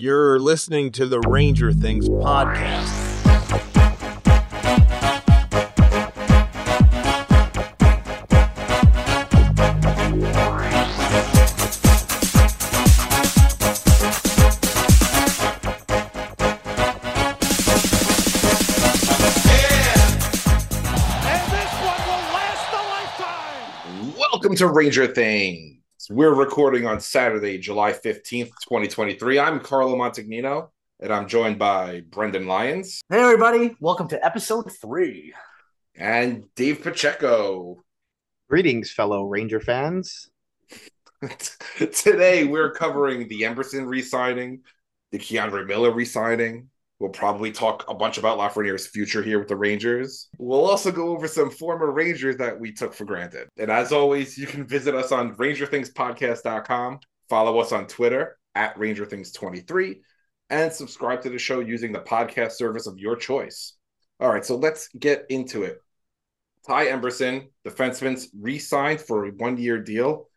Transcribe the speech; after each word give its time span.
You're 0.00 0.38
listening 0.38 0.92
to 0.92 1.06
the 1.06 1.18
Ranger 1.18 1.72
Things 1.72 2.08
podcast. 2.08 2.86
And 21.26 21.42
this 21.50 21.72
one 21.82 22.02
will 22.06 22.24
last 22.36 22.70
a 22.72 22.82
lifetime. 22.86 24.14
Welcome 24.16 24.54
to 24.54 24.68
Ranger 24.68 25.08
Things. 25.08 25.77
We're 26.10 26.32
recording 26.32 26.86
on 26.86 27.00
Saturday, 27.00 27.58
July 27.58 27.92
15th, 27.92 28.50
2023. 28.62 29.38
I'm 29.38 29.60
Carlo 29.60 29.94
Montagnino, 29.94 30.70
and 31.00 31.12
I'm 31.12 31.28
joined 31.28 31.58
by 31.58 32.00
Brendan 32.08 32.46
Lyons 32.46 33.02
Hey 33.10 33.20
everybody, 33.20 33.76
welcome 33.78 34.08
to 34.08 34.24
episode 34.24 34.72
three. 34.72 35.34
and 35.94 36.44
Dave 36.54 36.80
Pacheco. 36.82 37.84
Greetings, 38.48 38.90
fellow 38.90 39.24
Ranger 39.24 39.60
fans. 39.60 40.30
Today, 41.76 42.44
we're 42.44 42.72
covering 42.72 43.28
the 43.28 43.42
Emberson 43.42 43.86
re 43.86 44.00
signing, 44.00 44.62
the 45.12 45.18
K'Andre 45.18 45.66
Miller 45.66 45.92
re 45.92 46.06
signing. 46.06 46.70
We'll 46.98 47.10
probably 47.10 47.52
talk 47.52 47.84
a 47.88 47.94
bunch 47.94 48.18
about 48.18 48.38
Lafreniere's 48.38 48.88
future 48.88 49.22
here 49.22 49.38
with 49.38 49.46
the 49.46 49.56
Rangers. 49.56 50.28
We'll 50.38 50.68
also 50.68 50.90
go 50.90 51.10
over 51.10 51.28
some 51.28 51.50
former 51.50 51.92
Rangers 51.92 52.36
that 52.38 52.58
we 52.58 52.72
took 52.72 52.92
for 52.92 53.04
granted. 53.04 53.48
And 53.56 53.70
as 53.70 53.92
always, 53.92 54.36
you 54.36 54.46
can 54.48 54.66
visit 54.66 54.96
us 54.96 55.12
on 55.12 55.36
RangerThingsPodcast.com, 55.36 56.98
follow 57.28 57.58
us 57.60 57.70
on 57.70 57.86
Twitter 57.86 58.36
at 58.56 58.76
RangerThings23, 58.76 60.00
and 60.50 60.72
subscribe 60.72 61.22
to 61.22 61.30
the 61.30 61.38
show 61.38 61.60
using 61.60 61.92
the 61.92 62.00
podcast 62.00 62.52
service 62.52 62.88
of 62.88 62.98
your 62.98 63.14
choice. 63.14 63.74
All 64.18 64.28
right, 64.28 64.44
so 64.44 64.56
let's 64.56 64.88
get 64.98 65.24
into 65.28 65.62
it. 65.62 65.78
Ty 66.66 66.86
Emberson, 66.86 67.48
defenseman's 67.64 68.28
re 68.38 68.58
signed 68.58 69.00
for 69.00 69.26
a 69.26 69.30
one 69.30 69.56
year 69.56 69.78
deal. 69.80 70.28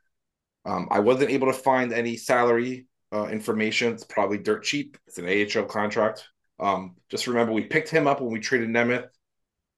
Um, 0.65 0.87
I 0.91 0.99
wasn't 0.99 1.31
able 1.31 1.47
to 1.47 1.57
find 1.57 1.91
any 1.91 2.17
salary 2.17 2.85
uh, 3.11 3.25
information. 3.25 3.93
It's 3.93 4.03
probably 4.03 4.37
dirt 4.37 4.63
cheap. 4.63 4.97
It's 5.07 5.17
an 5.17 5.25
AHL 5.25 5.65
contract. 5.65 6.27
Um, 6.61 6.95
just 7.09 7.27
remember, 7.27 7.51
we 7.51 7.65
picked 7.65 7.89
him 7.89 8.07
up 8.07 8.21
when 8.21 8.31
we 8.31 8.39
traded 8.39 8.69
Nemeth 8.69 9.07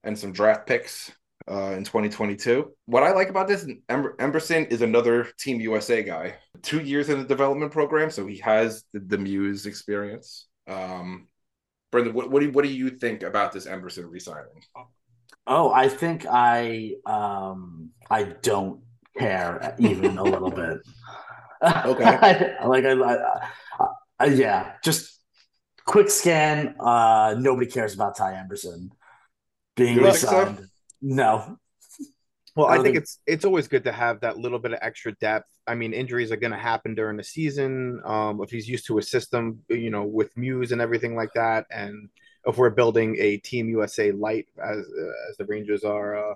and 0.04 0.18
some 0.20 0.34
draft 0.34 0.68
picks 0.68 1.12
uh, 1.50 1.72
in 1.72 1.84
2022. 1.84 2.72
What 2.86 3.04
I 3.04 3.14
like 3.14 3.30
about 3.30 3.48
this, 3.48 3.66
Ember- 3.90 4.16
Emberson 4.18 4.70
is 4.70 4.82
another 4.82 5.30
Team 5.40 5.62
USA 5.62 6.04
guy. 6.04 6.36
Two 6.62 6.82
years 6.82 7.10
in 7.10 7.20
the 7.20 7.26
development 7.26 7.72
program, 7.72 8.10
so 8.10 8.28
he 8.28 8.38
has 8.40 8.84
the, 8.94 9.00
the 9.00 9.18
Muse 9.18 9.66
experience. 9.66 10.48
Um, 10.68 11.28
Brendan, 11.92 12.14
what, 12.14 12.30
what, 12.30 12.42
do 12.42 12.48
you, 12.48 12.52
what 12.52 12.66
do 12.66 12.72
you 12.72 12.90
think 12.90 13.24
about 13.24 13.52
this 13.54 13.66
Emberson 13.66 14.10
re-signing? 14.10 14.64
Oh, 15.46 15.72
I 15.72 15.90
think 15.90 16.26
I 16.26 16.94
um 17.06 17.90
I 18.10 18.24
don't 18.24 18.82
care 19.18 19.76
even 19.78 20.18
a 20.18 20.24
little 20.24 20.52
bit. 20.52 20.78
Okay. 21.86 22.04
like 22.66 22.84
I, 22.84 22.92
I, 22.92 23.88
I 24.20 24.26
yeah, 24.26 24.74
just 24.84 25.23
quick 25.86 26.10
scan. 26.10 26.76
Uh 26.80 27.36
nobody 27.38 27.68
cares 27.70 27.94
about 27.94 28.16
Ty 28.18 28.34
Emberson 28.34 28.90
being 29.76 29.96
You 29.96 30.02
don't 30.02 30.16
so? 30.16 30.58
No. 31.02 31.58
Well, 32.56 32.68
I 32.68 32.74
I 32.74 32.76
think 32.76 32.86
think- 32.86 32.98
it's 32.98 33.20
it's 33.26 33.46
always 33.46 33.68
good 33.68 33.84
to 33.86 33.92
have 33.92 34.22
that 34.22 34.38
little 34.38 34.60
bit 34.60 34.74
of 34.74 34.80
extra 34.82 35.12
depth. 35.14 35.50
I 35.66 35.76
mean, 35.76 35.94
injuries 35.94 36.32
are 36.32 36.36
going 36.36 36.52
to 36.52 36.58
happen 36.58 36.94
during 36.94 37.18
the 37.18 37.24
season. 37.24 38.02
Um, 38.06 38.42
if 38.44 38.52
he's 38.52 38.68
used 38.68 38.86
to 38.88 38.98
a 38.98 39.02
system, 39.02 39.64
you 39.70 39.90
know, 39.90 40.04
with 40.04 40.36
Muse 40.38 40.72
and 40.72 40.82
everything 40.82 41.16
like 41.16 41.34
that, 41.34 41.66
and 41.72 42.10
if 42.46 42.58
we're 42.58 42.70
building 42.70 43.16
a 43.20 43.38
Team 43.38 43.70
USA 43.70 44.12
light 44.12 44.48
as 44.62 44.78
uh, 44.78 45.30
as 45.30 45.38
the 45.38 45.46
Rangers 45.46 45.84
are 45.84 46.16
uh, 46.32 46.36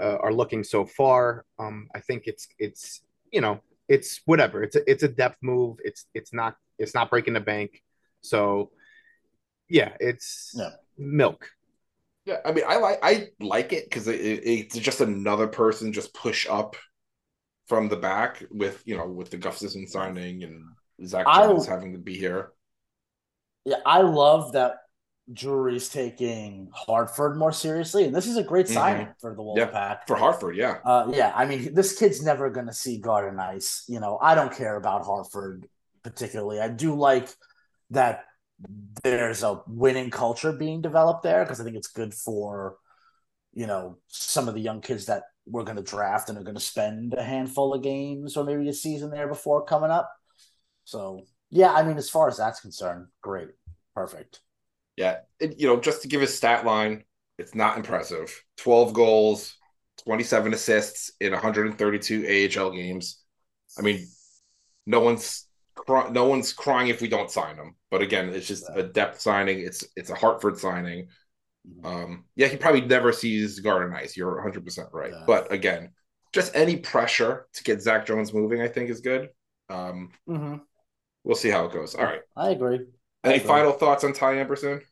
uh, 0.00 0.18
are 0.20 0.34
looking 0.34 0.64
so 0.64 0.84
far, 0.84 1.44
um, 1.58 1.88
I 1.94 2.00
think 2.00 2.24
it's 2.26 2.46
it's 2.58 3.00
you 3.32 3.40
know 3.40 3.60
it's 3.88 4.20
whatever. 4.26 4.62
It's 4.62 4.76
a, 4.76 4.90
it's 4.90 5.02
a 5.04 5.08
depth 5.08 5.38
move. 5.40 5.78
It's 5.82 6.06
it's 6.12 6.32
not 6.34 6.56
it's 6.78 6.94
not 6.94 7.08
breaking 7.10 7.34
the 7.34 7.40
bank. 7.40 7.82
So 8.20 8.70
yeah, 9.68 9.92
it's 10.00 10.52
Yeah. 10.56 10.70
milk. 10.98 11.48
Yeah, 12.24 12.38
I 12.44 12.52
mean, 12.52 12.64
I 12.66 12.76
like 12.76 12.98
I 13.02 13.28
like 13.40 13.72
it 13.72 13.84
because 13.84 14.08
it, 14.08 14.18
it, 14.20 14.42
it's 14.46 14.78
just 14.78 15.00
another 15.00 15.46
person 15.46 15.92
just 15.92 16.14
push 16.14 16.46
up 16.48 16.76
from 17.66 17.88
the 17.88 17.96
back 17.96 18.42
with 18.50 18.82
you 18.86 18.96
know 18.96 19.06
with 19.06 19.30
the 19.30 19.36
Gustafsson 19.38 19.88
signing 19.88 20.42
and 20.42 20.64
Zach 21.06 21.26
I- 21.26 21.46
having 21.68 21.92
to 21.92 21.98
be 21.98 22.16
here. 22.16 22.52
Yeah, 23.66 23.76
I 23.84 24.02
love 24.02 24.52
that 24.52 24.76
Drury's 25.32 25.88
taking 25.88 26.70
Hartford 26.74 27.36
more 27.36 27.52
seriously, 27.52 28.04
and 28.04 28.14
this 28.14 28.26
is 28.26 28.36
a 28.36 28.42
great 28.42 28.66
Mhm. 28.66 29.14
for 29.20 29.34
the 29.34 29.42
Yeah. 29.56 29.70
Wolfpack. 29.70 30.06
For 30.06 30.16
Hartford, 30.16 30.56
yeah, 30.56 30.78
Uh, 30.84 31.10
yeah, 31.14 31.32
I 31.34 31.46
mean, 31.46 31.74
this 31.74 31.98
kid's 31.98 32.22
never 32.22 32.50
going 32.50 32.66
to 32.66 32.74
see 32.74 32.98
Garden 32.98 33.40
Ice. 33.40 33.84
You 33.88 34.00
know, 34.00 34.18
I 34.20 34.34
don't 34.34 34.52
care 34.52 34.76
about 34.76 35.04
Hartford 35.06 35.66
particularly. 36.02 36.60
I 36.60 36.68
do 36.68 36.94
like 36.94 37.28
that 37.90 38.26
there's 39.02 39.42
a 39.42 39.62
winning 39.66 40.10
culture 40.10 40.52
being 40.52 40.80
developed 40.82 41.22
there 41.22 41.44
because 41.44 41.60
I 41.60 41.64
think 41.64 41.76
it's 41.76 41.88
good 41.88 42.14
for, 42.14 42.76
you 43.52 43.66
know, 43.66 43.98
some 44.08 44.48
of 44.48 44.54
the 44.54 44.60
young 44.60 44.80
kids 44.80 45.06
that 45.06 45.24
we're 45.46 45.64
going 45.64 45.76
to 45.76 45.82
draft 45.82 46.28
and 46.28 46.38
are 46.38 46.42
going 46.44 46.54
to 46.56 46.60
spend 46.60 47.14
a 47.14 47.22
handful 47.22 47.74
of 47.74 47.82
games 47.82 48.36
or 48.36 48.44
maybe 48.44 48.68
a 48.68 48.72
season 48.72 49.10
there 49.10 49.28
before 49.28 49.64
coming 49.64 49.90
up. 49.90 50.10
So, 50.84 51.24
yeah, 51.50 51.72
I 51.72 51.82
mean, 51.82 51.96
as 51.98 52.10
far 52.10 52.28
as 52.28 52.36
that's 52.38 52.60
concerned, 52.60 53.08
great. 53.22 53.48
Perfect. 53.94 54.40
yeah. 54.96 55.18
It, 55.40 55.58
you 55.60 55.66
know, 55.66 55.80
just 55.80 56.02
to 56.02 56.08
give 56.08 56.20
his 56.20 56.36
stat 56.36 56.64
line, 56.64 57.04
it's 57.38 57.54
not 57.54 57.76
impressive. 57.76 58.42
Twelve 58.56 58.92
goals, 58.92 59.56
twenty-seven 60.04 60.54
assists 60.54 61.10
in 61.20 61.32
132 61.32 62.50
AHL 62.58 62.70
games. 62.70 63.20
I 63.78 63.82
mean, 63.82 64.06
no 64.86 65.00
one's 65.00 65.46
cry- 65.74 66.08
no 66.10 66.24
one's 66.26 66.52
crying 66.52 66.88
if 66.88 67.00
we 67.00 67.08
don't 67.08 67.30
sign 67.30 67.56
him. 67.56 67.76
But 67.90 68.02
again, 68.02 68.30
it's 68.30 68.46
just 68.48 68.64
a 68.74 68.82
depth 68.82 69.20
signing. 69.20 69.60
It's 69.60 69.84
it's 69.96 70.10
a 70.10 70.14
Hartford 70.14 70.58
signing. 70.58 71.08
Um, 71.84 72.24
yeah, 72.36 72.48
he 72.48 72.56
probably 72.56 72.82
never 72.82 73.12
sees 73.12 73.60
Garden 73.60 73.94
Ice. 73.96 74.16
You're 74.16 74.34
100 74.34 74.64
percent 74.64 74.88
right. 74.92 75.12
Yeah. 75.12 75.24
But 75.26 75.52
again, 75.52 75.92
just 76.32 76.54
any 76.56 76.76
pressure 76.76 77.46
to 77.54 77.64
get 77.64 77.82
Zach 77.82 78.06
Jones 78.06 78.32
moving, 78.34 78.60
I 78.62 78.68
think, 78.68 78.90
is 78.90 79.00
good. 79.00 79.30
Um, 79.70 80.10
hmm 80.26 80.56
we'll 81.24 81.36
see 81.36 81.50
how 81.50 81.64
it 81.66 81.72
goes. 81.72 81.94
All 81.94 82.04
right. 82.04 82.20
I 82.36 82.50
agree. 82.50 82.86
Any 83.24 83.36
Okay. 83.36 83.46
final 83.46 83.72
thoughts 83.72 84.04
on 84.04 84.12
Ty 84.12 84.34
Emberson? 84.36 84.82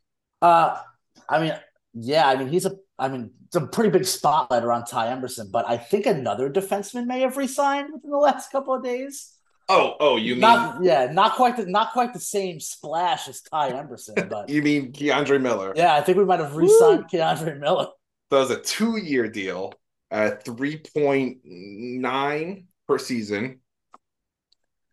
Uh, 0.40 0.80
I 1.28 1.40
mean, 1.40 1.54
yeah, 1.94 2.26
I 2.28 2.36
mean, 2.36 2.48
he's 2.48 2.66
a, 2.66 2.76
I 2.98 3.08
mean, 3.08 3.30
it's 3.46 3.56
a 3.56 3.66
pretty 3.66 3.90
big 3.90 4.04
spotlight 4.04 4.64
around 4.64 4.86
Ty 4.86 5.08
Emberson, 5.08 5.50
but 5.50 5.68
I 5.68 5.76
think 5.76 6.06
another 6.06 6.50
defenseman 6.50 7.06
may 7.06 7.20
have 7.20 7.36
resigned 7.36 7.92
within 7.92 8.10
the 8.10 8.16
last 8.16 8.50
couple 8.50 8.74
of 8.74 8.82
days. 8.82 9.34
Oh, 9.72 9.96
oh, 10.00 10.16
you 10.16 10.34
mean 10.34 10.40
not, 10.40 10.82
yeah, 10.82 11.10
not 11.12 11.36
quite 11.36 11.56
the, 11.56 11.66
not 11.66 11.92
quite 11.92 12.12
the 12.12 12.20
same 12.20 12.60
splash 12.60 13.28
as 13.28 13.40
Ty 13.40 13.72
Emberson, 13.72 14.28
but 14.28 14.48
you 14.48 14.62
mean 14.62 14.92
K'Andre 14.92 15.40
Miller? 15.40 15.72
yeah, 15.76 15.94
I 15.94 16.00
think 16.00 16.18
we 16.18 16.24
might 16.24 16.40
have 16.40 16.56
re-signed 16.56 17.04
K'Andre 17.10 17.58
Miller. 17.58 17.86
That 18.30 18.38
was 18.38 18.50
a 18.50 18.60
two-year 18.60 19.28
deal 19.28 19.72
at 20.10 20.44
3.9 20.44 22.64
per 22.86 22.98
season. 22.98 23.60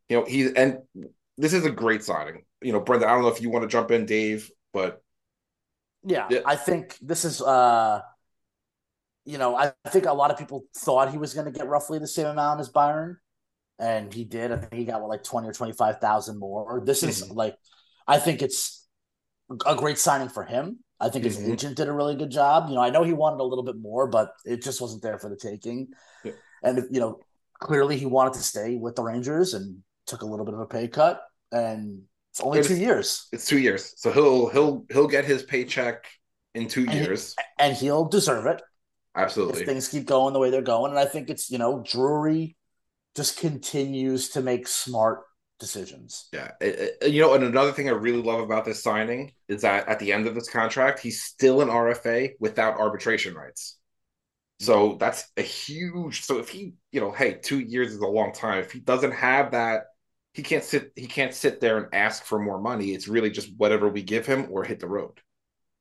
You 0.07 0.17
know, 0.17 0.25
he's 0.25 0.53
and 0.53 0.79
this 1.37 1.53
is 1.53 1.65
a 1.65 1.71
great 1.71 2.03
signing. 2.03 2.43
You 2.61 2.73
know, 2.73 2.79
Brenda, 2.79 3.07
I 3.07 3.13
don't 3.13 3.21
know 3.21 3.29
if 3.29 3.41
you 3.41 3.49
want 3.49 3.63
to 3.63 3.69
jump 3.69 3.91
in, 3.91 4.05
Dave, 4.05 4.51
but 4.73 5.01
Yeah, 6.03 6.27
Yeah. 6.29 6.39
I 6.45 6.55
think 6.55 6.97
this 7.01 7.25
is, 7.25 7.41
uh, 7.41 8.01
you 9.25 9.37
know, 9.37 9.55
I 9.55 9.71
think 9.89 10.05
a 10.05 10.13
lot 10.13 10.31
of 10.31 10.37
people 10.37 10.65
thought 10.75 11.11
he 11.11 11.17
was 11.17 11.33
going 11.33 11.45
to 11.45 11.51
get 11.51 11.67
roughly 11.67 11.99
the 11.99 12.07
same 12.07 12.25
amount 12.25 12.59
as 12.59 12.69
Byron, 12.69 13.17
and 13.79 14.13
he 14.13 14.23
did. 14.25 14.51
I 14.51 14.57
think 14.57 14.73
he 14.73 14.85
got 14.85 15.01
what, 15.01 15.09
like 15.09 15.23
twenty 15.23 15.47
or 15.47 15.53
twenty 15.53 15.73
five 15.73 15.99
thousand 15.99 16.37
more. 16.37 16.81
This 16.85 17.01
is 17.03 17.23
Mhm. 17.23 17.35
like, 17.35 17.55
I 18.07 18.19
think 18.19 18.41
it's 18.41 18.85
a 19.65 19.75
great 19.75 19.97
signing 19.97 20.29
for 20.29 20.43
him. 20.43 20.79
I 20.99 21.09
think 21.09 21.23
his 21.25 21.37
Mhm. 21.37 21.53
agent 21.53 21.77
did 21.77 21.87
a 21.87 21.93
really 21.93 22.15
good 22.15 22.29
job. 22.29 22.67
You 22.69 22.75
know, 22.75 22.81
I 22.81 22.89
know 22.89 23.03
he 23.03 23.13
wanted 23.13 23.39
a 23.39 23.43
little 23.43 23.63
bit 23.63 23.77
more, 23.77 24.07
but 24.07 24.33
it 24.45 24.61
just 24.61 24.81
wasn't 24.81 25.01
there 25.01 25.17
for 25.17 25.29
the 25.29 25.37
taking. 25.37 25.87
Yeah. 26.23 26.33
And 26.61 26.87
you 26.91 26.99
know, 26.99 27.19
clearly 27.59 27.97
he 27.97 28.05
wanted 28.05 28.33
to 28.33 28.43
stay 28.43 28.75
with 28.75 28.95
the 28.95 29.03
Rangers 29.03 29.53
and 29.53 29.81
took 30.05 30.21
a 30.21 30.25
little 30.25 30.45
bit 30.45 30.53
of 30.55 30.59
a 30.59 30.65
pay 30.65 30.87
cut, 30.87 31.21
and 31.51 32.03
it's 32.31 32.41
only 32.41 32.59
It 32.59 32.65
two 32.65 32.75
years, 32.75 33.27
it's 33.31 33.45
two 33.47 33.59
years, 33.59 33.93
so 33.97 34.11
he'll 34.11 34.49
he'll 34.49 34.85
he'll 34.91 35.07
get 35.07 35.23
his 35.25 35.43
paycheck 35.43 36.05
in 36.53 36.67
two 36.67 36.81
And 36.81 36.91
he- 36.91 36.99
years. 36.99 37.35
and 37.59 37.75
he'll 37.77 38.05
deserve 38.05 38.45
it. 38.47 38.61
Absolutely. 39.15 39.61
if 39.61 39.65
things 39.67 39.87
keep 39.87 40.05
going 40.05 40.33
the 40.33 40.39
way 40.39 40.49
they're 40.51 40.61
going. 40.61 40.91
And 40.91 40.99
I 40.99 41.05
think 41.05 41.29
it's, 41.29 41.49
you 41.49 41.57
know, 41.57 41.81
Drury 41.85 42.55
just 43.15 43.39
continues 43.39 44.29
to 44.29 44.41
make 44.41 44.67
smart 44.67 45.21
decisions. 45.59 46.29
Yeah, 46.31 46.51
It- 46.61 46.97
it- 47.01 47.11
you 47.11 47.21
know, 47.21 47.33
and 47.33 47.43
another 47.43 47.73
thing 47.73 47.89
I 47.89 47.91
really 47.91 48.21
love 48.21 48.39
about 48.39 48.63
this 48.63 48.81
signing 48.81 49.33
is 49.47 49.61
that 49.63 49.87
at 49.87 49.99
the 49.99 50.13
end 50.13 50.25
of 50.25 50.35
this 50.35 50.49
contract, 50.49 50.99
he's 50.99 51.21
still 51.21 51.61
an 51.61 51.69
RFA 51.69 52.35
without 52.39 52.79
arbitration 52.79 53.35
rights. 53.35 53.77
So 54.61 54.95
that's 54.99 55.25
a 55.37 55.41
huge. 55.41 56.25
So 56.25 56.39
if 56.39 56.49
he, 56.49 56.73
you 56.91 57.01
know, 57.01 57.11
hey, 57.11 57.33
two 57.33 57.59
years 57.59 57.91
is 57.91 57.99
a 57.99 58.07
long 58.07 58.33
time. 58.33 58.59
If 58.59 58.71
he 58.71 58.79
doesn't 58.79 59.11
have 59.11 59.51
that 59.51 59.85
he 60.33 60.43
can't 60.43 60.63
sit 60.63 60.91
he 60.95 61.07
can't 61.07 61.33
sit 61.33 61.59
there 61.59 61.77
and 61.77 61.93
ask 61.93 62.23
for 62.23 62.39
more 62.39 62.59
money. 62.59 62.93
It's 62.93 63.07
really 63.07 63.29
just 63.29 63.49
whatever 63.57 63.89
we 63.89 64.03
give 64.03 64.25
him 64.25 64.47
or 64.51 64.63
hit 64.63 64.79
the 64.79 64.87
road. 64.87 65.19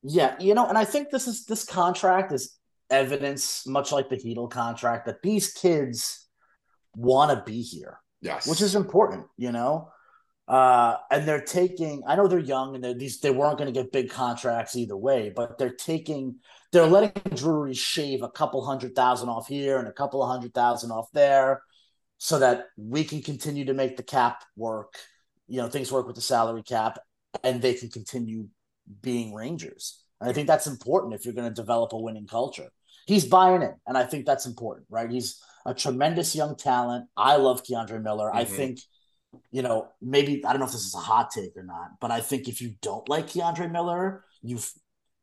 Yeah, 0.01 0.35
you 0.39 0.53
know, 0.53 0.67
and 0.67 0.77
I 0.77 0.85
think 0.85 1.09
this 1.09 1.27
is 1.27 1.45
this 1.45 1.63
contract 1.63 2.31
is 2.31 2.57
evidence, 2.89 3.67
much 3.67 3.91
like 3.91 4.09
the 4.09 4.17
Heedle 4.17 4.49
contract, 4.49 5.05
that 5.05 5.21
these 5.21 5.53
kids 5.53 6.27
want 6.95 7.31
to 7.31 7.43
be 7.51 7.61
here, 7.61 7.99
Yes. 8.21 8.47
which 8.47 8.61
is 8.61 8.75
important, 8.75 9.25
you 9.37 9.51
know. 9.51 9.91
Uh, 10.47 10.97
and 11.11 11.27
they're 11.27 11.43
taking. 11.43 12.01
I 12.07 12.15
know 12.15 12.27
they're 12.27 12.39
young, 12.39 12.73
and 12.73 12.83
they're, 12.83 12.95
these 12.95 13.19
they 13.19 13.29
weren't 13.29 13.59
going 13.59 13.71
to 13.71 13.79
get 13.79 13.91
big 13.91 14.09
contracts 14.09 14.75
either 14.75 14.97
way, 14.97 15.31
but 15.35 15.59
they're 15.59 15.69
taking. 15.69 16.37
They're 16.71 16.87
letting 16.87 17.11
Drury 17.35 17.75
shave 17.75 18.23
a 18.23 18.29
couple 18.29 18.65
hundred 18.65 18.95
thousand 18.95 19.29
off 19.29 19.47
here 19.47 19.77
and 19.77 19.87
a 19.87 19.93
couple 19.93 20.23
of 20.23 20.29
hundred 20.29 20.55
thousand 20.55 20.89
off 20.89 21.07
there, 21.13 21.61
so 22.17 22.39
that 22.39 22.65
we 22.77 23.03
can 23.03 23.21
continue 23.21 23.65
to 23.65 23.75
make 23.75 23.95
the 23.95 24.01
cap 24.03 24.43
work. 24.55 24.95
You 25.47 25.61
know, 25.61 25.69
things 25.69 25.91
work 25.91 26.07
with 26.07 26.15
the 26.15 26.21
salary 26.21 26.63
cap, 26.63 26.97
and 27.43 27.61
they 27.61 27.75
can 27.75 27.89
continue 27.89 28.47
being 29.01 29.35
Rangers. 29.35 30.01
And 30.19 30.29
I 30.29 30.33
think 30.33 30.47
that's 30.47 30.65
important 30.65 31.13
if 31.13 31.25
you're 31.25 31.35
going 31.35 31.47
to 31.47 31.53
develop 31.53 31.93
a 31.93 31.99
winning 31.99 32.25
culture. 32.25 32.69
He's 33.05 33.25
buying 33.25 33.61
in, 33.61 33.75
and 33.85 33.95
I 33.95 34.03
think 34.03 34.25
that's 34.25 34.47
important, 34.47 34.87
right? 34.89 35.11
He's 35.11 35.39
a 35.65 35.73
tremendous 35.73 36.35
young 36.35 36.55
talent. 36.55 37.07
I 37.17 37.35
love 37.37 37.63
K'Andre 37.63 38.01
Miller. 38.01 38.33
I 38.33 38.45
Mhm. 38.45 38.47
think, 38.49 38.79
you 39.51 39.61
know, 39.61 39.89
maybe 40.01 40.43
I 40.45 40.51
don't 40.53 40.59
know 40.59 40.65
if 40.65 40.71
this 40.71 40.85
is 40.85 40.95
a 40.95 40.99
hot 40.99 41.31
take 41.31 41.55
or 41.55 41.63
not, 41.63 41.99
but 41.99 42.11
I 42.11 42.21
think 42.21 42.47
if 42.47 42.61
you 42.61 42.75
don't 42.81 43.07
like 43.09 43.27
K'Andre 43.27 43.71
Miller, 43.71 44.23
you've 44.41 44.71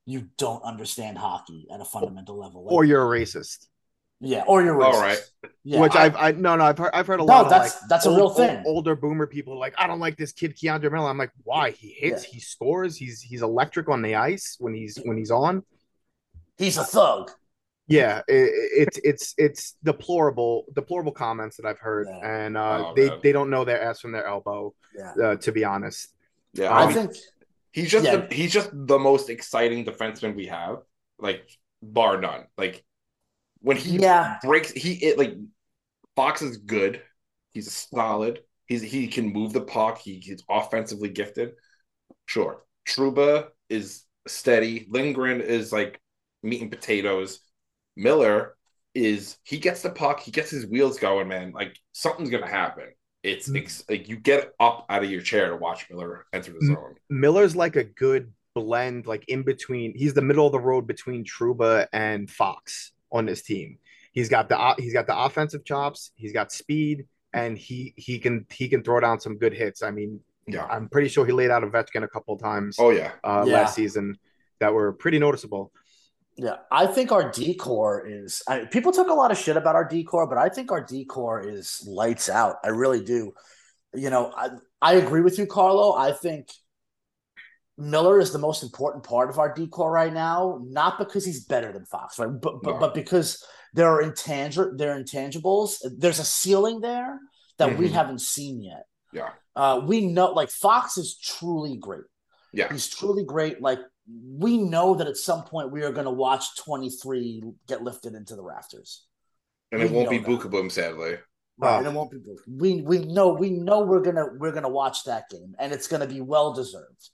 you 0.08 0.28
don't 0.38 0.62
understand 0.62 1.18
hockey 1.18 1.66
at 1.72 1.80
a 1.80 1.84
fundamental 1.84 2.38
level. 2.38 2.64
Like, 2.64 2.72
or 2.72 2.84
you're 2.84 3.02
a 3.12 3.20
racist. 3.20 3.66
yeah, 4.20 4.44
or 4.46 4.62
you're 4.62 4.80
All 4.80 4.92
racist. 4.92 5.00
right. 5.02 5.52
Yeah, 5.64 5.80
Which 5.80 5.96
I- 5.96 6.04
I've 6.04 6.16
I 6.16 6.30
no 6.30 6.54
no 6.54 6.64
I've 6.64 6.78
heard 6.78 6.90
I've 6.94 7.06
heard 7.08 7.18
a 7.20 7.24
No, 7.24 7.32
lot 7.32 7.44
of 7.46 7.50
that's- 7.50 7.80
like 7.80 7.88
that's 7.88 8.06
a 8.06 8.10
old- 8.10 8.16
real 8.18 8.26
old- 8.28 8.36
thing. 8.36 8.62
older 8.66 8.94
boomer 8.94 9.26
people 9.26 9.58
like 9.58 9.74
I 9.76 9.88
don't 9.88 9.98
like 9.98 10.16
this 10.16 10.30
kid 10.32 10.56
K'Andre 10.56 10.92
Miller. 10.92 11.08
I'm 11.08 11.18
like, 11.18 11.32
why? 11.42 11.70
He 11.72 11.88
hits, 11.88 12.24
Yeah. 12.24 12.34
he 12.34 12.40
scores, 12.40 12.96
he's 12.96 13.20
he's 13.20 13.42
electric 13.42 13.88
on 13.88 14.02
the 14.02 14.14
ice 14.14 14.56
when 14.60 14.74
he's 14.74 14.96
when 15.04 15.16
he's 15.18 15.32
on. 15.32 15.64
he's 16.56 16.78
a 16.78 16.84
thug. 16.84 17.32
Yeah, 17.88 18.18
it, 18.26 18.50
it's 18.88 18.98
it's 19.04 19.34
it's 19.38 19.76
deplorable 19.84 20.64
deplorable 20.74 21.12
comments 21.12 21.56
that 21.56 21.66
I've 21.66 21.78
heard, 21.78 22.08
Yeah. 22.08 22.18
and 22.20 22.56
uh, 22.56 22.86
Oh, 22.88 22.94
they 22.94 23.08
man. 23.08 23.20
they 23.22 23.32
don't 23.32 23.48
know 23.50 23.64
their 23.64 23.80
ass 23.80 24.00
from 24.00 24.12
their 24.12 24.26
elbow. 24.26 24.74
Yeah, 24.92 25.14
Uh, 25.22 25.36
to 25.36 25.52
be 25.52 25.64
honest, 25.64 26.12
Yeah. 26.54 26.72
I 26.72 26.82
I 26.82 26.86
mean, 26.86 26.94
think 26.94 27.12
he's 27.72 27.90
just 27.90 28.04
yeah. 28.04 28.16
the, 28.26 28.28
he's 28.34 28.52
just 28.52 28.70
the 28.72 28.98
most 28.98 29.30
exciting 29.30 29.84
defenseman 29.84 30.34
we 30.36 30.46
have, 30.46 30.78
like 31.18 31.48
bar 31.82 32.20
none. 32.20 32.46
Like 32.58 32.84
when 33.60 33.76
he 33.76 34.00
yeah, 34.00 34.38
breaks 34.42 34.72
he 34.72 34.94
it 34.94 35.18
like 35.18 35.34
Fox 36.16 36.42
is 36.42 36.58
good. 36.58 37.02
He's 37.52 37.68
a 37.68 37.70
solid. 37.70 38.42
He's 38.66 38.82
he 38.82 39.08
can 39.08 39.32
move 39.32 39.52
the 39.52 39.62
puck. 39.62 39.98
He, 39.98 40.20
he's 40.20 40.44
offensively 40.50 41.10
gifted. 41.10 41.54
Sure. 42.26 42.64
Trouba 42.88 43.48
is 43.68 44.04
steady. 44.26 44.86
Lindgren 44.90 45.40
is 45.40 45.72
like 45.72 46.00
meat 46.42 46.62
and 46.62 46.70
potatoes. 46.70 47.40
Miller 47.96 48.54
is 48.94 49.37
he 49.44 49.58
gets 49.58 49.82
the 49.82 49.90
puck, 49.90 50.20
he 50.20 50.31
gets 50.31 50.50
his 50.50 50.66
wheels 50.66 50.98
going, 50.98 51.28
man. 51.28 51.52
Like 51.52 51.76
something's 51.93 52.31
gonna 52.31 52.48
happen. 52.48 52.84
It's 53.22 53.48
Mm. 53.48 53.58
ex- 53.62 53.84
like 53.90 54.08
you 54.08 54.16
get 54.16 54.52
up 54.60 54.87
out 54.88 55.02
of 55.04 55.10
your 55.10 55.20
chair 55.20 55.50
to 55.50 55.56
watch 55.56 55.88
Miller 55.90 56.26
enter 56.32 56.52
the 56.52 56.66
zone. 56.66 56.94
Miller's 57.10 57.56
like 57.56 57.76
a 57.76 57.84
good 57.84 58.32
blend, 58.54 59.06
like 59.06 59.25
in 59.28 59.43
between. 59.43 59.93
He's 59.94 60.14
the 60.14 60.22
middle 60.22 60.46
of 60.46 60.52
the 60.52 60.60
road 60.60 60.87
between 60.87 61.25
Trouba 61.25 61.88
and 61.93 62.31
Fox 62.31 62.93
on 63.12 63.26
this 63.26 63.43
team. 63.43 63.78
He's 64.12 64.28
got 64.28 64.48
the 64.48 64.75
he's 64.78 64.93
got 64.94 65.06
the 65.06 65.19
offensive 65.19 65.64
chops. 65.64 66.12
He's 66.16 66.32
got 66.32 66.52
speed, 66.52 67.06
and 67.34 67.58
he 67.58 67.93
he 67.96 68.19
can 68.19 68.46
he 68.50 68.69
can 68.69 68.82
throw 68.82 69.00
down 69.00 69.20
some 69.20 69.37
good 69.37 69.52
hits. 69.52 69.82
I 69.82 69.90
mean, 69.90 70.20
Yeah. 70.46 70.64
I'm 70.64 70.88
pretty 70.88 71.08
sure 71.08 71.26
he 71.26 71.32
laid 71.32 71.50
out 71.50 71.64
a 71.64 71.66
Vetchkin 71.66 72.02
a 72.04 72.08
couple 72.08 72.38
times 72.38 72.76
Oh 72.78 72.90
yeah. 72.90 73.12
uh, 73.25 73.44
Yeah. 73.46 73.54
last 73.54 73.75
season 73.75 74.16
that 74.60 74.72
were 74.72 74.93
pretty 74.93 75.19
noticeable. 75.19 75.70
Yeah, 76.38 76.56
I 76.70 76.86
think 76.86 77.12
our 77.12 77.30
D 77.30 77.54
corps 77.54 78.06
is. 78.06 78.42
I, 78.46 78.66
people 78.66 78.92
took 78.92 79.08
a 79.08 79.14
lot 79.14 79.30
of 79.30 79.38
shit 79.38 79.56
about 79.56 79.74
our 79.74 79.88
D 79.88 80.04
corps, 80.04 80.26
but 80.26 80.36
I 80.38 80.48
think 80.50 80.70
our 80.70 80.82
D 80.84 81.04
corps 81.06 81.40
is 81.40 81.82
lights 81.86 82.28
out. 82.28 82.56
I 82.62 82.68
really 82.68 83.02
do. 83.02 83.32
You 83.94 84.10
know, 84.10 84.32
I 84.36 84.50
I 84.82 84.94
agree 84.94 85.22
with 85.22 85.38
you, 85.38 85.46
Carlo. 85.46 85.94
I 85.94 86.12
think 86.12 86.48
Miller 87.78 88.18
is 88.18 88.32
the 88.32 88.38
most 88.38 88.62
important 88.62 89.04
part 89.04 89.30
of 89.30 89.38
our 89.38 89.52
D 89.54 89.66
corps 89.66 89.90
right 89.90 90.12
now, 90.12 90.60
not 90.64 90.98
because 90.98 91.24
he's 91.24 91.44
better 91.44 91.72
than 91.72 91.84
Fox, 91.86 92.18
right? 92.18 92.28
But 92.28 92.62
but, 92.62 92.74
No. 92.74 92.80
but 92.80 92.94
because 92.94 93.42
there 93.74 93.88
are 93.88 94.02
intangible 94.02 94.72
there 94.76 94.92
are 94.94 95.02
intangibles. 95.02 95.78
There's 95.98 96.18
a 96.18 96.24
ceiling 96.24 96.80
there 96.80 97.18
that 97.58 97.78
we 97.78 97.88
Mhm. 97.88 97.92
haven't 97.92 98.20
seen 98.20 98.62
yet. 98.62 98.84
Yeah. 99.12 99.30
Uh, 99.54 99.80
we 99.86 100.06
know 100.06 100.32
like 100.32 100.50
Fox 100.50 100.98
is 100.98 101.16
truly 101.18 101.76
great. 101.76 102.04
Yeah. 102.52 102.70
He's 102.70 102.88
truly 102.88 103.24
great. 103.24 103.60
Like 103.62 103.78
we 104.08 104.58
know 104.58 104.94
that 104.94 105.06
at 105.06 105.17
some 105.17 105.44
point 105.44 105.73
we 105.73 105.82
are 105.82 105.93
going 105.93 106.05
to 106.05 106.11
watch 106.11 106.56
23 106.58 107.43
get 107.67 107.82
lifted 107.82 108.14
into 108.14 108.37
the 108.37 108.43
rafters. 108.43 109.05
And 109.73 109.81
We 109.81 109.88
it 109.88 109.93
won't 109.93 110.11
be 110.11 110.19
know 110.20 110.25
that. 110.25 110.31
Bookaboom, 110.31 110.70
sadly. 110.70 111.17
Right. 111.58 111.75
Oh. 111.75 111.79
And 111.79 111.87
it 111.87 111.93
won't 111.93 112.11
be 112.11 112.19
we 112.49 112.82
we 112.82 112.99
know 112.99 113.32
we 113.32 113.50
know 113.50 113.81
we're 113.81 114.03
gonna 114.03 114.26
we're 114.38 114.53
gonna 114.53 114.69
watch 114.69 115.05
that 115.05 115.31
game 115.31 115.55
and 115.58 115.73
it's 115.73 115.88
gonna 115.88 116.06
be 116.06 116.20
well 116.20 116.53
deserved. 116.53 117.11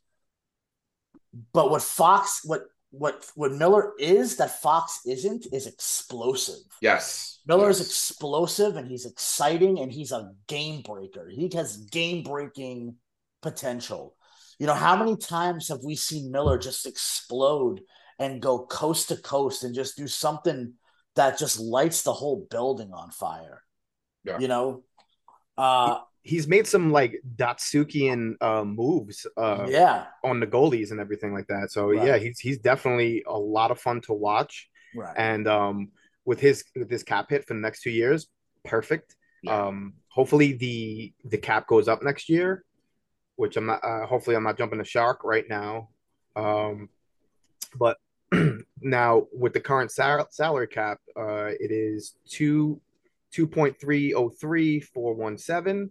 But 1.52 1.70
what 1.70 1.82
Fox 1.82 2.40
what 2.44 2.62
what 2.90 3.24
what 3.36 3.52
Miller 3.52 3.92
is 3.98 4.36
that 4.36 4.60
Fox 4.60 5.00
isn't 5.06 5.46
is 5.52 5.66
explosive. 5.66 6.62
Yes. 6.80 7.40
Miller 7.46 7.70
is 7.70 7.80
explosive 7.80 8.76
and 8.76 8.86
he's 8.86 9.06
exciting 9.06 9.78
and 9.78 9.90
he's 9.90 10.12
a 10.12 10.32
game 10.48 10.82
breaker. 10.82 11.28
He 11.28 11.50
has 11.54 11.76
game 11.76 12.22
breaking 12.22 12.96
potential. 13.42 14.16
You 14.58 14.66
know, 14.66 14.74
how 14.74 14.96
many 14.96 15.16
times 15.16 15.68
have 15.68 15.80
we 15.84 15.96
seen 15.96 16.30
Miller 16.30 16.58
just 16.58 16.86
explode 16.86 17.80
and 18.18 18.40
go 18.40 18.64
coast 18.66 19.08
to 19.08 19.16
coast 19.16 19.64
and 19.64 19.74
just 19.74 19.96
do 19.96 20.06
something 20.06 20.74
that 21.16 21.38
just 21.38 21.58
lights 21.58 22.02
the 22.02 22.12
whole 22.12 22.46
building 22.50 22.92
on 22.92 23.10
fire? 23.10 23.62
Yeah. 24.24 24.38
You 24.38 24.48
know? 24.48 24.82
Uh 25.58 25.98
He's 26.24 26.46
made 26.46 26.68
some 26.68 26.92
like 26.92 27.20
Datsyukian 27.34 28.34
uh, 28.40 28.64
moves 28.64 29.26
uh, 29.36 29.66
yeah, 29.68 30.04
on 30.22 30.38
the 30.38 30.46
goalies 30.46 30.92
and 30.92 31.00
everything 31.00 31.34
like 31.34 31.48
that. 31.48 31.72
So 31.72 31.90
Right. 31.90 32.06
yeah, 32.06 32.16
he's 32.18 32.38
he's 32.38 32.58
definitely 32.58 33.24
a 33.26 33.36
lot 33.36 33.72
of 33.72 33.80
fun 33.80 34.00
to 34.02 34.12
watch. 34.12 34.68
right. 34.94 35.14
and 35.16 35.48
um 35.48 35.88
with 36.24 36.38
his 36.38 36.64
with 36.76 36.88
his 36.90 37.02
cap 37.02 37.26
hit 37.30 37.44
for 37.46 37.54
the 37.54 37.60
next 37.60 37.82
two 37.82 37.90
years 37.90 38.28
perfect 38.64 39.16
Yeah. 39.42 39.66
um 39.66 39.94
hopefully 40.08 40.52
the 40.52 41.12
the 41.24 41.38
cap 41.38 41.66
goes 41.66 41.88
up 41.88 42.02
next 42.04 42.28
year 42.28 42.64
which 43.36 43.56
i'm 43.56 43.66
not 43.66 43.80
uh, 43.84 44.06
hopefully 44.06 44.36
i'm 44.36 44.42
not 44.44 44.58
jumping 44.58 44.78
the 44.78 44.84
shark 44.84 45.20
right 45.24 45.48
now 45.48 45.88
um 46.36 46.88
but 47.78 47.96
now 48.80 49.26
with 49.32 49.52
the 49.52 49.60
current 49.60 49.90
sal- 49.90 50.28
salary 50.30 50.66
cap 50.66 50.98
uh 51.16 51.46
it 51.60 51.70
is 51.70 52.14
two 52.28 52.80
2.303417 53.34 55.90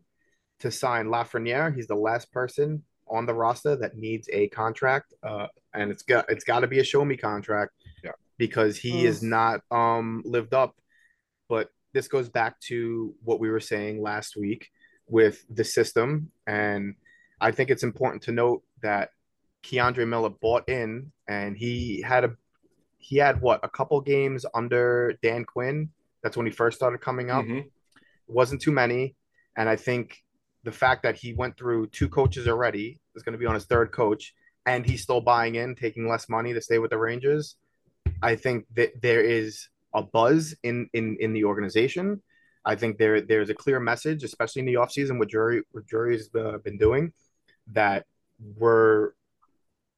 to 0.59 0.71
sign 0.71 1.07
lafreniere 1.07 1.75
he's 1.75 1.87
the 1.87 1.95
last 1.95 2.31
person 2.31 2.83
on 3.07 3.25
the 3.25 3.33
roster 3.33 3.75
that 3.75 3.97
needs 3.97 4.29
a 4.31 4.47
contract 4.49 5.13
uh 5.23 5.47
and 5.73 5.91
it's 5.91 6.03
got 6.03 6.29
it's 6.29 6.43
got 6.43 6.59
to 6.59 6.67
be 6.67 6.79
a 6.79 6.83
show 6.83 7.03
me 7.03 7.17
contract 7.17 7.71
Yeah. 8.03 8.11
because 8.37 8.77
he 8.77 9.05
Mm. 9.05 9.23
not 9.23 9.61
um 9.71 10.21
lived 10.25 10.53
up 10.53 10.75
but 11.49 11.69
this 11.93 12.07
goes 12.07 12.29
back 12.29 12.59
to 12.61 13.13
what 13.23 13.39
we 13.39 13.49
were 13.49 13.59
saying 13.59 14.01
last 14.01 14.37
week 14.37 14.69
with 15.07 15.43
the 15.49 15.63
system 15.63 16.31
and 16.47 16.95
i 17.41 17.51
think 17.51 17.69
it's 17.69 17.83
important 17.83 18.23
to 18.23 18.31
note 18.31 18.61
that 18.81 19.09
K'Andre 19.63 20.07
Miller 20.07 20.29
bought 20.29 20.67
in 20.69 21.11
and 21.27 21.55
he 21.55 22.01
had 22.01 22.23
a 22.23 22.31
he 22.97 23.17
had 23.17 23.41
what 23.41 23.59
a 23.63 23.69
couple 23.69 23.99
games 24.01 24.43
under 24.55 25.13
Dan 25.21 25.43
Quinn 25.45 25.89
that's 26.23 26.35
when 26.37 26.45
he 26.47 26.51
first 26.51 26.77
started 26.77 26.99
coming 27.01 27.29
up 27.29 27.45
Mhm. 27.45 27.69
wasn't 28.27 28.61
too 28.61 28.71
many. 28.71 29.15
And 29.57 29.67
I 29.69 29.75
think 29.75 30.23
the 30.63 30.71
fact 30.71 31.03
that 31.03 31.15
he 31.15 31.33
went 31.33 31.57
through 31.57 31.87
two 31.87 32.07
coaches 32.09 32.47
already 32.47 32.99
is 33.15 33.23
going 33.23 33.33
to 33.33 33.39
be 33.39 33.45
on 33.45 33.55
his 33.55 33.65
third 33.65 33.91
coach, 33.91 34.33
and 34.65 34.85
he's 34.89 35.01
still 35.03 35.19
buying 35.21 35.55
in, 35.55 35.75
taking 35.75 36.07
less 36.07 36.29
money 36.29 36.53
to 36.53 36.61
stay 36.61 36.79
with 36.79 36.91
the 36.91 36.97
Rangers. 36.97 37.55
I 38.21 38.35
think 38.35 38.65
that 38.75 39.01
there 39.01 39.21
is 39.39 39.67
a 39.93 40.01
buzz 40.03 40.55
in 40.63 40.89
in 40.93 41.17
in 41.19 41.33
the 41.33 41.43
organization. 41.45 42.21
I 42.65 42.75
think 42.75 42.97
there 42.97 43.19
there's 43.21 43.49
a 43.49 43.55
clear 43.63 43.79
message, 43.79 44.23
especially 44.23 44.61
in 44.61 44.67
the 44.67 44.75
offseason, 44.83 45.19
what 45.19 45.29
Drury 45.29 45.63
what 45.71 45.85
Drury's 45.85 46.29
uh, 46.35 46.57
been 46.59 46.77
doing, 46.77 47.11
that 47.73 48.05
we're 48.57 49.11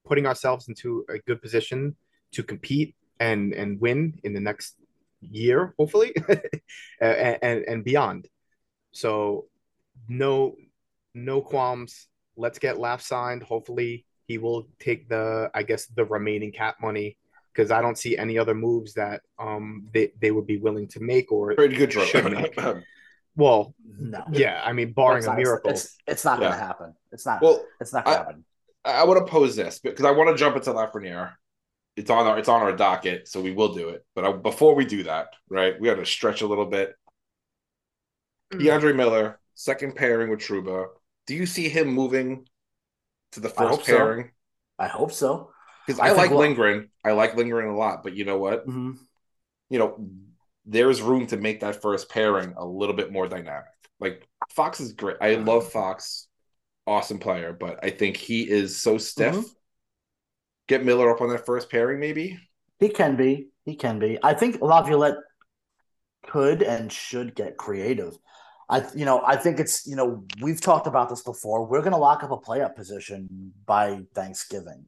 putting 0.06 0.26
ourselves 0.26 0.68
into 0.68 1.06
a 1.10 1.18
good 1.20 1.42
position 1.42 1.96
to 2.34 2.44
compete 2.44 2.96
and 3.20 3.54
and 3.54 3.80
win 3.80 4.20
in 4.24 4.34
the 4.34 4.40
next 4.40 4.76
year, 5.22 5.74
hopefully, 5.78 6.14
and, 7.02 7.38
and 7.42 7.64
and 7.68 7.84
beyond. 7.84 8.28
So 8.92 9.46
no 10.08 10.56
no 11.14 11.42
qualms. 11.42 12.08
Let's 12.36 12.60
get 12.60 12.80
Laf 12.80 13.02
signed. 13.02 13.44
Hopefully 13.44 14.06
he 14.28 14.38
will 14.38 14.68
take 14.80 15.10
the 15.10 15.50
I 15.54 15.64
guess 15.64 15.86
the 15.88 16.06
remaining 16.06 16.52
cap 16.52 16.78
money 16.82 17.18
because 17.54 17.72
I 17.72 17.82
don't 17.82 17.98
see 17.98 18.18
any 18.18 18.38
other 18.38 18.56
moves 18.56 18.94
that 18.94 19.22
um 19.40 19.88
they, 19.94 20.12
they 20.20 20.32
would 20.32 20.48
be 20.48 20.58
willing 20.58 20.88
to 20.90 21.00
make 21.00 21.32
or 21.32 21.54
Pretty 21.54 21.76
good. 21.76 21.94
Should 21.94 22.32
make. 22.32 22.58
Well, 23.36 23.74
No. 24.00 24.24
yeah, 24.32 24.62
I 24.64 24.74
mean, 24.74 24.94
barring 24.94 25.20
It's 25.20 25.28
a 25.28 25.36
miracle. 25.36 25.72
It's, 25.72 25.98
it's 26.08 26.24
not 26.26 26.40
going 26.40 26.52
to 26.52 26.58
happen. 26.58 26.94
It's 27.12 27.26
not. 27.26 27.42
Well, 27.42 27.66
it's 27.80 27.94
not 27.94 28.06
going 28.06 28.18
to 28.18 28.24
happen. 28.24 28.46
I 28.86 29.04
would 29.04 29.18
oppose 29.18 29.56
this 29.56 29.80
because 29.80 30.06
I 30.06 30.12
want 30.12 30.30
to 30.30 30.36
jump 30.36 30.56
into 30.56 30.72
Lafreniere. 30.72 31.34
It's 31.96 32.10
on 32.10 32.26
our 32.28 32.38
it's 32.40 32.50
on 32.50 32.62
our 32.62 32.76
docket, 32.76 33.28
so 33.28 33.40
we 33.40 33.52
will 33.54 33.74
do 33.74 33.90
it. 33.90 34.04
But 34.16 34.26
I, 34.26 34.32
before 34.34 34.74
we 34.76 34.84
do 34.86 35.04
that, 35.04 35.28
right, 35.50 35.80
we 35.80 35.88
got 35.88 35.96
to 35.96 36.06
stretch 36.06 36.42
a 36.42 36.48
little 36.48 36.66
bit. 36.66 36.96
Hmm. 38.52 38.60
DeAndre 38.60 38.96
Miller, 38.96 39.40
second 39.56 39.96
pairing 39.96 40.30
with 40.30 40.40
Trouba. 40.40 40.88
Do 41.28 41.36
you 41.36 41.46
see 41.46 41.70
him 41.70 41.88
moving 41.88 42.48
to 43.34 43.40
the 43.40 43.50
I 43.58 43.68
hope 43.68 43.78
first 43.80 43.86
so. 43.90 43.96
pairing? 43.98 44.32
I 44.78 44.88
hope 44.88 45.12
so. 45.12 45.52
Because 45.86 46.00
I 46.00 46.08
I, 46.08 46.12
like 46.14 46.30
we'll- 46.32 46.40
Lindgren. 46.40 46.90
I 47.06 47.12
like 47.12 47.36
Lindgren 47.36 47.70
a 47.70 47.76
lot, 47.78 48.04
but 48.04 48.16
you 48.16 48.26
know 48.26 48.38
what? 48.38 48.68
Mhm. 48.68 48.98
You 49.70 49.80
know, 49.80 50.08
there's 50.66 51.02
room 51.02 51.28
to 51.28 51.38
make 51.38 51.60
that 51.62 51.82
first 51.82 52.10
pairing 52.10 52.54
a 52.58 52.66
little 52.66 52.96
bit 52.96 53.12
more 53.12 53.28
dynamic. 53.28 53.66
Like 54.00 54.28
Fox 54.50 54.80
is 54.80 54.94
great. 54.94 55.18
I 55.22 55.36
love 55.36 55.72
Fox, 55.72 56.28
awesome 56.88 57.20
player, 57.20 57.54
but 57.54 57.80
I 57.84 57.90
think 57.90 58.18
he 58.18 58.50
is 58.50 58.78
so 58.80 58.98
stiff. 58.98 59.36
Mhm. 59.36 59.56
Get 60.68 60.86
Miller 60.86 61.12
up 61.12 61.22
on 61.22 61.30
that 61.30 61.46
first 61.46 61.70
pairing, 61.70 62.00
maybe. 62.00 62.40
He 62.80 62.90
can 62.90 63.16
be. 63.16 63.50
He 63.66 63.76
can 63.76 64.00
be. 64.00 64.18
I 64.24 64.34
think 64.34 64.62
Laviolette 64.62 65.18
could 66.28 66.62
and 66.62 66.92
should 66.92 67.36
get 67.36 67.58
creative. 67.58 68.18
I, 68.70 68.86
you 68.96 69.04
know, 69.06 69.22
I 69.26 69.36
think 69.36 69.60
it's, 69.60 69.86
you 69.86 69.96
know, 69.96 70.24
we've 70.42 70.62
talked 70.62 70.88
about 70.88 71.10
this 71.10 71.22
before. 71.22 71.66
We're 71.66 71.82
going 71.82 71.92
to 71.92 71.98
lock 71.98 72.24
up 72.24 72.32
a 72.32 72.38
play-up 72.38 72.76
position 72.76 73.54
by 73.66 74.04
Thanksgiving. 74.16 74.86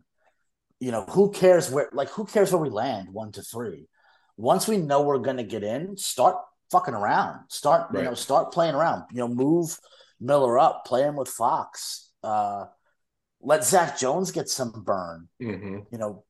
You 0.80 0.92
know, 0.92 1.04
who 1.10 1.32
cares 1.32 1.70
where, 1.70 1.90
like, 1.94 2.10
who 2.10 2.26
cares 2.26 2.52
where 2.52 2.62
we 2.62 2.70
land 2.70 3.10
one 3.10 3.32
to 3.34 3.42
three? 3.42 3.88
Once 4.38 4.68
we 4.68 4.78
know 4.78 5.02
we're 5.02 5.18
going 5.20 5.38
to 5.38 5.44
get 5.44 5.64
in, 5.64 5.96
start 5.98 6.36
fucking 6.72 6.94
around. 6.94 7.40
Start, 7.50 7.94
you 7.94 8.02
know, 8.02 8.14
start 8.14 8.52
playing 8.52 8.76
around. 8.76 9.04
You 9.12 9.20
know, 9.20 9.28
move 9.28 9.78
Miller 10.20 10.60
up, 10.60 10.86
play 10.86 11.04
him 11.04 11.16
with 11.16 11.30
Fox. 11.30 12.10
Uh, 12.24 12.66
let 13.42 13.64
Zach 13.64 13.98
Jones 13.98 14.32
get 14.32 14.50
some 14.50 14.72
burn 14.72 15.30
Mm-hmm. 15.42 15.80
you 15.92 15.98
know, 15.98 16.24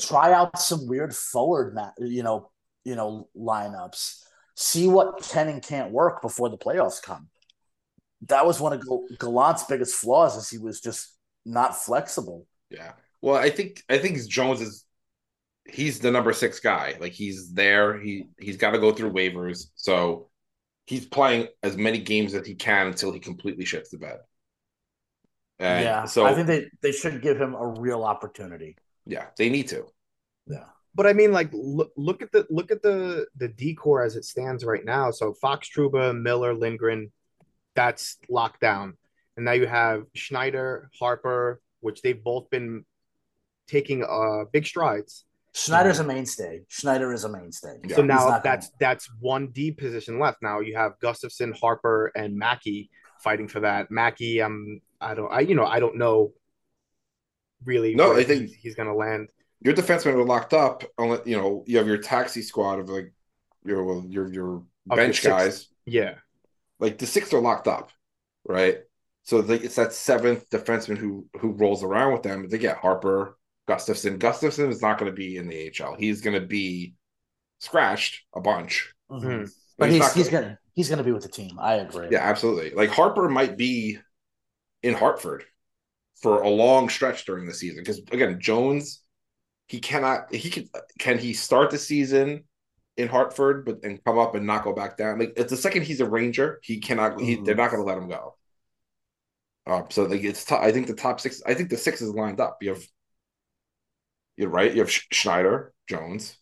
try 0.00 0.32
out 0.32 0.58
some 0.58 0.88
weird 0.88 1.14
forward, 1.14 1.74
ma- 1.74 1.90
you 1.98 2.22
know, 2.22 2.50
you 2.84 2.96
know, 2.96 3.28
lineups. 3.36 4.22
See 4.56 4.88
what 4.88 5.22
can 5.22 5.48
and 5.48 5.62
can't 5.62 5.90
work 5.92 6.22
before 6.22 6.48
the 6.48 6.56
playoffs 6.56 7.02
come. 7.02 7.28
That 8.28 8.46
was 8.46 8.60
one 8.60 8.72
of 8.72 8.82
Gallant's 9.18 9.64
biggest 9.64 9.96
flaws, 9.96 10.36
is 10.36 10.48
he 10.48 10.58
was 10.58 10.80
just 10.80 11.14
not 11.44 11.76
flexible. 11.76 12.46
Yeah. 12.70 12.92
Well, 13.20 13.36
I 13.36 13.50
think 13.50 13.82
I 13.88 13.98
think 13.98 14.26
Jones 14.26 14.60
is 14.60 14.83
he's 15.66 15.98
the 16.00 16.10
number 16.10 16.32
six 16.32 16.60
guy. 16.60 16.96
Like 17.00 17.12
he's 17.12 17.52
there. 17.52 17.98
He 17.98 18.28
he's 18.38 18.56
got 18.56 18.72
to 18.72 18.78
go 18.78 18.92
through 18.92 19.12
waivers. 19.12 19.66
So 19.74 20.28
he's 20.86 21.06
playing 21.06 21.48
as 21.62 21.76
many 21.76 21.98
games 21.98 22.34
as 22.34 22.46
he 22.46 22.54
can 22.54 22.88
until 22.88 23.12
he 23.12 23.20
completely 23.20 23.64
shifts 23.64 23.90
the 23.90 23.98
bed. 23.98 24.18
And 25.58 25.84
yeah, 25.84 26.04
so 26.04 26.26
I 26.26 26.34
think 26.34 26.46
they 26.46 26.68
they 26.82 26.92
should 26.92 27.22
give 27.22 27.40
him 27.40 27.54
a 27.54 27.66
real 27.66 28.04
opportunity. 28.04 28.76
yeah, 29.06 29.26
they 29.38 29.48
need 29.48 29.68
to. 29.68 29.86
Yeah. 30.46 30.64
But 30.94 31.06
I 31.06 31.12
mean, 31.12 31.32
like, 31.32 31.50
look, 31.52 31.92
look 31.96 32.22
at 32.22 32.32
the 32.32 32.46
look 32.50 32.70
at 32.70 32.82
the 32.82 33.26
the 33.36 33.48
D 33.48 33.74
corps 33.74 34.04
as 34.04 34.16
it 34.16 34.24
stands 34.24 34.64
right 34.64 34.84
now. 34.84 35.10
So 35.10 35.32
Fox, 35.34 35.68
Trouba, 35.68 36.18
Miller, 36.20 36.54
Lindgren, 36.54 37.12
that's 37.74 38.18
locked 38.28 38.60
down, 38.60 38.96
and 39.36 39.44
now 39.44 39.52
you 39.52 39.66
have 39.66 40.04
Schneider, 40.14 40.90
Harpur, 41.00 41.56
which 41.80 42.02
they've 42.02 42.22
both 42.22 42.50
been 42.50 42.84
taking 43.68 44.04
uh 44.04 44.44
big 44.52 44.66
strides. 44.66 45.24
Schneider's 45.54 46.00
a 46.00 46.04
mainstay. 46.04 46.62
Schneider 46.68 47.12
is 47.12 47.24
a 47.24 47.28
mainstay. 47.28 47.76
Yeah. 47.86 47.96
So 47.96 48.02
now 48.02 48.38
that's 48.40 48.66
gonna- 48.66 48.76
that's 48.80 49.08
one 49.20 49.48
D 49.52 49.70
position 49.70 50.18
left. 50.18 50.42
Now 50.42 50.60
you 50.60 50.76
have 50.76 50.98
Gustafsson, 50.98 51.56
Harpur, 51.58 52.10
and 52.16 52.36
Mackey 52.36 52.90
fighting 53.20 53.46
for 53.48 53.60
that. 53.60 53.90
Mackey, 53.90 54.42
um, 54.42 54.80
I 55.00 55.14
don't, 55.14 55.30
I 55.32 55.40
you 55.40 55.54
know, 55.54 55.64
I 55.64 55.78
don't 55.80 55.96
know 55.96 56.32
really. 57.64 57.94
No, 57.94 58.10
where 58.10 58.18
I 58.18 58.24
think- 58.24 58.42
he's, 58.42 58.54
he's 58.54 58.74
going 58.74 58.88
to 58.88 58.94
land. 58.94 59.28
Your 59.60 59.74
defensemen 59.74 60.14
are 60.14 60.24
locked 60.24 60.52
up. 60.52 60.84
Unless 60.98 61.26
you 61.26 61.36
know 61.38 61.64
you 61.66 61.78
have 61.78 61.86
your 61.86 61.96
taxi 61.98 62.42
squad 62.42 62.80
of 62.80 62.88
like 62.90 63.12
your 63.64 63.82
well, 63.84 64.04
your 64.08 64.30
your 64.30 64.56
Of 64.90 64.96
bench 64.96 65.24
your 65.24 65.32
guys. 65.32 65.54
six- 65.62 65.68
Yeah, 65.86 66.14
Like 66.80 66.98
the 66.98 67.06
six 67.06 67.32
are 67.32 67.40
locked 67.40 67.66
up, 67.68 67.90
right? 68.46 68.80
So 69.22 69.40
the, 69.40 69.54
it's 69.54 69.76
that 69.76 69.94
seventh 69.94 70.50
defenseman 70.50 70.98
who 70.98 71.26
who 71.40 71.52
rolls 71.52 71.82
around 71.82 72.12
with 72.12 72.22
them. 72.24 72.46
They 72.48 72.58
get 72.58 72.76
Harpur, 72.76 73.34
Gustafsson. 73.68 74.18
Gustafsson 74.18 74.68
is 74.70 74.82
not 74.82 74.98
going 74.98 75.10
to 75.10 75.16
be 75.16 75.36
in 75.36 75.48
the 75.48 75.70
HL. 75.70 75.96
He's 75.98 76.20
going 76.20 76.38
to 76.40 76.46
be 76.46 76.94
scratched 77.60 78.22
a 78.34 78.40
bunch. 78.40 78.92
Mhm. 79.10 79.22
Mhm. 79.22 79.50
But 79.78 79.90
he's 79.90 80.00
not 80.00 80.12
he's 80.14 80.28
gonna- 80.28 80.42
gonna 80.46 80.58
he's 80.74 80.88
gonna 80.88 81.02
be 81.04 81.12
with 81.12 81.22
the 81.22 81.28
team. 81.28 81.58
I 81.58 81.74
agree. 81.76 82.08
Yeah, 82.10 82.20
absolutely. 82.20 82.70
Like 82.70 82.90
Harpur 82.90 83.28
might 83.30 83.56
be 83.56 83.98
in 84.82 84.94
Hartford 84.94 85.44
for 86.22 86.42
a 86.42 86.48
long 86.48 86.88
stretch 86.88 87.24
during 87.24 87.46
the 87.46 87.54
season 87.54 87.78
because 87.82 87.98
again, 88.12 88.38
Jones, 88.40 89.02
he 89.66 89.80
cannot. 89.80 90.32
He 90.34 90.50
can 90.50 90.68
can 90.98 91.18
he 91.18 91.32
start 91.32 91.70
the 91.70 91.78
season 91.78 92.44
in 92.96 93.08
Hartford, 93.08 93.64
but 93.64 93.82
and 93.82 94.02
come 94.04 94.18
up 94.18 94.34
and 94.36 94.46
not 94.46 94.62
go 94.62 94.72
back 94.72 94.96
down. 94.96 95.18
Like 95.18 95.32
it's 95.36 95.50
the 95.50 95.56
second 95.56 95.82
he's 95.82 96.00
a 96.00 96.08
Ranger, 96.08 96.60
he 96.62 96.78
cannot. 96.78 97.20
He, 97.20 97.36
Mhm. 97.38 97.44
they're 97.44 97.54
not 97.56 97.70
going 97.70 97.82
to 97.82 97.86
let 97.86 97.98
him 97.98 98.08
go. 98.08 98.36
Um, 99.66 99.86
so 99.90 100.04
like 100.04 100.22
it's. 100.22 100.44
T- 100.44 100.54
I 100.54 100.70
think 100.70 100.86
the 100.86 100.94
top 100.94 101.18
six. 101.20 101.42
I 101.46 101.54
think 101.54 101.70
the 101.70 101.76
six 101.76 102.00
is 102.02 102.10
lined 102.10 102.40
up. 102.40 102.58
You 102.60 102.70
have. 102.74 102.86
You're 104.36 104.48
right. 104.50 104.72
You 104.72 104.80
have 104.80 104.90
Schneider, 104.90 105.72
Jones, 105.88 106.36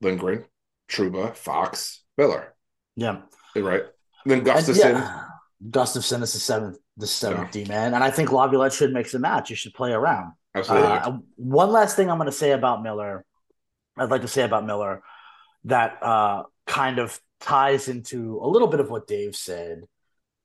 Lindgren, 0.00 0.44
Trouba, 0.88 1.34
Fox, 1.34 2.02
Miller. 2.18 2.54
Yeah. 2.96 3.22
You're 3.54 3.64
right. 3.64 3.82
Then 4.24 4.38
And, 4.38 4.46
Gustafsson. 4.46 4.76
yeah, 4.94 5.24
Gustafsson 5.70 6.22
is 6.22 6.32
the 6.32 6.40
seventh, 6.40 6.78
the 6.96 7.06
seventh 7.06 7.52
D 7.52 7.64
man, 7.64 7.94
and 7.94 8.02
I 8.02 8.10
think 8.10 8.32
Laviolette 8.32 8.72
should 8.72 8.92
mix 8.92 9.12
the 9.12 9.18
match. 9.18 9.50
You 9.50 9.56
should 9.56 9.74
play 9.74 9.92
around. 9.92 10.32
Absolutely. 10.54 10.88
Uh, 10.88 11.12
one 11.36 11.70
last 11.70 11.96
thing 11.96 12.10
I'm 12.10 12.18
going 12.18 12.26
to 12.26 12.32
say 12.32 12.52
about 12.52 12.82
Miller, 12.82 13.24
I'd 13.96 14.10
like 14.10 14.22
to 14.22 14.28
say 14.28 14.42
about 14.42 14.66
Miller 14.66 15.02
that 15.64 16.02
uh, 16.02 16.44
kind 16.66 16.98
of 16.98 17.18
ties 17.40 17.88
into 17.88 18.40
a 18.42 18.48
little 18.48 18.68
bit 18.68 18.80
of 18.80 18.90
what 18.90 19.06
Dave 19.06 19.36
said, 19.36 19.84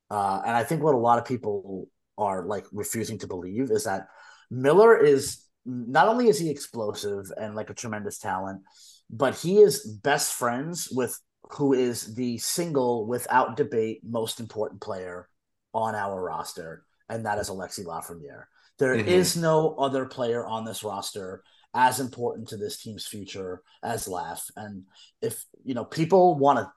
uh, 0.10 0.42
and 0.46 0.56
I 0.56 0.64
think 0.64 0.84
what 0.84 0.94
a 0.94 0.98
lot 1.00 1.18
of 1.18 1.26
people 1.26 1.88
are 2.18 2.46
like 2.46 2.66
refusing 2.72 3.18
to 3.20 3.28
believe 3.28 3.72
is 3.72 3.86
that 3.86 4.08
Miller 4.52 4.96
is 4.98 5.44
not 5.66 6.08
only 6.08 6.28
is 6.28 6.40
he 6.40 6.50
explosive 6.50 7.32
and 7.38 7.56
like 7.56 7.70
a 7.70 7.76
tremendous 7.76 8.18
talent, 8.18 8.62
but 9.10 9.36
he 9.36 9.60
is 9.60 9.86
best 9.86 10.34
friends 10.34 10.90
with 10.92 11.20
who 11.52 11.74
is 11.74 12.16
the 12.16 12.38
single, 12.38 13.06
without 13.06 13.58
debate, 13.58 14.02
most 14.04 14.40
important 14.40 14.82
player 14.82 15.28
on 15.74 15.96
our 15.96 16.22
roster, 16.22 16.86
and 17.10 17.26
that 17.26 17.40
is 17.40 17.50
Alexi 17.50 17.86
Lafreniere. 17.86 18.46
There 18.78 18.96
is 18.96 19.36
Mhm. 19.36 19.42
no 19.42 19.76
other 19.76 20.06
player 20.06 20.46
on 20.46 20.66
this 20.66 20.84
roster 20.84 21.44
as 21.74 22.00
important 22.00 22.50
to 22.50 22.58
this 22.58 22.82
team's 22.82 23.06
future 23.06 23.62
as 23.84 24.08
Laf. 24.08 24.50
And 24.56 24.86
if 25.22 25.46
you 25.64 25.74
know 25.74 25.86
people 25.86 26.38
want 26.38 26.60
to 26.60 26.72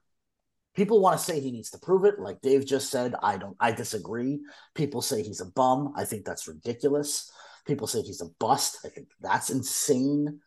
people 0.75 1.01
want 1.01 1.17
to 1.19 1.25
say 1.25 1.39
he 1.39 1.53
needs 1.53 1.71
to 1.71 1.79
prove 1.79 2.05
it, 2.05 2.19
like 2.19 2.41
Dave 2.41 2.67
just 2.67 2.91
said, 2.91 3.15
I 3.23 3.37
don't 3.37 3.57
I 3.61 3.73
disagree. 3.73 4.41
People 4.75 5.03
say 5.03 5.23
he's 5.23 5.41
a 5.41 5.47
bum. 5.47 5.93
I 5.97 6.05
think 6.05 6.25
that's 6.25 6.49
ridiculous. 6.49 7.31
People 7.67 7.87
say 7.87 8.03
he's 8.03 8.21
a 8.21 8.29
bust. 8.39 8.79
I 8.85 8.89
think 8.89 9.09
that's 9.21 9.51
insane. 9.51 10.41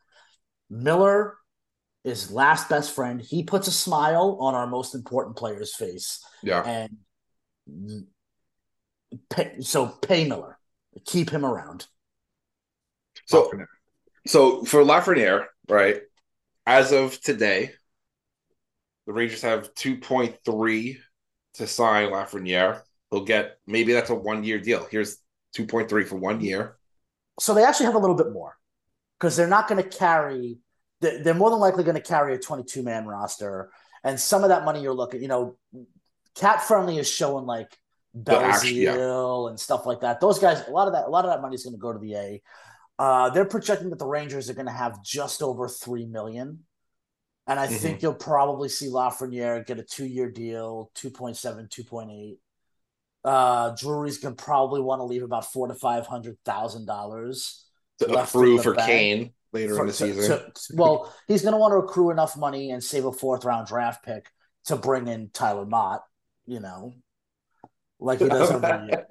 Miller 0.69 1.37
is 2.03 2.31
last 2.31 2.69
best 2.69 2.93
friend. 2.93 3.21
He 3.21 3.43
puts 3.43 3.67
a 3.67 3.71
smile 3.71 4.37
on 4.39 4.55
our 4.55 4.67
most 4.67 4.95
important 4.95 5.35
player's 5.35 5.75
face. 5.75 6.23
yeah. 6.41 6.63
And 6.63 8.05
pay, 9.29 9.61
so 9.61 9.87
pay 9.87 10.27
Miller. 10.27 10.57
Keep 11.05 11.29
him 11.29 11.45
around. 11.45 11.85
So, 13.25 13.51
so 14.25 14.63
for 14.63 14.83
Lafreniere, 14.83 15.45
right? 15.67 16.01
As 16.65 16.91
of 16.91 17.19
today, 17.21 17.71
the 19.05 19.13
Rangers 19.13 19.41
have 19.41 19.73
two 19.73 19.97
point 19.97 20.37
three 20.45 20.99
to 21.55 21.67
sign 21.67 22.09
Lafreniere. 22.09 22.81
He'll 23.11 23.25
get 23.25 23.57
maybe 23.67 23.93
that's 23.93 24.09
a 24.09 24.15
one 24.15 24.43
year 24.43 24.59
deal. 24.59 24.87
Here's 24.89 25.17
two 25.53 25.65
point 25.65 25.89
three 25.89 26.03
for 26.03 26.15
one 26.15 26.41
year. 26.41 26.76
So 27.39 27.53
they 27.53 27.63
actually 27.63 27.85
have 27.87 27.95
a 27.95 27.99
little 27.99 28.15
bit 28.15 28.31
more 28.31 28.57
because 29.19 29.35
they're 29.35 29.47
not 29.47 29.67
going 29.67 29.83
to 29.83 29.89
carry. 29.97 30.59
They're 31.01 31.33
more 31.35 31.51
than 31.51 31.59
likely 31.59 31.83
going 31.83 31.95
to 31.95 32.01
carry 32.01 32.33
a 32.33 32.39
22 32.39 32.81
man 32.81 33.05
roster, 33.05 33.71
and 34.03 34.19
some 34.19 34.43
of 34.43 34.49
that 34.49 34.65
money 34.65 34.81
you're 34.81 34.93
looking. 34.95 35.21
You 35.21 35.27
know, 35.27 35.57
CapFriendly 36.35 36.99
is 36.99 37.09
showing 37.09 37.45
like 37.45 37.77
action, 38.55 38.75
yeah. 38.75 39.47
And 39.49 39.59
stuff 39.59 39.85
like 39.85 40.01
that. 40.01 40.19
Those 40.19 40.39
guys, 40.39 40.67
a 40.67 40.71
lot 40.71 40.87
of 40.87 40.93
that, 40.93 41.05
a 41.05 41.09
lot 41.09 41.25
of 41.25 41.31
that 41.31 41.41
money 41.41 41.53
is 41.55 41.63
going 41.63 41.75
to 41.75 41.79
go 41.79 41.93
to 41.93 41.99
the 41.99 42.15
A. 42.15 42.41
Uh, 42.97 43.29
they're 43.29 43.45
projecting 43.45 43.91
that 43.91 43.99
the 43.99 44.07
Rangers 44.07 44.49
are 44.49 44.55
going 44.55 44.65
to 44.65 44.71
have 44.71 45.03
just 45.03 45.43
over 45.43 45.67
three 45.67 46.07
million, 46.07 46.65
and 47.45 47.59
I 47.59 47.67
Mhm. 47.67 47.77
think 47.77 48.01
you'll 48.01 48.15
probably 48.15 48.69
see 48.69 48.87
Lafreniere 48.87 49.63
get 49.63 49.77
a 49.77 49.83
two 49.83 50.05
year 50.05 50.31
deal, 50.31 50.89
2.7, 50.95 51.67
2.8. 51.69 52.39
Uh, 53.23 53.75
Drury's 53.75 54.19
gonna 54.19 54.35
probably 54.35 54.81
want 54.81 54.99
to 54.99 55.03
leave 55.03 55.23
about 55.23 55.51
four 55.51 55.67
to 55.67 55.75
five 55.75 56.07
hundred 56.07 56.37
thousand 56.45 56.85
dollars 56.85 57.65
accrue 58.01 58.59
for 58.61 58.73
bank. 58.73 58.87
Kane 58.87 59.33
later 59.53 59.79
in 59.79 59.87
the 59.87 59.93
to- 59.93 59.97
season. 59.97 60.39
to- 60.39 60.51
well, 60.73 61.13
he's 61.27 61.41
going 61.41 61.53
to 61.53 61.57
want 61.57 61.71
to 61.73 61.77
accrue 61.77 62.11
enough 62.11 62.37
money 62.37 62.71
and 62.71 62.83
save 62.83 63.05
a 63.05 63.11
fourth 63.11 63.45
round 63.45 63.67
draft 63.67 64.03
pick 64.03 64.29
to 64.65 64.75
bring 64.75 65.07
in 65.07 65.29
Tyler 65.33 65.65
Motte. 65.65 66.03
you 66.45 66.59
know, 66.59 66.93
like 67.99 68.19
he 68.19 68.27
does 68.27 68.51
every 68.51 68.87
year. 68.87 69.07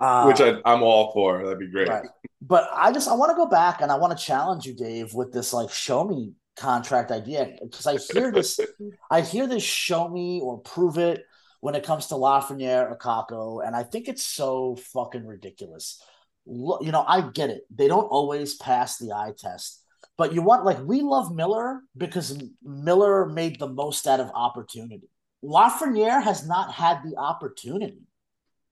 Uh, 0.00 0.26
Which 0.26 0.40
I, 0.40 0.58
I'm 0.64 0.82
all 0.82 1.12
for. 1.12 1.42
That'd 1.42 1.58
be 1.58 1.70
great. 1.70 1.88
Right. 1.88 2.06
But 2.40 2.68
I 2.72 2.92
just 2.92 3.08
I 3.08 3.14
want 3.14 3.30
to 3.30 3.36
go 3.36 3.46
back 3.46 3.80
and 3.80 3.90
I 3.90 3.96
want 3.96 4.16
to 4.16 4.24
challenge 4.24 4.64
you, 4.64 4.74
Dave, 4.74 5.12
with 5.12 5.32
this 5.32 5.52
like 5.52 5.70
show 5.70 6.04
me 6.04 6.34
contract 6.56 7.10
idea 7.10 7.56
because 7.62 7.86
I 7.86 7.96
hear 7.96 8.30
this 8.30 8.60
I 9.10 9.22
hear 9.22 9.46
this 9.46 9.62
show 9.62 10.08
me 10.08 10.40
or 10.42 10.58
prove 10.58 10.98
it 10.98 11.24
when 11.60 11.74
it 11.74 11.84
comes 11.84 12.06
to 12.06 12.14
Lafreniere 12.14 12.90
or 12.90 12.96
Kakko, 12.96 13.66
and 13.66 13.74
I 13.74 13.82
think 13.82 14.08
it's 14.08 14.24
so 14.24 14.76
fucking 14.92 15.26
ridiculous. 15.26 16.00
Look, 16.46 16.82
you 16.82 16.92
know, 16.92 17.04
I 17.06 17.22
get 17.22 17.50
it. 17.50 17.62
They 17.74 17.88
don't 17.88 18.04
always 18.04 18.56
pass 18.56 18.98
the 18.98 19.12
eye 19.12 19.32
test. 19.36 19.82
But 20.16 20.32
you 20.32 20.42
want 20.42 20.64
like 20.64 20.80
we 20.80 21.02
love 21.02 21.34
Miller 21.34 21.80
because 21.96 22.42
Miller 22.62 23.26
made 23.26 23.58
the 23.58 23.68
most 23.68 24.06
out 24.06 24.20
of 24.20 24.30
opportunity. 24.34 25.08
Lafreniere 25.44 26.22
has 26.22 26.46
not 26.46 26.72
had 26.72 27.02
the 27.04 27.16
opportunity. 27.16 28.02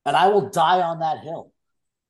And 0.04 0.16
I 0.16 0.28
will 0.28 0.50
die 0.50 0.80
on 0.82 1.00
that 1.00 1.20
hill. 1.20 1.52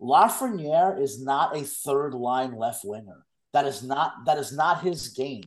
Lafreniere 0.00 1.00
is 1.00 1.22
not 1.22 1.56
a 1.56 1.62
third 1.62 2.14
line 2.14 2.56
left 2.56 2.84
winger. 2.84 3.24
That 3.52 3.66
is 3.66 3.82
not 3.82 4.12
that 4.26 4.38
is 4.38 4.52
not 4.52 4.82
his 4.82 5.08
game. 5.08 5.44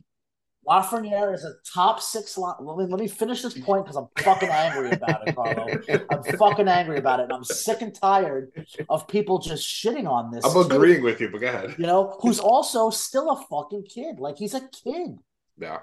Lafreniere 0.68 1.34
is 1.34 1.44
a 1.44 1.54
top 1.74 2.00
six 2.00 2.36
line. 2.36 2.54
Let 2.60 2.76
me, 2.76 2.84
let 2.84 3.00
me 3.00 3.08
finish 3.08 3.42
this 3.42 3.58
point 3.58 3.84
because 3.84 3.96
I'm 3.96 4.08
fucking 4.22 4.50
angry 4.50 4.90
about 4.90 5.26
it, 5.26 5.34
Carlo. 5.34 5.66
I'm 6.10 6.22
fucking 6.38 6.68
angry 6.68 6.98
about 6.98 7.20
it. 7.20 7.24
And 7.24 7.32
I'm 7.32 7.44
sick 7.44 7.80
and 7.80 7.94
tired 7.94 8.52
of 8.88 9.08
people 9.08 9.38
just 9.38 9.66
shitting 9.66 10.06
on 10.06 10.30
this. 10.30 10.44
I'm 10.44 10.52
kid, 10.52 10.72
agreeing 10.72 11.02
with 11.02 11.20
you, 11.20 11.30
but 11.30 11.40
go 11.40 11.48
ahead. 11.48 11.74
You 11.78 11.86
know, 11.86 12.16
who's 12.20 12.38
also 12.40 12.90
still 12.90 13.30
a 13.30 13.42
fucking 13.50 13.84
kid. 13.84 14.20
Like 14.20 14.36
he's 14.36 14.54
a 14.54 14.60
kid, 14.84 15.16
Yeah. 15.58 15.78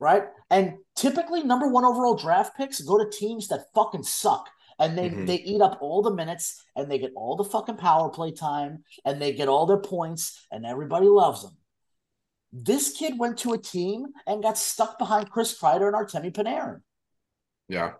right? 0.00 0.24
And 0.50 0.78
typically, 0.96 1.42
number 1.42 1.68
one 1.68 1.84
overall 1.84 2.14
draft 2.16 2.56
picks 2.56 2.80
go 2.80 2.96
to 2.98 3.10
teams 3.10 3.48
that 3.48 3.66
fucking 3.74 4.02
suck 4.04 4.48
and 4.78 4.96
they 4.96 5.10
Mhm. 5.10 5.26
they 5.26 5.36
eat 5.36 5.60
up 5.60 5.76
all 5.82 6.00
the 6.00 6.14
minutes 6.14 6.64
and 6.74 6.90
they 6.90 6.98
get 6.98 7.12
all 7.14 7.36
the 7.36 7.44
fucking 7.44 7.76
power 7.76 8.08
play 8.08 8.32
time 8.32 8.82
and 9.04 9.20
they 9.20 9.32
get 9.34 9.46
all 9.48 9.66
their 9.66 9.78
points 9.78 10.46
and 10.50 10.64
everybody 10.64 11.06
loves 11.06 11.42
them. 11.42 11.56
This 12.52 12.92
kid 12.92 13.18
went 13.18 13.38
to 13.38 13.52
a 13.54 13.58
team 13.58 14.06
and 14.26 14.42
got 14.42 14.58
stuck 14.58 14.98
behind 14.98 15.30
Chris 15.30 15.58
Kreider 15.58 15.86
and 15.86 15.96
Artemi 15.96 16.32
Panarin. 16.32 16.80
Yeah. 17.68 17.92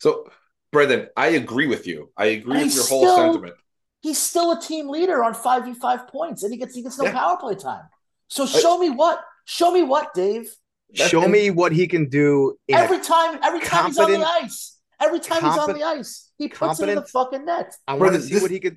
So, 0.00 0.28
Brendan, 0.72 1.08
I 1.16 1.28
agree 1.28 1.68
with 1.68 1.86
you. 1.86 2.10
I 2.16 2.26
agree 2.26 2.54
And 2.56 2.64
with 2.64 2.74
he's 2.74 2.76
your 2.76 2.86
whole 2.86 3.16
sentiment. 3.16 3.54
He's 4.00 4.18
still 4.18 4.52
a 4.52 4.60
team 4.60 4.88
leader 4.88 5.22
on 5.22 5.34
five 5.34 5.64
v 5.64 5.74
five 5.74 6.08
points 6.08 6.42
and 6.42 6.52
he 6.52 6.58
gets 6.58 6.74
he 6.74 6.82
gets 6.82 6.98
no 6.98 7.04
Yeah. 7.04 7.12
power 7.12 7.36
play 7.38 7.54
time. 7.54 7.84
So 8.28 8.46
show 8.46 8.78
me 8.78 8.90
what? 8.90 9.20
Show 9.44 9.70
me 9.70 9.82
what, 9.82 10.12
Dave? 10.12 10.52
Show 10.94 11.22
and- 11.22 11.32
me 11.32 11.50
what 11.50 11.72
he 11.72 11.86
can 11.86 12.08
do 12.08 12.56
in 12.66 12.76
Every 12.76 12.98
time, 13.00 13.38
every 13.42 13.60
time 13.60 13.86
he's 13.86 13.98
on 13.98 14.10
the 14.10 14.24
ice, 14.24 14.78
every 15.00 15.20
time 15.20 15.42
he's 15.44 15.58
on 15.58 15.72
the 15.72 15.84
ice, 15.84 16.30
he 16.38 16.48
puts 16.48 16.80
it 16.80 16.88
in 16.88 16.96
the 16.96 17.06
fucking 17.06 17.44
net. 17.44 17.76
I 17.86 17.94
want 17.94 18.14
to 18.14 18.22
see 18.22 18.34
this- 18.34 18.42
what 18.42 18.50
he 18.50 18.58
could. 18.60 18.76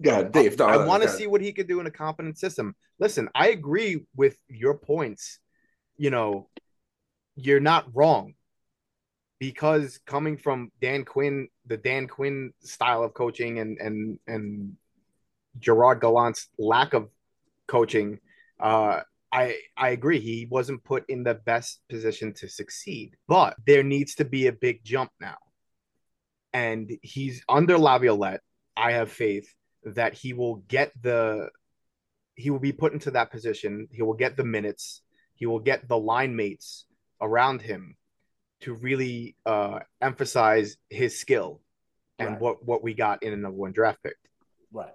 Yeah, 0.00 0.22
Dave. 0.24 0.58
No, 0.58 0.66
I 0.66 0.76
no, 0.76 0.86
want 0.86 1.02
to 1.02 1.08
see 1.08 1.26
what 1.26 1.40
he 1.40 1.52
could 1.52 1.68
do 1.68 1.80
in 1.80 1.86
a 1.86 1.90
competent 1.90 2.38
system. 2.38 2.74
Listen, 2.98 3.28
I 3.34 3.48
agree 3.50 4.04
with 4.16 4.36
your 4.48 4.74
points. 4.74 5.38
You 5.96 6.10
know, 6.10 6.48
you're 7.36 7.60
not 7.60 7.86
wrong 7.94 8.34
because 9.38 10.00
coming 10.06 10.36
from 10.36 10.72
Dan 10.80 11.04
Quinn, 11.04 11.48
the 11.66 11.76
Dan 11.76 12.08
Quinn 12.08 12.52
style 12.62 13.04
of 13.04 13.14
coaching, 13.14 13.60
and 13.60 13.78
and 13.78 14.18
and 14.26 14.76
Gerard 15.58 16.00
Gallant's 16.00 16.48
lack 16.58 16.92
of 16.92 17.08
coaching, 17.68 18.18
uh, 18.58 19.00
I 19.30 19.56
I 19.76 19.90
agree. 19.90 20.18
He 20.18 20.46
wasn't 20.50 20.84
put 20.84 21.04
in 21.08 21.22
the 21.22 21.34
best 21.34 21.80
position 21.88 22.32
to 22.34 22.48
succeed, 22.48 23.16
but 23.28 23.56
there 23.64 23.84
needs 23.84 24.16
to 24.16 24.24
be 24.24 24.48
a 24.48 24.52
big 24.52 24.84
jump 24.84 25.12
now. 25.20 25.36
And 26.52 26.90
he's 27.02 27.42
under 27.48 27.78
Laviolette. 27.78 28.40
I 28.76 28.92
have 28.92 29.10
faith 29.10 29.52
that 29.84 30.14
he 30.14 30.32
will 30.32 30.56
get 30.68 30.92
the 31.02 31.50
he 32.36 32.50
will 32.50 32.58
be 32.58 32.72
put 32.72 32.92
into 32.92 33.12
that 33.12 33.30
position. 33.30 33.86
He 33.92 34.02
will 34.02 34.14
get 34.14 34.36
the 34.36 34.44
minutes. 34.44 35.02
He 35.34 35.46
will 35.46 35.60
get 35.60 35.86
the 35.88 35.98
line 35.98 36.34
mates 36.34 36.84
around 37.20 37.62
him 37.62 37.96
to 38.62 38.74
really 38.74 39.36
uh, 39.46 39.80
emphasize 40.00 40.76
his 40.90 41.18
skill 41.20 41.60
and 42.18 42.30
Right. 42.32 42.40
what 42.40 42.64
what 42.64 42.82
we 42.82 42.94
got 42.94 43.22
in 43.22 43.32
a 43.32 43.36
number 43.36 43.56
one 43.58 43.72
draft 43.72 44.02
pick. 44.02 44.16
Right. 44.72 44.92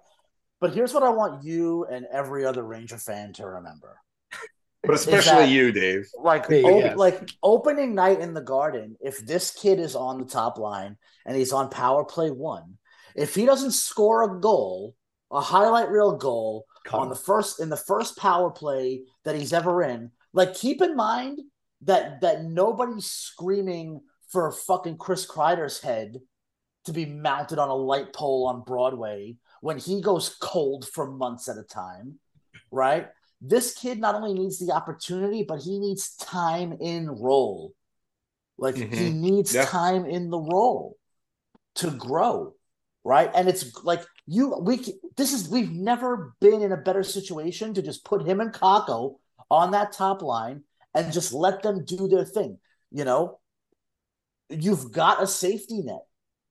But 0.60 0.74
here's 0.74 0.92
what 0.92 1.02
I 1.02 1.08
want 1.10 1.44
you 1.44 1.86
and 1.86 2.04
every 2.12 2.44
other 2.44 2.62
Ranger 2.62 2.98
fan 2.98 3.32
to 3.34 3.46
remember. 3.46 3.98
But 4.82 4.94
especially 4.94 5.44
that- 5.44 5.48
you, 5.50 5.72
Dave. 5.72 6.08
Like, 6.18 6.46
Yeah, 6.48 6.62
op- 6.62 6.82
yes. 6.84 6.96
like 6.96 7.30
opening 7.42 7.94
night 7.94 8.20
in 8.20 8.32
the 8.32 8.40
Garden. 8.40 8.96
If 9.00 9.18
this 9.26 9.50
kid 9.50 9.78
is 9.78 9.94
on 9.94 10.18
the 10.18 10.24
top 10.24 10.56
line 10.58 10.96
and 11.26 11.36
he's 11.36 11.52
on 11.52 11.68
power 11.68 12.02
play 12.04 12.30
one, 12.30 12.78
if 13.14 13.34
he 13.34 13.46
doesn't 13.46 13.72
score 13.72 14.22
a 14.24 14.40
goal, 14.40 14.94
a 15.30 15.40
highlight 15.40 15.90
reel 15.90 16.16
goal 16.16 16.66
on 16.92 17.08
the 17.08 17.14
first 17.14 17.60
in 17.60 17.68
the 17.68 17.76
first 17.76 18.16
power 18.16 18.50
play 18.50 19.02
that 19.24 19.36
he's 19.36 19.52
ever 19.52 19.82
in, 19.82 20.10
like 20.32 20.54
keep 20.54 20.82
in 20.82 20.96
mind 20.96 21.40
that 21.82 22.20
that 22.20 22.44
nobody's 22.44 23.06
screaming 23.06 24.00
for 24.28 24.50
fucking 24.52 24.96
Chris 24.96 25.26
Kreider's 25.26 25.80
head 25.80 26.18
to 26.84 26.92
be 26.92 27.04
mounted 27.04 27.58
on 27.58 27.68
a 27.68 27.74
light 27.74 28.12
pole 28.12 28.46
on 28.46 28.62
Broadway 28.62 29.36
when 29.60 29.78
he 29.78 30.00
goes 30.00 30.36
cold 30.40 30.88
for 30.88 31.10
months 31.10 31.48
at 31.48 31.58
a 31.58 31.62
time, 31.62 32.18
right? 32.70 33.08
This 33.40 33.74
kid 33.74 33.98
not 33.98 34.14
only 34.14 34.34
needs 34.34 34.58
the 34.58 34.72
opportunity, 34.72 35.44
but 35.46 35.60
he 35.60 35.78
needs 35.78 36.16
time 36.16 36.76
in 36.80 37.08
role. 37.08 37.72
Like 38.58 38.76
he 38.76 38.84
Mhm. 38.84 39.14
needs 39.20 39.54
Yeah. 39.54 39.64
time 39.66 40.04
in 40.06 40.30
the 40.30 40.38
role 40.38 40.96
to 41.76 41.90
grow, 41.90 42.54
right? 43.04 43.30
And 43.34 43.48
it's 43.48 43.82
like 43.84 44.02
you, 44.26 44.56
we, 44.60 44.84
this 45.16 45.32
is 45.32 45.48
we've 45.48 45.72
never 45.72 46.34
been 46.40 46.62
in 46.62 46.72
a 46.72 46.76
better 46.76 47.02
situation 47.02 47.74
to 47.74 47.82
just 47.82 48.04
put 48.04 48.26
him 48.26 48.40
and 48.40 48.52
Kakko 48.52 49.16
on 49.50 49.72
that 49.72 49.92
top 49.92 50.22
line 50.22 50.62
and 50.94 51.12
just 51.12 51.32
let 51.32 51.62
them 51.62 51.84
do 51.84 52.08
their 52.08 52.24
thing. 52.24 52.58
You 52.90 53.04
know, 53.04 53.38
you've 54.48 54.92
got 54.92 55.22
a 55.22 55.26
safety 55.26 55.82
net 55.82 56.02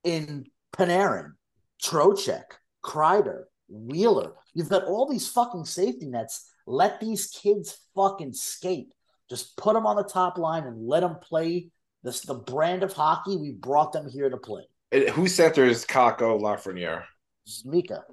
in 0.03 0.45
Panarin, 0.75 1.33
Trocheck, 1.81 2.43
Kreider, 2.83 3.43
Wheeler. 3.67 4.33
You've 4.53 4.69
got 4.69 4.85
all 4.85 5.07
these 5.09 5.29
fucking 5.29 5.65
safety 5.65 6.07
nets. 6.07 6.49
Let 6.65 6.99
these 6.99 7.27
kids 7.27 7.77
fucking 7.95 8.33
skate. 8.33 8.93
Just 9.29 9.57
put 9.57 9.73
them 9.73 9.85
on 9.85 9.95
the 9.95 10.03
top 10.03 10.38
line 10.38 10.63
and 10.63 10.88
let 10.88 11.01
them 11.01 11.17
play 11.21 11.69
this 12.03 12.21
the 12.21 12.33
brand 12.33 12.83
of 12.83 12.93
hockey 12.93 13.35
we 13.35 13.51
brought 13.51 13.91
them 13.91 14.09
here 14.09 14.29
to 14.29 14.38
play. 14.38 14.63
And 14.91 15.10
Who 15.10 15.28
centers 15.28 15.86
Kakko 15.86 16.39
Lafreniere? 16.39 17.04
Is 17.45 17.63
Mika. 17.65 18.04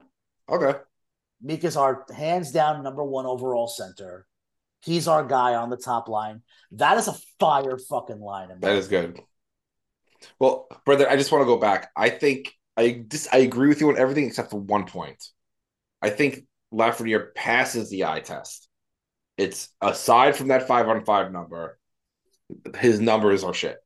Okay. 0.49 0.79
Mika's 1.43 1.77
our 1.77 2.05
hands 2.15 2.53
down 2.53 2.83
number 2.83 3.05
one 3.05 3.27
overall 3.27 3.69
center. 3.69 4.27
He's 4.83 5.09
our 5.09 5.25
guy 5.25 5.55
on 5.55 5.71
the 5.71 5.77
top 5.77 6.09
line. 6.09 6.43
That 6.73 6.97
is 6.97 7.09
a 7.09 7.15
fire 7.41 7.79
fucking 7.79 8.21
line. 8.21 8.49
That 8.61 8.77
is 8.77 8.89
good. 8.89 9.21
Well, 10.39 10.69
brother, 10.85 11.09
I 11.09 11.17
just 11.17 11.33
want 11.33 11.43
to 11.43 11.47
go 11.47 11.59
back. 11.59 11.91
I 11.97 12.09
think 12.09 12.55
I 12.77 13.05
just 13.09 13.33
I 13.33 13.39
agree 13.39 13.69
with 13.69 13.81
you 13.81 13.89
on 13.89 13.99
everything 13.99 14.27
except 14.27 14.51
for 14.51 14.61
one 14.61 14.87
point. 14.87 15.23
I 16.03 16.11
think 16.11 16.47
Lafreniere 16.73 17.35
passes 17.35 17.91
the 17.91 18.05
eye 18.05 18.21
test. 18.21 18.69
It's 19.37 19.69
aside 19.81 20.37
from 20.37 20.49
that 20.49 20.67
five 20.67 20.89
on 20.89 21.05
five 21.05 21.33
number, 21.33 21.79
his 22.79 23.01
numbers 23.01 23.45
are 23.45 23.55
shit. 23.55 23.79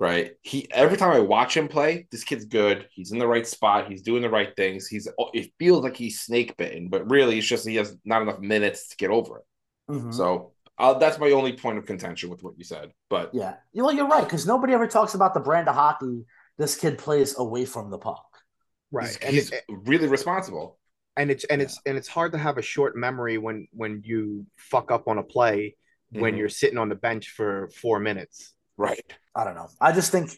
Right? 0.00 0.32
He 0.40 0.66
every 0.72 0.96
time 0.96 1.12
I 1.12 1.20
watch 1.20 1.56
him 1.56 1.68
play, 1.68 2.08
this 2.10 2.24
kid's 2.24 2.46
good. 2.46 2.88
He's 2.90 3.12
in 3.12 3.18
the 3.18 3.28
right 3.28 3.46
spot. 3.46 3.86
He's 3.88 4.02
doing 4.02 4.22
the 4.22 4.30
right 4.30 4.56
things. 4.56 4.88
He's 4.88 5.06
it 5.34 5.52
feels 5.58 5.84
like 5.84 5.96
he's 5.96 6.20
snake 6.20 6.56
bitten, 6.56 6.88
but 6.88 7.08
really 7.10 7.36
it's 7.38 7.46
just 7.46 7.68
he 7.68 7.76
has 7.76 7.94
not 8.04 8.22
enough 8.22 8.40
minutes 8.40 8.88
to 8.88 8.96
get 8.96 9.10
over 9.10 9.38
it. 9.38 9.44
Mhm. 9.92 10.14
So 10.14 10.52
uh, 10.78 10.94
that's 10.94 11.18
my 11.18 11.30
only 11.32 11.52
point 11.52 11.76
of 11.76 11.84
contention 11.84 12.30
with 12.30 12.42
what 12.42 12.54
you 12.56 12.64
said. 12.64 12.90
But 13.10 13.34
Yeah. 13.34 13.56
Well, 13.74 13.94
you're 13.94 14.08
right, 14.08 14.24
because 14.24 14.46
nobody 14.46 14.72
ever 14.72 14.86
talks 14.86 15.12
about 15.14 15.34
the 15.34 15.40
brand 15.40 15.68
of 15.68 15.74
hockey 15.74 16.24
this 16.56 16.76
kid 16.76 16.96
plays 16.98 17.38
away 17.38 17.64
from 17.66 17.90
the 17.90 17.98
puck. 17.98 18.24
Right. 18.90 19.06
He's, 19.08 19.16
and 19.18 19.34
he's 19.34 19.50
it- 19.52 19.64
really 19.68 20.08
responsible. 20.08 20.78
and 21.18 21.30
it's 21.30 21.44
and 21.44 21.60
it's 21.60 21.78
and 21.84 21.98
it's 21.98 22.08
hard 22.08 22.32
to 22.32 22.38
have 22.38 22.56
a 22.56 22.62
short 22.62 22.96
memory 22.96 23.36
when 23.36 23.68
when 23.72 24.00
you 24.04 24.46
fuck 24.56 24.90
up 24.90 25.08
on 25.08 25.18
a 25.18 25.22
play 25.22 25.76
when 26.10 26.34
Mhm. 26.34 26.38
you're 26.38 26.48
sitting 26.48 26.78
on 26.78 26.88
the 26.88 26.94
bench 26.94 27.28
for 27.30 27.68
four 27.82 28.00
minutes. 28.00 28.54
Right. 28.80 29.12
I 29.34 29.44
don't 29.44 29.54
know. 29.54 29.68
I 29.78 29.92
just 29.92 30.10
think 30.10 30.30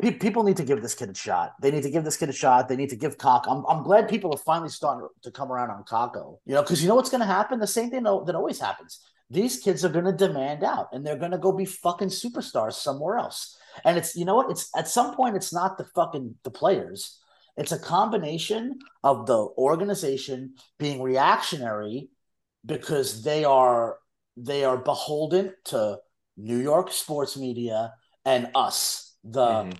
pe- 0.00 0.12
people 0.12 0.44
need 0.44 0.56
to 0.56 0.64
give 0.64 0.80
this 0.80 0.94
kid 0.94 1.10
a 1.10 1.14
shot. 1.14 1.52
They 1.60 1.70
need 1.70 1.82
to 1.82 1.90
give 1.90 2.04
this 2.04 2.16
kid 2.16 2.30
a 2.30 2.32
shot. 2.32 2.66
They 2.66 2.76
need 2.76 2.88
to 2.88 2.96
give 2.96 3.18
Kakko. 3.18 3.48
I'm, 3.48 3.64
I'm 3.68 3.82
glad 3.84 4.08
people 4.08 4.32
are 4.32 4.38
finally 4.38 4.70
starting 4.70 5.06
to 5.22 5.30
come 5.30 5.52
around 5.52 5.68
on 5.68 5.84
Kakko. 5.84 6.38
You 6.46 6.54
know, 6.54 6.62
because 6.62 6.80
you 6.80 6.88
know 6.88 6.94
what's 6.94 7.10
going 7.10 7.20
to 7.20 7.26
happen? 7.26 7.60
The 7.60 7.66
same 7.66 7.90
thing 7.90 8.04
that 8.04 8.24
that 8.24 8.34
always 8.34 8.58
happens. 8.58 8.98
These 9.28 9.60
kids 9.60 9.84
are 9.84 9.90
going 9.90 10.06
to 10.06 10.12
demand 10.12 10.64
out, 10.64 10.88
and 10.92 11.04
they're 11.04 11.18
going 11.18 11.32
to 11.32 11.38
go 11.38 11.52
be 11.52 11.66
fucking 11.66 12.08
superstars 12.08 12.72
somewhere 12.72 13.18
else. 13.18 13.58
And 13.84 13.98
it's 13.98 14.16
you 14.16 14.24
know 14.24 14.36
what? 14.36 14.50
It's 14.50 14.70
at 14.74 14.88
some 14.88 15.14
point 15.14 15.36
it's 15.36 15.52
not 15.52 15.76
the 15.76 15.84
fucking 15.94 16.36
the 16.44 16.50
players. 16.50 17.20
It's 17.58 17.72
a 17.72 17.78
combination 17.78 18.78
of 19.04 19.26
the 19.26 19.36
organization 19.58 20.54
being 20.78 21.02
reactionary 21.02 22.08
because 22.64 23.22
they 23.22 23.44
are 23.44 23.98
they 24.38 24.64
are 24.64 24.78
beholden 24.78 25.52
to 25.66 25.98
New 26.36 26.58
York 26.58 26.92
sports 26.92 27.36
media 27.36 27.94
and 28.24 28.50
us 28.54 29.14
the 29.24 29.46
Mhm. 29.46 29.76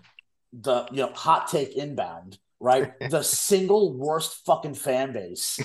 the 0.52 0.86
you 0.90 0.98
know 0.98 1.12
hot 1.12 1.48
take 1.48 1.76
inbound, 1.76 2.38
right? 2.60 2.92
the 3.10 3.22
single 3.22 3.92
worst 3.96 4.44
fucking 4.44 4.74
fan 4.74 5.12
base 5.12 5.58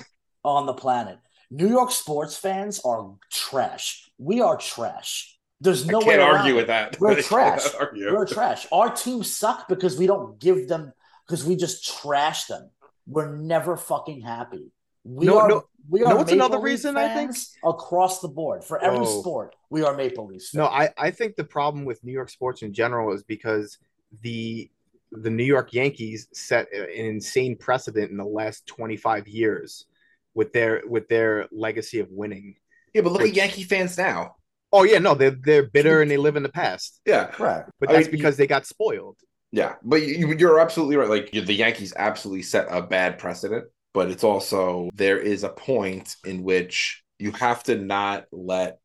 on 0.43 0.65
the 0.65 0.73
planet. 0.73 1.19
New 1.49 1.67
York 1.69 1.91
sports 1.91 2.37
fans 2.37 2.79
are 2.83 3.13
trash. 3.31 4.09
We 4.17 4.41
are 4.41 4.57
trash. 4.57 5.37
There's 5.59 5.85
no 5.87 5.99
I 6.01 6.05
way 6.05 6.15
can't 6.17 6.21
around 6.21 6.37
argue 6.37 6.55
with 6.55 6.67
that. 6.67 6.99
We're 6.99 7.21
trash. 7.33 7.63
We're 7.93 8.25
trash. 8.27 8.67
Our 8.71 8.89
teams 8.91 9.33
suck 9.35 9.67
because 9.67 9.97
we 9.97 10.07
don't 10.07 10.39
give 10.39 10.67
them 10.67 10.93
because 11.25 11.45
we 11.45 11.55
just 11.55 11.85
trash 11.99 12.45
them. 12.45 12.69
We're 13.07 13.35
never 13.35 13.75
fucking 13.77 14.21
happy. 14.21 14.71
We 15.07 15.25
No, 15.25 15.39
are 15.39 15.47
no- 15.47 15.63
we 15.89 16.01
no, 16.01 16.17
what's 16.17 16.31
Maple 16.31 16.33
another 16.45 16.57
Leaf 16.57 16.65
reason 16.65 16.97
I 16.97 17.13
think? 17.13 17.31
across 17.63 18.19
the 18.19 18.27
board 18.27 18.63
for 18.63 18.77
every 18.83 18.99
Oh. 19.07 19.21
sport. 19.21 19.55
We 19.69 19.83
are 19.83 19.95
Maple 19.95 20.27
Leafs. 20.27 20.53
No. 20.53 20.65
I, 20.65 20.89
I 20.97 21.11
think 21.11 21.35
the 21.37 21.45
problem 21.45 21.85
with 21.85 22.03
New 22.03 22.11
York 22.11 22.29
sports 22.29 22.61
in 22.61 22.73
general 22.73 23.13
is 23.13 23.23
because 23.23 23.77
the 24.21 24.69
the 25.13 25.29
New 25.29 25.45
York 25.45 25.71
Yankees 25.71 26.27
set 26.33 26.67
an 26.73 26.89
insane 26.89 27.55
precedent 27.55 28.11
in 28.11 28.17
the 28.17 28.25
last 28.25 28.67
25 28.67 29.29
years 29.29 29.85
with 30.33 30.51
their 30.51 30.81
with 30.85 31.07
their 31.07 31.47
legacy 31.51 31.99
of 31.99 32.09
winning. 32.11 32.55
Yeah, 32.93 33.01
but 33.03 33.13
look 33.13 33.21
at 33.21 33.33
Yankee 33.33 33.63
fans 33.63 33.97
now. 33.97 34.35
Oh 34.73 34.83
yeah, 34.83 34.99
no, 34.99 35.13
they're 35.15 35.31
they're 35.41 35.63
bitter 35.69 36.01
and 36.01 36.11
they 36.11 36.17
live 36.17 36.35
in 36.35 36.43
the 36.43 36.49
past. 36.49 36.99
Yeah, 37.05 37.31
right. 37.39 37.63
But 37.79 37.89
I 37.89 37.93
that's 37.93 38.07
mean, 38.07 38.11
because 38.11 38.35
they 38.35 38.47
got 38.47 38.65
spoiled. 38.65 39.15
yeah, 39.53 39.75
but 39.81 40.01
you, 40.05 40.35
you're 40.37 40.59
absolutely 40.59 40.97
right. 40.97 41.07
Like 41.09 41.31
the 41.31 41.53
Yankees 41.53 41.93
absolutely 41.95 42.43
set 42.43 42.67
a 42.69 42.81
bad 42.81 43.17
precedent, 43.17 43.65
but 43.97 44.11
it's 44.11 44.23
also 44.23 44.91
there 44.93 45.17
is 45.17 45.43
a 45.43 45.49
point 45.49 46.17
in 46.23 46.43
which 46.43 47.01
you 47.17 47.31
have 47.31 47.63
to 47.63 47.75
not 47.75 48.25
let 48.31 48.77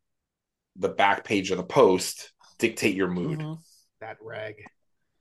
the 0.75 0.89
back 0.89 1.23
page 1.23 1.51
of 1.51 1.57
the 1.57 1.63
post 1.63 2.33
dictate 2.57 2.95
your 2.95 3.09
mood. 3.09 3.37
Mhm. 3.37 3.59
That 4.01 4.17
rag. 4.21 4.55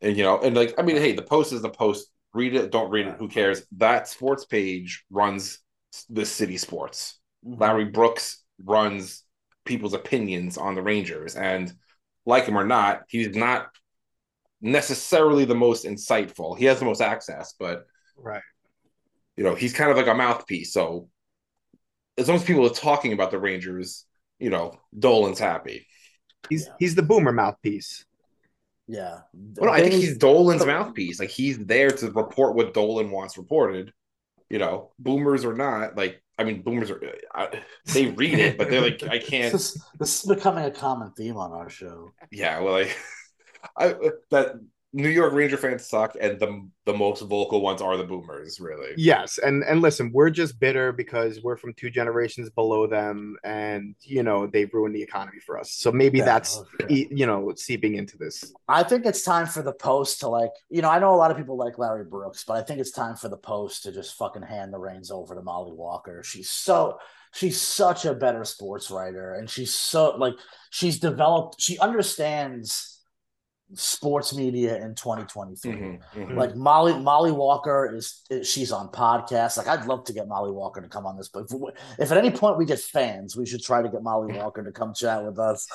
And 0.00 0.16
you 0.16 0.22
know, 0.22 0.40
and 0.40 0.56
like 0.56 0.72
I 0.78 0.82
mean, 0.82 0.96
hey, 0.96 1.12
the 1.12 1.20
post 1.20 1.52
is 1.52 1.60
the 1.60 1.68
post. 1.68 2.08
Read 2.32 2.54
it, 2.54 2.72
don't 2.72 2.88
read 2.88 3.06
it, 3.06 3.16
who 3.18 3.28
cares? 3.28 3.66
That 3.72 4.08
sports 4.08 4.46
page 4.46 5.04
runs 5.10 5.58
the 6.08 6.24
city 6.24 6.56
sports. 6.56 7.20
Mhm. 7.46 7.60
Larry 7.60 7.84
Brooks 7.84 8.42
runs 8.64 9.24
people's 9.66 9.92
opinions 9.92 10.56
on 10.56 10.74
the 10.74 10.80
Rangers, 10.82 11.36
and 11.36 11.70
like 12.24 12.46
him 12.46 12.56
or 12.56 12.64
not, 12.64 13.02
he's 13.08 13.36
not 13.36 13.68
necessarily 14.62 15.44
the 15.44 15.54
most 15.54 15.84
insightful. 15.84 16.56
He 16.56 16.64
has 16.64 16.78
the 16.78 16.86
most 16.86 17.02
access, 17.02 17.52
but 17.58 17.86
Right. 18.16 18.42
You 19.42 19.48
know, 19.48 19.56
he's 19.56 19.72
kind 19.72 19.90
of 19.90 19.96
like 19.96 20.06
a 20.06 20.14
mouthpiece. 20.14 20.72
So 20.72 21.08
as 22.16 22.28
long 22.28 22.36
as 22.36 22.44
people 22.44 22.64
are 22.66 22.70
talking 22.70 23.12
about 23.12 23.30
the 23.32 23.38
Rangers, 23.38 24.06
you 24.38 24.50
know, 24.50 24.78
Dolan's 24.96 25.38
happy. 25.38 25.86
He's 26.48 26.66
Yeah. 26.66 26.74
he's 26.78 26.94
the 26.94 27.02
boomer 27.02 27.32
mouthpiece. 27.32 28.04
Yeah. 28.86 29.20
Well, 29.32 29.70
no, 29.70 29.72
I 29.72 29.80
think 29.80 29.94
he's 29.94 30.18
Dolan's 30.18 30.66
mouthpiece. 30.66 31.18
Like 31.20 31.30
he's 31.30 31.58
there 31.58 31.90
to 31.90 32.10
report 32.12 32.54
what 32.54 32.74
Dolan 32.74 33.10
wants 33.10 33.38
reported. 33.38 33.92
You 34.50 34.58
know, 34.58 34.92
boomers 34.98 35.44
or 35.44 35.54
not, 35.54 35.96
like 35.96 36.22
I 36.38 36.44
mean, 36.44 36.62
boomers 36.62 36.90
are 36.90 37.00
I, 37.34 37.62
they 37.86 38.06
read 38.08 38.38
it, 38.38 38.58
but 38.58 38.68
they're 38.68 38.82
like, 38.82 39.02
I 39.02 39.18
can't. 39.30 39.52
This 39.52 39.76
is, 39.76 39.82
this 39.98 40.20
is 40.24 40.28
becoming 40.28 40.64
a 40.64 40.70
common 40.70 41.12
theme 41.12 41.36
on 41.36 41.52
our 41.52 41.70
show. 41.70 42.12
Yeah, 42.30 42.60
well, 42.60 42.74
like 42.74 42.96
I 43.76 43.94
that 44.30 44.60
New 44.94 45.08
York 45.08 45.32
Ranger 45.32 45.56
fans 45.56 45.86
suck, 45.86 46.16
and 46.20 46.38
the 46.38 46.68
the 46.84 46.92
most 46.92 47.22
vocal 47.22 47.62
ones 47.62 47.80
are 47.80 47.96
the 47.96 48.04
boomers, 48.04 48.60
really. 48.60 48.90
Yes, 48.96 49.38
and 49.38 49.62
and 49.64 49.80
listen, 49.80 50.12
we're 50.12 50.28
just 50.28 50.60
bitter 50.60 50.92
because 50.92 51.42
we're 51.42 51.56
from 51.56 51.72
two 51.74 51.88
generations 51.88 52.50
below 52.50 52.86
them, 52.86 53.36
and 53.42 53.94
you 54.02 54.22
know 54.22 54.46
they've 54.46 54.72
ruined 54.72 54.94
the 54.94 55.02
economy 55.02 55.38
for 55.40 55.58
us. 55.58 55.72
So 55.72 55.90
maybe 55.90 56.18
Yeah, 56.18 56.26
that's 56.26 56.58
oh, 56.58 56.66
okay. 56.82 56.94
e- 56.94 57.08
you 57.10 57.26
know 57.26 57.52
seeping 57.56 57.94
into 57.94 58.18
this. 58.18 58.52
I 58.68 58.82
think 58.82 59.06
it's 59.06 59.22
time 59.22 59.46
for 59.46 59.62
the 59.62 59.72
post 59.72 60.20
to 60.20 60.28
like, 60.28 60.52
you 60.68 60.82
know, 60.82 60.90
I 60.90 60.98
know 60.98 61.14
a 61.14 61.16
lot 61.16 61.30
of 61.30 61.38
people 61.38 61.56
like 61.56 61.78
Larry 61.78 62.04
Brooks, 62.04 62.44
but 62.44 62.54
I 62.54 62.62
think 62.62 62.78
it's 62.78 62.90
time 62.90 63.16
for 63.16 63.28
the 63.30 63.38
post 63.38 63.84
to 63.84 63.92
just 63.92 64.16
fucking 64.16 64.42
hand 64.42 64.74
the 64.74 64.78
reins 64.78 65.10
over 65.10 65.34
to 65.34 65.42
Molly 65.42 65.72
Walker. 65.72 66.22
She's 66.22 66.50
so 66.50 66.98
she's 67.32 67.58
such 67.58 68.04
a 68.04 68.12
better 68.14 68.44
sports 68.44 68.90
writer 68.90 69.32
and 69.34 69.48
she's 69.48 69.74
so 69.74 70.14
like 70.16 70.34
she's 70.68 70.98
developed 70.98 71.58
she 71.58 71.78
understands 71.78 73.00
sports 73.74 74.34
media 74.34 74.76
in 74.76 74.94
2023. 74.94 75.72
Mhm, 75.72 76.00
mhm. 76.14 76.36
Like 76.36 76.54
Molly 76.56 76.98
Molly 76.98 77.32
Walker 77.32 77.94
is, 77.94 78.22
she's 78.42 78.70
on 78.72 78.88
podcasts. 78.88 79.56
Like 79.56 79.68
I'd 79.68 79.86
love 79.86 80.04
to 80.04 80.12
get 80.12 80.28
Molly 80.28 80.52
Walker 80.52 80.80
to 80.80 80.88
come 80.88 81.06
on 81.06 81.16
this, 81.16 81.28
but 81.28 81.44
if, 81.44 81.52
we- 81.52 81.72
if 81.98 82.10
at 82.12 82.18
any 82.18 82.30
point 82.30 82.58
we 82.58 82.64
get 82.64 82.78
fans, 82.80 83.36
we 83.36 83.46
should 83.46 83.62
try 83.62 83.82
to 83.82 83.88
get 83.88 84.02
Molly 84.02 84.32
Walker 84.38 84.62
to 84.62 84.72
come 84.72 84.92
chat 84.94 85.24
with 85.24 85.38
us 85.38 85.66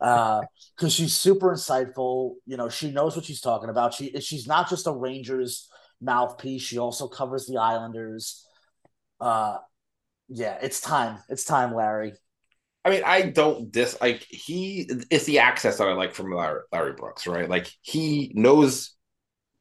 because 0.00 0.92
she's 0.92 1.14
super 1.14 1.52
insightful. 1.54 2.34
You 2.46 2.56
know, 2.56 2.68
she 2.68 2.90
knows 2.90 3.16
what 3.16 3.24
she's 3.24 3.40
talking 3.40 3.70
about. 3.70 3.94
She 3.94 4.12
she's 4.20 4.46
not 4.46 4.68
just 4.68 4.86
a 4.86 4.92
Rangers 4.92 5.68
mouthpiece. 6.00 6.62
She 6.62 6.78
also 6.78 7.08
covers 7.08 7.46
the 7.46 7.58
Islanders. 7.58 8.46
Uh, 9.20 9.58
yeah, 10.28 10.58
it's 10.60 10.80
time. 10.80 11.18
It's 11.28 11.44
time, 11.44 11.74
Larry. 11.74 12.12
I 12.86 12.90
mean, 12.90 13.02
I 13.04 13.22
don't 13.22 13.72
dis 13.72 13.98
like 14.00 14.24
he. 14.30 14.88
It's 15.10 15.24
the 15.24 15.40
access 15.40 15.78
that 15.78 15.88
I 15.88 15.94
like 15.94 16.14
from 16.14 16.32
Larry, 16.32 16.62
Larry 16.72 16.92
Brooks, 16.92 17.26
right? 17.26 17.50
Like 17.50 17.68
he 17.82 18.32
knows, 18.34 18.94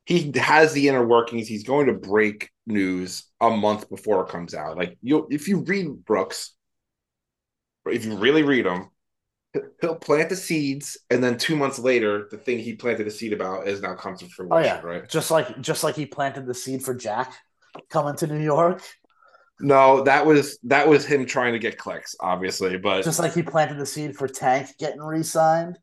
he 0.05 0.31
has 0.35 0.73
the 0.73 0.87
inner 0.89 1.05
workings. 1.05 1.47
He's 1.47 1.63
going 1.63 1.87
to 1.87 1.93
break 1.93 2.51
news 2.67 3.25
a 3.41 3.49
month 3.49 3.89
before 3.89 4.23
it 4.23 4.29
comes 4.29 4.53
out. 4.53 4.77
Like 4.77 4.97
you, 5.01 5.27
if 5.31 5.47
you 5.47 5.61
read 5.61 6.05
Brooks, 6.05 6.53
if 7.87 8.05
you 8.05 8.15
really 8.15 8.43
read 8.43 8.67
him, 8.67 8.89
he'll 9.81 9.95
plant 9.95 10.29
the 10.29 10.35
seeds, 10.35 10.97
and 11.09 11.23
then 11.23 11.37
two 11.37 11.55
months 11.55 11.79
later, 11.79 12.27
the 12.31 12.37
thing 12.37 12.59
he 12.59 12.75
planted 12.75 13.07
a 13.07 13.11
seed 13.11 13.33
about 13.33 13.67
is 13.67 13.81
now 13.81 13.95
comes 13.95 14.19
to 14.19 14.29
fruition, 14.29 14.53
Oh 14.53 14.59
yeah, 14.59 14.81
right? 14.81 15.09
just 15.09 15.31
like 15.31 15.61
just 15.61 15.83
like 15.83 15.95
he 15.95 16.05
planted 16.05 16.45
the 16.45 16.53
seed 16.53 16.83
for 16.83 16.93
Jack 16.93 17.33
coming 17.89 18.15
to 18.17 18.27
New 18.27 18.43
York. 18.43 18.81
No, 19.59 20.03
that 20.03 20.25
was 20.25 20.59
that 20.63 20.87
was 20.87 21.05
him 21.05 21.25
trying 21.25 21.53
to 21.53 21.59
get 21.59 21.77
clicks, 21.77 22.15
obviously, 22.19 22.77
but 22.77 23.03
just 23.03 23.19
like 23.19 23.33
he 23.33 23.41
planted 23.41 23.79
the 23.79 23.85
seed 23.85 24.15
for 24.15 24.27
Tank 24.27 24.69
getting 24.77 25.01
re-signed. 25.01 25.79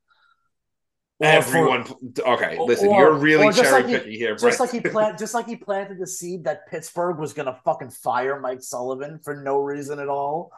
Everyone. 1.23 1.85
for- 1.85 1.97
okay, 2.35 2.59
listen, 2.59 2.89
or- 2.89 2.99
you're 2.99 3.15
really 3.15 3.47
just 3.47 3.63
cherry 3.63 3.83
like 3.83 3.87
he- 3.87 3.97
picking 3.97 4.13
here, 4.13 4.33
just 4.33 4.43
Brett. 4.43 4.61
like 4.61 4.71
he 4.71 4.81
plant, 4.81 5.19
just 5.19 5.35
like 5.35 5.47
he 5.47 5.57
planted 5.57 5.99
the 5.99 6.07
seed 6.07 6.45
that 6.45 6.69
Pittsburgh 6.69 7.19
was 7.19 7.33
gonna 7.33 7.59
fucking 7.65 7.91
fire 7.91 8.41
Mike 8.41 8.63
Sullivan 8.63 9.21
for 9.23 9.37
no 9.37 9.59
reason 9.59 9.99
at 10.01 10.09
all. 10.09 10.53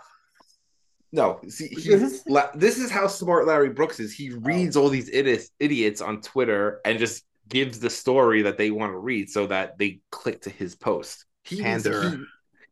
No, 1.12 1.40
see, 1.48 1.68
he, 1.68 1.94
La- 2.27 2.50
this 2.57 2.79
is 2.79 2.90
how 2.90 3.07
smart 3.07 3.46
Larry 3.46 3.70
Brooks 3.70 4.00
is. 4.00 4.12
He 4.12 4.33
oh. 4.33 4.38
reads 4.40 4.77
all 4.77 4.88
these 4.88 5.09
idiots, 5.09 5.50
idiots 5.61 6.00
on 6.00 6.20
Twitter 6.20 6.81
and 6.85 6.98
just 6.98 7.24
gives 7.48 7.79
the 7.79 7.90
story 7.90 8.42
that 8.42 8.59
they 8.59 8.72
want 8.72 8.92
to 8.92 8.98
read 8.98 9.31
so 9.31 9.46
that 9.46 9.79
they 9.79 10.00
click 10.11 10.40
to 10.42 10.50
his 10.50 10.74
post. 10.74 11.24
He's, 11.44 11.61
Pander. 11.61 12.24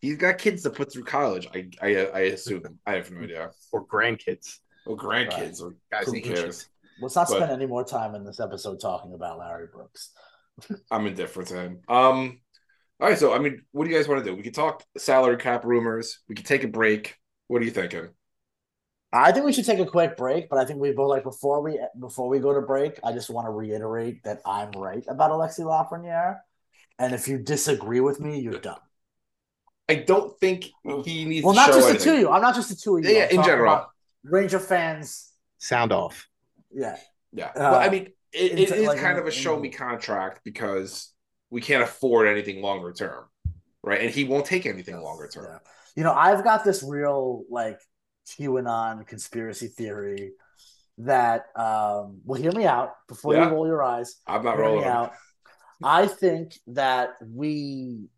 He, 0.02 0.10
has 0.10 0.18
got 0.18 0.36
kids 0.36 0.62
to 0.64 0.70
put 0.70 0.92
through 0.92 1.04
college. 1.04 1.48
I, 1.54 1.70
I, 1.80 1.88
I 2.06 2.20
assume. 2.20 2.62
I 2.86 2.96
have 2.96 3.10
no 3.10 3.22
idea. 3.22 3.50
Or 3.72 3.86
grandkids. 3.86 4.58
Or 4.86 4.96
grandkids, 4.96 5.62
or 5.62 5.76
Guys 5.90 6.06
who 6.06 6.14
and 6.14 6.24
cares? 6.24 6.68
Let's 7.00 7.16
not 7.16 7.28
But- 7.28 7.36
spend 7.36 7.52
any 7.52 7.66
more 7.66 7.84
time 7.84 8.14
in 8.14 8.24
this 8.24 8.40
episode 8.40 8.80
talking 8.80 9.14
about 9.14 9.38
Larry 9.38 9.68
Brooks. 9.72 10.10
I'm 10.90 11.06
indifferent 11.06 11.48
to 11.48 11.60
him. 11.60 11.80
Um, 11.88 12.40
all 13.00 13.08
right. 13.08 13.18
So, 13.18 13.32
I 13.32 13.38
mean, 13.38 13.62
what 13.72 13.84
do 13.84 13.90
you 13.90 13.96
guys 13.96 14.06
want 14.06 14.22
to 14.22 14.30
do? 14.30 14.36
We 14.36 14.42
could 14.42 14.54
talk 14.54 14.84
salary 14.98 15.38
cap 15.38 15.64
rumors. 15.64 16.20
We 16.28 16.34
could 16.34 16.46
take 16.46 16.64
a 16.64 16.68
break. 16.68 17.16
What 17.48 17.62
are 17.62 17.64
you 17.64 17.70
thinking? 17.70 18.08
I 19.12 19.30
think 19.30 19.44
we 19.44 19.52
should 19.52 19.66
take 19.66 19.78
a 19.78 19.84
quick 19.86 20.16
break, 20.16 20.48
but 20.48 20.58
I 20.58 20.64
think 20.64 20.80
we 20.80 20.90
both 20.92 21.10
like 21.10 21.22
before 21.22 21.60
we 21.62 21.78
before 22.00 22.28
we 22.28 22.38
go 22.38 22.54
to 22.54 22.62
break. 22.62 22.98
I 23.04 23.12
just 23.12 23.28
want 23.28 23.46
to 23.46 23.50
reiterate 23.50 24.24
that 24.24 24.40
I'm 24.46 24.70
right 24.70 25.04
about 25.06 25.32
Alexi 25.32 25.60
Lafreniere, 25.60 26.38
and 26.98 27.14
if 27.14 27.28
you 27.28 27.38
disagree 27.38 28.00
with 28.00 28.20
me, 28.20 28.40
you're 28.40 28.58
dumb. 28.58 28.78
I 29.92 30.02
don't 30.02 30.38
think 30.40 30.70
he 31.04 31.24
needs. 31.24 31.44
Well, 31.44 31.54
to 31.54 31.60
not 31.60 31.68
show 31.70 31.74
just 31.80 31.92
the 31.92 31.98
two 31.98 32.12
of 32.14 32.18
you. 32.20 32.30
I'm 32.30 32.42
not 32.42 32.54
just 32.54 32.68
the 32.70 32.76
two 32.76 32.96
of 32.98 33.04
you. 33.04 33.10
Yeah, 33.10 33.28
I'm 33.30 33.38
in 33.38 33.44
general. 33.44 33.72
about 33.72 33.88
Ranger 34.24 34.58
fans. 34.58 35.30
Sound 35.58 35.92
off. 35.92 36.28
Yeah, 36.74 36.96
Yeah. 37.32 37.46
Uh, 37.48 37.52
well, 37.72 37.74
I 37.76 37.88
mean, 37.88 38.04
it, 38.32 38.52
it 38.52 38.58
into, 38.58 38.74
is 38.74 38.86
like, 38.88 38.98
kind 38.98 39.18
of 39.18 39.26
a 39.26 39.30
show 39.30 39.58
me 39.58 39.68
contract 39.68 40.40
because 40.44 41.12
we 41.50 41.60
can't 41.60 41.82
afford 41.82 42.26
anything 42.28 42.62
longer 42.62 42.92
term, 42.92 43.24
right? 43.82 44.00
And 44.00 44.10
he 44.10 44.24
won't 44.24 44.46
take 44.46 44.64
anything 44.66 44.98
longer 45.00 45.28
term. 45.28 45.46
Yeah. 45.52 45.58
You 45.96 46.02
know, 46.04 46.12
I've 46.14 46.42
got 46.42 46.64
this 46.64 46.82
real 46.82 47.44
like 47.50 47.78
QAnon 48.28 49.06
conspiracy 49.06 49.68
theory 49.68 50.32
that 50.98 51.46
um 51.56 52.20
well 52.24 52.40
hear 52.40 52.52
me 52.52 52.64
out 52.66 52.90
before 53.08 53.34
Yeah. 53.34 53.46
you 53.48 53.54
roll 53.54 53.66
your 53.66 53.82
eyes. 53.82 54.16
I'm 54.26 54.44
not 54.44 54.56
Hear 54.56 54.64
me 54.64 54.70
rolling. 54.72 54.84
out. 54.88 55.12
I 55.84 56.06
think 56.06 56.58
that 56.68 57.10
we 57.26 58.08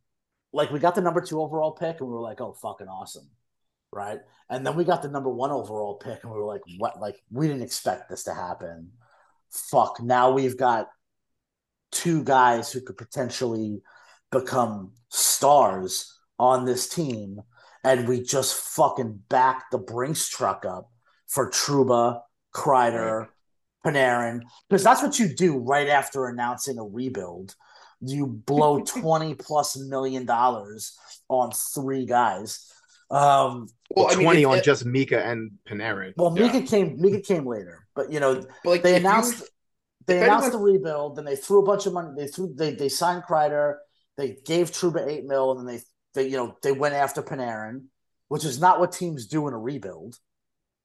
like 0.55 0.71
we 0.71 0.79
got 0.79 0.95
the 0.95 1.03
number 1.03 1.21
two 1.21 1.40
overall 1.40 1.73
pick 1.73 2.01
and 2.01 2.09
we 2.09 2.14
were 2.14 2.21
like, 2.21 2.40
oh 2.40 2.53
fucking 2.53 2.88
awesome. 2.88 3.29
Right. 3.93 4.21
And 4.49 4.67
then 4.67 4.75
we 4.77 4.85
got 4.85 5.03
the 5.03 5.09
number 5.09 5.31
one 5.31 5.51
overall 5.51 5.97
pick 5.97 6.23
and 6.23 6.33
we 6.33 6.38
were 6.38 6.47
like, 6.47 6.62
what 6.79 7.01
like 7.01 7.17
we 7.31 7.47
didn't 7.47 7.62
expect 7.62 8.09
this 8.09 8.25
to 8.25 8.35
happen. 8.35 8.90
Fuck. 9.51 10.01
Now 10.01 10.33
we've 10.33 10.57
got 10.57 10.88
two 11.93 12.25
guys 12.25 12.73
who 12.73 12.81
could 12.81 12.97
potentially 12.97 13.83
become 14.31 14.93
stars 15.11 16.19
on 16.38 16.64
this 16.64 16.88
team, 16.88 17.40
and 17.85 18.09
we 18.09 18.21
just 18.21 18.55
fucking 18.55 19.21
backed 19.29 19.71
the 19.71 19.79
Brinks 19.79 20.29
truck 20.29 20.64
up 20.67 20.90
for 21.29 21.51
Trouba, 21.51 22.21
Kreider, 22.53 23.29
Panarin, 23.87 24.40
because 24.69 24.83
that's 24.83 25.03
what 25.03 25.19
you 25.19 25.33
do 25.35 25.59
right 25.59 25.88
after 25.88 26.27
announcing 26.27 26.79
a 26.79 26.85
rebuild. 26.85 27.55
You 28.01 28.27
blow 28.27 28.81
20 28.85 29.35
plus 29.35 29.77
million 29.77 30.27
dollars 30.27 30.97
on 31.29 31.51
three 31.53 32.07
guys. 32.07 32.71
Um, 33.11 33.69
Well, 33.95 34.07
I 34.11 34.17
mean, 34.17 34.25
20 34.25 34.43
if- 34.43 34.49
on 34.49 34.59
if- 34.59 34.65
just 34.65 34.85
Mika 34.85 35.25
and 35.25 35.53
Panarin. 35.69 36.15
well, 36.17 36.37
Yeah. 36.37 36.53
Mika 36.53 36.67
came. 36.67 37.01
Mika 37.01 37.21
came 37.21 37.47
later, 37.47 37.87
but 37.95 38.11
you 38.13 38.21
know 38.21 38.35
But 38.37 38.71
like 38.71 38.83
they 38.83 38.97
if 38.97 39.03
you- 39.03 39.09
announced 39.09 39.43
they 40.07 40.23
announced 40.23 40.49
anyone- 40.49 40.67
the 40.73 40.73
rebuild. 40.79 41.17
Then 41.17 41.25
they 41.25 41.37
threw 41.37 41.63
a 41.63 41.67
bunch 41.67 41.87
of 41.87 41.93
money. 41.93 42.11
They 42.17 42.27
threw 42.27 42.53
they 42.55 42.75
they 42.75 42.89
signed 42.89 43.23
Kreider. 43.29 43.77
They 44.17 44.37
gave 44.45 44.71
Trouba 44.71 45.07
eight 45.07 45.25
mil, 45.25 45.53
and 45.53 45.61
then 45.61 45.77
they 45.77 45.83
they 46.15 46.29
you 46.29 46.37
know 46.37 46.57
they 46.63 46.73
went 46.73 46.95
after 46.95 47.23
Panarin, 47.23 47.85
which 48.29 48.45
is 48.45 48.59
not 48.61 48.81
what 48.81 48.93
teams 48.93 49.27
do 49.27 49.47
in 49.49 49.55
a 49.55 49.59
rebuild. 49.59 50.19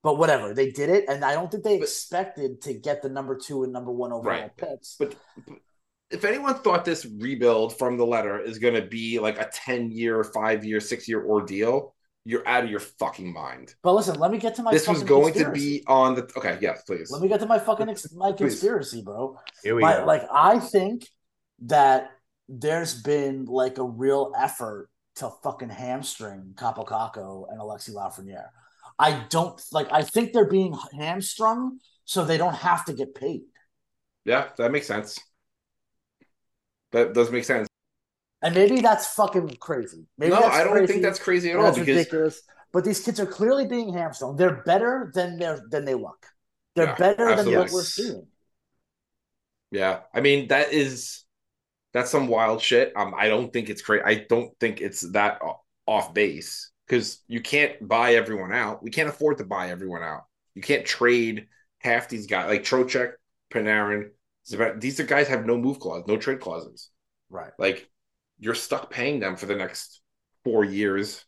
But 0.02 0.18
whatever, 0.18 0.54
they 0.54 0.72
did 0.72 0.90
it, 0.90 1.06
and 1.10 1.26
I 1.26 1.34
don't 1.34 1.52
think 1.52 1.64
they 1.66 1.78
But- 1.78 1.84
expected 1.84 2.62
to 2.62 2.74
get 2.74 3.02
the 3.02 3.10
number 3.10 3.36
two 3.38 3.64
and 3.64 3.74
number 3.74 3.92
one 3.92 4.14
overall 4.14 4.40
Right. 4.42 4.56
picks. 4.56 4.96
But 4.98 5.16
if 6.12 6.26
anyone 6.26 6.56
thought 6.56 6.86
this 6.86 7.06
rebuild 7.06 7.78
from 7.78 7.98
the 7.98 8.06
letter 8.06 8.40
is 8.40 8.58
going 8.58 8.74
to 8.74 8.82
be 8.82 9.20
like 9.20 9.40
a 9.40 9.50
10 9.54 9.92
year, 9.92 10.24
five 10.24 10.66
year, 10.66 10.80
six 10.80 11.08
year 11.08 11.24
ordeal, 11.24 11.94
you're 12.26 12.48
out 12.48 12.64
of 12.64 12.70
your 12.70 12.80
fucking 12.80 13.32
mind. 13.32 13.76
But 13.84 13.94
listen, 13.94 14.20
let 14.20 14.32
me 14.32 14.38
get 14.38 14.56
to 14.56 14.64
my. 14.64 14.72
this 14.72 14.88
was 14.88 15.04
going 15.04 15.34
conspiracy. 15.34 15.80
to 15.80 15.80
be 15.80 15.84
on 15.88 16.16
the. 16.16 16.24
Okay, 16.38 16.58
yes, 16.62 16.84
please. 16.86 17.12
Let 17.12 17.22
me 17.22 17.28
get 17.28 17.40
to 17.40 17.46
my 17.46 17.60
fucking 17.60 17.90
ex- 17.90 18.12
my 18.16 18.32
conspiracy, 18.32 19.02
bro. 19.02 19.38
Here 19.64 19.76
we 19.76 19.82
My, 19.82 19.98
go. 19.98 20.06
like 20.06 20.24
I 20.32 20.60
think 20.60 21.08
that 21.64 22.12
there's 22.48 23.02
been 23.02 23.46
like 23.46 23.78
a 23.78 23.84
real 23.84 24.34
effort 24.38 24.90
to 25.16 25.30
fucking 25.44 25.70
hamstring 25.70 26.54
Kaapo 26.56 26.86
Kakko 26.88 27.46
and 27.52 27.60
Alexi 27.60 27.92
Lafreniere. 27.94 28.48
I 28.98 29.26
don't 29.30 29.60
like. 29.72 29.88
I 29.92 30.04
think 30.04 30.34
they're 30.34 30.50
being 30.50 30.78
hamstrung 30.98 31.80
so 32.06 32.26
they 32.26 32.38
don't 32.38 32.56
have 32.56 32.86
to 32.86 32.94
get 32.94 33.16
paid. 33.16 33.42
Yeah, 34.26 34.50
that 34.58 34.72
makes 34.72 34.88
sense. 34.88 35.20
That 36.92 37.14
does 37.14 37.32
make 37.32 37.44
sense. 37.46 37.68
And 38.42 38.56
maybe 38.56 38.80
that's 38.82 39.08
fucking 39.16 39.58
crazy. 39.60 40.06
Maybe 40.18 40.36
no, 40.36 40.40
that's 40.40 40.60
I 40.60 40.64
don't 40.64 40.72
crazy, 40.72 40.94
think 40.94 41.02
that's 41.02 41.20
crazy 41.20 41.52
at 41.52 41.58
all 41.60 41.64
that's 41.64 41.78
because 41.78 42.08
ridiculous. 42.08 42.42
But 42.72 42.86
these 42.86 43.04
kids 43.04 43.20
are 43.20 43.26
clearly 43.26 43.66
being 43.68 43.94
hamstrung. 43.94 44.36
They're 44.36 44.62
better 44.64 45.12
than 45.14 45.38
they 45.40 45.56
than 45.70 45.86
they 45.86 45.96
look. 45.96 46.26
They're 46.76 46.88
Yeah, 46.88 46.96
better 46.96 47.34
than 47.34 47.54
what 47.54 47.72
we're 47.72 47.84
seeing. 47.84 48.28
Yeah, 49.72 50.02
I 50.14 50.22
mean 50.22 50.48
that 50.48 50.74
is 50.74 51.24
that's 51.94 52.12
some 52.12 52.28
wild 52.28 52.62
shit. 52.62 52.94
Um, 52.96 53.14
I 53.18 53.30
don't 53.30 53.54
think 53.54 53.70
it's 53.70 53.82
great. 53.82 54.04
I 54.06 54.26
don't 54.30 54.58
think 54.60 54.82
it's 54.82 55.02
that 55.14 55.42
off 55.88 56.14
base 56.14 56.72
because 56.88 57.24
you 57.28 57.42
can't 57.42 57.88
buy 57.88 58.16
everyone 58.16 58.54
out. 58.54 58.84
We 58.84 58.92
can't 58.92 59.10
afford 59.10 59.40
to 59.40 59.46
buy 59.46 59.72
everyone 59.72 60.04
out. 60.04 60.26
You 60.56 60.62
can't 60.64 60.86
trade 60.86 61.48
half 61.80 62.10
these 62.10 62.28
guys 62.28 62.48
like 62.50 62.64
Trocheck, 62.64 63.14
Panarin. 63.54 64.12
These 64.50 65.00
are 65.00 65.04
guys 65.04 65.28
have 65.28 65.46
no 65.46 65.58
move 65.58 65.80
clause, 65.80 66.04
no 66.08 66.18
trade 66.18 66.40
clauses. 66.40 66.90
Right. 67.30 67.52
Like 67.58 67.90
you're 68.40 68.56
stuck 68.56 68.90
paying 68.90 69.20
them 69.20 69.36
for 69.36 69.46
the 69.46 69.56
next 69.56 70.02
four 70.44 70.64
years. 70.64 71.24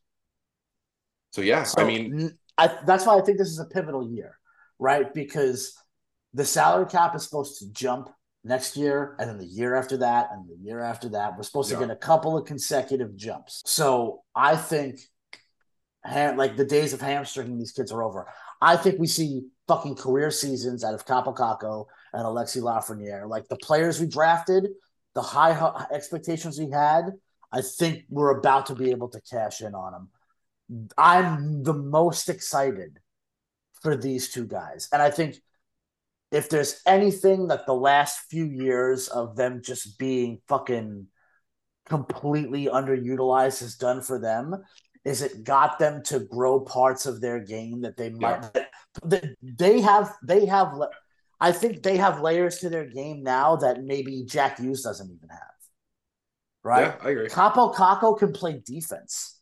So 1.32 1.42
yeah, 1.42 1.64
So, 1.64 1.82
I 1.82 1.86
mean, 1.86 2.38
I, 2.58 2.78
that's 2.86 3.06
why 3.06 3.18
I 3.18 3.22
think 3.22 3.38
this 3.38 3.48
is 3.50 3.60
a 3.60 3.66
pivotal 3.66 4.10
year, 4.12 4.38
right? 4.80 5.14
Because 5.14 5.74
the 6.34 6.46
salary 6.46 6.86
cap 6.86 7.16
is 7.16 7.24
supposed 7.24 7.60
to 7.60 7.72
jump 7.72 8.10
next 8.44 8.76
year, 8.76 9.16
and 9.20 9.30
then 9.30 9.38
the 9.38 9.46
year 9.46 9.76
after 9.76 9.98
that, 9.98 10.30
and 10.32 10.50
the 10.50 10.58
year 10.62 10.82
after 10.82 11.10
that. 11.10 11.38
We're 11.38 11.44
supposed 11.44 11.72
Yeah. 11.72 11.80
to 11.80 11.86
get 11.88 11.94
a 11.94 11.96
couple 11.96 12.38
of 12.38 12.46
consecutive 12.46 13.16
jumps. 13.16 13.62
So 13.66 14.24
I 14.36 14.56
think, 14.56 15.00
like 16.04 16.58
the 16.58 16.66
days 16.66 16.94
of 16.94 17.02
hamstringing 17.02 17.60
these 17.60 17.72
kids 17.72 17.92
are 17.92 18.04
over. 18.04 18.28
I 18.62 18.78
think 18.78 19.00
we 19.00 19.08
see 19.08 19.44
fucking 19.68 19.96
career 19.96 20.32
seasons 20.32 20.84
out 20.84 20.94
of 20.94 21.06
Kaapo 21.06 21.36
Kakko 21.36 21.86
and 22.14 22.24
Alexi 22.24 22.62
Lafreniere. 22.62 23.28
Like 23.28 23.48
the 23.48 23.58
players 23.58 24.00
we 24.00 24.08
drafted, 24.08 24.70
the 25.14 25.22
high 25.22 25.86
expectations 25.92 26.60
we 26.60 26.70
had. 26.70 27.12
I 27.52 27.62
think 27.62 28.06
we're 28.10 28.38
about 28.38 28.68
to 28.68 28.76
be 28.76 28.92
able 28.92 29.10
to 29.10 29.22
cash 29.22 29.62
in 29.62 29.76
on 29.76 29.92
them. 29.92 30.90
I'm 30.98 31.64
the 31.64 31.74
most 31.74 32.30
excited 32.30 33.00
for 33.82 33.98
these 33.98 34.32
two 34.32 34.46
guys. 34.46 34.88
And 34.94 35.02
I 35.02 35.12
think 35.12 35.36
if 36.32 36.50
there's 36.50 36.82
anything 36.86 37.48
that 37.48 37.66
the 37.66 37.74
last 37.74 38.22
few 38.30 38.46
years 38.46 39.10
of 39.10 39.36
them 39.36 39.62
just 39.62 40.00
being 40.00 40.40
fucking 40.48 41.08
completely 41.90 42.68
underutilized 42.68 43.60
has 43.60 43.76
done 43.76 44.02
for 44.02 44.18
them, 44.18 44.56
is 45.04 45.22
it 45.22 45.44
got 45.44 45.80
them 45.80 46.04
to 46.04 46.20
grow 46.20 46.62
parts 46.62 47.06
of 47.06 47.22
their 47.22 47.40
game 47.40 47.82
that 47.82 47.98
they 47.98 48.12
might 48.12 48.54
that 49.04 49.36
they 49.42 49.82
have 49.82 50.14
they 50.24 50.46
have 50.46 50.74
I 51.42 51.52
think 51.52 51.82
they 51.84 51.98
have 51.98 52.22
layers 52.22 52.60
to 52.60 52.70
their 52.70 52.86
game 52.86 53.24
now 53.24 53.56
that 53.58 53.84
maybe 53.84 54.24
Jack 54.26 54.60
Hughes 54.60 54.84
doesn't 54.84 55.12
even 55.12 55.30
have. 55.30 55.40
Right? 56.64 56.82
yeah, 56.84 56.96
I 57.04 57.10
agree. 57.10 57.28
Kaapo 57.30 57.74
Kakko 57.74 58.18
can 58.18 58.32
play 58.32 58.62
defense. 58.64 59.40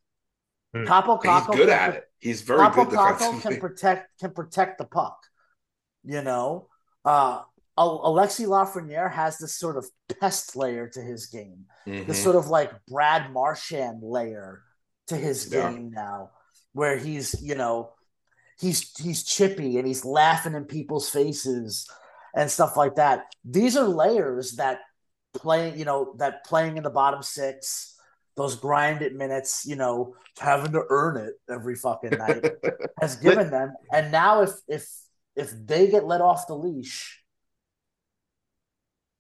Hmm. 0.74 0.86
Kaapo 0.86 1.22
He's 1.22 1.30
Kakko 1.30 1.56
good 1.56 1.68
can 1.68 1.78
at 1.78 1.90
pro- 1.90 1.98
it. 1.98 2.04
He's 2.20 2.42
very 2.42 2.60
Kaapo 2.60 2.76
good 2.90 2.98
Kakko 2.98 3.18
defensively. 3.20 3.52
can 3.52 3.60
protect 3.62 4.20
can 4.20 4.32
protect 4.32 4.78
the 4.78 4.86
puck. 4.86 5.18
You 6.06 6.22
know, 6.22 6.70
uh, 7.04 7.42
Al- 7.78 8.02
Alexi 8.06 8.46
Lafreniere 8.46 9.12
has 9.12 9.38
this 9.38 9.56
sort 9.56 9.76
of 9.78 9.86
pest 10.20 10.56
layer 10.56 10.88
to 10.88 11.02
his 11.02 11.26
game, 11.28 11.66
Mhm. 11.86 12.08
this 12.08 12.24
sort 12.24 12.38
of 12.38 12.48
like 12.48 12.72
Brad 12.88 13.32
Marchand 13.34 14.02
layer 14.02 14.64
to 15.08 15.16
his 15.18 15.52
Yeah. 15.52 15.70
game 15.72 15.92
now, 15.92 16.32
where 16.72 16.96
he's 16.98 17.42
you 17.42 17.56
know 17.56 17.92
he's 18.60 18.92
he's 18.98 19.24
chippy 19.24 19.78
and 19.78 19.88
he's 19.88 20.06
laughing 20.06 20.54
in 20.54 20.66
people's 20.66 21.10
faces 21.10 21.90
and 22.36 22.50
stuff 22.50 22.78
like 22.78 22.96
that. 22.96 23.34
These 23.44 23.78
are 23.78 23.88
layers 23.88 24.54
that 24.54 24.80
playing 25.34 25.78
you 25.78 25.86
know 25.86 26.14
that 26.18 26.46
playing 26.46 26.78
in 26.78 26.84
the 26.84 26.90
bottom 26.90 27.24
six. 27.24 27.96
Those 28.36 28.56
grinded 28.56 29.16
minutes, 29.16 29.66
you 29.66 29.76
know, 29.76 30.16
having 30.38 30.72
to 30.72 30.84
earn 30.90 31.18
it 31.18 31.34
every 31.50 31.76
fucking 31.76 32.12
night 32.12 32.46
has 33.02 33.18
given 33.18 33.50
them. 33.50 33.74
And 33.92 34.14
now, 34.14 34.44
if 34.44 34.52
if 34.68 34.90
if 35.36 35.52
they 35.52 35.88
get 35.88 36.06
let 36.06 36.22
off 36.22 36.48
the 36.48 36.56
leash, 36.56 37.22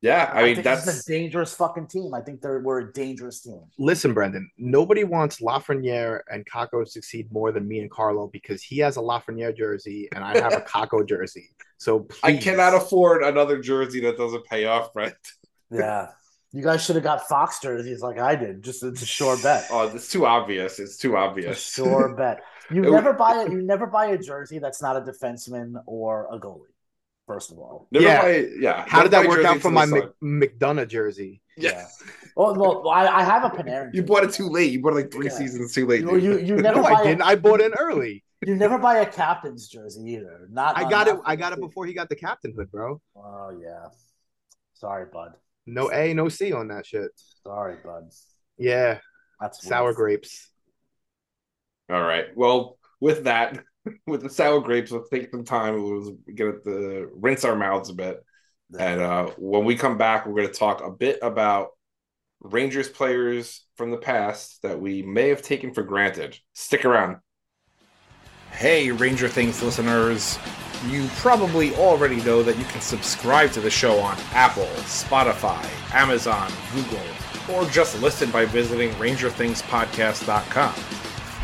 Yeah, 0.01 0.31
I 0.33 0.43
mean 0.43 0.55
think 0.55 0.63
that's 0.63 0.87
a 0.87 1.11
dangerous 1.11 1.53
fucking 1.53 1.87
team. 1.87 2.13
I 2.13 2.21
think 2.21 2.39
they're 2.41 2.59
we're 2.59 2.79
a 2.79 2.93
dangerous 2.93 3.41
team. 3.41 3.61
Listen, 3.77 4.13
Brendan, 4.13 4.49
nobody 4.57 5.03
wants 5.03 5.41
Lafreniere 5.41 6.21
and 6.31 6.45
Kakko 6.45 6.85
to 6.85 6.89
succeed 6.89 7.29
more 7.33 7.51
than 7.51 7.67
me 7.67 7.79
and 7.79 7.91
Carlo 7.91 8.27
because 8.31 8.63
he 8.63 8.77
has 8.77 8.95
a 8.95 9.01
Lafreniere 9.01 9.55
jersey 9.55 10.07
and 10.15 10.23
I 10.23 10.37
have 10.39 10.53
a 10.53 10.61
Kakko 10.73 11.05
jersey. 11.05 11.49
So 11.77 12.07
I 12.23 12.37
cannot 12.37 12.73
afford 12.75 13.23
another 13.23 13.59
jersey 13.59 13.99
that 14.01 14.17
doesn't 14.17 14.45
pay 14.45 14.65
off, 14.65 14.93
Brent. 14.93 15.15
Yeah, 15.71 16.07
you 16.51 16.63
guys 16.63 16.83
should 16.83 16.95
have 16.95 17.03
got 17.03 17.27
Fox 17.27 17.59
jerseys 17.59 18.01
like 18.01 18.17
I 18.17 18.35
did. 18.35 18.63
Just 18.63 18.81
it's 18.83 19.03
a 19.03 19.05
sure 19.05 19.37
bet. 19.43 19.67
Oh, 19.69 19.87
it's 19.93 20.09
too 20.11 20.25
obvious. 20.25 20.79
It's 20.79 20.97
too 20.97 21.15
A 21.15 21.19
obvious. 21.19 21.61
sure 21.61 22.15
bet. 22.17 22.41
You 22.71 22.85
It- 22.85 22.91
never 22.91 23.13
buy 23.13 23.43
it. 23.43 23.51
You 23.51 23.61
never 23.61 23.85
buy 23.85 24.07
a 24.07 24.17
jersey 24.17 24.57
that's 24.57 24.81
not 24.81 24.95
a 24.97 25.01
defenseman 25.01 25.73
or 25.85 26.27
a 26.31 26.39
goalie. 26.39 26.73
First 27.29 27.51
of 27.51 27.59
all, 27.59 27.87
Never 27.91 28.03
Yeah. 28.05 28.21
buy- 28.23 28.49
yeah. 28.59 28.85
How 28.87 29.03
did 29.03 29.11
that 29.11 29.27
work 29.27 29.45
out 29.45 29.59
for 29.59 29.69
my 29.69 29.85
the 29.85 30.11
Mc, 30.19 30.57
McDonagh 30.59 30.87
jersey? 30.87 31.43
Yeah. 31.55 31.85
well, 32.35 32.55
well, 32.55 32.89
I, 32.89 33.05
I 33.05 33.23
have 33.23 33.43
a 33.43 33.49
Panarin. 33.55 33.93
You 33.93 34.01
bought 34.01 34.23
it 34.23 34.31
too 34.33 34.47
late. 34.49 34.71
You 34.71 34.81
bought 34.81 34.93
it 34.93 34.95
like 34.95 35.11
three 35.11 35.27
Yeah. 35.27 35.33
seasons 35.33 35.71
too 35.71 35.85
late. 35.85 36.01
You, 36.01 36.15
you, 36.17 36.39
you 36.39 36.55
never 36.67 36.77
No, 36.81 36.85
I 36.85 37.03
didn't. 37.03 37.21
A, 37.21 37.25
I 37.25 37.35
bought 37.35 37.61
in 37.61 37.71
early. 37.73 38.23
you 38.43 38.55
never 38.55 38.79
buy 38.79 38.97
a 39.01 39.05
captain's 39.05 39.67
jersey 39.67 40.01
either. 40.13 40.47
Not 40.49 40.75
I 40.75 40.89
got 40.89 41.07
it. 41.07 41.17
I 41.23 41.35
got 41.35 41.53
it 41.53 41.59
before 41.59 41.85
he 41.85 41.93
got 41.93 42.09
the 42.09 42.15
captainhood, 42.15 42.71
bro. 42.71 42.99
Oh 43.15 43.49
yeah, 43.61 43.89
sorry, 44.73 45.05
bud. 45.13 45.33
No 45.67 45.91
A, 45.91 46.15
no 46.15 46.29
C 46.29 46.51
on 46.51 46.69
that 46.69 46.87
shit. 46.87 47.11
Sorry, 47.43 47.75
bud. 47.85 48.09
Yeah, 48.57 48.97
That's 49.39 49.63
sour 49.63 49.89
rough. 49.89 49.97
grapes. 49.97 50.49
All 51.91 52.01
right. 52.01 52.25
Well, 52.35 52.79
with 52.99 53.25
that, 53.25 53.63
with 54.07 54.21
the 54.21 54.29
sour 54.29 54.61
grapes, 54.61 54.91
let's 54.91 55.09
take 55.09 55.31
some 55.31 55.43
time. 55.43 55.81
We'll 55.81 56.17
get 56.33 56.63
the 56.63 57.09
rinse 57.13 57.45
our 57.45 57.55
mouths 57.55 57.89
a 57.89 57.93
bit. 57.93 58.23
And 58.77 59.01
uh, 59.01 59.31
when 59.37 59.65
we 59.65 59.75
come 59.75 59.97
back, 59.97 60.25
we're 60.25 60.35
going 60.35 60.47
to 60.47 60.53
talk 60.53 60.85
a 60.85 60.91
bit 60.91 61.19
about 61.21 61.69
Rangers 62.41 62.87
players 62.87 63.65
from 63.75 63.91
the 63.91 63.97
past 63.97 64.61
that 64.61 64.79
we 64.79 65.01
may 65.01 65.29
have 65.29 65.41
taken 65.41 65.73
for 65.73 65.83
granted. 65.83 66.37
Stick 66.53 66.85
around. 66.85 67.17
Hey, 68.51 68.91
Ranger 68.91 69.27
Things 69.27 69.61
listeners. 69.61 70.37
You 70.87 71.07
probably 71.17 71.75
already 71.75 72.21
know 72.23 72.41
that 72.43 72.57
you 72.57 72.63
can 72.65 72.81
subscribe 72.81 73.51
to 73.51 73.61
the 73.61 73.69
show 73.69 73.99
on 73.99 74.17
Apple, 74.31 74.69
Spotify, 74.85 75.63
Amazon, 75.93 76.51
Google, 76.73 77.03
or 77.53 77.65
just 77.65 78.01
listen 78.01 78.31
by 78.31 78.45
visiting 78.45 78.91
RangerThingsPodcast.com. 78.91 80.98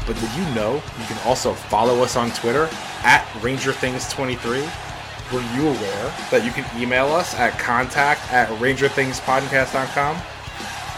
But 0.06 0.16
did 0.20 0.32
you 0.36 0.46
know 0.54 0.76
you 0.76 1.06
can 1.06 1.18
also 1.26 1.54
follow 1.54 2.04
us 2.04 2.16
on 2.16 2.32
Twitter 2.32 2.70
at 3.04 3.26
RangerThings23? 3.42 5.34
Were 5.34 5.42
you 5.56 5.68
aware 5.70 6.14
that 6.30 6.46
you 6.46 6.52
can 6.52 6.66
email 6.80 7.08
us 7.08 7.34
at 7.36 7.58
contact 7.58 8.22
at 8.32 8.48
rangerthingspodcast.com? 8.60 10.18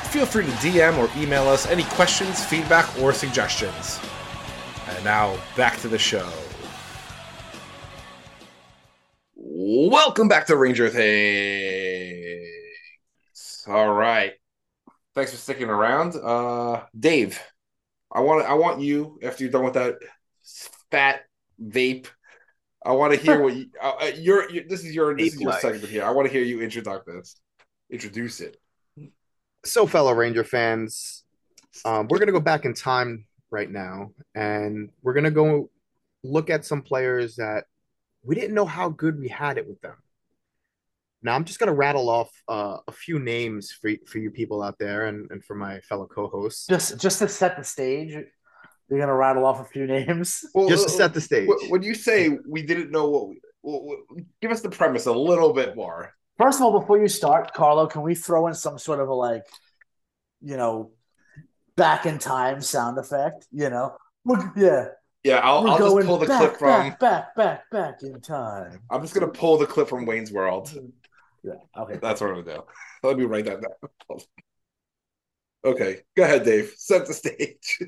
Feel 0.10 0.26
free 0.26 0.46
to 0.46 0.52
DM 0.52 0.98
or 0.98 1.10
email 1.22 1.48
us 1.48 1.66
any 1.68 1.84
questions, 1.84 2.44
feedback, 2.44 2.86
or 3.00 3.14
suggestions. 3.14 4.00
And 4.90 5.04
now 5.04 5.38
back 5.56 5.78
to 5.80 5.88
the 5.88 5.98
show. 5.98 6.30
Welcome 9.36 10.28
back 10.28 10.48
to 10.48 10.58
Ranger 10.58 10.90
Things. 10.90 12.48
All 13.68 13.94
right. 13.94 14.34
Thanks 15.16 15.32
for 15.32 15.38
sticking 15.38 15.70
around. 15.70 16.16
Uh 16.16 16.84
Dave, 16.98 17.40
I 18.12 18.22
want 18.22 18.46
I 18.46 18.54
want 18.54 18.82
you 18.82 19.20
after 19.24 19.44
you're 19.44 19.52
done 19.52 19.66
with 19.66 19.74
that 19.74 19.96
fat 20.92 21.22
vape. 21.62 22.08
I 22.86 22.92
want 22.92 23.14
to 23.14 23.20
hear 23.20 23.42
what 23.42 23.56
you, 23.56 23.66
uh, 23.82 23.94
uh, 24.02 24.12
your, 24.16 24.50
your 24.50 24.64
this 24.68 24.86
is 24.86 24.96
your 24.96 25.16
this 25.16 25.34
is 25.34 25.42
your 25.42 25.54
segment 25.54 25.90
here. 25.90 26.06
I 26.06 26.12
want 26.12 26.28
to 26.28 26.32
hear 26.32 26.44
you 26.44 26.62
introduce 26.62 27.04
this. 27.06 27.36
Introduce 27.90 28.40
it. 28.40 28.58
So, 29.66 29.86
fellow 29.88 30.14
Ranger 30.14 30.44
fans, 30.44 31.24
um, 31.84 32.08
we're 32.10 32.20
gonna 32.20 32.32
go 32.32 32.40
back 32.40 32.64
in 32.64 32.74
time 32.74 33.26
right 33.50 33.70
now, 33.70 34.12
and 34.36 34.90
we're 35.02 35.14
gonna 35.14 35.32
go 35.32 35.70
look 36.24 36.50
at 36.50 36.66
some 36.66 36.82
players 36.82 37.36
that 37.36 37.66
we 38.24 38.36
didn't 38.36 38.56
know 38.56 38.66
how 38.66 38.90
good 38.90 39.20
we 39.20 39.28
had 39.28 39.58
it 39.58 39.68
with 39.68 39.82
them. 39.82 39.96
Now, 41.24 41.36
I'm 41.36 41.46
just 41.46 41.60
gonna 41.60 41.74
rattle 41.74 42.10
off 42.10 42.30
uh, 42.48 42.78
a 42.88 42.92
few 42.92 43.20
names 43.20 43.72
for 43.72 43.92
for 44.08 44.20
you 44.20 44.30
people 44.32 44.62
out 44.62 44.76
there, 44.80 45.08
and, 45.08 45.30
and 45.32 45.44
for 45.44 45.56
my 45.56 45.80
fellow 45.82 46.06
co-hosts, 46.08 46.68
Just 46.68 47.00
just 47.00 47.20
to 47.20 47.28
set 47.28 47.58
the 47.58 47.64
stage, 47.64 48.12
you're 48.90 49.00
gonna 49.00 49.16
rattle 49.16 49.46
off 49.46 49.60
a 49.60 49.66
few 49.66 49.88
names. 49.88 50.44
Well, 50.54 50.70
just 50.70 50.84
to 50.86 50.90
set 50.94 51.14
the 51.14 51.22
stage. 51.22 51.50
wh- 51.50 51.72
when 51.72 51.84
you 51.84 51.96
say 51.96 52.38
we 52.48 52.62
didn't 52.62 52.92
know 52.92 53.10
what 53.10 53.30
we 53.30 53.42
well, 53.64 53.84
well, 53.86 53.98
give 54.42 54.52
us 54.52 54.62
the 54.62 54.70
premise 54.70 55.08
a 55.08 55.12
little 55.12 55.54
bit 55.54 55.76
more. 55.76 56.14
First 56.38 56.60
of 56.60 56.66
all, 56.66 56.80
before 56.80 57.00
you 57.02 57.08
start, 57.08 57.52
Carlo, 57.54 57.88
can 57.88 58.04
we 58.04 58.14
throw 58.14 58.46
in 58.48 58.54
some 58.54 58.78
sort 58.78 59.00
of 59.00 59.10
a 59.10 59.14
like, 59.14 59.44
you 60.42 60.56
know, 60.56 60.92
back 61.76 62.06
in 62.06 62.20
time 62.20 62.62
sound 62.62 63.00
effect? 63.00 63.48
You 63.52 63.72
know, 63.72 63.98
We're- 64.24 64.52
yeah, 64.56 64.86
Yeah, 65.24 65.40
I'll, 65.40 65.64
we're 65.64 65.70
I'll 65.72 65.96
just 65.96 66.08
pull 66.08 66.18
the 66.20 66.28
back, 66.28 66.40
clip 66.40 66.58
from. 66.58 66.68
back, 66.70 67.00
back, 67.00 67.36
back, 67.36 67.70
back 67.72 67.96
in 68.04 68.22
time. 68.22 68.80
I'm 68.92 69.02
just 69.02 69.16
gonna 69.16 69.28
pull 69.28 69.58
the 69.58 69.66
clip 69.66 69.90
from 69.90 70.06
Wayne's 70.06 70.32
World. 70.32 70.72
Yeah, 71.48 71.82
okay. 71.82 71.98
That's 72.02 72.20
what 72.20 72.32
I'm 72.32 72.44
gonna 72.44 72.58
do. 72.58 72.64
Let 73.08 73.18
me 73.18 73.24
write 73.24 73.46
that 73.46 73.62
down. 73.62 74.20
Okay, 75.66 76.02
go 76.16 76.24
ahead, 76.24 76.46
Dave. 76.46 76.74
Set 76.78 77.08
the 77.08 77.14
stage. 77.14 77.80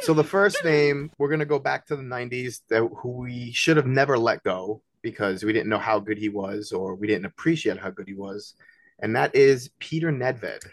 So 0.00 0.14
the 0.14 0.24
first 0.24 0.64
name, 0.64 1.10
we're 1.18 1.28
gonna 1.28 1.44
go 1.44 1.58
back 1.58 1.86
to 1.86 1.96
the 1.96 2.02
'90s, 2.02 2.60
that 2.70 2.88
who 2.98 3.10
we 3.10 3.52
should 3.52 3.76
have 3.76 3.86
never 3.86 4.16
let 4.16 4.42
go 4.42 4.80
because 5.02 5.44
we 5.44 5.52
didn't 5.52 5.68
know 5.68 5.78
how 5.78 5.98
good 5.98 6.18
he 6.18 6.28
was, 6.28 6.72
or 6.72 6.94
we 6.94 7.06
didn't 7.06 7.26
appreciate 7.26 7.78
how 7.78 7.90
good 7.90 8.06
he 8.06 8.14
was, 8.14 8.54
and 9.00 9.16
that 9.16 9.34
is 9.34 9.70
Peter 9.80 10.10
Nedved. 10.10 10.66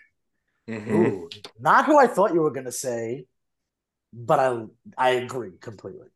Mhm. 0.69 0.89
Ooh, 0.89 1.29
not 1.59 1.85
who 1.85 1.97
I 1.97 2.07
thought 2.07 2.33
you 2.33 2.41
were 2.41 2.51
gonna 2.51 2.71
say, 2.71 3.25
but 4.13 4.39
I 4.39 4.65
I 4.97 5.09
agree 5.11 5.53
completely. 5.59 6.07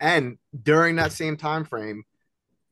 And 0.00 0.38
during 0.62 0.96
that 0.96 1.12
same 1.12 1.36
time 1.36 1.64
frame, 1.64 2.04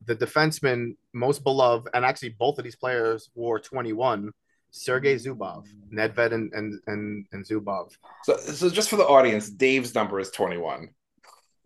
the 0.05 0.15
defenseman 0.15 0.95
most 1.13 1.43
beloved, 1.43 1.89
and 1.93 2.05
actually 2.05 2.29
both 2.29 2.57
of 2.57 2.63
these 2.63 2.75
players 2.75 3.29
wore 3.33 3.59
21, 3.59 4.31
Sergei 4.71 5.15
mm. 5.15 5.25
Zubov, 5.25 5.65
Nedved 5.91 6.33
and 6.33 6.53
and 6.53 6.79
and, 6.87 7.25
and 7.31 7.45
Zubov. 7.45 7.91
So, 8.23 8.37
so 8.37 8.69
just 8.69 8.89
for 8.89 8.97
the 8.97 9.05
audience, 9.05 9.49
Dave's 9.49 9.95
number 9.95 10.19
is 10.19 10.29
21. 10.31 10.89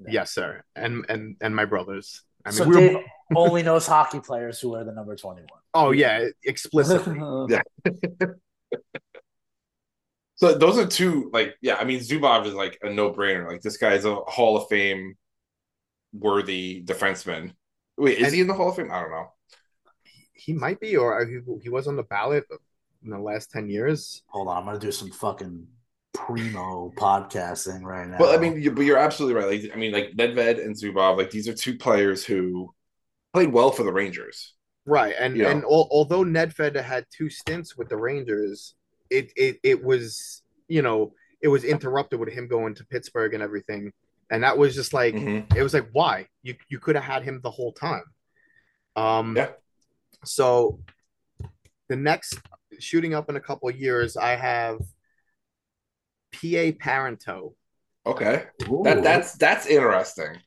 Yes, 0.08 0.32
sir. 0.32 0.64
And 0.76 1.06
and 1.10 1.36
and 1.42 1.56
my 1.56 1.66
brothers. 1.66 2.22
I 2.46 2.52
mean, 2.52 2.58
so 2.58 2.64
we 2.64 2.76
were, 2.76 2.82
Dave 2.82 2.98
only 3.36 3.64
knows 3.64 3.86
hockey 3.86 4.22
players 4.22 4.60
who 4.60 4.70
wear 4.70 4.86
the 4.86 4.94
number 4.94 5.16
twenty 5.16 5.42
oh 5.74 5.92
yeah, 5.92 6.28
explicitly. 6.44 7.20
Yeah. 7.50 7.62
So 10.36 10.58
those 10.58 10.78
are 10.78 10.88
two, 10.88 11.30
like, 11.34 11.56
yeah. 11.62 11.76
I 11.76 11.84
mean, 11.84 12.00
Zubov 12.00 12.46
is 12.46 12.54
like 12.54 12.80
a 12.82 12.90
no-brainer. 12.90 13.46
Like, 13.46 13.62
this 13.62 13.76
guy 13.76 13.96
is 13.96 14.06
a 14.06 14.16
Hall 14.16 14.56
of 14.56 14.70
Fame 14.70 15.18
worthy 16.14 16.84
defenseman. 16.84 17.54
Wait, 17.98 18.18
is 18.18 18.26
And- 18.28 18.36
he 18.36 18.42
in 18.42 18.48
the 18.48 18.54
Hall 18.54 18.70
of 18.70 18.76
Fame? 18.76 18.92
I 18.92 19.02
don't 19.02 19.12
know. 19.12 19.32
he 20.34 20.54
might 20.54 20.80
be, 20.80 20.96
or 20.96 21.26
he, 21.26 21.40
he 21.62 21.68
was 21.70 21.86
on 21.88 21.98
the 21.98 22.04
ballot 22.04 22.46
in 23.04 23.10
the 23.10 23.20
last 23.20 23.52
10 23.52 23.70
years. 23.70 24.24
Hold 24.28 24.48
on, 24.48 24.58
I'm 24.58 24.66
gonna 24.66 24.80
do 24.80 24.92
some 24.92 25.12
fucking 25.12 25.68
primo 26.14 26.92
podcasting 26.96 27.84
right 27.84 28.08
now. 28.08 28.18
Well, 28.20 28.34
I 28.34 28.38
mean, 28.42 28.62
you, 28.62 28.72
but 28.72 28.82
you're 28.86 28.98
absolutely 28.98 29.40
right. 29.42 29.62
Like, 29.64 29.72
I 29.74 29.78
mean, 29.78 29.92
like 29.92 30.12
Nedved 30.16 30.64
and 30.64 30.76
Zubov, 30.76 31.18
like 31.18 31.30
these 31.30 31.48
are 31.50 31.54
two 31.54 31.78
players 31.78 32.24
who 32.26 32.74
played 33.34 33.52
well 33.52 33.72
for 33.72 33.84
the 33.84 33.92
Rangers. 33.92 34.56
Right. 34.86 35.14
And 35.20 35.36
Yeah. 35.38 35.50
and 35.52 35.64
al- 35.64 35.90
although 35.92 36.24
Nedved 36.24 36.82
had 36.82 37.06
two 37.16 37.30
stints 37.30 37.78
with 37.78 37.90
the 37.90 37.98
Rangers, 37.98 38.76
it, 39.10 39.32
it 39.36 39.60
it 39.64 39.84
was, 39.84 40.42
you 40.68 40.82
know, 40.82 41.14
it 41.42 41.48
was 41.50 41.64
interrupted 41.64 42.20
with 42.20 42.30
him 42.30 42.48
going 42.48 42.76
to 42.76 42.86
Pittsburgh 42.86 43.34
and 43.34 43.44
everything. 43.44 43.92
And 44.30 44.44
that 44.44 44.58
was 44.58 44.76
just 44.76 44.94
like 44.94 45.16
Mhm. 45.16 45.56
it 45.56 45.64
was 45.64 45.74
like 45.74 45.90
why? 45.92 46.28
You 46.44 46.56
you 46.70 46.80
could 46.80 46.96
have 46.96 47.04
had 47.06 47.24
him 47.24 47.42
the 47.42 47.52
whole 47.52 47.74
time. 47.74 48.04
Um 48.96 49.36
Yeah. 49.36 49.52
so 50.26 50.80
the 51.88 51.96
next 51.96 52.38
shooting 52.80 53.14
up 53.14 53.30
in 53.30 53.36
a 53.36 53.42
couple 53.42 53.68
of 53.70 53.76
years, 53.80 54.16
I 54.16 54.36
have 54.36 54.80
PA 56.32 56.72
Parenteau, 56.74 57.56
Okay, 58.06 58.46
Ooh. 58.70 58.82
that 58.84 59.04
that's 59.04 59.34
that's 59.34 59.66
interesting. 59.66 60.38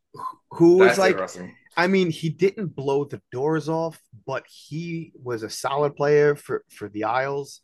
who 0.52 0.76
was 0.78 0.88
That's 0.88 0.98
like 0.98 1.10
interesting. 1.12 1.56
I 1.76 1.86
mean, 1.86 2.10
he 2.10 2.28
didn't 2.28 2.68
blow 2.76 3.04
the 3.04 3.20
doors 3.32 3.68
off, 3.68 3.98
but 4.26 4.46
he 4.46 5.12
was 5.20 5.42
a 5.42 5.50
solid 5.50 5.96
player 5.96 6.36
for 6.36 6.64
for 6.70 6.88
the 6.88 7.04
Isles, 7.04 7.60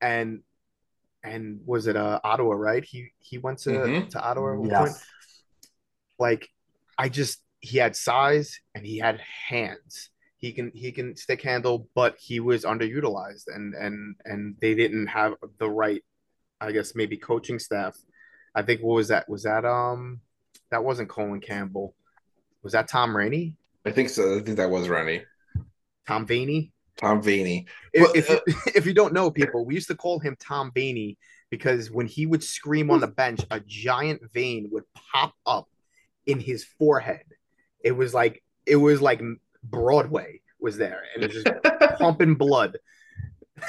and 0.00 0.42
and 1.22 1.60
was 1.66 1.86
it 1.86 1.96
uh 1.96 2.20
Ottawa, 2.24 2.54
right? 2.54 2.84
He 2.84 3.12
he 3.18 3.38
went 3.38 3.58
to 3.60 3.70
Mhm. 3.70 4.10
to 4.10 4.22
Ottawa 4.22 4.52
at 4.54 4.58
one 4.58 4.70
Yes. 4.90 5.04
Like, 6.18 6.48
I 6.98 7.08
just 7.08 7.40
he 7.60 7.78
had 7.78 7.96
size 7.96 8.60
and 8.74 8.84
he 8.84 8.98
had 8.98 9.20
hands. 9.48 10.10
He 10.36 10.52
can 10.52 10.70
he 10.74 10.92
can 10.92 11.16
stick 11.16 11.42
handle, 11.42 11.88
but 11.94 12.16
he 12.20 12.38
was 12.38 12.64
underutilized, 12.64 13.44
and 13.46 13.74
and 13.74 14.16
and 14.24 14.56
they 14.60 14.74
didn't 14.74 15.06
have 15.06 15.34
the 15.58 15.70
right, 15.70 16.02
I 16.60 16.72
guess 16.72 16.94
maybe 16.94 17.16
coaching 17.16 17.58
staff. 17.58 17.96
I 18.54 18.62
think 18.62 18.82
what 18.82 18.96
was 18.96 19.08
that? 19.08 19.28
Was 19.28 19.44
that 19.44 19.64
um 19.64 20.20
that 20.70 20.84
wasn't 20.84 21.08
Colin 21.08 21.40
Campbell? 21.40 21.94
Was 22.62 22.72
that 22.72 22.88
Tom 22.88 23.16
Renney? 23.16 23.54
I 23.86 23.90
think 23.90 24.08
so. 24.08 24.36
I 24.36 24.40
think 24.40 24.56
that 24.56 24.70
was 24.70 24.88
Rainey. 24.88 25.24
Tom 26.06 26.26
Vaney. 26.26 26.72
Tom 26.96 27.22
Vaney. 27.22 27.66
If, 27.92 28.14
if, 28.14 28.28
you, 28.28 28.40
if 28.74 28.86
you 28.86 28.94
don't 28.94 29.12
know, 29.12 29.30
people, 29.30 29.64
we 29.64 29.74
used 29.74 29.88
to 29.88 29.94
call 29.94 30.18
him 30.18 30.36
Tom 30.40 30.70
Vaney 30.74 31.18
because 31.50 31.90
when 31.90 32.06
he 32.06 32.26
would 32.26 32.42
scream 32.42 32.90
on 32.90 33.00
the 33.00 33.06
bench, 33.06 33.40
a 33.50 33.60
giant 33.60 34.22
vein 34.32 34.68
would 34.72 34.84
pop 35.12 35.34
up 35.46 35.68
in 36.26 36.40
his 36.40 36.64
forehead. 36.64 37.24
It 37.82 37.92
was 37.92 38.14
like 38.14 38.42
it 38.66 38.76
was 38.76 39.00
like 39.00 39.20
Broadway 39.62 40.40
was 40.58 40.76
there, 40.76 41.02
and 41.14 41.24
it 41.24 41.34
was 41.34 41.44
just 41.44 41.98
pumping 41.98 42.34
blood. 42.34 42.78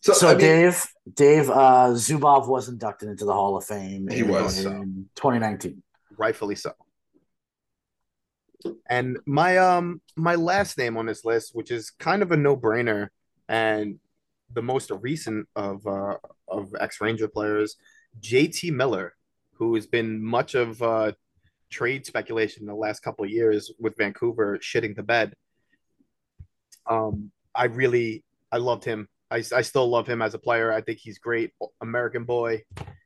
So, 0.00 0.12
So 0.12 0.28
I 0.28 0.30
mean, 0.30 0.40
Dave, 0.40 0.86
Dave, 1.12 1.50
uh, 1.50 1.90
Zubov 1.90 2.48
was 2.48 2.68
inducted 2.68 3.08
into 3.08 3.24
the 3.24 3.32
Hall 3.32 3.56
of 3.56 3.64
Fame. 3.64 4.08
He 4.08 4.20
in, 4.20 4.28
was. 4.28 4.64
in 4.64 5.08
2019. 5.16 5.82
rightfully 6.16 6.54
so. 6.54 6.72
And 8.88 9.18
my 9.26 9.58
um 9.58 10.00
my 10.16 10.36
last 10.36 10.78
name 10.78 10.96
on 10.96 11.06
this 11.06 11.24
list, 11.24 11.54
which 11.54 11.70
is 11.70 11.90
kind 11.90 12.22
of 12.22 12.32
a 12.32 12.36
no-brainer 12.36 13.08
and 13.48 13.98
the 14.52 14.62
most 14.62 14.90
recent 14.90 15.48
of 15.54 15.86
uh 15.86 16.16
of 16.46 16.74
ex-Ranger 16.80 17.28
players, 17.28 17.76
JT 18.20 18.72
Miller, 18.72 19.14
who 19.58 19.74
has 19.74 19.86
been 19.86 20.22
much 20.22 20.54
of 20.54 20.82
uh 20.82 21.12
trade 21.70 22.06
speculation 22.06 22.62
in 22.62 22.66
the 22.66 22.74
last 22.74 23.00
couple 23.00 23.24
of 23.24 23.30
years 23.30 23.70
with 23.78 23.96
Vancouver 23.96 24.58
shitting 24.58 24.96
the 24.96 25.02
bed. 25.02 25.34
Um 26.86 27.30
I 27.54 27.64
really 27.64 28.24
I 28.50 28.58
loved 28.58 28.84
him. 28.84 29.08
I, 29.30 29.38
I 29.54 29.60
still 29.62 29.88
love 29.88 30.06
him 30.06 30.22
as 30.22 30.32
a 30.34 30.38
player. 30.38 30.72
I 30.72 30.80
think 30.80 30.98
he's 31.00 31.18
great. 31.18 31.52
American 31.82 32.24
boy. 32.24 32.62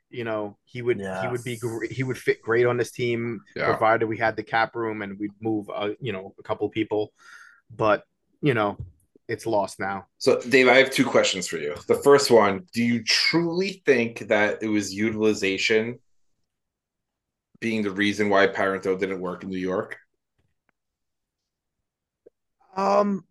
You 0.09 0.25
know, 0.25 0.59
he 0.65 0.83
would 0.83 1.01
he 1.23 1.29
would 1.29 1.43
be 1.43 1.57
great. 1.57 1.91
He 1.91 2.03
would 2.03 2.19
fit 2.19 2.43
great 2.43 2.67
on 2.67 2.77
this 2.77 2.93
team, 2.93 3.41
Yeah. 3.57 3.67
provided 3.67 4.07
we 4.07 4.19
had 4.19 4.37
the 4.37 4.43
cap 4.43 4.77
room 4.77 5.01
and 5.03 5.19
we'd 5.19 5.33
move, 5.41 5.69
uh, 5.75 5.91
you 6.01 6.13
know, 6.13 6.35
a 6.39 6.43
couple 6.43 6.69
people. 6.69 7.13
But 7.75 8.05
you 8.43 8.55
know, 8.55 8.77
it's 9.27 9.47
lost 9.47 9.81
now. 9.81 10.07
So, 10.19 10.41
Dave, 10.41 10.69
I 10.69 10.75
have 10.75 10.91
two 10.91 11.07
questions 11.07 11.49
for 11.49 11.57
you. 11.57 11.75
The 11.89 11.95
first 11.95 12.31
one: 12.31 12.67
Do 12.75 12.83
you 12.85 13.03
truly 13.03 13.83
think 13.87 14.29
that 14.29 14.63
it 14.63 14.69
was 14.69 14.93
utilization 14.93 15.99
being 17.63 17.83
the 17.83 17.91
reason 17.91 18.29
why 18.29 18.47
Parenteau 18.49 18.99
didn't 18.99 19.21
work 19.21 19.45
in 19.45 19.49
New 19.49 19.57
York? 19.57 19.97
Um, 22.77 23.25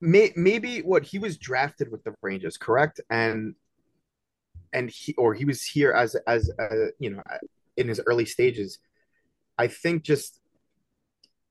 may, 0.00 0.32
maybe 0.36 0.80
what 0.80 1.04
he 1.04 1.18
was 1.18 1.36
drafted 1.36 1.90
with 1.90 2.04
the 2.04 2.14
Rangers, 2.22 2.56
correct? 2.56 3.00
And 3.10 3.54
and 4.72 4.88
he 4.88 5.14
or 5.14 5.34
he 5.34 5.44
was 5.44 5.62
here 5.62 5.92
as 5.92 6.16
as 6.26 6.50
uh, 6.58 6.86
you 6.98 7.10
know 7.10 7.22
in 7.76 7.88
his 7.88 8.00
early 8.06 8.24
stages. 8.24 8.78
I 9.58 9.66
think 9.66 10.02
just 10.02 10.40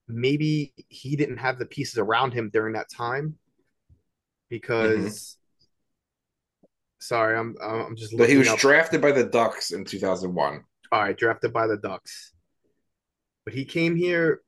maybe 0.07 0.73
he 0.89 1.15
didn't 1.15 1.38
have 1.38 1.59
the 1.59 1.65
pieces 1.65 1.97
around 1.97 2.34
him 2.34 2.49
during 2.51 2.73
that 2.73 2.89
time 2.89 3.36
because. 4.49 5.38
Sorry, 6.97 7.38
I'm 7.38 7.55
I'm 7.61 7.95
just 7.95 8.17
But 8.17 8.30
he 8.30 8.38
was 8.38 8.51
drafted 8.55 8.99
by 8.99 9.11
the 9.11 9.26
Ducks 9.26 9.71
in 9.71 9.86
2001. 9.86 10.63
All 10.91 11.01
right, 11.01 11.17
drafted 11.17 11.51
by 11.53 11.67
the 11.67 11.77
Ducks. 11.77 12.33
but 13.43 13.53
he 13.53 13.65
came 13.65 13.95
here 13.95 14.41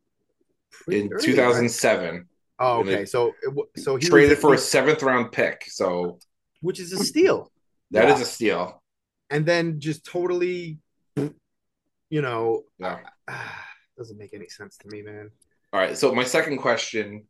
in 0.91 1.09
early, 1.11 1.23
2007. 1.25 2.15
right? 2.15 2.23
Oh, 2.59 2.79
okay. 2.79 3.05
So 3.05 3.33
it 3.43 3.79
so 3.81 3.95
he 3.95 4.07
traded 4.07 4.31
was, 4.31 4.39
for 4.39 4.53
a 4.53 4.57
seventh 4.57 5.03
round 5.03 5.31
pick. 5.31 5.65
So 5.67 6.19
which 6.61 6.79
is 6.79 6.91
a 6.93 6.97
steal, 7.03 7.51
that 7.91 8.09
is 8.09 8.17
Yeah. 8.17 8.21
a 8.23 8.25
steal. 8.25 8.83
and 9.29 9.45
then 9.45 9.79
just 9.79 10.05
totally, 10.05 10.79
you 11.15 12.21
know, 12.21 12.63
Yeah. 12.79 12.99
doesn't 13.97 14.17
make 14.17 14.33
any 14.33 14.47
sense 14.49 14.77
to 14.77 14.87
me, 14.87 15.01
man. 15.01 15.29
All 15.73 15.79
right. 15.79 15.97
So 15.97 16.13
my 16.15 16.23
second 16.23 16.57
question, 16.59 17.27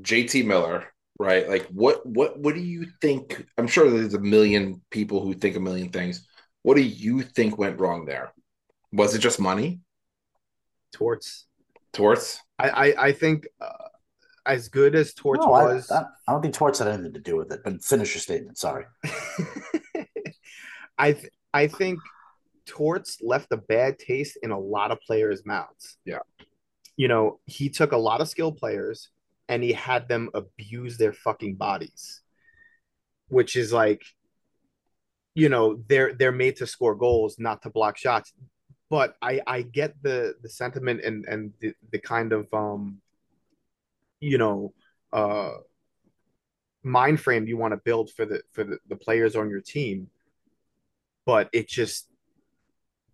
JT 0.00 0.44
Miller, 0.44 0.86
right? 1.18 1.48
Like 1.48 1.66
what 1.68 2.04
what 2.06 2.38
what 2.38 2.54
do 2.54 2.60
you 2.60 2.86
think? 3.00 3.44
I'm 3.56 3.66
sure 3.66 3.90
there's 3.90 4.14
a 4.14 4.20
million 4.20 4.80
people 4.90 5.20
who 5.24 5.34
think 5.34 5.56
a 5.56 5.60
million 5.60 5.88
things. 5.90 6.27
What 6.68 6.76
do 6.76 6.82
you 6.82 7.22
think 7.22 7.56
went 7.56 7.80
wrong 7.80 8.04
there? 8.04 8.34
Was 8.92 9.14
it 9.14 9.20
just 9.20 9.40
money? 9.40 9.80
Torts. 10.92 11.46
Torts? 11.94 12.42
I 12.58 12.68
I, 12.68 13.06
I 13.06 13.12
think 13.12 13.46
uh, 13.58 13.88
as 14.44 14.68
good 14.68 14.94
as 14.94 15.14
Torts 15.14 15.46
No, 15.46 15.54
I, 15.54 15.64
was, 15.64 15.90
I, 15.90 16.02
I 16.02 16.32
don't 16.32 16.42
think 16.42 16.52
Torts 16.52 16.80
had 16.80 16.88
anything 16.88 17.14
to 17.14 17.20
do 17.20 17.38
with 17.38 17.50
it. 17.52 17.62
But 17.64 17.82
finish 17.82 18.14
your 18.14 18.20
statement. 18.20 18.58
Sorry. 18.58 18.84
I 20.98 21.12
th- 21.12 21.32
I 21.54 21.68
think 21.68 22.00
Torts 22.66 23.22
left 23.22 23.50
a 23.50 23.56
bad 23.56 23.98
taste 23.98 24.36
in 24.42 24.50
a 24.50 24.60
lot 24.60 24.90
of 24.90 25.00
players' 25.00 25.46
mouths. 25.46 25.96
Yeah. 26.04 26.18
You 26.98 27.08
know, 27.08 27.40
he 27.46 27.70
took 27.70 27.92
a 27.92 27.96
lot 27.96 28.20
of 28.20 28.28
skilled 28.28 28.58
players 28.58 29.08
and 29.48 29.62
he 29.62 29.72
had 29.72 30.06
them 30.06 30.28
abuse 30.34 30.98
their 30.98 31.14
fucking 31.14 31.54
bodies. 31.54 32.20
Which 33.28 33.56
is 33.56 33.72
like 33.72 34.04
you 35.38 35.48
know, 35.48 35.66
they're 35.88 36.12
they're 36.18 36.32
made 36.44 36.56
to 36.56 36.66
score 36.66 36.94
goals, 36.96 37.36
not 37.38 37.62
to 37.62 37.70
block 37.70 37.96
shots. 37.96 38.32
But 38.90 39.16
I 39.22 39.40
I 39.46 39.62
get 39.62 39.90
the 40.02 40.34
the 40.42 40.48
sentiment 40.48 40.98
and 41.04 41.24
and 41.26 41.52
the, 41.60 41.74
the 41.92 41.98
kind 41.98 42.32
of 42.32 42.42
um 42.52 43.00
you 44.20 44.38
know 44.38 44.72
uh 45.12 45.52
mind 46.82 47.20
frame 47.20 47.46
you 47.46 47.56
want 47.56 47.72
to 47.72 47.76
build 47.88 48.10
for 48.16 48.24
the 48.26 48.42
for 48.52 48.64
the, 48.64 48.78
the 48.88 48.96
players 48.96 49.36
on 49.36 49.50
your 49.50 49.60
team 49.60 50.08
but 51.26 51.48
it 51.52 51.68
just 51.68 52.08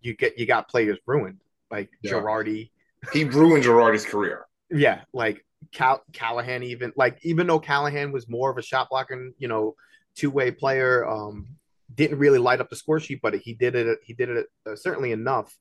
you 0.01 0.15
get 0.15 0.37
you 0.39 0.45
got 0.45 0.69
players 0.69 0.97
ruined 1.05 1.39
like 1.71 1.89
Yeah. 2.01 2.13
Girardi 2.13 2.69
He 3.13 3.23
ruined 3.23 3.63
Girardi's 3.63 4.05
career. 4.05 4.45
yeah 4.71 5.01
like 5.13 5.45
Cal- 5.73 6.03
Callahan 6.13 6.63
even 6.63 6.93
like 6.95 7.17
even 7.23 7.47
though 7.47 7.59
Callahan 7.59 8.11
was 8.11 8.27
more 8.29 8.49
of 8.51 8.57
a 8.57 8.61
shot 8.61 8.87
blocking 8.89 9.33
you 9.37 9.47
know 9.47 9.75
two 10.15 10.29
way 10.29 10.51
player 10.51 11.05
um 11.07 11.47
didn't 11.93 12.17
really 12.19 12.39
light 12.39 12.59
up 12.61 12.69
the 12.69 12.75
score 12.75 12.99
sheet 12.99 13.19
but 13.21 13.35
he 13.35 13.53
did 13.53 13.75
it 13.75 13.99
he 14.03 14.13
did 14.13 14.29
it 14.29 14.47
uh, 14.67 14.75
certainly 14.75 15.11
enough 15.11 15.57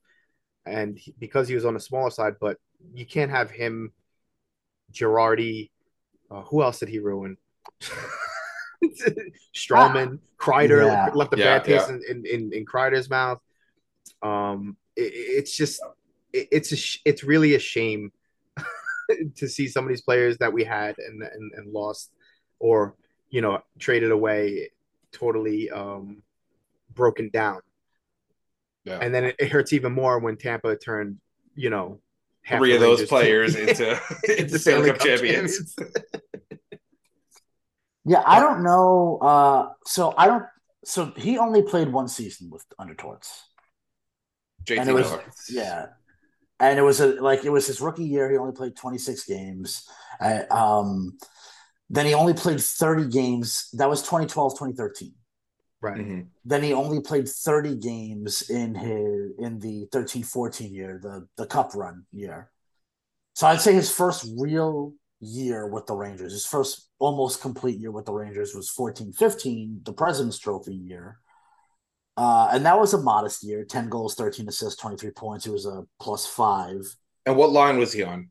and 0.67 0.99
he, 0.99 1.15
because 1.19 1.49
he 1.49 1.55
was 1.55 1.65
on 1.65 1.75
the 1.75 1.81
smaller 1.81 2.11
side 2.11 2.35
but 2.41 2.57
you 2.95 3.07
can't 3.07 3.31
have 3.31 3.51
him 3.51 3.93
Girardi 4.93 5.71
uh, 6.31 6.43
who 6.43 6.63
else 6.63 6.79
did 6.79 6.89
he 6.89 6.99
ruin 6.99 7.37
Stralman, 9.55 10.19
Kreider 10.39 10.87
Yeah. 10.87 11.11
left 11.15 11.33
a 11.33 11.37
Yeah, 11.37 11.59
bad 11.59 11.65
taste 11.65 11.89
in, 11.89 12.03
in, 12.09 12.27
in, 12.27 12.53
in 12.53 12.67
Kreider's 12.67 13.09
mouth. 13.09 13.41
Um, 14.23 14.77
it, 14.97 15.13
it's 15.15 15.57
just, 15.57 15.81
it, 16.33 16.49
it's 16.53 16.73
a, 16.73 16.77
sh- 16.77 17.01
it's 17.05 17.25
really 17.25 17.55
a 17.55 17.59
shame 17.59 18.13
to 19.37 19.49
see 19.49 19.69
some 19.69 19.85
of 19.85 19.89
these 19.89 20.03
players 20.03 20.39
that 20.39 20.53
we 20.53 20.65
had 20.65 20.97
and, 20.99 21.23
and, 21.23 21.53
and 21.57 21.73
lost, 21.73 22.11
or 22.59 22.95
you 23.31 23.41
know, 23.41 23.61
traded 23.79 24.11
away, 24.11 24.71
totally 25.15 25.71
um, 25.71 26.23
broken 26.93 27.31
down. 27.31 27.61
Yeah. 28.85 28.99
And 29.01 29.15
then 29.15 29.25
it, 29.25 29.37
it 29.39 29.51
hurts 29.51 29.73
even 29.73 29.93
more 29.93 30.19
when 30.19 30.37
Tampa 30.37 30.77
turned, 30.77 31.19
you 31.55 31.71
know, 31.71 32.01
half 32.43 32.59
Three 32.59 32.75
of 32.75 32.81
those 32.81 32.99
Rangers 32.99 33.09
players 33.09 33.55
to- 33.55 33.69
into, 33.71 34.01
into 34.39 34.59
Stanley 34.59 34.91
Cup 34.91 35.01
champions. 35.01 35.75
Yeah, 38.07 38.23
I 38.27 38.39
don't 38.39 38.63
know. 38.63 39.19
Uh, 39.23 39.69
so 39.87 40.13
I 40.17 40.27
don't. 40.27 40.45
So 40.85 41.13
he 41.17 41.39
only 41.39 41.63
played 41.63 41.91
one 41.91 42.09
season 42.09 42.51
with 42.51 42.65
under 42.79 42.95
Torts. 42.95 43.45
And 44.69 44.89
it 44.89 44.93
was 44.93 45.11
Miller. 45.11 45.23
yeah, 45.49 45.87
and 46.61 46.79
it 46.79 46.83
was 46.83 47.01
a 47.01 47.21
like 47.23 47.45
it 47.45 47.51
was 47.51 47.67
his 47.67 47.81
rookie 47.81 48.05
year. 48.05 48.31
He 48.31 48.37
only 48.37 48.53
played 48.53 48.77
twenty 48.77 48.99
six 48.99 49.25
games. 49.25 49.89
Uh, 50.21 50.43
um, 50.51 51.17
then 51.91 52.07
he 52.07 52.15
only 52.15 52.35
played 52.35 52.61
thirty 52.61 53.07
games. 53.09 53.69
That 53.75 53.89
was 53.89 54.03
2012, 54.03 54.55
2013. 54.59 55.15
right. 55.81 55.99
Mhm. 55.99 56.29
Then 56.45 56.63
he 56.63 56.73
only 56.73 57.01
played 57.01 57.29
thirty 57.29 57.77
games 57.77 58.49
in 58.51 58.75
his 58.75 59.33
in 59.39 59.59
the 59.61 59.87
13-14 59.93 60.73
year, 60.73 60.99
the 61.03 61.29
the 61.37 61.47
Cup 61.47 61.75
run 61.75 62.07
year. 62.13 62.51
So 63.35 63.47
I'd 63.47 63.61
say 63.61 63.75
his 63.75 63.91
first 63.91 64.27
real 64.39 64.95
year 65.21 65.67
with 65.67 65.87
the 65.87 65.95
Rangers, 65.95 66.33
his 66.33 66.47
first 66.47 66.89
almost 66.99 67.41
complete 67.41 67.79
year 67.79 67.91
with 67.91 68.05
the 68.07 68.13
Rangers 68.13 68.55
was 68.55 68.71
14-15, 68.71 69.85
the 69.85 69.93
President's 69.93 70.39
Trophy 70.39 70.75
year. 70.75 71.19
Uh, 72.17 72.49
and 72.53 72.65
that 72.65 72.79
was 72.79 72.95
a 72.95 72.99
modest 73.03 73.43
year 73.43 73.65
10 73.65 73.89
goals, 73.89 74.15
13 74.15 74.49
assists, 74.49 74.81
23 74.81 75.11
points. 75.11 75.47
It 75.47 75.51
was 75.53 75.67
a 75.67 75.85
plus 76.01 76.27
five. 76.27 76.81
And 77.27 77.37
what 77.37 77.51
line 77.51 77.79
was 77.79 77.93
he 77.93 78.03
on? 78.05 78.31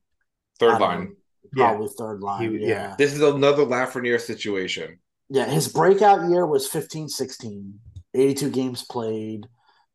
Third 0.59 0.79
line. 0.79 0.99
know, 1.05 1.11
Probably 1.55 1.87
third 1.97 2.21
line. 2.21 2.51
He- 2.51 2.59
yeah. 2.61 2.67
yeah. 2.67 2.95
This 2.97 3.13
is 3.13 3.21
another 3.21 3.65
Lafreniere 3.65 4.19
situation. 4.19 4.99
Yeah, 5.29 5.45
his 5.45 5.67
breakout 5.67 6.29
year 6.29 6.45
was 6.45 6.67
15 6.67 7.07
16, 7.09 7.79
82 8.13 8.49
games 8.51 8.83
played, 8.83 9.47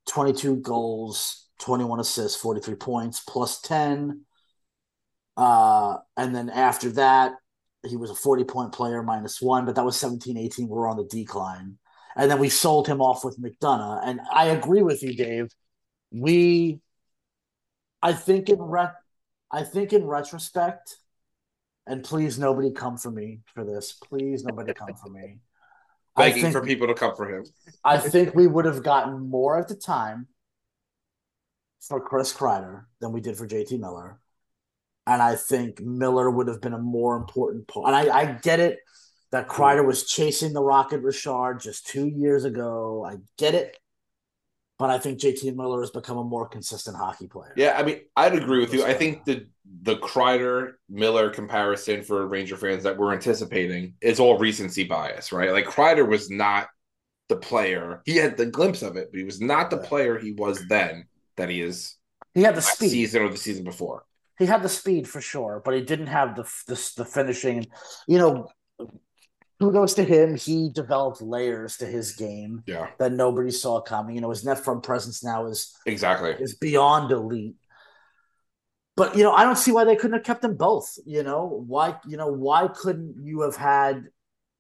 22 0.09 0.57
goals, 0.57 1.47
21 1.61 2.01
assists, 2.01 2.41
43 2.41 2.75
points, 2.77 3.21
plus 3.21 3.61
10. 3.61 4.23
Uh, 5.37 5.99
and 6.17 6.35
then 6.35 6.51
after 6.51 6.91
that, 6.93 7.35
he 7.87 7.97
was 7.97 8.11
a 8.11 8.15
40 8.15 8.45
point 8.45 8.73
player, 8.73 9.03
minus 9.03 9.41
one, 9.41 9.65
but 9.65 9.77
that 9.77 9.85
was 9.85 9.97
17 9.97 10.37
18. 10.37 10.69
We're 10.69 10.89
on 10.89 10.97
the 10.97 11.05
decline. 11.05 11.79
And 12.17 12.29
then 12.29 12.41
we 12.41 12.49
sold 12.49 12.89
him 12.89 13.01
off 13.01 13.25
with 13.25 13.41
McDonagh. 13.41 14.01
And 14.05 14.21
I 14.33 14.47
agree 14.47 14.83
with 14.83 15.03
you, 15.05 15.15
Dave. 15.15 15.49
We, 16.11 16.81
I 18.03 18.13
think 18.13 18.49
in 18.49 18.59
re- 18.61 18.89
I 19.53 19.63
think 19.63 19.93
in 19.93 20.05
retrospect, 20.05 20.97
and 21.89 22.05
please 22.05 22.39
nobody 22.39 22.71
come 22.71 22.97
for 22.97 23.11
me 23.11 23.41
for 23.55 23.65
this. 23.65 23.93
Please 23.93 24.45
nobody 24.45 24.75
come 24.75 24.95
for 24.95 25.09
me. 25.09 25.39
I 26.17 26.29
Begging 26.29 26.43
think, 26.43 26.53
for 26.53 26.65
people 26.65 26.87
to 26.89 26.95
come 26.95 27.15
for 27.17 27.29
him. 27.33 27.45
I 27.85 27.99
think 27.99 28.35
we 28.35 28.47
would 28.47 28.65
have 28.65 28.83
gotten 28.83 29.29
more 29.31 29.57
at 29.57 29.69
the 29.69 29.77
time 29.77 30.27
for 31.81 32.01
Chris 32.01 32.33
Kreider 32.33 32.85
than 33.01 33.13
we 33.13 33.21
did 33.21 33.37
for 33.37 33.47
JT 33.47 33.79
Miller. 33.79 34.19
And 35.07 35.23
I 35.23 35.37
think 35.37 35.81
Miller 35.81 36.29
would 36.29 36.49
have 36.49 36.61
been 36.61 36.75
a 36.75 36.79
more 36.79 37.17
important 37.17 37.69
part. 37.69 37.87
And 37.87 37.97
I, 37.97 38.19
I 38.19 38.25
get 38.43 38.61
it 38.61 38.79
that 39.31 39.49
Kreider 39.49 39.87
was 39.87 40.07
chasing 40.07 40.53
the 40.53 40.63
Rocket 40.63 41.01
Richard 41.01 41.61
just 41.61 41.87
two 41.87 42.09
years 42.09 42.45
ago. 42.45 43.07
I 43.09 43.17
get 43.37 43.55
it. 43.55 43.77
But 44.79 44.91
I 44.91 44.99
think 44.99 45.19
JT 45.19 45.57
Miller 45.57 45.81
has 45.81 45.91
become 45.91 46.19
a 46.19 46.25
more 46.25 46.47
consistent 46.49 46.97
hockey 46.97 47.27
player. 47.27 47.53
Yeah, 47.57 47.77
I 47.77 47.83
mean, 47.83 48.01
I'd 48.17 48.35
agree 48.35 48.61
with 48.61 48.73
you. 48.73 48.85
I 48.85 48.95
think 48.95 49.25
the 49.25 49.47
the 49.83 49.97
Kreider 49.97 50.75
Miller 50.89 51.31
comparison 51.31 52.03
for 52.03 52.27
Ranger 52.27 52.57
fans 52.57 52.85
that 52.85 52.97
we're 52.97 53.13
anticipating 53.13 53.95
is 54.01 54.21
all 54.21 54.39
recency 54.39 54.85
bias, 54.85 55.33
right? 55.33 55.51
Like 55.51 55.67
Kreider 55.67 56.09
was 56.09 56.31
not 56.31 56.69
the 57.29 57.37
player. 57.37 58.03
He 58.07 58.17
had 58.17 58.37
the 58.37 58.47
glimpse 58.47 58.83
of 58.83 58.97
it, 58.97 59.09
but 59.11 59.19
he 59.19 59.25
was 59.25 59.41
not 59.41 59.71
the 59.71 59.79
player 59.79 60.19
he 60.19 60.33
was 60.33 60.67
then 60.69 61.07
that 61.37 61.49
he 61.51 61.61
is 61.61 61.97
He 62.35 62.43
had 62.43 62.55
the 62.55 62.63
speed. 62.63 62.91
season 62.91 63.23
or 63.23 63.29
the 63.31 63.37
season 63.37 63.65
before. 63.65 64.05
he 64.39 64.47
had 64.47 64.63
the 64.63 64.69
speed 64.69 65.09
for 65.09 65.21
sure, 65.21 65.61
but 65.65 65.75
he 65.75 65.81
didn't 65.83 66.07
have 66.07 66.37
the 66.37 66.45
the, 66.69 66.93
the 66.99 67.05
finishing. 67.05 67.67
You 68.07 68.19
know, 68.19 68.49
kudos 69.61 69.95
to 69.95 70.05
him. 70.05 70.37
He 70.37 70.71
developed 70.71 71.21
layers 71.23 71.77
to 71.79 71.87
his 71.87 72.13
game 72.13 72.63
Yeah, 72.67 72.89
that 72.99 73.13
nobody 73.13 73.51
saw 73.51 73.81
coming. 73.81 74.15
You 74.15 74.21
know, 74.21 74.31
his 74.31 74.45
net 74.45 74.59
front 74.65 74.83
presence 74.83 75.25
now 75.25 75.47
is 75.47 75.75
exactly. 75.87 76.37
is 76.39 76.55
beyond 76.57 77.11
elite. 77.13 77.57
But 78.97 79.17
you 79.17 79.23
know, 79.23 79.33
I 79.33 79.45
don't 79.45 79.57
see 79.59 79.71
why 79.73 79.85
they 79.85 79.97
couldn't 79.97 80.15
have 80.17 80.25
kept 80.27 80.43
them 80.43 80.57
both. 80.57 80.99
You 81.07 81.23
know, 81.23 81.65
why 81.67 81.97
you 82.07 82.17
know 82.17 82.29
why 82.29 82.69
couldn't 82.69 83.17
you 83.25 83.43
have 83.43 83.57
had 83.57 84.05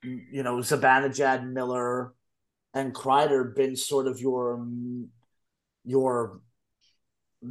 you 0.03 0.43
know 0.43 0.57
Zibanejad, 0.59 1.49
Miller, 1.51 2.15
and 2.75 2.95
Kreider 2.95 3.55
been 3.55 3.75
sort 3.77 4.07
of 4.07 4.21
your 4.21 4.65
your 5.85 6.41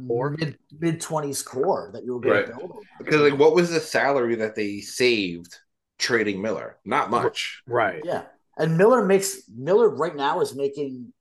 Core? 0.06 0.30
mid 0.30 0.58
mid 0.78 1.00
twenties 1.00 1.42
core 1.42 1.90
that 1.92 2.04
you 2.04 2.14
were 2.14 2.20
going 2.20 2.36
Right. 2.36 2.46
to 2.46 2.52
build? 2.52 2.86
Because 2.98 3.20
like, 3.20 3.38
what 3.38 3.54
was 3.54 3.70
the 3.70 3.80
salary 3.80 4.36
that 4.36 4.54
they 4.54 4.80
saved 4.80 5.58
trading 5.98 6.40
Miller? 6.42 6.76
Not 6.84 7.10
much. 7.10 7.62
Right. 7.66 8.02
Yeah, 8.04 8.22
and 8.56 8.76
Miller 8.78 9.04
makes 9.04 9.42
Miller 9.54 9.88
right 9.88 10.14
now 10.14 10.40
is 10.40 10.54
making 10.54 11.12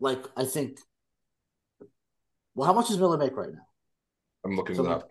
like 0.00 0.24
I 0.36 0.44
think. 0.44 0.78
Well, 2.54 2.66
how 2.66 2.72
much 2.72 2.88
does 2.88 2.98
Miller 2.98 3.18
make 3.18 3.36
right 3.36 3.52
now? 3.52 3.66
I'm 4.44 4.56
looking 4.56 4.76
So- 4.76 4.84
it 4.84 4.90
up. 4.90 5.10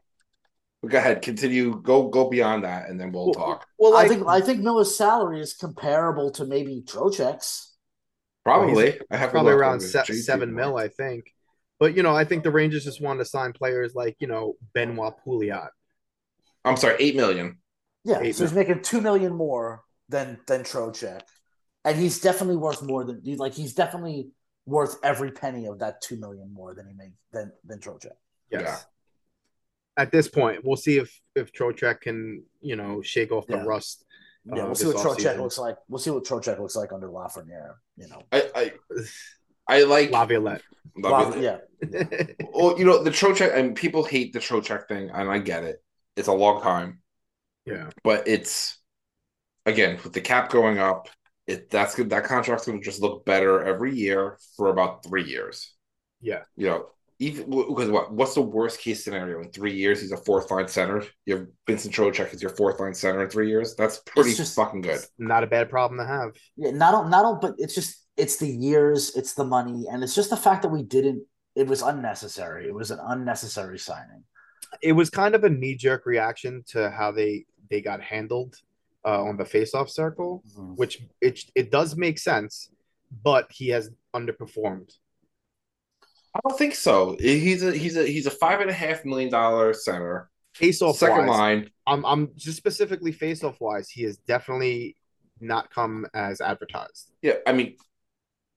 But 0.82 0.92
go 0.92 0.98
ahead, 1.00 1.22
continue. 1.24 1.82
Go 1.82 2.10
go 2.10 2.30
beyond 2.30 2.64
that, 2.64 2.90
and 2.90 3.00
then 3.00 3.12
we'll 3.12 3.34
talk. 3.34 3.66
Well, 3.80 3.94
like, 3.94 4.06
I 4.06 4.10
think 4.10 4.28
I 4.28 4.42
think 4.42 4.60
Miller's 4.62 4.96
salary 4.96 5.42
is 5.42 5.56
comparable 5.56 6.30
to 6.32 6.46
maybe 6.46 6.84
Trocheck's. 6.86 7.74
Probably. 8.44 9.00
I 9.10 9.18
have 9.18 9.32
probably 9.32 9.54
around 9.54 9.80
se- 9.80 10.04
seven 10.14 10.54
mil, 10.54 10.68
Miller. 10.68 10.84
I 10.84 10.88
think. 10.90 11.34
But 11.80 11.96
you 11.96 12.04
know, 12.04 12.16
I 12.16 12.24
think 12.24 12.44
the 12.44 12.52
Rangers 12.52 12.84
just 12.84 13.02
want 13.02 13.20
to 13.20 13.26
sign 13.26 13.54
players 13.54 13.96
like 13.96 14.16
you 14.20 14.28
know 14.28 14.58
Benoit 14.76 15.16
Pouliot. 15.26 15.70
I'm 16.64 16.78
sorry, 16.78 16.98
eight 17.00 17.16
million. 17.16 17.58
Yeah, 18.06 18.18
so 18.32 18.44
he's 18.46 18.54
making 18.54 18.84
two 18.84 19.02
million 19.02 19.34
more 19.34 19.84
than 20.08 20.40
than 20.48 20.62
Trocheck, 20.62 21.22
and 21.84 21.98
he's 21.98 22.22
definitely 22.22 22.58
worth 22.58 22.82
more 22.82 23.04
than 23.04 23.22
like 23.38 23.54
he's 23.54 23.74
definitely 23.74 24.30
worth 24.68 24.98
every 25.04 25.32
penny 25.32 25.66
of 25.66 25.80
that 25.80 26.02
two 26.02 26.16
million 26.18 26.54
more 26.54 26.74
than 26.76 26.88
he 26.88 26.94
makes 26.94 27.16
than 27.34 27.52
than 27.66 27.80
Trocheck. 27.80 28.14
Yes. 28.52 28.62
Yeah. 28.64 28.78
At 29.98 30.12
this 30.12 30.28
point, 30.28 30.64
we'll 30.64 30.76
see 30.78 30.98
if 30.98 31.20
if 31.36 31.52
Trocheck 31.52 32.02
can 32.02 32.44
you 32.62 32.76
know 32.76 33.02
shake 33.02 33.32
off 33.32 33.48
the 33.48 33.58
Yeah. 33.58 33.66
rust. 33.66 34.06
Yeah, 34.46 34.62
uh, 34.62 34.66
we'll 34.68 34.76
see 34.76 34.86
what 34.88 34.98
Trocheck 34.98 35.40
looks 35.40 35.58
like. 35.58 35.78
We'll 35.88 35.98
see 36.00 36.12
what 36.12 36.24
Trocheck 36.24 36.60
looks 36.60 36.76
like 36.76 36.94
under 36.94 37.08
Lafreniere. 37.08 37.76
You 37.98 38.08
know, 38.10 38.22
I 38.32 38.44
I, 38.56 38.74
I 39.68 39.84
like 39.84 40.12
Laviolette. 40.12 40.62
Love 40.96 41.36
it. 41.36 41.42
yeah, 41.82 42.48
Well, 42.54 42.78
you 42.78 42.86
know 42.86 43.02
the 43.04 43.10
Trocheck, 43.10 43.56
and 43.56 43.76
people 43.76 44.04
hate 44.04 44.32
the 44.34 44.40
Trocheck 44.40 44.88
thing, 44.88 45.10
and 45.10 45.30
I 45.30 45.40
get 45.40 45.64
it. 45.64 45.82
It's 46.16 46.28
a 46.28 46.34
long 46.34 46.62
time, 46.62 47.00
yeah. 47.66 47.90
but 48.04 48.28
it's 48.28 48.78
again 49.66 50.00
with 50.04 50.14
the 50.14 50.22
cap 50.22 50.50
going 50.50 50.80
up. 50.80 51.10
It 51.48 51.70
that's 51.70 51.94
good. 51.96 52.10
That 52.10 52.24
contract's 52.24 52.66
going 52.66 52.80
to 52.80 52.84
just 52.86 53.02
look 53.02 53.26
better 53.26 53.64
every 53.64 53.96
year 53.96 54.38
for 54.58 54.70
about 54.70 55.04
three 55.06 55.24
years. 55.24 55.74
Yeah. 56.20 56.42
You 56.56 56.68
know, 56.68 56.86
even 57.20 57.50
because 57.50 57.90
what 57.90 58.12
what's 58.12 58.34
the 58.34 58.42
worst 58.42 58.80
case 58.80 59.04
scenario 59.04 59.42
in 59.42 59.52
three 59.52 59.74
years? 59.76 60.02
He's 60.02 60.12
a 60.12 60.18
fourth 60.18 60.50
line 60.50 60.68
center. 60.68 61.04
You 61.26 61.36
have 61.38 61.48
Vincent 61.68 61.94
Trocheck 61.94 62.34
is 62.34 62.42
your 62.42 62.56
fourth 62.56 62.80
line 62.80 62.96
center 62.96 63.24
in 63.24 63.30
three 63.30 63.48
years. 63.48 63.76
That's 63.76 64.00
pretty 64.08 64.34
just- 64.34 64.56
fucking 64.56 64.82
good. 64.82 65.02
Not 65.20 65.44
a 65.44 65.48
bad 65.48 65.70
problem 65.70 66.00
to 66.00 66.06
have. 66.06 66.32
yeah. 66.58 66.72
Not 66.72 66.96
on- 66.96 67.10
not 67.12 67.26
on, 67.26 67.40
but 67.40 67.54
it's 67.60 67.76
just 67.76 68.04
it's 68.18 68.38
the 68.38 68.48
years, 68.50 69.16
it's 69.16 69.34
the 69.34 69.44
money, 69.44 69.86
and 69.92 70.04
it's 70.04 70.16
just 70.16 70.30
the 70.30 70.38
fact 70.38 70.62
that 70.64 70.70
we 70.70 70.82
didn't. 70.84 71.26
It 71.56 71.68
was 71.68 71.82
unnecessary. 71.82 72.68
It 72.68 72.74
was 72.74 72.90
an 72.92 73.00
unnecessary 73.02 73.78
signing. 73.78 74.24
It 74.82 74.94
was 74.94 75.10
kind 75.10 75.36
of 75.36 75.44
a 75.44 75.50
knee 75.50 75.76
jerk 75.76 76.06
reaction 76.06 76.64
to 76.70 76.90
how 76.90 77.12
they 77.12 77.46
they 77.70 77.82
got 77.82 78.02
handled 78.02 78.56
uh, 79.06 79.24
on 79.24 79.38
the 79.38 79.44
faceoff 79.44 79.90
circle, 79.90 80.44
which 80.76 81.02
it 81.22 81.40
it 81.56 81.72
does 81.72 81.96
make 81.96 82.18
sense, 82.18 82.70
but 83.24 83.52
he 83.52 83.70
has 83.70 83.90
underperformed. 84.16 84.92
I 86.34 86.40
don't 86.46 86.58
think 86.58 86.76
so. 86.76 87.16
He's 87.20 87.64
a 87.64 87.76
he's 87.76 87.96
a 87.96 88.06
he's 88.06 88.26
a 88.26 88.32
five 88.32 88.60
and 88.62 88.70
a 88.70 88.74
half 88.74 89.06
million 89.06 89.32
dollar 89.32 89.74
center. 89.74 90.30
Faceoff 90.58 90.96
Second 90.96 91.28
wise, 91.28 91.38
line, 91.38 91.70
I'm 91.86 92.06
I'm 92.06 92.32
just 92.36 92.58
specifically 92.58 93.14
faceoff 93.14 93.60
wise, 93.60 93.90
he 93.90 94.04
has 94.04 94.18
definitely 94.18 94.96
not 95.40 95.70
come 95.70 96.08
as 96.14 96.42
advertised. 96.42 97.12
Yeah, 97.22 97.36
I 97.46 97.52
mean, 97.52 97.76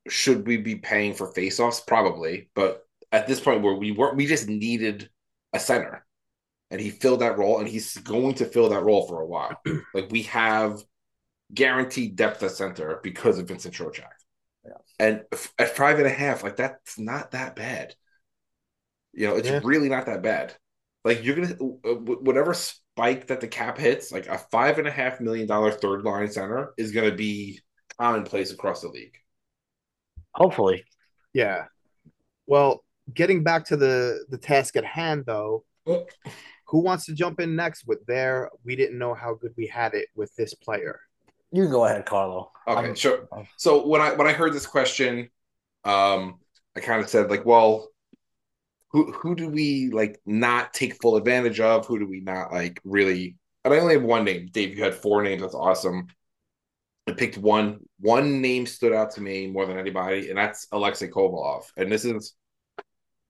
should 0.09 0.47
we 0.47 0.57
be 0.59 0.77
paying 0.77 1.15
for 1.15 1.33
faceoffs? 1.33 1.85
Probably, 1.87 2.51
but 2.55 2.87
at 3.11 3.27
this 3.27 3.41
point 3.41 3.63
where 3.63 3.75
we 3.75 3.93
weren't, 3.93 4.17
we 4.17 4.27
just 4.27 4.49
needed 4.49 5.11
a 5.53 5.59
center, 5.59 6.05
and 6.71 6.81
he 6.81 6.91
filled 6.91 7.21
that 7.21 7.39
role, 7.39 7.59
and 7.59 7.69
he's 7.69 7.97
going 7.99 8.35
to 8.35 8.45
fill 8.45 8.69
that 8.71 8.83
role 8.83 9.07
for 9.09 9.21
a 9.21 9.27
while. 9.27 9.61
like 9.95 10.11
we 10.11 10.23
have 10.25 10.83
guaranteed 11.53 12.16
depth 12.16 12.43
at 12.43 12.51
center 12.51 13.01
because 13.03 13.39
of 13.39 13.49
Vincent 13.49 13.75
Trocheck, 13.75 14.11
Yeah. 14.66 14.73
and 14.99 15.25
f- 15.33 15.53
at 15.59 15.75
five 15.77 15.99
and 15.99 16.07
a 16.07 16.11
half, 16.11 16.43
like 16.43 16.57
that's 16.57 16.99
not 16.99 17.31
that 17.31 17.57
bad. 17.57 17.95
You 19.14 19.29
know, 19.29 19.37
it's 19.37 19.49
Yeah. 19.49 19.61
really 19.64 19.89
not 19.89 20.07
that 20.07 20.23
bad. 20.23 20.55
Like 21.05 21.25
you're 21.25 21.37
gonna 21.37 21.55
uh, 21.55 21.95
whatever 21.95 22.53
spike 22.53 23.29
that 23.29 23.41
the 23.41 23.49
cap 23.49 23.79
hits, 23.79 24.12
like 24.12 24.27
a 24.27 24.37
five 24.37 24.79
and 24.79 24.87
a 24.87 24.91
half 24.91 25.21
million 25.21 25.47
dollar 25.47 25.71
third 25.73 26.05
line 26.05 26.31
center 26.31 26.75
is 26.77 26.93
gonna 26.93 27.14
be 27.14 27.61
commonplace 27.99 28.53
across 28.53 28.83
the 28.83 28.89
league. 28.89 29.16
Hopefully, 30.35 30.85
Yeah. 31.33 31.64
Well, 32.47 32.85
getting 33.12 33.43
back 33.43 33.64
to 33.66 33.77
the 33.77 34.25
the 34.29 34.39
task 34.39 34.77
at 34.77 34.85
hand 34.85 35.25
though, 35.27 35.64
who 36.69 36.81
wants 36.81 37.07
to 37.07 37.14
jump 37.14 37.41
in 37.41 37.57
next 37.57 37.87
with 37.87 38.05
their 38.07 38.51
we 38.64 38.77
didn't 38.77 38.99
know 38.99 39.14
how 39.14 39.35
good 39.35 39.53
we 39.57 39.66
had 39.66 39.95
it 39.95 40.09
with 40.14 40.35
this 40.37 40.55
player. 40.55 41.01
you 41.51 41.62
can 41.62 41.73
go 41.73 41.85
ahead, 41.87 42.05
Carlo. 42.07 42.53
Okay, 42.66 42.87
I'm- 42.87 42.95
sure. 42.95 43.29
So 43.57 43.87
when 43.87 44.01
I 44.01 44.12
when 44.12 44.27
I 44.27 44.33
heard 44.33 44.53
this 44.53 44.66
question, 44.66 45.31
um, 45.85 46.41
I 46.77 46.81
kind 46.81 47.03
of 47.03 47.09
said 47.09 47.31
like, 47.31 47.45
well, 47.47 47.89
who 48.91 49.12
who 49.12 49.35
do 49.35 49.49
we 49.49 49.91
like 49.93 50.21
not 50.27 50.73
take 50.75 51.01
full 51.01 51.16
advantage 51.16 51.61
of? 51.61 51.87
Who 51.87 51.99
do 51.99 52.07
we 52.07 52.21
not 52.21 52.53
like 52.53 52.81
really? 52.85 53.37
And 53.64 53.75
I 53.75 53.79
only 53.81 53.95
have 53.95 54.03
one 54.05 54.25
name. 54.25 54.49
Dave, 54.53 54.77
you 54.77 54.83
had 54.85 54.95
four 54.95 55.23
names. 55.23 55.43
That's 55.43 55.55
awesome. 55.55 56.07
I 57.07 57.12
picked 57.12 57.39
one. 57.39 57.81
One 58.01 58.41
name 58.43 58.66
stood 58.66 58.93
out 58.93 59.12
to 59.12 59.21
me 59.23 59.47
more 59.47 59.66
than 59.66 59.79
anybody, 59.79 60.29
and 60.29 60.39
that's 60.39 60.69
Alexei 60.73 61.09
Kovalev. 61.09 61.64
And 61.77 61.91
this 61.91 62.05
is 62.05 62.35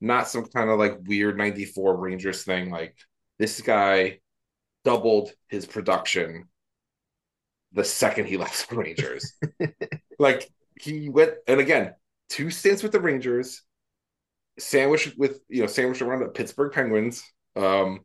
not 0.01 0.29
some 0.29 0.45
kind 0.47 0.71
of 0.71 0.79
like 0.79 0.99
weird 1.07 1.39
'94 1.39 1.97
Rangers 1.97 2.43
thing. 2.45 2.71
Like 2.71 2.97
this 3.39 3.61
guy 3.61 4.21
doubled 4.85 5.33
his 5.49 5.67
production 5.67 6.49
the 7.73 7.85
second 7.85 8.27
he 8.27 8.37
left 8.39 8.69
the 8.69 8.77
Rangers. 8.77 9.35
like 10.19 10.49
he 10.81 11.09
went, 11.09 11.35
and 11.47 11.61
again, 11.61 11.95
two 12.29 12.51
stints 12.51 12.83
with 12.83 12.93
the 12.93 13.01
Rangers, 13.01 13.63
sandwiched 14.59 15.17
with 15.19 15.41
you 15.49 15.63
know 15.63 15.67
sandwiched 15.67 16.03
around 16.03 16.21
the 16.21 16.29
Pittsburgh 16.29 16.73
Penguins. 16.73 17.23
Um, 17.57 18.01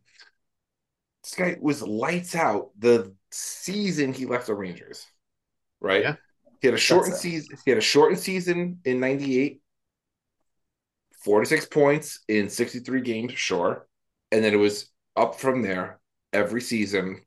this 1.24 1.36
guy 1.36 1.58
was 1.60 1.82
lights 1.82 2.36
out 2.36 2.72
the 2.78 3.16
season 3.32 4.14
he 4.14 4.26
left 4.26 4.48
the 4.48 4.56
Rangers. 4.56 5.06
Right. 5.80 6.02
Yeah. 6.02 6.16
He 6.62 6.68
had 6.68 6.76
a 6.76 6.80
shortened 6.80 7.16
season. 7.16 7.58
He 7.66 7.72
had 7.72 7.78
a 7.78 7.82
shortened 7.82 8.20
season 8.20 8.80
in 8.86 9.00
'98. 9.00 9.60
46 11.24 11.68
points 11.68 12.20
in 12.28 12.50
63 12.50 13.00
games, 13.00 13.32
sure. 13.32 13.88
And 14.34 14.44
then 14.44 14.54
it 14.54 14.58
was 14.58 14.90
up 15.16 15.40
from 15.40 15.62
there 15.62 16.00
every 16.32 16.62
season. 16.62 17.22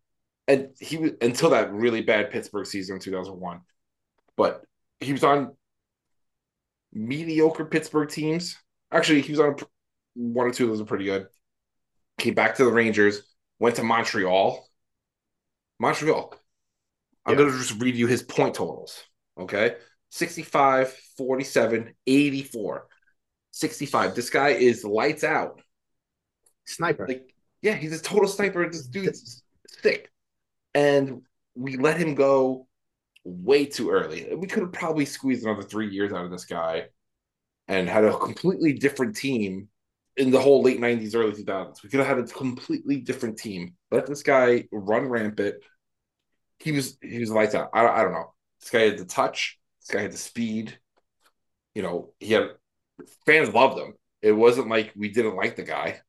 And 0.48 0.70
he 0.78 0.96
was 0.96 1.12
until 1.20 1.50
that 1.50 1.72
really 1.72 2.02
bad 2.02 2.30
Pittsburgh 2.30 2.66
season 2.66 2.96
in 2.96 3.00
2001. 3.00 3.60
But 4.36 4.64
he 5.00 5.12
was 5.12 5.24
on 5.24 5.52
mediocre 6.92 7.64
Pittsburgh 7.64 8.08
teams. 8.08 8.56
Actually, 8.92 9.22
he 9.22 9.32
was 9.32 9.40
on 9.40 9.56
one 10.14 10.46
or 10.46 10.52
two 10.52 10.64
of 10.64 10.70
those 10.70 10.80
are 10.80 10.86
pretty 10.86 11.04
good. 11.04 11.26
Came 12.18 12.34
back 12.34 12.56
to 12.56 12.64
the 12.64 12.72
Rangers, 12.72 13.22
went 13.58 13.76
to 13.76 13.82
Montreal. 13.82 14.66
Montreal. 15.78 16.34
I'm 17.26 17.32
Yeah. 17.32 17.38
going 17.38 17.52
to 17.52 17.58
just 17.58 17.80
read 17.80 17.96
you 17.96 18.06
his 18.06 18.22
point 18.22 18.54
totals. 18.54 19.02
Okay. 19.38 19.76
65, 20.10 20.92
47, 21.16 21.94
84. 22.06 22.88
65. 23.50 24.14
This 24.14 24.30
guy 24.30 24.50
is 24.50 24.84
lights 24.84 25.24
out. 25.24 25.60
Sniper. 26.64 27.06
Like, 27.06 27.34
yeah, 27.66 27.74
he's 27.74 27.98
a 27.98 28.00
total 28.00 28.28
sniper. 28.28 28.68
This 28.70 28.86
dude's 28.86 29.42
thick. 29.82 30.12
And 30.72 31.22
we 31.56 31.76
let 31.76 31.98
him 31.98 32.14
go 32.14 32.68
way 33.24 33.66
too 33.66 33.90
early. 33.90 34.32
We 34.36 34.46
could 34.46 34.62
have 34.62 34.72
probably 34.72 35.04
squeezed 35.04 35.44
another 35.44 35.64
three 35.64 35.88
years 35.88 36.12
out 36.12 36.24
of 36.24 36.30
this 36.30 36.44
guy 36.44 36.84
and 37.66 37.88
had 37.88 38.04
a 38.04 38.16
completely 38.16 38.74
different 38.74 39.16
team 39.16 39.66
in 40.16 40.30
the 40.30 40.40
whole 40.40 40.62
late 40.62 40.80
90s, 40.80 41.16
early 41.16 41.32
2000s. 41.32 41.82
We 41.82 41.88
could 41.88 41.98
have 41.98 42.06
had 42.06 42.18
a 42.20 42.28
completely 42.28 42.98
different 42.98 43.36
team. 43.36 43.74
Let 43.90 44.06
this 44.06 44.22
guy 44.22 44.68
run 44.70 45.08
rampant. 45.08 45.56
He 46.60 46.70
was 46.70 46.96
he 47.02 47.18
was 47.18 47.32
lights 47.32 47.56
out. 47.56 47.70
I, 47.74 47.84
I 47.84 48.02
don't 48.02 48.12
know. 48.12 48.32
This 48.60 48.70
guy 48.70 48.82
had 48.82 48.98
the 48.98 49.06
touch. 49.06 49.58
This 49.80 49.92
guy 49.92 50.02
had 50.02 50.12
the 50.12 50.18
speed. 50.18 50.78
You 51.74 51.82
know, 51.82 52.12
he 52.20 52.32
had 52.32 52.50
fans 53.26 53.52
loved 53.52 53.76
him. 53.76 53.94
It 54.22 54.32
wasn't 54.32 54.68
like 54.68 54.92
we 54.94 55.08
didn't 55.08 55.34
like 55.34 55.56
the 55.56 55.64
guy. 55.64 56.00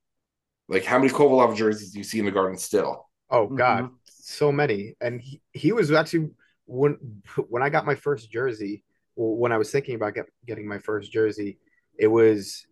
Like 0.69 0.83
how 0.83 0.99
many 0.99 1.11
Kovalev 1.11 1.55
jerseys 1.55 1.91
do 1.91 1.99
you 1.99 2.03
see 2.03 2.19
in 2.19 2.25
the 2.25 2.31
garden 2.31 2.57
still? 2.57 3.07
Oh 3.29 3.45
mm-hmm. 3.45 3.55
God, 3.55 3.89
so 4.05 4.51
many. 4.51 4.95
And 5.01 5.21
he, 5.21 5.41
he 5.53 5.71
was 5.71 5.91
actually 5.91 6.29
when 6.65 6.97
when 7.49 7.63
I 7.63 7.69
got 7.69 7.85
my 7.85 7.95
first 7.95 8.31
jersey, 8.31 8.83
when 9.15 9.51
I 9.51 9.57
was 9.57 9.71
thinking 9.71 9.95
about 9.95 10.15
get, 10.15 10.25
getting 10.45 10.67
my 10.67 10.79
first 10.79 11.11
jersey, 11.11 11.57
it 11.97 12.07
was 12.07 12.65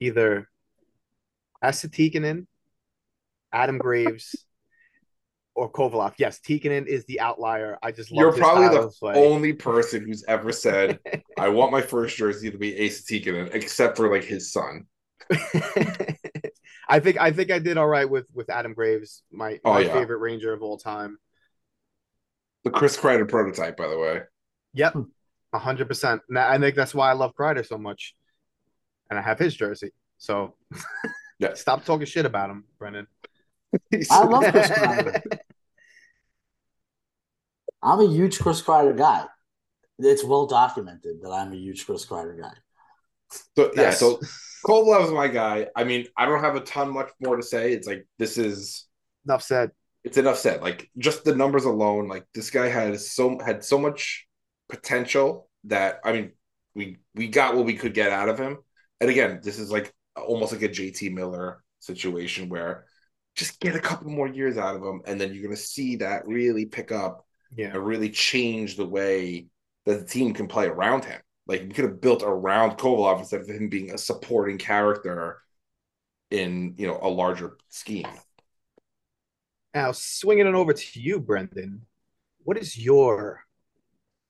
either 0.00 0.48
Esa 1.62 1.88
Tikkanen, 1.88 2.46
Adam 3.52 3.78
Graves, 3.78 4.46
or 5.54 5.70
Kovalev. 5.70 6.14
Yes, 6.16 6.40
Tikkanen 6.40 6.86
is 6.86 7.04
the 7.04 7.20
outlier. 7.20 7.78
I 7.82 7.92
just 7.92 8.10
love 8.10 8.20
You're 8.20 8.32
probably 8.32 8.68
the 8.68 9.18
only 9.18 9.52
person 9.52 10.06
who's 10.06 10.24
ever 10.26 10.52
said, 10.52 11.00
"I 11.38 11.48
want 11.48 11.72
my 11.72 11.82
first 11.82 12.16
jersey 12.16 12.50
to 12.50 12.58
be 12.58 12.76
Ace 12.76 13.04
Tikkanen," 13.04 13.54
except 13.54 13.96
for 13.96 14.10
like 14.10 14.24
his 14.24 14.52
son. 14.52 14.86
I 16.90 17.00
think 17.00 17.18
I 17.18 17.30
think 17.32 17.50
I 17.50 17.58
did 17.58 17.78
all 17.78 17.86
right 17.86 18.08
with 18.08 18.26
with 18.34 18.50
Adam 18.50 18.74
Graves, 18.74 19.22
my, 19.30 19.60
Oh, 19.64 19.74
my 19.74 19.80
yeah. 19.80 19.92
favorite 19.92 20.18
Ranger 20.18 20.52
of 20.52 20.62
all 20.62 20.76
time. 20.76 21.18
The 22.64 22.70
Chris 22.70 22.96
Kreider 22.96 23.28
prototype, 23.28 23.76
by 23.76 23.88
the 23.88 23.98
way. 23.98 24.22
Yep, 24.74 24.96
a 25.52 25.58
hundred 25.58 25.88
percent. 25.88 26.20
I 26.36 26.58
think 26.58 26.74
that's 26.74 26.94
why 26.94 27.08
I 27.08 27.14
love 27.14 27.32
Kreider 27.34 27.66
so 27.66 27.78
much, 27.78 28.14
and 29.08 29.18
I 29.18 29.22
have 29.22 29.38
his 29.38 29.54
jersey. 29.54 29.92
So, 30.18 30.56
Yeah. 31.38 31.54
stop 31.54 31.84
talking 31.84 32.06
shit 32.06 32.26
about 32.26 32.50
him, 32.50 32.64
Brendan. 32.78 33.06
I 34.10 34.24
love 34.24 34.44
Chris 34.52 34.68
Kreider. 34.68 35.22
I'm 37.82 38.00
a 38.00 38.06
huge 38.06 38.38
Chris 38.40 38.60
Kreider 38.62 38.96
guy. 38.96 39.24
It's 39.98 40.24
well 40.24 40.46
documented 40.46 41.22
that 41.22 41.30
I'm 41.30 41.52
a 41.52 41.56
huge 41.56 41.86
Chris 41.86 42.04
Kreider 42.04 42.38
guy. 42.40 42.52
So 43.56 43.70
yeah, 43.74 43.90
so 43.90 44.20
Kovalev 44.66 45.04
is 45.06 45.10
my 45.12 45.28
guy. 45.28 45.68
I 45.76 45.84
mean, 45.84 46.06
I 46.16 46.26
don't 46.26 46.40
have 46.42 46.56
a 46.56 46.60
ton 46.60 46.92
much 46.92 47.10
more 47.20 47.36
to 47.36 47.42
say. 47.42 47.72
It's 47.72 47.86
like 47.86 48.06
this 48.18 48.38
is 48.38 48.86
Enough 49.26 49.42
said. 49.42 49.70
it's 50.04 50.16
enough 50.16 50.38
said. 50.38 50.62
Like 50.62 50.90
just 50.98 51.24
the 51.24 51.34
numbers 51.34 51.64
alone, 51.64 52.08
like 52.08 52.26
this 52.34 52.50
guy 52.50 52.68
has 52.68 53.10
so 53.10 53.38
had 53.38 53.64
so 53.64 53.78
much 53.78 54.26
potential 54.68 55.48
that 55.64 56.00
I 56.04 56.12
mean, 56.12 56.32
we 56.74 56.98
we 57.14 57.28
got 57.28 57.54
what 57.54 57.66
we 57.66 57.74
could 57.74 57.94
get 57.94 58.10
out 58.12 58.28
of 58.28 58.38
him. 58.38 58.58
And 59.00 59.10
again, 59.10 59.40
this 59.42 59.58
is 59.58 59.70
like 59.70 59.92
almost 60.16 60.52
like 60.52 60.62
a 60.62 60.68
JT 60.68 61.12
Miller 61.12 61.62
situation 61.80 62.48
where 62.48 62.86
just 63.36 63.60
get 63.60 63.76
a 63.76 63.80
couple 63.80 64.10
more 64.10 64.28
years 64.28 64.58
out 64.58 64.76
of 64.76 64.82
him, 64.82 65.02
and 65.06 65.20
then 65.20 65.32
you're 65.32 65.42
gonna 65.44 65.56
see 65.56 65.96
that 65.96 66.26
really 66.26 66.66
pick 66.66 66.92
up 66.92 67.26
Yeah. 67.56 67.68
and 67.74 67.84
really 67.86 68.10
change 68.10 68.76
the 68.76 68.86
way 68.86 69.46
that 69.86 70.00
the 70.00 70.06
team 70.06 70.34
can 70.34 70.48
play 70.48 70.66
around 70.66 71.04
him. 71.04 71.20
Like 71.50 71.62
we 71.62 71.70
could 71.70 71.84
have 71.84 72.00
built 72.00 72.22
around 72.22 72.78
Kovalev 72.78 73.18
instead 73.18 73.40
of 73.40 73.48
him 73.48 73.68
being 73.68 73.90
a 73.90 73.98
supporting 73.98 74.56
character 74.56 75.42
in 76.30 76.74
you 76.78 76.86
know 76.86 77.00
a 77.02 77.08
larger 77.08 77.56
scheme. 77.68 78.06
Now, 79.74 79.90
swinging 79.90 80.46
it 80.46 80.54
over 80.54 80.72
to 80.72 81.00
you, 81.00 81.18
Brendan. 81.18 81.86
What 82.44 82.56
is 82.56 82.78
your 82.78 83.44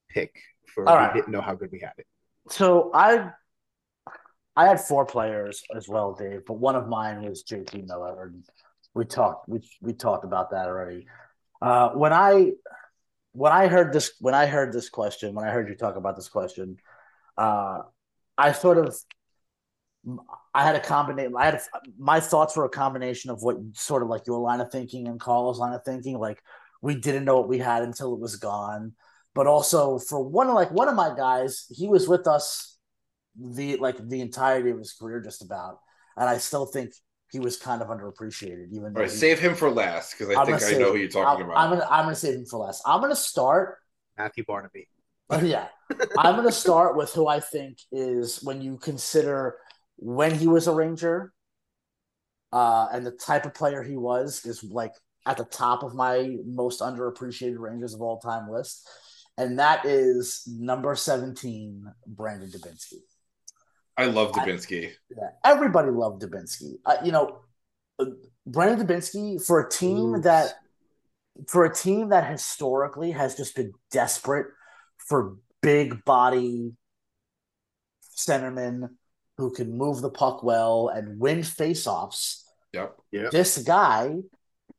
pick 0.09 0.35
for 0.66 0.89
All 0.89 0.97
we 0.97 1.03
right. 1.03 1.14
didn't 1.14 1.29
know 1.29 1.43
how 1.43 1.55
good 1.55 1.71
we 1.71 1.81
had 1.81 1.93
it? 1.99 2.07
So 2.49 2.91
I 2.95 3.33
I 4.57 4.66
had 4.66 4.81
four 4.81 5.05
players 5.05 5.62
as 5.77 5.91
well, 5.91 6.14
Dave, 6.14 6.47
but 6.47 6.55
one 6.55 6.75
of 6.75 6.89
mine 6.89 7.21
was 7.21 7.45
JT 7.45 7.87
Miller. 7.87 8.33
And 8.33 8.45
we 8.95 9.05
talked 9.05 9.47
we 9.47 9.61
we 9.83 9.93
talked 9.93 10.25
about 10.25 10.53
that 10.53 10.68
already. 10.68 11.07
Uh, 11.61 11.91
when 11.91 12.14
I 12.14 12.53
when 13.33 13.53
I 13.53 13.66
heard 13.66 13.93
this 13.93 14.12
when 14.21 14.35
I 14.35 14.47
heard 14.47 14.73
this 14.73 14.89
question, 14.89 15.35
when 15.35 15.47
I 15.47 15.51
heard 15.51 15.68
you 15.68 15.75
talk 15.75 15.97
about 15.97 16.16
this 16.16 16.31
question, 16.31 16.79
uh, 17.37 17.81
I 18.39 18.53
sort 18.53 18.78
of 18.78 18.97
I 20.55 20.62
had 20.64 20.76
a 20.76 20.81
combination. 20.81 21.35
I 21.37 21.45
had 21.45 21.55
a, 21.55 21.61
my 21.99 22.20
thoughts 22.20 22.57
were 22.57 22.64
a 22.64 22.70
combination 22.70 23.31
of 23.31 23.43
what 23.43 23.57
sort 23.74 24.03
of 24.03 24.09
like 24.09 24.26
your 24.26 24.41
line 24.41 24.61
of 24.61 24.70
thinking 24.72 25.09
and 25.09 25.20
Carl's 25.20 25.59
line 25.59 25.74
of 25.74 25.85
thinking. 25.85 26.18
Like 26.18 26.43
we 26.81 26.95
didn't 26.95 27.24
know 27.24 27.37
what 27.37 27.49
we 27.49 27.59
had 27.59 27.83
until 27.83 28.14
it 28.14 28.20
was 28.20 28.37
gone. 28.37 28.95
But 29.35 29.47
also 29.47 29.99
for 29.99 30.22
one 30.26 30.49
of 30.49 30.55
like 30.55 30.70
one 30.72 30.89
of 30.89 30.95
my 30.95 31.14
guys, 31.14 31.66
he 31.70 31.87
was 31.87 32.09
with 32.09 32.26
us 32.26 32.78
the 33.39 33.76
like 33.76 33.97
the 34.09 34.20
entirety 34.20 34.70
of 34.70 34.78
his 34.78 34.93
career, 34.93 35.20
just 35.20 35.43
about, 35.43 35.78
and 36.16 36.28
I 36.28 36.39
still 36.39 36.66
think 36.66 36.93
he 37.31 37.39
was 37.39 37.57
kind 37.57 37.81
of 37.81 37.89
underappreciated. 37.89 38.70
Even 38.72 38.87
All 38.87 38.91
though 38.95 39.01
right, 39.03 39.11
he- 39.11 39.16
save 39.16 39.39
him 39.39 39.55
for 39.55 39.70
last 39.70 40.18
because 40.18 40.35
I 40.35 40.41
I'm 40.41 40.47
think 40.47 40.57
I 40.57 40.61
save- 40.61 40.78
know 40.81 40.93
who 40.93 40.99
you're 40.99 41.09
talking 41.09 41.45
I'm, 41.45 41.51
about. 41.51 41.59
I'm 41.62 41.70
gonna 41.70 41.87
I'm 41.91 42.05
gonna 42.07 42.16
save 42.16 42.35
him 42.37 42.47
for 42.47 42.59
last. 42.59 42.83
I'm 42.87 43.01
gonna 43.01 43.14
start 43.14 43.76
Matthew 44.18 44.45
Barnaby. 44.45 44.89
yeah. 45.43 45.68
I'm 46.18 46.36
going 46.36 46.47
to 46.47 46.53
start 46.53 46.97
with 46.97 47.12
who 47.12 47.26
I 47.26 47.41
think 47.41 47.78
is 47.93 48.43
when 48.43 48.61
you 48.62 48.78
consider 48.78 49.57
when 49.97 50.34
he 50.34 50.47
was 50.47 50.66
a 50.66 50.74
Ranger 50.74 51.32
uh, 52.53 52.88
and 52.93 53.07
the 53.07 53.12
type 53.12 53.45
of 53.45 53.55
player 53.55 53.82
he 53.82 53.97
was, 53.97 54.45
is 54.45 54.64
like 54.64 54.93
at 55.26 55.36
the 55.36 55.45
top 55.45 55.82
of 55.82 55.95
my 55.95 56.36
most 56.45 56.80
underappreciated 56.80 57.59
Rangers 57.59 57.95
of 57.95 58.01
all 58.01 58.18
time 58.18 58.51
list. 58.51 58.88
And 59.36 59.59
that 59.59 59.86
is 59.86 60.43
number 60.47 60.95
17, 60.95 61.84
Brandon 62.07 62.51
Dubinsky. 62.51 62.99
I 63.97 64.07
love 64.07 64.32
Dubinsky. 64.32 64.93
Yeah, 65.11 65.28
everybody 65.45 65.91
loved 65.91 66.22
Dubinsky. 66.22 66.74
Uh, 66.84 66.97
you 67.05 67.12
know, 67.12 67.41
Brandon 68.47 68.86
Dubinsky 68.86 69.45
for 69.45 69.61
a 69.61 69.70
team 69.70 70.14
Oops. 70.14 70.24
that 70.24 70.55
for 71.47 71.64
a 71.64 71.74
team 71.74 72.09
that 72.11 72.30
historically 72.30 73.12
has 73.12 73.34
just 73.34 73.55
been 73.55 73.72
desperate 73.91 74.47
for 74.97 75.36
big 75.63 76.05
body 76.05 76.73
centerman 78.17 78.91
who 79.39 79.51
can 79.53 79.77
move 79.77 80.01
the 80.03 80.11
puck 80.11 80.43
well 80.43 80.89
and 80.89 81.19
win 81.19 81.39
faceoffs. 81.41 82.43
Yep. 82.73 82.97
This 83.33 83.59
guy, 83.59 84.15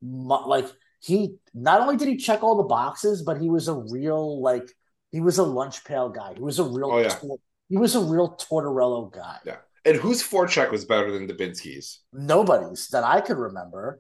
like 0.02 0.66
he, 1.02 1.36
not 1.54 1.82
only 1.82 1.98
did 1.98 2.08
he 2.08 2.18
check 2.18 2.44
all 2.44 2.58
the 2.58 2.64
boxes, 2.64 3.24
but 3.24 3.42
he 3.42 3.50
was 3.50 3.68
a 3.68 3.74
real 3.74 4.42
like 4.42 4.72
he 5.12 5.20
was 5.20 5.38
a 5.40 5.44
lunch 5.44 5.84
pail 5.84 6.10
guy. 6.10 6.34
He 6.36 6.42
was 6.42 6.60
a 6.60 6.64
real 6.64 6.92
Oh, 6.92 7.00
yeah. 7.00 7.10
tor- 7.10 7.38
he 7.70 7.78
was 7.78 7.96
a 7.96 8.00
real 8.02 8.36
Tortorella 8.38 9.12
guy. 9.12 9.38
Yeah. 9.46 9.58
And 9.84 9.98
whose 9.98 10.22
forecheck 10.22 10.70
was 10.72 10.86
better 10.86 11.12
than 11.12 11.28
Dubinsky's? 11.28 12.02
nobody's 12.14 12.88
that 12.90 13.04
I 13.04 13.20
could 13.22 13.38
remember. 13.38 14.00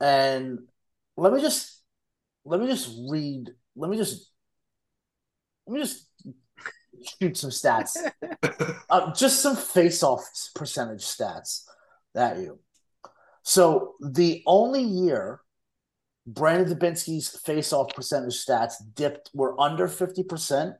And 0.00 0.58
let 1.16 1.32
me 1.32 1.40
just 1.40 1.80
let 2.44 2.58
me 2.60 2.66
just 2.66 2.90
read 3.08 3.50
let 3.76 3.88
me 3.88 3.96
just 3.96 4.28
let 5.66 5.74
me 5.74 5.80
just 5.80 6.08
shoot 7.20 7.36
some 7.36 7.50
stats. 7.50 7.96
uh, 8.90 9.12
just 9.12 9.40
some 9.40 9.56
face-off 9.56 10.24
percentage 10.54 11.04
stats 11.04 11.64
at 12.14 12.38
you. 12.38 12.58
So 13.42 13.94
the 14.00 14.42
only 14.46 14.82
year 14.82 15.40
Brandon 16.26 16.76
Dubinsky's 16.76 17.28
face-off 17.44 17.94
percentage 17.94 18.44
stats 18.44 18.74
dipped 18.94 19.30
were 19.34 19.60
under 19.60 19.88
50% 19.88 20.74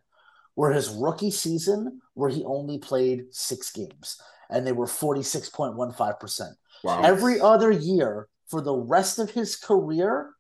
were 0.55 0.73
his 0.73 0.91
rookie 0.91 1.31
season 1.31 2.01
where 2.15 2.31
he 2.31 2.45
only 2.45 2.79
played 2.79 3.25
six 3.31 3.73
games 3.73 4.21
and 4.51 4.67
they 4.67 4.73
were 4.73 4.87
46.15%. 4.87 6.49
Wow. 6.85 7.03
Every 7.03 7.41
other 7.41 7.71
year 7.71 8.29
for 8.49 8.61
the 8.61 8.75
rest 8.75 9.19
of 9.19 9.31
his 9.31 9.57
career, 9.57 10.35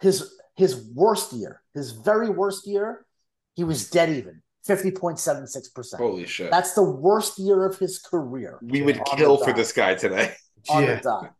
his 0.00 0.34
his 0.56 0.76
worst 0.94 1.32
year, 1.32 1.62
his 1.72 1.92
very 1.92 2.28
worst 2.28 2.66
year, 2.66 3.06
he 3.54 3.64
was 3.64 3.88
dead 3.88 4.10
even, 4.10 4.42
50.76%. 4.68 5.96
Holy 5.96 6.26
shit. 6.26 6.50
That's 6.50 6.74
the 6.74 6.82
worst 6.82 7.38
year 7.38 7.64
of 7.64 7.78
his 7.78 7.98
career 7.98 8.58
we 8.62 8.82
would 8.82 9.00
kill 9.16 9.36
for 9.38 9.52
this 9.52 9.72
guy 9.72 9.94
today. 9.94 10.34
on 10.68 10.82
Yeah. 10.84 10.96
the 10.96 11.00
dot. 11.02 11.34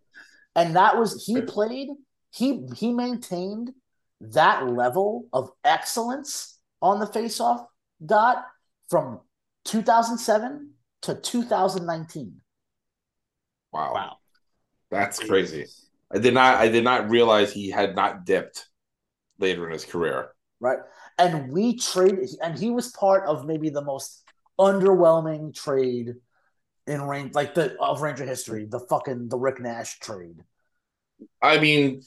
And 0.56 0.76
that 0.76 0.96
was 0.98 1.24
he 1.26 1.40
played, 1.42 1.88
he 2.32 2.66
he 2.74 2.92
maintained 2.92 3.72
that 4.20 4.66
level 4.66 5.26
of 5.32 5.50
excellence 5.64 6.58
on 6.82 6.98
the 7.00 7.06
faceoff 7.06 7.66
dot 8.04 8.44
from 8.88 9.20
2007 9.64 10.72
to 11.02 11.14
2019. 11.14 12.40
Wow. 13.72 14.16
That's 14.90 15.18
crazy. 15.18 15.66
I 16.12 16.18
did 16.18 16.34
not 16.34 16.56
I 16.56 16.68
did 16.68 16.82
not 16.84 17.08
realize 17.10 17.52
he 17.52 17.70
had 17.70 17.94
not 17.94 18.24
dipped 18.24 18.66
later 19.38 19.66
in 19.66 19.72
his 19.72 19.84
career. 19.84 20.30
right? 20.58 20.78
And 21.20 21.52
we 21.52 21.76
traded, 21.76 22.30
and 22.42 22.58
he 22.58 22.70
was 22.70 22.88
part 22.92 23.26
of 23.26 23.46
maybe 23.46 23.68
the 23.68 23.82
most 23.82 24.24
underwhelming 24.58 25.54
trade 25.54 26.14
in 26.86 27.02
range, 27.02 27.34
like 27.34 27.54
the 27.54 27.78
of 27.78 28.00
Ranger 28.00 28.24
history, 28.24 28.64
the 28.64 28.80
fucking 28.80 29.28
the 29.28 29.36
Rick 29.36 29.60
Nash 29.60 29.98
trade. 29.98 30.42
I 31.42 31.58
mean, 31.58 32.02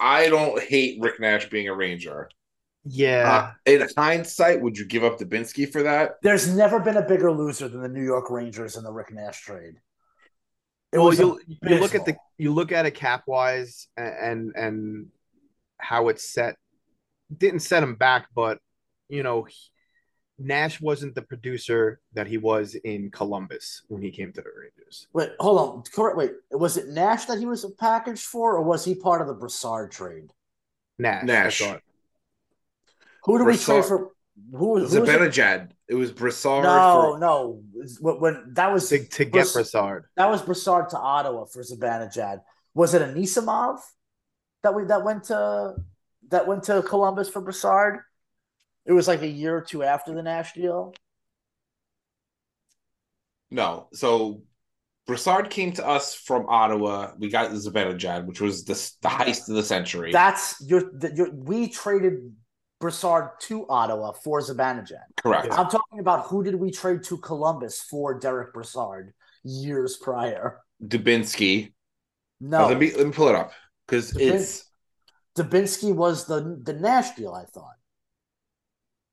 I 0.00 0.28
don't 0.28 0.62
hate 0.62 1.00
Rick 1.00 1.20
Nash 1.20 1.50
being 1.50 1.68
a 1.68 1.74
Ranger. 1.74 2.30
Yeah. 2.84 3.52
Uh, 3.66 3.70
in 3.70 3.88
hindsight, 3.96 4.62
would 4.62 4.78
you 4.78 4.86
give 4.86 5.04
up 5.04 5.18
Dubinsky 5.18 5.70
for 5.70 5.82
that? 5.82 6.12
There's 6.22 6.48
never 6.54 6.80
been 6.80 6.96
a 6.96 7.06
bigger 7.06 7.30
loser 7.30 7.68
than 7.68 7.82
the 7.82 7.88
New 7.88 8.04
York 8.04 8.30
Rangers 8.30 8.76
in 8.76 8.84
the 8.84 8.92
Rick 8.92 9.12
Nash 9.12 9.42
trade. 9.42 9.74
It 10.90 10.98
well, 10.98 11.12
you 11.12 11.38
you 11.62 11.78
look 11.80 11.94
at 11.94 12.06
the 12.06 12.16
you 12.38 12.54
look 12.54 12.72
at 12.72 12.86
it 12.86 12.92
cap 12.92 13.24
wise 13.26 13.88
and 13.98 14.52
and 14.56 15.08
how 15.76 16.08
it's 16.08 16.24
set. 16.24 16.56
Didn't 17.36 17.60
set 17.60 17.82
him 17.82 17.94
back, 17.94 18.26
but 18.34 18.58
you 19.08 19.22
know, 19.22 19.44
he- 19.44 19.54
Nash 20.40 20.80
wasn't 20.80 21.16
the 21.16 21.22
producer 21.22 22.00
that 22.12 22.28
he 22.28 22.38
was 22.38 22.76
in 22.76 23.10
Columbus 23.10 23.82
when 23.88 24.00
he 24.02 24.12
came 24.12 24.32
to 24.32 24.40
the 24.40 24.48
Rangers. 24.56 25.08
Wait, 25.12 25.30
hold 25.40 25.58
on. 25.58 25.82
Correct. 25.92 26.16
Wait, 26.16 26.30
was 26.52 26.76
it 26.76 26.86
Nash 26.88 27.24
that 27.24 27.38
he 27.40 27.46
was 27.46 27.64
a 27.64 27.70
package 27.70 28.22
for, 28.22 28.56
or 28.56 28.62
was 28.62 28.84
he 28.84 28.94
part 28.94 29.20
of 29.20 29.26
the 29.26 29.34
Brassard 29.34 29.90
trade? 29.90 30.32
Nash. 30.96 31.24
Nash. 31.24 31.60
Who 33.24 33.38
do 33.38 33.44
we 33.44 33.54
Brassard. 33.54 33.82
trade 33.82 33.88
for? 33.88 33.98
Who, 34.52 34.56
who 34.58 34.66
was 34.68 34.94
it? 34.94 35.02
Zibanejad. 35.02 35.72
It 35.88 35.96
was 35.96 36.12
Brassard. 36.12 36.62
No, 36.62 37.14
for, 37.14 37.18
no. 37.18 37.62
When, 38.00 38.20
when 38.20 38.44
that 38.54 38.72
was 38.72 38.88
To, 38.90 39.04
to 39.04 39.24
get 39.24 39.32
Brass- 39.32 39.52
Brassard. 39.54 40.04
That 40.16 40.30
was 40.30 40.40
Brassard 40.42 40.90
to 40.90 40.98
Ottawa 40.98 41.46
for 41.46 41.62
Zibanejad. 41.64 42.42
Was 42.74 42.94
it 42.94 43.02
Anisimov 43.02 43.80
that 44.62 44.72
we 44.72 44.84
that 44.84 45.02
went 45.04 45.24
to 45.24 45.74
that 46.28 46.46
went 46.46 46.64
to 46.64 46.82
Columbus 46.82 47.28
for 47.28 47.40
Brassard? 47.40 48.00
It 48.86 48.92
was 48.92 49.08
like 49.08 49.22
a 49.22 49.28
year 49.28 49.56
or 49.56 49.60
two 49.60 49.82
after 49.82 50.14
the 50.14 50.22
Nash 50.22 50.54
deal. 50.54 50.94
No. 53.50 53.88
So 53.92 54.42
Brassard 55.06 55.50
came 55.50 55.72
to 55.72 55.86
us 55.86 56.14
from 56.14 56.46
Ottawa. 56.48 57.12
We 57.18 57.28
got 57.30 57.50
Zibanejad, 57.50 58.26
which 58.26 58.40
was 58.40 58.64
the, 58.64 58.74
the 59.02 59.08
heist 59.08 59.48
of 59.48 59.56
the 59.56 59.62
century. 59.62 60.12
That's 60.12 60.62
your, 60.66 60.90
the, 60.92 61.14
your 61.14 61.30
we 61.32 61.68
traded 61.68 62.32
Brassard 62.80 63.40
to 63.40 63.66
Ottawa 63.68 64.12
for 64.12 64.40
Zibanejad. 64.40 65.04
Correct. 65.16 65.52
I'm 65.52 65.68
talking 65.68 65.98
about 65.98 66.26
who 66.26 66.44
did 66.44 66.54
we 66.54 66.70
trade 66.70 67.02
to 67.04 67.18
Columbus 67.18 67.80
for 67.82 68.18
Derek 68.18 68.52
Brassard 68.52 69.12
years 69.44 69.96
prior? 69.96 70.60
Dubinsky. 70.86 71.72
No, 72.40 72.68
let 72.68 72.78
me 72.78 72.92
let 72.94 73.06
me 73.06 73.12
pull 73.12 73.28
it 73.28 73.34
up 73.34 73.52
because 73.86 74.16
it's 74.16 74.67
Dubinsky 75.38 75.94
was 75.94 76.26
the 76.26 76.60
the 76.62 76.72
Nash 76.72 77.14
deal. 77.14 77.32
I 77.32 77.44
thought. 77.44 77.76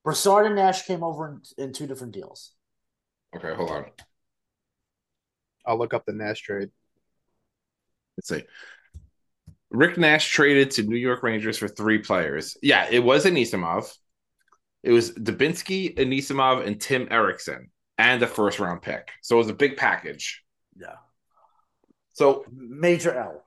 Brassard 0.04 0.46
and 0.46 0.56
Nash 0.56 0.86
came 0.86 1.04
over 1.04 1.42
in, 1.58 1.64
in 1.66 1.74
two 1.74 1.88
different 1.88 2.14
deals. 2.14 2.52
Okay, 3.36 3.54
hold 3.56 3.72
on. 3.72 3.86
I'll 5.66 5.80
look 5.80 5.94
up 5.94 6.06
the 6.06 6.14
Nash 6.14 6.42
trade. 6.42 6.70
Let's 8.18 8.30
see. 8.30 8.44
Rick 9.72 9.98
Nash 9.98 10.30
traded 10.30 10.72
to 10.72 10.84
New 10.84 10.96
York 10.96 11.24
Rangers 11.24 11.58
for 11.58 11.68
three 11.68 11.98
players. 11.98 12.56
Yeah, 12.62 12.88
it 12.90 13.04
was 13.04 13.26
Anisimov. 13.26 13.92
It 14.84 14.92
was 14.92 15.12
Dubinsky, 15.12 15.96
Anisimov, 15.98 16.66
and 16.66 16.80
Tim 16.80 17.08
Erixon, 17.08 17.70
and 17.98 18.22
a 18.22 18.28
first 18.28 18.60
round 18.60 18.84
pick. 18.84 19.10
So 19.22 19.36
it 19.36 19.40
was 19.40 19.50
a 19.50 19.54
big 19.54 19.76
package. 19.78 20.44
Yeah. 20.78 20.96
So 22.14 22.46
Major 22.54 23.14
L. 23.14 23.45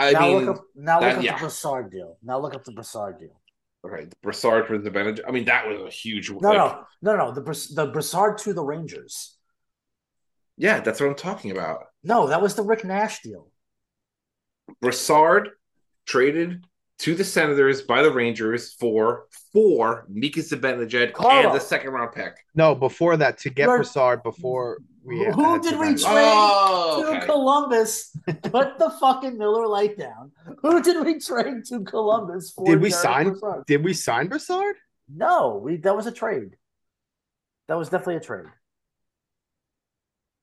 I 0.00 0.12
now 0.12 0.20
mean, 0.20 0.46
look 0.46 0.56
up 0.56 0.64
now 0.74 1.00
that- 1.00 1.08
look 1.08 1.16
up 1.18 1.24
yeah. 1.24 1.34
the 1.34 1.40
Brassard 1.40 1.90
deal. 1.90 2.16
Now 2.22 2.38
look 2.38 2.54
up 2.54 2.64
the 2.64 2.72
Brassard 2.72 3.18
deal. 3.18 3.40
okay, 3.86 4.08
Brassard 4.22 4.66
for 4.66 4.78
the 4.78 4.90
Benedict. 4.90 5.26
I 5.28 5.30
mean, 5.30 5.44
that 5.46 5.68
was 5.68 5.80
a 5.80 5.90
huge. 5.90 6.30
No, 6.30 6.36
like- 6.38 6.76
no, 7.02 7.16
no, 7.16 7.16
no. 7.16 7.32
The 7.32 7.42
the 7.74 7.86
Brassard 7.86 8.38
to 8.38 8.52
the 8.52 8.62
Rangers. 8.64 9.36
Yeah, 10.56 10.80
that's 10.80 11.00
what 11.00 11.08
I'm 11.08 11.14
talking 11.14 11.50
about. 11.52 11.86
No, 12.04 12.26
that 12.28 12.42
was 12.42 12.54
the 12.54 12.62
Rick 12.62 12.84
Nash 12.84 13.22
deal. 13.22 13.48
Brassard 14.80 15.50
traded 16.06 16.64
to 17.00 17.14
the 17.14 17.24
Senators 17.24 17.82
by 17.82 18.02
the 18.02 18.10
Rangers 18.10 18.72
for 18.74 19.26
four 19.52 20.04
Mika 20.08 20.40
Zibanejad 20.40 21.12
Carlo. 21.12 21.48
and 21.48 21.54
the 21.56 21.60
second 21.60 21.90
round 21.92 22.12
pick. 22.12 22.34
No, 22.54 22.74
before 22.74 23.16
that, 23.16 23.38
to 23.38 23.50
get 23.50 23.64
You're- 23.66 23.78
Brassard 23.78 24.22
before 24.22 24.78
we 25.02 25.24
Who 25.24 25.52
had 25.54 25.62
did 25.62 25.78
we 25.78 25.86
trade? 25.94 26.00
Oh, 26.04 27.02
to 27.02 27.16
okay. 27.16 27.26
Columbus. 27.26 28.14
Put 28.42 28.78
the 28.78 28.94
fucking 29.00 29.38
Miller 29.38 29.66
Lite 29.66 29.96
down. 29.96 30.30
Who 30.60 30.82
did 30.82 31.04
we 31.04 31.18
trade 31.18 31.64
to 31.68 31.80
Columbus 31.84 32.50
for? 32.52 32.66
Did 32.66 32.82
we 32.82 32.90
Derek 32.90 33.02
sign? 33.02 33.28
Brassard? 33.30 33.66
Did 33.66 33.82
we 33.84 33.94
sign 33.94 34.28
Brassard? 34.28 34.76
No, 35.08 35.58
we 35.64 35.76
that 35.78 35.96
was 35.96 36.06
a 36.06 36.12
trade. 36.12 36.50
That 37.68 37.78
was 37.78 37.88
definitely 37.88 38.16
a 38.16 38.20
trade. 38.20 38.44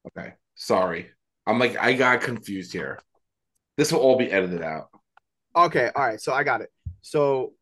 Okay, 0.07 0.33
sorry. 0.55 1.11
I'm 1.45 1.59
like 1.59 1.77
I 1.77 1.93
got 1.93 2.21
confused 2.21 2.73
here. 2.73 2.99
This 3.77 3.91
will 3.91 3.99
all 3.99 4.17
be 4.17 4.31
edited 4.31 4.63
out. 4.63 4.87
Okay, 5.57 5.89
all 5.95 6.05
right. 6.05 6.21
So 6.21 6.33
I 6.33 6.43
got 6.43 6.61
it. 6.61 6.71
So 7.01 7.53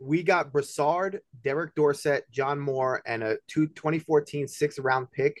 we 0.00 0.22
got 0.22 0.52
Brassard, 0.52 1.20
Derek 1.42 1.74
Dorsett, 1.74 2.30
John 2.30 2.58
Moore, 2.58 3.00
and 3.06 3.22
a 3.22 3.36
two, 3.48 3.68
2014 3.68 4.48
sixth 4.48 4.78
round 4.78 5.10
pick 5.12 5.40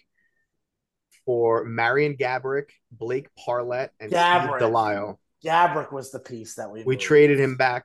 for 1.26 1.64
Marian 1.64 2.16
Gaborik, 2.16 2.70
Blake 2.92 3.28
Parlett, 3.38 3.88
and 4.00 4.12
Gaborik. 4.12 4.58
Steve 4.58 4.58
Delisle. 4.60 5.18
Gabrick 5.44 5.92
was 5.92 6.10
the 6.10 6.20
piece 6.20 6.54
that 6.54 6.70
we 6.70 6.84
We 6.84 6.94
moved. 6.94 7.00
traded 7.04 7.38
him 7.40 7.56
back, 7.56 7.84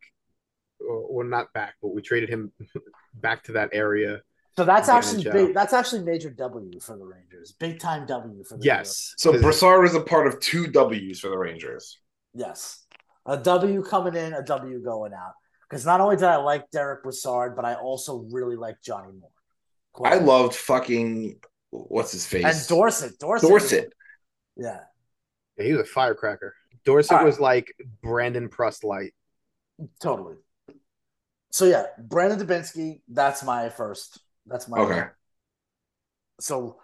or, 0.80 1.14
well, 1.14 1.28
not 1.28 1.52
back, 1.54 1.76
but 1.82 1.90
we 1.90 2.02
traded 2.02 2.30
him 2.30 2.52
back 3.14 3.44
to 3.46 3.54
that 3.54 3.70
area. 3.74 4.22
So 4.58 4.66
that's 4.66 4.90
actually 4.90 5.24
big, 5.24 5.54
that's 5.54 5.72
actually 5.74 6.04
major 6.04 6.30
W 6.30 6.80
for 6.82 6.98
the 6.98 7.06
Rangers. 7.06 7.54
Big 7.60 7.80
time 7.80 8.06
W 8.06 8.44
for 8.44 8.58
the 8.58 8.64
Yes. 8.64 9.14
So 9.18 9.40
Brassard 9.40 9.82
was 9.82 9.96
a 9.96 10.02
part 10.02 10.28
of 10.28 10.40
two 10.42 10.68
W's 10.68 11.20
for 11.22 11.30
the 11.30 11.38
Rangers. 11.38 11.98
Yes. 12.34 12.86
A 13.26 13.38
W 13.38 13.84
coming 13.84 14.16
in, 14.16 14.34
a 14.34 14.44
W 14.44 14.82
going 14.84 15.14
out. 15.14 15.34
Because 15.70 15.86
not 15.86 16.02
only 16.02 16.16
did 16.16 16.26
I 16.26 16.38
like 16.38 16.72
Derek 16.72 17.04
Brassard, 17.04 17.56
but 17.56 17.64
I 17.64 17.76
also 17.76 18.26
really 18.32 18.56
like 18.56 18.82
Johnny 18.82 19.12
Moore. 19.20 20.12
I 20.12 20.16
loved 20.16 20.56
fucking 20.56 21.40
what's 21.70 22.12
his 22.12 22.26
face 22.26 22.46
and 22.46 22.68
Dorsett. 22.68 23.20
Dorsett. 23.20 23.50
Dorsett. 23.50 23.94
Yeah. 24.56 24.80
Yeah, 25.58 25.66
he 25.66 25.72
was 25.74 25.82
a 25.82 25.86
firecracker. 25.86 26.56
Dorsett 26.86 27.12
All 27.12 27.18
right. 27.20 27.26
was 27.26 27.40
like 27.40 27.74
Brandon 28.02 28.50
Prust 28.50 28.84
light. 28.84 29.14
Totally. 30.02 30.36
So 31.52 31.66
yeah, 31.66 31.86
Brandon 32.00 32.40
Dubinsky, 32.40 33.02
that's 33.08 33.44
my 33.44 33.70
first. 33.70 34.20
That's 34.46 34.68
my 34.68 34.80
Okay. 34.80 35.04
So 36.40 36.78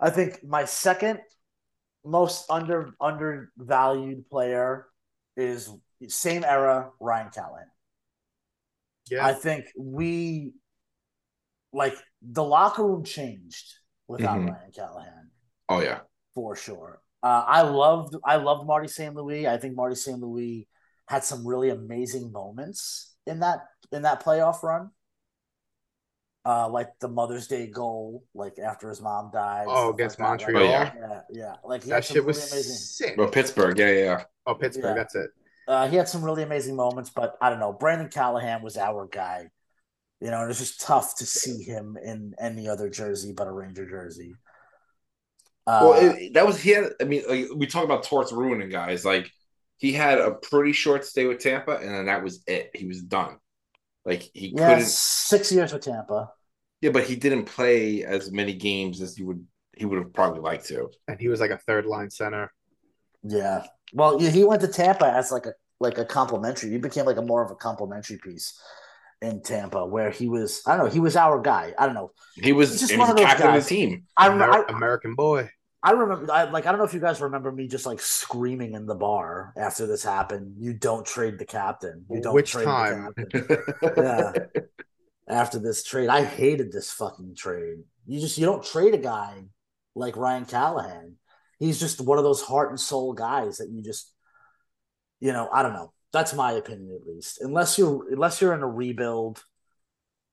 I 0.00 0.10
think 0.10 0.42
my 0.42 0.64
second 0.64 1.20
most 2.04 2.50
under 2.50 2.94
undervalued 3.00 4.28
player 4.28 4.86
is 5.36 5.70
same 6.08 6.44
era 6.44 6.90
Ryan 7.00 7.30
Callahan. 7.30 7.70
Yeah. 9.10 9.26
I 9.26 9.32
think 9.34 9.66
we 9.78 10.54
like 11.72 11.94
the 12.20 12.44
locker 12.44 12.84
room 12.86 13.04
changed 13.04 13.74
without 14.08 14.38
Mhm. 14.38 14.50
Ryan 14.50 14.72
Callahan 14.72 15.30
Oh 15.68 15.80
yeah. 15.80 16.00
for 16.34 16.54
sure. 16.56 17.00
Uh, 17.22 17.44
I 17.46 17.62
loved 17.62 18.16
I 18.24 18.36
loved 18.36 18.66
Marty 18.66 18.88
St. 18.88 19.14
Louis. 19.14 19.46
I 19.46 19.56
think 19.58 19.76
Marty 19.76 19.94
St. 19.94 20.18
Louis 20.18 20.68
had 21.08 21.24
some 21.24 21.46
really 21.46 21.70
amazing 21.70 22.32
moments 22.32 23.14
in 23.26 23.40
that 23.40 23.60
in 23.92 24.02
that 24.02 24.22
playoff 24.22 24.62
run. 24.62 24.90
Uh, 26.44 26.68
like 26.68 26.88
the 26.98 27.08
Mother's 27.08 27.46
Day 27.46 27.68
goal, 27.68 28.24
like 28.34 28.58
after 28.58 28.88
his 28.88 29.00
mom 29.00 29.30
died. 29.32 29.66
Oh, 29.68 29.90
stuff 29.90 29.94
against 29.94 30.18
like 30.18 30.40
that. 30.40 30.46
Like, 30.46 30.54
Montreal? 30.54 30.70
yeah, 30.70 31.20
yeah. 31.30 31.54
Like 31.64 31.82
that 31.84 32.04
shit 32.04 32.24
was 32.24 32.36
really 32.38 32.50
amazing. 32.50 32.74
sick. 32.74 33.14
Well, 33.16 33.28
Pittsburgh. 33.28 33.78
Yeah, 33.78 33.90
yeah, 33.90 34.04
yeah. 34.04 34.24
Oh, 34.46 34.54
Pittsburgh. 34.54 34.84
Yeah. 34.86 34.94
That's 34.94 35.14
it. 35.14 35.30
Uh, 35.68 35.88
he 35.88 35.96
had 35.96 36.08
some 36.08 36.24
really 36.24 36.42
amazing 36.42 36.74
moments, 36.74 37.10
but 37.10 37.36
I 37.40 37.48
don't 37.48 37.60
know. 37.60 37.72
Brandon 37.72 38.08
Callahan 38.08 38.62
was 38.62 38.76
our 38.76 39.06
guy. 39.06 39.50
You 40.20 40.30
know, 40.30 40.42
and 40.42 40.50
it's 40.50 40.60
just 40.60 40.80
tough 40.80 41.16
to 41.16 41.26
see 41.26 41.62
him 41.62 41.96
in 42.02 42.34
any 42.40 42.68
other 42.68 42.88
jersey 42.88 43.32
but 43.32 43.48
a 43.48 43.52
Ranger 43.52 43.88
jersey. 43.88 44.34
Uh, 45.66 45.80
well, 45.82 46.16
it, 46.16 46.34
that 46.34 46.46
was 46.46 46.60
he 46.60 46.70
had. 46.70 46.92
I 47.00 47.04
mean, 47.04 47.22
like, 47.28 47.46
we 47.54 47.66
talk 47.66 47.84
about 47.84 48.02
torts 48.02 48.32
ruining 48.32 48.68
guys. 48.68 49.04
Like 49.04 49.30
he 49.76 49.92
had 49.92 50.18
a 50.18 50.32
pretty 50.32 50.72
short 50.72 51.04
stay 51.04 51.26
with 51.26 51.38
Tampa, 51.38 51.76
and 51.76 51.90
then 51.90 52.06
that 52.06 52.22
was 52.22 52.42
it. 52.46 52.70
He 52.74 52.86
was 52.86 53.00
done. 53.00 53.36
Like 54.04 54.30
he 54.34 54.54
yeah, 54.56 54.74
couldn't. 54.74 54.86
six 54.88 55.52
years 55.52 55.72
with 55.72 55.82
Tampa. 55.82 56.30
Yeah, 56.80 56.90
but 56.90 57.04
he 57.04 57.14
didn't 57.16 57.44
play 57.44 58.04
as 58.04 58.32
many 58.32 58.54
games 58.54 59.00
as 59.00 59.16
he 59.16 59.22
would. 59.22 59.46
He 59.76 59.84
would 59.84 59.98
have 59.98 60.12
probably 60.12 60.40
liked 60.40 60.66
to. 60.66 60.90
And 61.08 61.18
he 61.20 61.28
was 61.28 61.40
like 61.40 61.50
a 61.50 61.58
third 61.58 61.86
line 61.86 62.10
center. 62.10 62.52
Yeah. 63.22 63.64
Well, 63.94 64.18
he 64.18 64.44
went 64.44 64.60
to 64.62 64.68
Tampa 64.68 65.06
as 65.06 65.30
like 65.30 65.46
a 65.46 65.52
like 65.80 65.98
a 65.98 66.04
complimentary. 66.04 66.70
He 66.70 66.78
became 66.78 67.06
like 67.06 67.16
a 67.16 67.22
more 67.22 67.44
of 67.44 67.50
a 67.50 67.54
complimentary 67.54 68.18
piece 68.18 68.60
in 69.20 69.42
Tampa, 69.42 69.86
where 69.86 70.10
he 70.10 70.28
was. 70.28 70.62
I 70.66 70.76
don't 70.76 70.86
know. 70.86 70.92
He 70.92 71.00
was 71.00 71.14
our 71.16 71.40
guy. 71.40 71.72
I 71.78 71.86
don't 71.86 71.94
know. 71.94 72.10
He 72.34 72.52
was, 72.52 72.70
He's 72.72 72.80
just 72.80 72.92
he 72.92 72.98
one 72.98 73.10
of 73.10 73.16
those 73.16 73.24
captain 73.24 73.46
of 73.46 73.52
guys. 73.54 73.68
the 73.68 73.74
team. 73.76 74.04
I 74.16 74.26
Amer- 74.26 74.34
remember. 74.34 74.70
I, 74.70 74.76
American 74.76 75.14
boy. 75.14 75.50
I 75.82 75.90
remember. 75.92 76.32
I, 76.32 76.44
like 76.44 76.66
I 76.66 76.70
don't 76.70 76.78
know 76.78 76.84
if 76.84 76.94
you 76.94 77.00
guys 77.00 77.20
remember 77.20 77.50
me 77.50 77.66
just 77.66 77.86
like 77.86 78.00
screaming 78.00 78.74
in 78.74 78.86
the 78.86 78.94
bar 78.94 79.52
after 79.56 79.86
this 79.86 80.04
happened. 80.04 80.54
You 80.58 80.74
don't 80.74 81.04
trade 81.04 81.38
the 81.38 81.44
captain. 81.44 82.04
You 82.08 82.20
don't 82.20 82.34
Which 82.34 82.52
trade 82.52 82.64
time? 82.64 83.12
The 83.16 83.26
captain. 83.26 83.92
yeah. 84.04 84.62
After 85.28 85.58
this 85.58 85.82
trade, 85.82 86.08
I 86.08 86.24
hated 86.24 86.72
this 86.72 86.92
fucking 86.92 87.34
trade. 87.34 87.78
You 88.06 88.20
just 88.20 88.38
you 88.38 88.46
don't 88.46 88.64
trade 88.64 88.94
a 88.94 88.98
guy 88.98 89.44
like 89.94 90.16
Ryan 90.16 90.44
Callahan. 90.44 91.16
He's 91.58 91.80
just 91.80 92.00
one 92.00 92.18
of 92.18 92.24
those 92.24 92.42
heart 92.42 92.70
and 92.70 92.78
soul 92.78 93.12
guys 93.12 93.58
that 93.58 93.70
you 93.70 93.82
just, 93.82 94.12
you 95.20 95.32
know, 95.32 95.48
I 95.52 95.62
don't 95.62 95.74
know. 95.74 95.92
That's 96.12 96.34
my 96.34 96.52
opinion 96.52 96.98
at 97.00 97.06
least. 97.06 97.40
Unless 97.40 97.78
you're 97.78 98.08
unless 98.12 98.40
you're 98.40 98.54
in 98.54 98.62
a 98.62 98.68
rebuild, 98.68 99.42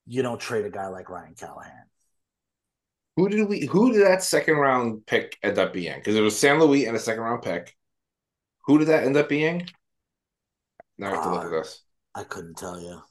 you 0.05 0.21
don't 0.21 0.39
trade 0.39 0.65
a 0.65 0.69
guy 0.69 0.87
like 0.87 1.09
Ryan 1.09 1.35
Callahan. 1.35 1.88
Who 3.19 3.27
did 3.27 3.49
we? 3.49 3.65
Who 3.65 3.91
did 3.91 4.05
that 4.05 4.23
second 4.23 4.55
round 4.55 5.05
pick 5.05 5.37
end 5.43 5.57
up 5.57 5.73
being? 5.73 5.95
Because 5.97 6.15
it 6.15 6.21
was 6.21 6.39
St. 6.39 6.57
Louis 6.57 6.85
and 6.85 6.95
a 6.95 6.99
second 6.99 7.21
round 7.21 7.41
pick. 7.41 7.75
Who 8.63 8.77
did 8.77 8.87
that 8.87 9.03
end 9.03 9.17
up 9.17 9.27
being? 9.27 9.67
Now 10.97 11.07
I 11.07 11.15
have 11.15 11.23
to 11.23 11.29
look 11.29 11.43
Uh, 11.43 11.47
at 11.47 11.51
this. 11.51 11.83
I 12.15 12.23
couldn't 12.23 12.55
tell 12.55 12.79
you. 12.79 13.01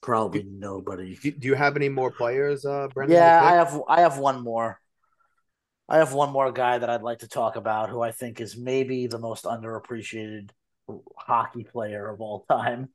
Probably 0.00 0.44
nobody. 0.44 1.14
Do, 1.14 1.30
do 1.30 1.46
you 1.46 1.54
have 1.54 1.76
any 1.76 1.90
more 1.90 2.10
players, 2.10 2.64
uh, 2.64 2.88
Brendan? 2.94 3.18
Yeah, 3.18 3.42
I 3.44 3.52
have 3.56 3.82
I 3.86 4.00
have 4.00 4.16
one 4.16 4.42
more. 4.42 4.80
I 5.90 5.98
have 5.98 6.14
one 6.14 6.32
more 6.32 6.50
guy 6.50 6.78
that 6.78 6.88
I'd 6.88 7.02
like 7.02 7.18
to 7.18 7.28
talk 7.28 7.56
about 7.56 7.90
who 7.90 8.00
I 8.00 8.12
think 8.12 8.40
is 8.40 8.56
maybe 8.56 9.08
the 9.08 9.18
most 9.18 9.44
underappreciated 9.44 10.48
hockey 11.18 11.64
player 11.64 12.08
of 12.08 12.22
all 12.22 12.46
time. 12.50 12.88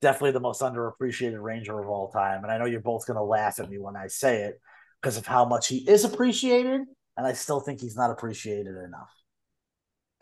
Definitely 0.00 0.32
the 0.32 0.40
most 0.40 0.62
underappreciated 0.62 1.42
Ranger 1.42 1.80
of 1.80 1.88
all 1.88 2.10
time. 2.12 2.44
And 2.44 2.52
I 2.52 2.58
know 2.58 2.66
you're 2.66 2.80
both 2.80 3.06
going 3.08 3.16
to 3.16 3.24
laugh 3.24 3.58
at 3.58 3.68
me 3.68 3.78
when 3.78 3.96
I 3.96 4.06
say 4.06 4.44
it 4.44 4.60
because 5.00 5.16
of 5.16 5.26
how 5.26 5.44
much 5.44 5.68
he 5.68 5.78
is 5.88 6.04
appreciated. 6.04 6.82
And 7.16 7.26
I 7.26 7.32
still 7.32 7.60
think 7.60 7.80
he's 7.80 7.96
not 7.96 8.10
appreciated 8.10 8.76
enough. 8.76 9.12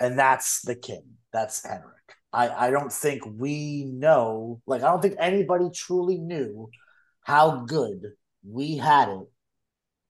And 0.01 0.19
that's 0.19 0.63
the 0.63 0.75
king. 0.75 1.05
That's 1.33 1.65
Henrik. 1.65 1.95
I, 2.33 2.49
I 2.49 2.71
don't 2.71 2.93
think 2.93 3.23
we 3.27 3.85
know, 3.85 4.61
like, 4.67 4.83
I 4.83 4.91
don't 4.91 5.01
think 5.03 5.17
anybody 5.19 5.71
truly 5.75 6.19
knew 6.19 6.71
how 7.23 7.65
good 7.67 8.03
we 8.49 8.77
had 8.77 9.09
it 9.09 9.29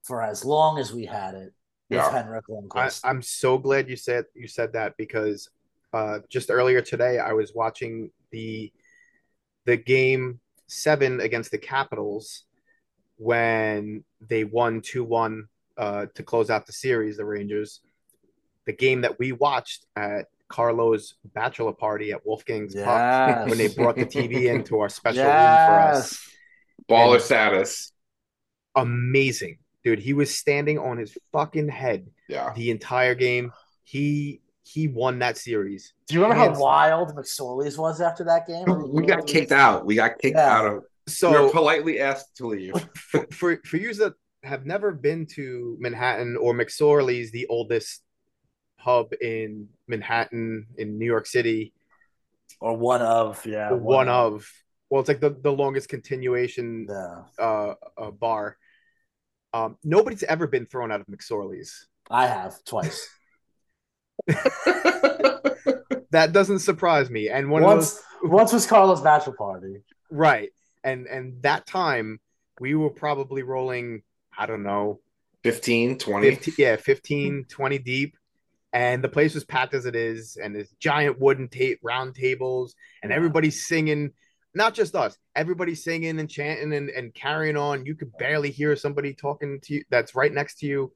for 0.04 0.22
as 0.22 0.44
long 0.44 0.78
as 0.78 0.92
we 0.92 1.04
had 1.04 1.34
it 1.34 1.52
with 1.90 1.98
Yeah. 1.98 2.10
Henrik 2.10 2.44
I, 2.48 2.52
Lundqvist. 2.52 3.00
I'm 3.04 3.22
so 3.22 3.58
glad 3.58 3.88
you 3.88 3.96
said 3.96 4.24
you 4.34 4.48
said 4.48 4.72
that 4.72 4.94
because 4.96 5.48
uh, 5.92 6.20
just 6.28 6.50
earlier 6.50 6.80
today 6.80 7.18
I 7.18 7.32
was 7.32 7.52
watching 7.54 8.10
the 8.30 8.72
the 9.64 9.76
game 9.76 10.40
seven 10.66 11.20
against 11.20 11.50
the 11.50 11.58
Capitals 11.58 12.44
when 13.18 14.02
they 14.26 14.44
won 14.44 14.80
two 14.80 15.04
one 15.04 15.48
uh, 15.76 16.06
to 16.14 16.22
close 16.22 16.50
out 16.50 16.66
the 16.66 16.72
series. 16.72 17.16
The 17.18 17.24
Rangers, 17.24 17.80
the 18.66 18.72
game 18.72 19.02
that 19.02 19.18
we 19.18 19.32
watched 19.32 19.84
at 19.94 20.26
Carlo's 20.48 21.14
bachelor 21.34 21.72
party 21.72 22.10
at 22.12 22.24
Wolfgang's 22.24 22.74
Puck 22.74 22.84
Yes. 22.86 23.48
when 23.48 23.58
they 23.58 23.68
brought 23.68 23.96
the 23.96 24.06
TV 24.06 24.46
into 24.52 24.78
our 24.80 24.88
special 24.98 25.22
room 25.24 25.30
for 25.32 25.80
us. 25.80 26.26
Baller 26.88 27.14
and- 27.14 27.22
status. 27.22 27.92
amazing, 28.74 29.58
dude. 29.84 29.98
He 29.98 30.12
was 30.14 30.34
standing 30.34 30.78
on 30.78 30.96
his 30.98 31.16
fucking 31.32 31.68
head 31.68 32.06
Yeah. 32.28 32.52
the 32.54 32.70
entire 32.70 33.14
game. 33.14 33.52
He 33.84 34.40
he 34.62 34.86
won 34.86 35.18
that 35.20 35.38
series. 35.38 35.94
Do 36.08 36.14
you 36.14 36.22
remember 36.22 36.44
how 36.44 36.60
wild 36.60 37.16
McSorley's 37.16 37.78
was 37.78 38.02
after 38.02 38.24
that 38.24 38.46
game? 38.46 38.66
We 38.92 39.06
got 39.06 39.26
kicked 39.26 39.50
out. 39.50 39.86
We 39.86 39.94
got 39.94 40.18
kicked 40.18 40.36
Yeah. 40.36 40.58
out 40.58 40.66
of. 40.66 40.84
We 41.22 41.28
were 41.28 41.48
So 41.48 41.50
politely 41.50 42.00
asked 42.00 42.36
to 42.36 42.46
leave. 42.46 42.74
for, 42.94 43.26
for 43.32 43.60
for 43.64 43.76
you 43.76 43.94
that 43.94 44.14
have 44.42 44.66
never 44.66 44.92
been 44.92 45.26
to 45.34 45.76
Manhattan 45.80 46.36
or 46.36 46.54
McSorley's, 46.54 47.32
the 47.32 47.46
oldest 47.48 48.02
pub 48.78 49.12
in 49.20 49.68
Manhattan 49.88 50.66
in 50.76 50.98
New 50.98 51.06
York 51.06 51.26
City, 51.26 51.72
Or 52.60 52.76
one 52.76 53.02
of, 53.02 53.44
yeah. 53.44 53.72
one 53.72 54.08
of 54.08 54.48
well, 54.90 55.00
it's 55.00 55.08
like 55.08 55.20
the, 55.20 55.30
the 55.30 55.52
longest 55.52 55.88
continuation 55.88 56.86
Yeah. 56.88 57.22
uh, 57.38 57.74
uh 57.96 58.10
bar. 58.10 58.56
Um, 59.52 59.76
nobody's 59.82 60.22
ever 60.22 60.46
been 60.46 60.66
thrown 60.66 60.92
out 60.92 61.00
of 61.00 61.06
McSorley's. 61.06 61.88
I 62.10 62.26
have 62.26 62.62
twice. 62.64 63.08
That 66.10 66.32
doesn't 66.32 66.60
surprise 66.60 67.10
me. 67.10 67.28
And 67.28 67.50
one 67.50 67.62
of 67.62 67.68
those 67.68 68.00
once, 68.22 68.32
once 68.32 68.52
was 68.52 68.66
Carlos' 68.66 69.00
bachelor 69.00 69.34
party. 69.34 69.82
right, 70.10 70.50
and 70.84 71.06
and 71.06 71.42
that 71.42 71.66
time 71.66 72.20
we 72.60 72.74
were 72.74 72.90
probably 72.90 73.42
rolling. 73.42 74.02
I 74.36 74.46
don't 74.46 74.62
know, 74.62 75.00
15, 75.44 75.98
20. 75.98 76.30
15, 76.30 76.54
yeah, 76.58 76.76
15, 76.76 77.46
20 77.48 77.78
deep. 77.78 78.16
And 78.72 79.02
the 79.02 79.08
place 79.08 79.34
was 79.34 79.44
packed 79.44 79.74
as 79.74 79.86
it 79.86 79.96
is, 79.96 80.36
and 80.36 80.54
there's 80.54 80.70
giant 80.78 81.18
wooden 81.18 81.48
tape 81.48 81.80
round 81.82 82.14
tables, 82.14 82.74
and 83.02 83.12
everybody's 83.12 83.66
singing. 83.66 84.12
Not 84.54 84.74
just 84.74 84.94
us, 84.94 85.16
everybody's 85.34 85.82
singing 85.82 86.18
and 86.20 86.28
chanting 86.28 86.74
and, 86.74 86.90
and 86.90 87.14
carrying 87.14 87.56
on. 87.56 87.86
You 87.86 87.94
could 87.94 88.16
barely 88.18 88.50
hear 88.50 88.76
somebody 88.76 89.14
talking 89.14 89.60
to 89.62 89.74
you 89.74 89.84
that's 89.90 90.14
right 90.14 90.32
next 90.32 90.58
to 90.58 90.66
you. 90.66 90.92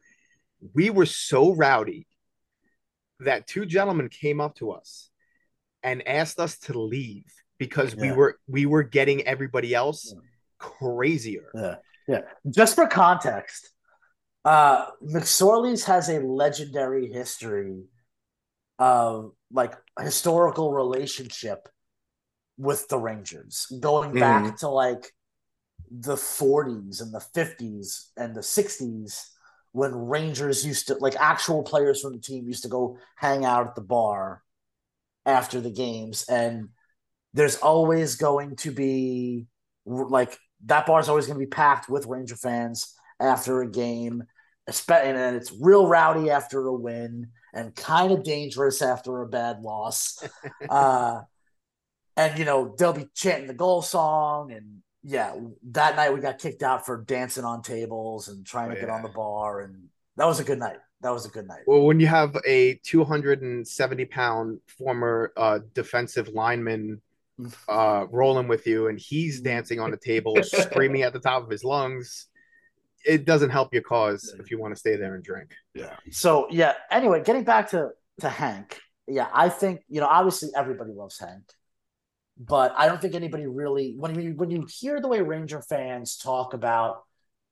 We 0.74 0.90
were 0.90 1.06
so 1.06 1.54
rowdy 1.54 2.06
that 3.20 3.46
two 3.46 3.64
gentlemen 3.64 4.08
came 4.08 4.40
up 4.40 4.56
to 4.56 4.72
us 4.72 5.08
and 5.82 6.06
asked 6.06 6.38
us 6.38 6.58
to 6.58 6.78
leave 6.78 7.32
because 7.62 7.94
we 7.94 8.10
were 8.10 8.38
we 8.48 8.66
were 8.66 8.82
getting 8.82 9.22
everybody 9.22 9.72
else 9.72 10.12
crazier. 10.58 11.48
Yeah. 11.54 11.76
Yeah. 12.08 12.20
Just 12.50 12.74
for 12.74 12.88
context, 12.88 13.70
uh 14.44 14.86
McSorley's 15.00 15.84
has 15.84 16.08
a 16.08 16.18
legendary 16.18 17.06
history 17.06 17.84
of 18.80 19.32
like 19.52 19.74
historical 20.00 20.72
relationship 20.72 21.68
with 22.58 22.88
the 22.88 22.98
Rangers 22.98 23.66
going 23.78 24.12
back 24.12 24.56
to 24.58 24.68
like 24.68 25.12
the 25.90 26.16
40s 26.16 27.00
and 27.00 27.14
the 27.14 27.24
50s 27.34 28.08
and 28.16 28.34
the 28.34 28.40
60s 28.40 29.28
when 29.70 29.94
Rangers 29.94 30.66
used 30.66 30.88
to 30.88 30.94
like 30.94 31.14
actual 31.16 31.62
players 31.62 32.00
from 32.00 32.12
the 32.14 32.18
team 32.18 32.48
used 32.48 32.64
to 32.64 32.68
go 32.68 32.98
hang 33.16 33.44
out 33.44 33.68
at 33.68 33.74
the 33.76 33.82
bar 33.82 34.42
after 35.24 35.60
the 35.60 35.70
games 35.70 36.24
and 36.28 36.70
there's 37.34 37.56
always 37.56 38.16
going 38.16 38.56
to 38.56 38.70
be 38.70 39.46
like 39.84 40.38
that 40.66 40.86
bar 40.86 41.00
is 41.00 41.08
always 41.08 41.26
going 41.26 41.38
to 41.38 41.44
be 41.44 41.50
packed 41.50 41.88
with 41.88 42.06
Ranger 42.06 42.36
fans 42.36 42.94
after 43.18 43.62
a 43.62 43.70
game, 43.70 44.24
and 44.66 45.36
it's 45.36 45.52
real 45.60 45.86
rowdy 45.86 46.30
after 46.30 46.66
a 46.66 46.72
win 46.74 47.28
and 47.54 47.74
kind 47.74 48.12
of 48.12 48.22
dangerous 48.22 48.80
after 48.80 49.22
a 49.22 49.28
bad 49.28 49.60
loss. 49.60 50.22
uh, 50.70 51.20
and 52.16 52.38
you 52.38 52.44
know 52.44 52.74
they'll 52.78 52.92
be 52.92 53.08
chanting 53.14 53.48
the 53.48 53.54
goal 53.54 53.82
song, 53.82 54.52
and 54.52 54.82
yeah, 55.02 55.34
that 55.70 55.96
night 55.96 56.12
we 56.14 56.20
got 56.20 56.38
kicked 56.38 56.62
out 56.62 56.84
for 56.86 57.02
dancing 57.02 57.44
on 57.44 57.62
tables 57.62 58.28
and 58.28 58.46
trying 58.46 58.70
to 58.70 58.76
Oh, 58.76 58.80
get 58.80 58.88
yeah. 58.88 58.94
on 58.94 59.02
the 59.02 59.08
bar, 59.08 59.60
and 59.62 59.88
that 60.16 60.26
was 60.26 60.38
a 60.38 60.44
good 60.44 60.58
night. 60.58 60.76
That 61.00 61.10
was 61.10 61.26
a 61.26 61.30
good 61.30 61.48
night. 61.48 61.62
Well, 61.66 61.82
when 61.82 61.98
you 61.98 62.06
have 62.06 62.36
a 62.46 62.74
270 62.84 64.04
pound 64.04 64.60
former 64.78 65.32
uh, 65.36 65.58
defensive 65.74 66.28
lineman 66.28 67.00
uh, 67.68 68.06
rolling 68.10 68.48
with 68.48 68.66
you 68.66 68.88
and 68.88 68.98
he's 68.98 69.40
dancing 69.40 69.80
on 69.80 69.90
the 69.90 69.96
table, 69.96 70.36
screaming 70.42 71.02
at 71.02 71.12
the 71.12 71.20
top 71.20 71.42
of 71.42 71.50
his 71.50 71.64
lungs, 71.64 72.26
it 73.04 73.24
doesn't 73.24 73.50
help 73.50 73.72
your 73.72 73.82
cause 73.82 74.34
if 74.38 74.50
you 74.50 74.58
want 74.58 74.74
to 74.74 74.78
stay 74.78 74.96
there 74.96 75.14
and 75.14 75.24
drink. 75.24 75.50
Yeah. 75.74 75.96
So 76.10 76.46
yeah. 76.50 76.74
Anyway, 76.90 77.22
getting 77.22 77.44
back 77.44 77.70
to 77.70 77.90
to 78.20 78.28
Hank. 78.28 78.78
Yeah, 79.08 79.28
I 79.32 79.48
think 79.48 79.82
you 79.88 80.00
know. 80.00 80.06
Obviously, 80.06 80.50
everybody 80.54 80.92
loves 80.92 81.18
Hank, 81.18 81.42
but 82.38 82.72
I 82.76 82.86
don't 82.86 83.00
think 83.00 83.14
anybody 83.14 83.46
really 83.46 83.94
when 83.98 84.18
you 84.20 84.34
when 84.34 84.50
you 84.50 84.66
hear 84.70 85.00
the 85.00 85.08
way 85.08 85.20
Ranger 85.20 85.60
fans 85.60 86.16
talk 86.16 86.54
about 86.54 87.02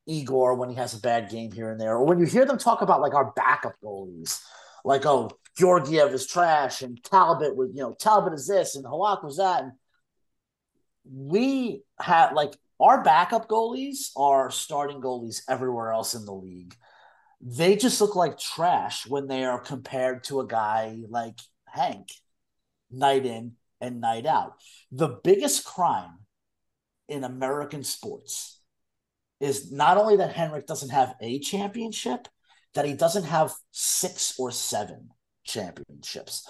Igor 0.06 0.54
when 0.54 0.70
he 0.70 0.76
has 0.76 0.94
a 0.94 1.00
bad 1.00 1.28
game 1.28 1.50
here 1.50 1.70
and 1.70 1.80
there, 1.80 1.96
or 1.96 2.04
when 2.04 2.20
you 2.20 2.26
hear 2.26 2.44
them 2.44 2.56
talk 2.56 2.82
about 2.82 3.00
like 3.00 3.14
our 3.14 3.32
backup 3.34 3.74
goalies, 3.82 4.40
like 4.84 5.04
oh 5.06 5.30
Georgiev 5.56 6.12
is 6.12 6.26
trash 6.26 6.82
and 6.82 7.02
Talbot 7.02 7.56
was 7.56 7.70
you 7.74 7.82
know 7.82 7.94
Talbot 7.98 8.34
is 8.34 8.46
this 8.46 8.76
and 8.76 8.84
Halak 8.84 9.24
was 9.24 9.36
that, 9.38 9.62
and 9.62 9.72
we 11.04 11.82
had 11.98 12.32
like 12.32 12.54
our 12.80 13.02
backup 13.02 13.48
goalies 13.48 14.10
are 14.16 14.50
starting 14.50 15.00
goalies 15.00 15.42
everywhere 15.48 15.92
else 15.92 16.14
in 16.14 16.24
the 16.24 16.32
league. 16.32 16.74
They 17.40 17.76
just 17.76 18.00
look 18.00 18.16
like 18.16 18.38
trash 18.38 19.06
when 19.06 19.26
they 19.26 19.44
are 19.44 19.60
compared 19.60 20.24
to 20.24 20.40
a 20.40 20.46
guy 20.46 21.00
like 21.08 21.38
Hank, 21.66 22.08
night 22.90 23.26
in 23.26 23.52
and 23.80 24.00
night 24.00 24.26
out. 24.26 24.54
The 24.92 25.20
biggest 25.22 25.64
crime 25.64 26.20
in 27.08 27.24
American 27.24 27.84
sports 27.84 28.60
is 29.40 29.72
not 29.72 29.96
only 29.96 30.16
that 30.16 30.34
Henrik 30.34 30.66
doesn't 30.66 30.90
have 30.90 31.14
a 31.20 31.38
championship, 31.38 32.28
that 32.74 32.84
he 32.84 32.92
doesn't 32.92 33.24
have 33.24 33.52
six 33.70 34.38
or 34.38 34.50
seven 34.50 35.10
championships. 35.50 36.48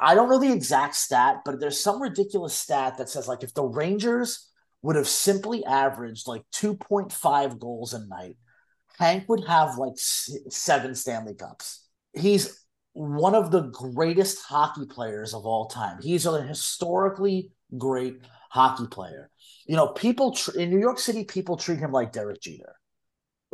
I- 0.00 0.14
don't 0.14 0.28
know 0.28 0.38
the 0.38 0.52
exact 0.52 0.94
stat, 0.94 1.42
but 1.44 1.58
there's 1.60 1.82
some 1.82 2.00
ridiculous 2.00 2.54
stat 2.54 2.98
that 2.98 3.08
says 3.08 3.28
like 3.28 3.42
if 3.42 3.54
the 3.54 3.64
Rangers 3.64 4.48
would 4.82 4.96
have 4.96 5.08
simply 5.08 5.64
averaged 5.64 6.28
like 6.28 6.42
2.5 6.52 7.58
goals 7.58 7.94
a 7.94 8.06
night, 8.06 8.36
Hank 8.98 9.28
would 9.28 9.44
have 9.46 9.76
like 9.78 9.94
seven 9.96 10.94
Stanley 10.94 11.34
Cups. 11.34 11.86
He's 12.12 12.64
one 12.92 13.34
of 13.34 13.50
the 13.50 13.62
greatest 13.72 14.44
hockey 14.44 14.86
players 14.86 15.34
of 15.34 15.46
all 15.46 15.66
time. 15.66 15.98
He's 16.00 16.26
a 16.26 16.42
historically 16.42 17.50
great 17.76 18.20
hockey 18.50 18.86
player. 18.86 19.30
You 19.66 19.74
know, 19.76 19.88
people 19.88 20.32
tr- 20.32 20.56
in 20.56 20.70
New 20.70 20.78
York 20.78 21.00
City, 21.00 21.24
people 21.24 21.56
treat 21.56 21.80
him 21.80 21.90
like 21.90 22.12
Derek 22.12 22.40
Jeter, 22.40 22.76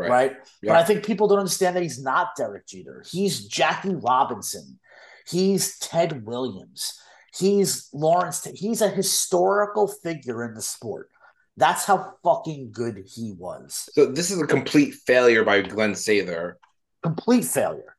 Right. 0.00 0.10
right? 0.10 0.36
Yeah. 0.62 0.72
But 0.72 0.76
I 0.78 0.84
think 0.84 1.04
people 1.04 1.28
don't 1.28 1.38
understand 1.38 1.76
that 1.76 1.82
he's 1.82 2.02
not 2.02 2.36
Derek 2.36 2.66
Jeter. 2.66 3.04
He's 3.10 3.46
Jackie 3.46 3.94
Robinson. 3.94 4.78
He's 5.26 5.78
Ted 5.78 6.24
Williams. 6.24 6.98
He's 7.36 7.88
Lawrence. 7.92 8.46
He's 8.54 8.80
a 8.80 8.88
historical 8.88 9.86
figure 9.86 10.44
in 10.44 10.54
the 10.54 10.62
sport. 10.62 11.10
That's 11.56 11.84
how 11.84 12.14
fucking 12.24 12.72
good 12.72 13.04
he 13.06 13.32
was. 13.32 13.88
So 13.92 14.06
this 14.06 14.30
is 14.30 14.40
a 14.40 14.46
complete 14.46 14.94
failure 15.06 15.44
by 15.44 15.62
Glenn 15.62 15.92
Sather 15.92 16.54
Complete 17.02 17.44
failure. 17.44 17.96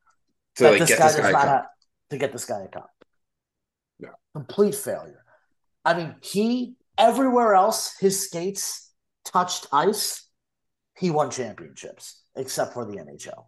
to 0.56 0.70
like 0.70 0.80
this 0.80 0.88
get 0.90 0.98
guy 0.98 1.12
this 1.12 1.32
guy. 1.32 1.46
have 1.46 1.66
to 2.10 2.18
get 2.18 2.32
this 2.32 2.44
guy 2.44 2.62
a 2.62 2.68
cup. 2.68 2.90
Yeah. 3.98 4.10
Complete 4.34 4.74
failure. 4.74 5.24
I 5.84 5.94
mean, 5.94 6.14
he 6.22 6.74
everywhere 6.98 7.54
else 7.54 7.96
his 7.98 8.26
skates 8.26 8.90
touched 9.24 9.66
ice, 9.72 10.28
he 10.98 11.10
won 11.10 11.30
championships 11.30 12.22
except 12.36 12.74
for 12.74 12.84
the 12.84 12.98
NHL. 12.98 13.46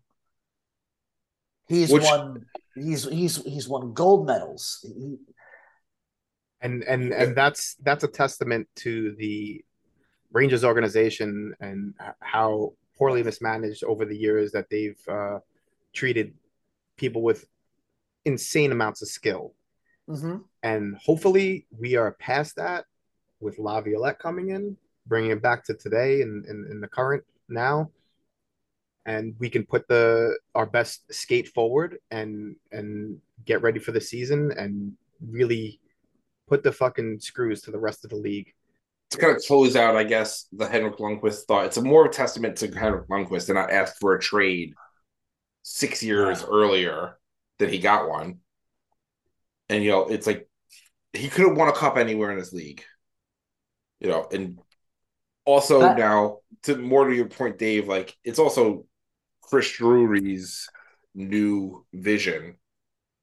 He's 1.69 1.91
Which- 1.91 2.03
won. 2.03 2.47
He's 2.75 3.05
he's 3.09 3.37
he's 3.45 3.69
won 3.69 3.93
gold 3.93 4.27
medals. 4.27 4.81
He, 4.83 5.17
and 6.61 6.83
and 6.83 7.13
and 7.13 7.37
that's 7.37 7.77
that's 7.77 8.03
a 8.05 8.09
testament 8.09 8.69
to 8.77 9.15
the 9.17 9.65
Rangers 10.33 10.65
organization 10.65 11.55
and 11.61 11.95
how 12.21 12.73
poorly 12.99 13.23
mismanaged 13.23 13.85
over 13.85 14.05
the 14.05 14.17
years 14.17 14.51
that 14.53 14.69
they've 14.71 15.01
uh, 15.09 15.39
treated 15.93 16.35
people 16.97 17.23
with 17.23 17.47
insane 18.25 18.73
amounts 18.73 19.03
of 19.03 19.09
skill. 19.09 19.55
Mhm. 20.09 20.43
And 20.63 20.97
hopefully, 20.97 21.67
we 21.71 21.95
are 21.97 22.13
past 22.13 22.57
that 22.57 22.85
with 23.41 23.59
Laviolette 23.59 24.19
coming 24.19 24.51
in, 24.51 24.77
bringing 25.07 25.31
it 25.31 25.43
back 25.43 25.65
to 25.67 25.75
today 25.75 26.23
and 26.23 26.45
in, 26.47 26.67
in 26.71 26.81
the 26.81 26.89
current 26.89 27.25
now. 27.49 27.91
And 29.07 29.35
we 29.39 29.51
can 29.51 29.65
put 29.67 29.87
the 29.89 30.39
our 30.55 30.65
best 30.67 31.13
skate 31.13 31.49
forward 31.49 31.99
and 32.11 32.57
and 32.73 33.21
get 33.45 33.61
ready 33.63 33.79
for 33.79 33.93
the 33.93 34.01
season 34.01 34.51
and 34.57 34.95
really 35.21 35.81
put 36.49 36.63
the 36.63 36.73
fucking 36.73 37.21
screws 37.21 37.63
to 37.63 37.71
the 37.73 37.79
rest 37.81 38.05
of 38.05 38.11
the 38.11 38.17
league. 38.17 38.53
to 39.11 39.19
kind 39.19 39.37
of 39.37 39.43
close 39.47 39.77
out, 39.77 39.97
I 39.97 40.05
guess, 40.05 40.47
the 40.53 40.67
Henrik 40.67 40.97
Lundqvist 40.99 41.45
thought, 41.45 41.67
it's 41.67 41.77
a 41.77 41.83
more 41.83 42.05
of 42.05 42.11
a 42.11 42.15
testament 42.15 42.57
to 42.59 42.69
Henrik 42.71 43.09
Lundqvist 43.09 43.49
and 43.49 43.57
not 43.57 43.71
ask 43.71 43.97
for 44.01 44.15
a 44.15 44.21
trade 44.21 44.75
six 45.63 46.03
years 46.03 46.43
Yeah. 46.43 46.49
earlier 46.49 47.19
that 47.59 47.71
he 47.73 47.79
got 47.81 48.09
one. 48.09 48.41
And 49.69 49.83
you 49.85 49.91
know, 49.91 50.09
it's 50.09 50.27
like 50.27 50.49
he 51.13 51.29
could 51.29 51.47
have 51.49 51.57
won 51.57 51.69
a 51.69 51.73
cup 51.73 51.97
anywhere 51.97 52.33
in 52.33 52.39
this 52.39 52.53
league. 52.53 52.85
You 54.01 54.09
know, 54.09 54.29
and 54.31 54.59
Also, 55.45 55.81
That- 55.81 55.99
now 55.99 56.39
to 56.63 56.77
more 56.77 57.07
to 57.07 57.15
your 57.15 57.29
point, 57.29 57.59
Dave, 57.59 57.89
like 57.89 58.17
it's 58.25 58.39
also 58.39 58.87
Chris 59.43 59.71
Drury's 59.73 60.69
new 61.15 61.85
vision 61.93 62.57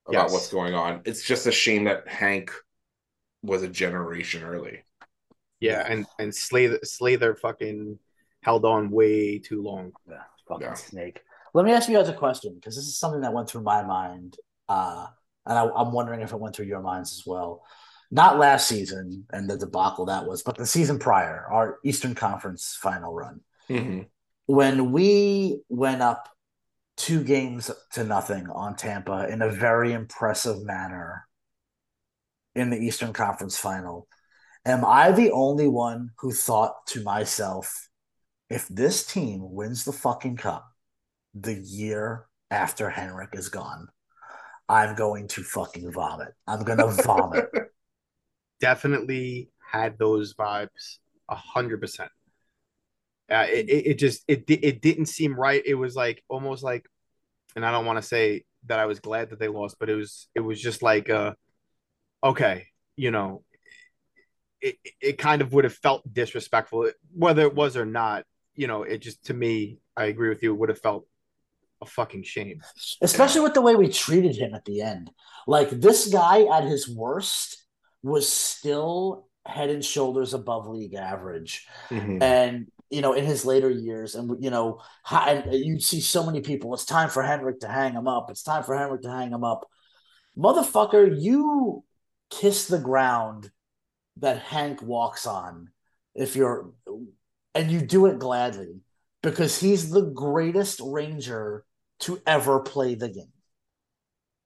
about 0.08 0.24
Yes. 0.26 0.32
what's 0.32 0.52
going 0.52 0.74
on. 0.74 1.02
It's 1.06 1.24
just 1.24 1.48
a 1.48 1.52
shame 1.52 1.86
that 1.86 2.08
Hank 2.08 2.52
was 3.42 3.64
a 3.64 3.68
generation 3.68 4.44
early. 4.44 4.84
Yeah, 5.60 5.86
and 5.88 6.06
and 6.20 6.34
Slather 6.34 6.80
Slather 6.84 7.36
fucking 7.36 8.00
held 8.44 8.66
on 8.66 8.90
way 8.92 9.40
too 9.40 9.62
long. 9.62 9.94
Yeah, 10.08 10.24
fucking 10.48 10.68
Yeah. 10.68 10.74
snake. 10.76 11.22
Let 11.54 11.66
me 11.66 11.72
ask 11.74 11.90
you 11.90 11.98
guys 11.98 12.10
a 12.10 12.14
question 12.14 12.56
because 12.56 12.76
this 12.76 12.86
is 12.86 12.98
something 12.98 13.22
that 13.22 13.34
went 13.34 13.50
through 13.50 13.64
my 13.64 13.84
mind, 13.84 14.38
uh, 14.70 15.08
and 15.46 15.58
I, 15.58 15.70
I'm 15.70 15.92
wondering 15.92 16.22
if 16.22 16.32
it 16.32 16.40
went 16.40 16.56
through 16.56 16.66
your 16.68 16.82
minds 16.82 17.14
as 17.20 17.26
well. 17.26 17.64
Not 18.12 18.38
last 18.38 18.68
season 18.68 19.26
and 19.32 19.50
the 19.50 19.58
debacle 19.58 20.06
that 20.08 20.26
was, 20.26 20.44
but 20.44 20.58
the 20.58 20.66
season 20.66 21.00
prior, 21.00 21.48
our 21.50 21.80
Eastern 21.86 22.14
Conference 22.14 22.78
final 22.80 23.14
run, 23.14 23.40
mm-hmm. 23.70 24.02
when 24.48 24.92
we 24.92 25.62
went 25.70 26.02
up 26.02 26.28
two 26.98 27.24
games 27.24 27.72
to 27.94 28.04
nothing 28.04 28.48
on 28.50 28.76
Tampa 28.76 29.28
in 29.30 29.42
a 29.42 29.50
very 29.50 29.94
impressive 29.94 30.62
manner 30.64 31.26
in 32.54 32.70
the 32.70 32.78
Eastern 32.78 33.14
Conference 33.14 33.58
final. 33.58 34.08
Am 34.66 34.86
I 34.86 35.12
the 35.12 35.32
only 35.32 35.68
one 35.68 36.12
who 36.20 36.32
thought 36.32 36.86
to 36.88 37.02
myself, 37.02 37.90
if 38.50 38.68
this 38.68 39.06
team 39.06 39.40
wins 39.42 39.86
the 39.86 39.94
fucking 39.94 40.38
cup 40.38 40.70
the 41.34 41.56
year 41.56 42.28
after 42.52 42.90
Henrik 42.90 43.30
is 43.34 43.50
gone, 43.50 43.88
I'm 44.70 44.96
going 44.96 45.28
to 45.30 45.44
fucking 45.44 45.92
vomit. 45.92 46.34
I'm 46.46 46.64
gonna 46.64 46.88
vomit. 46.88 47.50
Definitely 48.62 49.50
had 49.60 49.98
those 49.98 50.34
vibes 50.34 50.98
a 51.28 51.36
hundred 51.36 51.82
percent. 51.82 52.12
Uh, 53.30 53.46
it, 53.50 53.70
it 53.70 53.94
just 53.96 54.24
it 54.28 54.44
it 54.48 54.82
didn't 54.82 55.06
seem 55.08 55.40
right. 55.40 55.62
It 55.66 55.76
was 55.76 55.96
like 55.96 56.24
almost 56.30 56.64
like, 56.64 56.86
and 57.56 57.66
I 57.66 57.72
don't 57.72 57.86
want 57.86 57.98
to 57.98 58.04
say 58.04 58.44
that 58.68 58.80
I 58.80 58.86
was 58.86 59.00
glad 59.00 59.30
that 59.30 59.40
they 59.40 59.48
lost, 59.48 59.78
but 59.80 59.90
it 59.90 59.96
was 59.96 60.28
it 60.36 60.42
was 60.42 60.62
just 60.62 60.82
like 60.84 61.10
uh, 61.10 61.34
okay, 62.24 62.68
you 62.96 63.12
know, 63.12 63.44
it 64.62 64.76
it 65.00 65.18
kind 65.18 65.42
of 65.42 65.54
would 65.54 65.64
have 65.64 65.74
felt 65.74 66.14
disrespectful, 66.14 66.92
whether 67.16 67.44
it 67.44 67.56
was 67.56 67.78
or 67.78 67.86
not. 67.86 68.26
You 68.56 68.68
know, 68.68 68.84
it 68.84 69.00
just 69.00 69.26
to 69.26 69.34
me, 69.34 69.80
I 69.96 70.06
agree 70.06 70.30
with 70.30 70.44
you. 70.44 70.54
It 70.54 70.58
would 70.58 70.70
have 70.70 70.80
felt 70.80 71.08
a 71.82 71.86
fucking 71.86 72.24
shame. 72.24 72.62
Especially 73.02 73.42
with 73.42 73.54
the 73.54 73.62
way 73.62 73.76
we 73.76 73.90
treated 73.90 74.36
him 74.36 74.54
at 74.54 74.66
the 74.66 74.82
end. 74.82 75.10
Like 75.48 75.70
this 75.70 76.08
guy 76.08 76.44
at 76.44 76.66
his 76.66 76.88
worst 76.90 77.61
was 78.04 78.28
still 78.32 79.28
head 79.46 79.70
and 79.70 79.84
shoulders 79.84 80.34
above 80.34 80.68
league 80.68 80.94
average. 80.96 81.68
Mhm. 81.90 82.22
and 82.22 82.68
you 82.90 83.02
know 83.02 83.14
in 83.14 83.26
his 83.26 83.46
later 83.46 83.70
years 83.70 84.16
and 84.16 84.44
you 84.44 84.50
know 84.50 84.82
you 85.52 85.80
see 85.80 86.02
so 86.02 86.26
many 86.26 86.42
people 86.42 86.74
it's 86.74 86.84
time 86.86 87.08
for 87.10 87.24
henrik 87.24 87.60
to 87.62 87.68
hang 87.68 87.94
him 87.94 88.06
up 88.08 88.30
it's 88.30 88.44
time 88.44 88.64
for 88.64 88.78
henrik 88.78 89.02
to 89.02 89.10
hang 89.10 89.32
him 89.32 89.46
up 89.46 89.66
motherfucker 90.38 91.08
you 91.22 91.84
kiss 92.30 92.68
the 92.68 92.78
ground 92.80 93.50
that 94.18 94.40
hank 94.40 94.82
walks 94.82 95.26
on 95.26 95.70
if 96.16 96.36
you're 96.36 96.72
and 97.56 97.72
you 97.72 97.80
do 97.82 98.08
it 98.08 98.20
gladly 98.20 98.82
because 99.24 99.58
he's 99.60 99.90
the 99.90 100.02
greatest 100.12 100.82
ranger 100.84 101.64
to 102.00 102.22
ever 102.28 102.60
play 102.60 102.94
the 102.96 103.08
game 103.10 103.32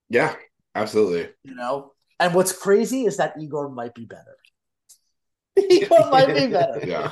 Yeah, 0.10 0.36
absolutely. 0.76 1.34
you 1.44 1.56
know 1.56 1.94
and 2.20 2.34
what's 2.34 2.54
crazy 2.54 3.06
is 3.06 3.18
that 3.18 3.34
igor 3.40 3.70
might 3.70 3.94
be 3.94 4.06
better 4.06 4.38
igor 5.58 6.10
might 6.10 6.34
be 6.34 6.48
better 6.48 6.80
Yeah. 6.86 7.12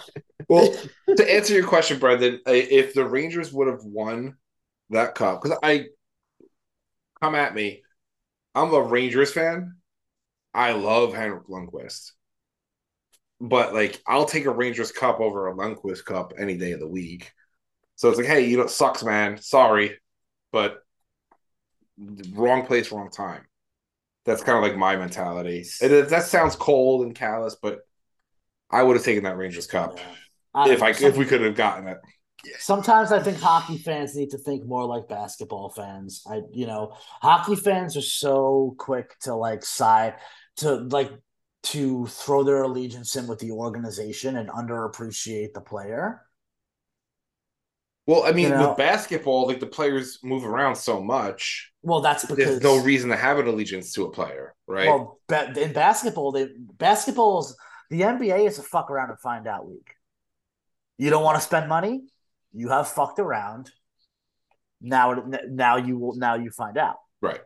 Well, 0.50 0.76
to 1.16 1.34
answer 1.34 1.54
your 1.54 1.66
question, 1.66 2.00
Brendan, 2.00 2.42
if 2.46 2.94
the 2.94 3.06
Rangers 3.06 3.54
would 3.54 3.68
have 3.68 3.84
won 3.84 4.36
that 4.90 5.16
cup, 5.16 5.42
because 5.42 5.58
I 5.64 5.88
come 7.22 7.36
at 7.36 7.56
me, 7.56 7.82
I'm 8.54 8.74
a 8.74 8.82
Rangers 8.82 9.32
fan. 9.32 9.78
I 10.54 10.74
love 10.74 11.14
Henrik 11.14 11.48
Lundqvist, 11.48 12.12
but 13.40 13.74
like 13.74 14.02
I'll 14.06 14.26
take 14.26 14.46
a 14.46 14.52
Rangers 14.52 14.92
cup 14.92 15.20
over 15.20 15.48
a 15.48 15.56
Lundqvist 15.56 16.06
cup 16.06 16.34
any 16.38 16.58
day 16.58 16.74
of 16.74 16.80
the 16.80 16.88
week. 16.88 17.32
So 17.96 18.10
it's 18.10 18.18
like, 18.18 18.28
hey, 18.28 18.46
you 18.46 18.58
know, 18.58 18.64
it 18.64 18.70
sucks, 18.70 19.04
man. 19.04 19.38
Sorry, 19.42 19.98
but 20.52 20.84
wrong 21.98 22.66
place, 22.66 22.92
wrong 22.92 23.10
time. 23.10 23.46
That's 24.26 24.44
kind 24.44 24.58
of 24.58 24.64
like 24.64 24.78
my 24.78 24.96
mentality. 24.96 25.66
It- 25.82 26.10
that 26.10 26.24
sounds 26.24 26.56
cold 26.56 27.06
and 27.06 27.14
callous, 27.14 27.56
but 27.62 27.80
I 28.70 28.82
would 28.84 28.96
have 28.96 29.06
taken 29.06 29.24
that 29.26 29.38
Rangers 29.38 29.68
cup 29.68 29.98
Yeah. 30.56 30.68
if 30.74 30.82
I 30.82 30.90
if 30.92 31.18
we 31.18 31.26
could 31.26 31.42
have 31.42 31.56
gotten 31.56 31.88
it. 31.88 32.00
Sometimes 32.60 33.12
I 33.14 33.22
think 33.22 33.40
hockey 33.40 33.78
fans 33.78 34.16
need 34.16 34.32
to 34.32 34.38
think 34.38 34.66
more 34.66 34.86
like 34.86 35.08
basketball 35.08 35.70
fans. 35.70 36.24
I, 36.30 36.42
you 36.52 36.66
know, 36.68 36.94
hockey 37.22 37.56
fans 37.56 37.96
are 37.96 38.02
so 38.02 38.76
quick 38.78 39.18
to 39.22 39.34
like 39.36 39.64
side 39.64 40.16
to 40.58 40.76
like 40.76 41.12
to 41.64 42.06
throw 42.08 42.44
their 42.44 42.64
allegiance 42.64 43.16
in 43.16 43.28
with 43.28 43.40
the 43.40 43.52
organization 43.52 44.36
and 44.36 44.50
underappreciate 44.50 45.54
the 45.54 45.62
player. 45.62 46.22
Well, 48.06 48.24
I 48.24 48.32
mean, 48.34 48.50
You 48.50 48.56
know- 48.56 48.70
with 48.70 48.78
basketball, 48.78 49.48
like 49.48 49.60
the 49.60 49.66
players 49.68 50.20
move 50.24 50.46
around 50.46 50.76
so 50.76 51.02
much. 51.02 51.72
Well, 51.82 52.02
that's 52.02 52.26
because 52.26 52.38
There's 52.38 52.62
no 52.62 52.82
reason 52.84 53.10
to 53.12 53.16
have 53.16 53.40
an 53.40 53.48
allegiance 53.48 53.94
to 53.94 54.06
a 54.06 54.12
player, 54.12 54.54
right? 54.68 54.88
Well, 54.88 55.20
ba- 55.28 55.54
in 55.60 55.72
basketball, 55.74 56.32
they 56.34 56.50
basketball's 56.78 57.56
the 57.90 58.02
NBA 58.02 58.46
is 58.48 58.60
a 58.60 58.64
fuck 58.64 58.90
around 58.92 59.10
and 59.10 59.20
find 59.20 59.48
out 59.48 59.68
league. 59.70 59.90
You 60.98 61.10
don't 61.10 61.24
want 61.24 61.38
to 61.38 61.42
spend 61.42 61.70
money, 61.70 62.04
you 62.54 62.70
have 62.70 62.88
fucked 62.88 63.20
around. 63.20 63.72
Now, 64.82 65.24
now 65.48 65.78
you 65.78 65.98
will. 65.98 66.16
Now 66.16 66.36
you 66.36 66.52
find 66.52 66.78
out. 66.78 66.98
right. 67.22 67.40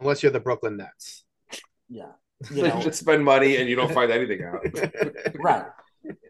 Unless 0.00 0.22
you're 0.22 0.32
the 0.32 0.40
Brooklyn 0.40 0.76
Nets. 0.76 1.24
Yeah, 1.88 2.12
You 2.50 2.64
you 2.66 2.82
just 2.82 3.00
spend 3.00 3.24
money 3.24 3.56
and 3.56 3.68
you 3.68 3.74
don't 3.76 3.92
find 3.92 4.10
anything 4.12 4.42
out. 4.44 4.60
right? 5.34 5.64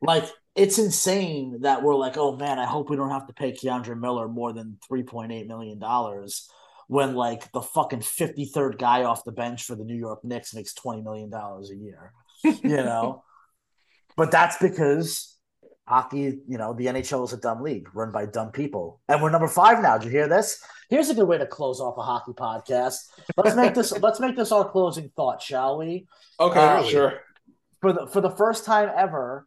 Like 0.02 0.24
it's 0.54 0.78
insane 0.78 1.60
that 1.62 1.82
we're 1.82 1.94
like, 1.94 2.16
oh 2.16 2.36
man, 2.36 2.58
I 2.58 2.66
hope 2.66 2.90
we 2.90 2.96
don't 2.96 3.10
have 3.10 3.26
to 3.28 3.32
pay 3.32 3.52
K'Andre 3.52 3.98
Miller 3.98 4.28
more 4.28 4.52
than 4.52 4.78
three 4.86 5.02
point 5.02 5.32
eight 5.32 5.46
million 5.46 5.78
dollars 5.78 6.48
when 6.88 7.14
like 7.14 7.50
the 7.52 7.62
fucking 7.62 8.00
fifty 8.00 8.44
third 8.46 8.78
guy 8.78 9.04
off 9.04 9.24
the 9.24 9.32
bench 9.32 9.64
for 9.64 9.74
the 9.76 9.84
New 9.84 9.96
York 9.96 10.24
Knicks 10.24 10.54
makes 10.54 10.74
twenty 10.74 11.02
million 11.02 11.30
dollars 11.30 11.70
a 11.70 11.76
year, 11.76 12.12
you 12.44 12.58
know. 12.62 13.22
but 14.16 14.30
that's 14.30 14.56
because 14.58 15.36
hockey, 15.86 16.38
you 16.46 16.58
know, 16.58 16.74
the 16.74 16.84
NHL 16.86 17.24
is 17.24 17.32
a 17.32 17.36
dumb 17.38 17.62
league 17.62 17.88
run 17.94 18.12
by 18.12 18.26
dumb 18.26 18.50
people, 18.52 19.00
and 19.08 19.22
we're 19.22 19.30
number 19.30 19.48
five 19.48 19.80
now. 19.82 19.96
Did 19.98 20.06
you 20.06 20.10
hear 20.12 20.28
this? 20.28 20.62
Here's 20.90 21.10
a 21.10 21.14
good 21.14 21.28
way 21.28 21.38
to 21.38 21.46
close 21.46 21.80
off 21.80 21.96
a 21.98 22.02
hockey 22.02 22.32
podcast. 22.32 22.96
Let's 23.36 23.54
make 23.56 23.74
this. 23.74 23.92
let's 24.02 24.20
make 24.20 24.36
this 24.36 24.52
our 24.52 24.68
closing 24.68 25.10
thought, 25.16 25.42
shall 25.42 25.78
we? 25.78 26.06
Okay, 26.40 26.58
Uh, 26.60 26.82
sure. 26.84 27.20
for 27.80 27.92
the 27.92 28.06
for 28.06 28.20
the 28.20 28.30
first 28.30 28.64
time 28.64 28.90
ever, 28.96 29.46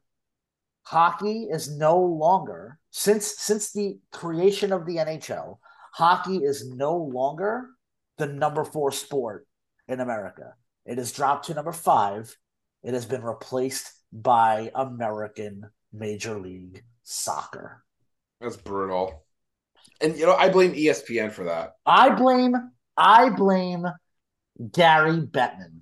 hockey 0.84 1.48
is 1.52 1.70
no 1.70 2.00
longer 2.00 2.80
since 2.92 3.26
since 3.40 3.72
the 3.72 3.98
creation 4.12 4.72
of 4.72 4.86
the 4.86 4.98
NHL, 4.98 5.58
hockey 5.94 6.38
is 6.38 6.70
no 6.70 6.98
longer 6.98 7.70
the 8.18 8.28
number 8.28 8.64
four 8.64 8.92
sport 8.92 9.48
in 9.88 10.00
America. 10.00 10.54
It 10.86 10.98
has 10.98 11.12
dropped 11.12 11.48
to 11.48 11.54
number 11.54 11.72
five. 11.72 12.36
It 12.84 12.94
has 12.94 13.06
been 13.06 13.24
replaced 13.24 13.92
by 14.12 14.72
American 14.76 15.70
Major 15.94 16.40
League 16.40 16.84
Soccer. 17.04 17.84
That's 18.42 18.58
brutal. 18.58 19.24
And 20.02 20.18
you 20.18 20.26
know, 20.26 20.36
I 20.36 20.50
blame 20.50 20.74
ESPN 20.74 21.32
for 21.32 21.46
that. 21.46 21.76
I 21.86 22.10
blame 22.10 22.56
I 22.98 23.30
blame 23.30 23.86
Gary 24.72 25.22
Bettman. 25.22 25.80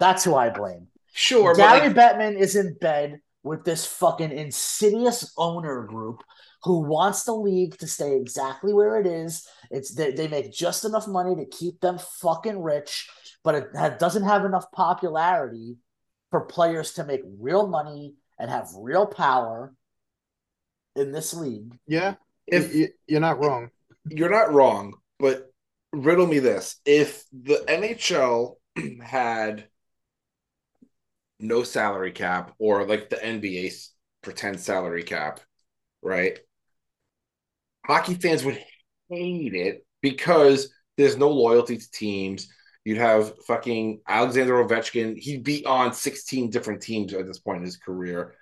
That's 0.00 0.24
who 0.24 0.34
I 0.34 0.50
blame. 0.50 0.88
Sure, 1.12 1.54
Gary 1.54 1.88
like, 1.88 1.96
Bettman 1.96 2.36
is 2.36 2.56
in 2.56 2.74
bed 2.80 3.20
with 3.44 3.62
this 3.62 3.86
fucking 3.86 4.32
insidious 4.32 5.32
owner 5.36 5.84
group 5.84 6.24
who 6.64 6.80
wants 6.80 7.24
the 7.24 7.34
league 7.34 7.76
to 7.78 7.86
stay 7.86 8.16
exactly 8.16 8.72
where 8.72 8.98
it 8.98 9.06
is. 9.06 9.46
It's 9.70 9.94
they, 9.94 10.12
they 10.12 10.26
make 10.26 10.50
just 10.50 10.84
enough 10.84 11.06
money 11.06 11.36
to 11.36 11.44
keep 11.44 11.78
them 11.80 11.98
fucking 11.98 12.60
rich, 12.60 13.08
but 13.44 13.54
it 13.54 13.68
ha- 13.76 13.90
doesn't 13.90 14.24
have 14.24 14.46
enough 14.46 14.72
popularity 14.72 15.76
for 16.30 16.40
players 16.46 16.94
to 16.94 17.04
make 17.04 17.20
real 17.38 17.68
money 17.68 18.14
and 18.38 18.50
have 18.50 18.68
real 18.76 19.06
power 19.06 19.74
in 20.96 21.12
this 21.12 21.34
league. 21.34 21.78
Yeah, 21.86 22.14
if 22.46 22.74
you, 22.74 22.88
you're 23.06 23.20
not 23.20 23.38
wrong. 23.38 23.68
you're 24.08 24.30
not 24.30 24.54
wrong, 24.54 24.94
but 25.18 25.52
riddle 25.92 26.26
me 26.26 26.38
this: 26.38 26.76
if 26.86 27.24
the 27.30 27.62
NHL 27.68 28.56
had 29.02 29.68
no 31.44 31.62
salary 31.62 32.12
cap, 32.12 32.54
or 32.58 32.86
like 32.86 33.10
the 33.10 33.16
NBA 33.24 33.72
pretend 34.22 34.60
salary 34.60 35.02
cap, 35.02 35.40
right? 36.02 36.38
Hockey 37.86 38.14
fans 38.14 38.44
would 38.44 38.62
hate 39.10 39.54
it 39.54 39.86
because 40.00 40.72
there's 40.96 41.16
no 41.16 41.30
loyalty 41.30 41.76
to 41.76 41.90
teams. 41.90 42.48
You'd 42.84 42.98
have 42.98 43.34
fucking 43.46 44.00
Alexander 44.08 44.54
Ovechkin. 44.64 45.16
He'd 45.16 45.44
be 45.44 45.64
on 45.64 45.92
16 45.92 46.50
different 46.50 46.82
teams 46.82 47.12
at 47.14 47.26
this 47.26 47.38
point 47.38 47.58
in 47.58 47.64
his 47.64 47.76
career. 47.76 48.34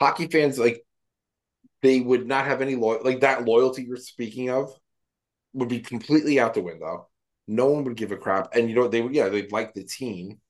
hockey 0.00 0.26
fans 0.28 0.58
like 0.58 0.84
they 1.82 2.00
would 2.00 2.26
not 2.26 2.46
have 2.46 2.62
any 2.62 2.76
loyalty. 2.76 3.04
like 3.04 3.20
that 3.20 3.44
loyalty 3.44 3.84
you're 3.84 3.96
speaking 3.96 4.50
of 4.50 4.72
would 5.54 5.68
be 5.68 5.80
completely 5.80 6.40
out 6.40 6.54
the 6.54 6.62
window. 6.62 7.08
No 7.48 7.66
one 7.66 7.84
would 7.84 7.96
give 7.96 8.12
a 8.12 8.16
crap, 8.16 8.54
and 8.54 8.68
you 8.68 8.76
know 8.76 8.88
they 8.88 9.00
would 9.02 9.14
yeah 9.14 9.28
they'd 9.28 9.52
like 9.52 9.74
the 9.74 9.84
team, 9.84 10.40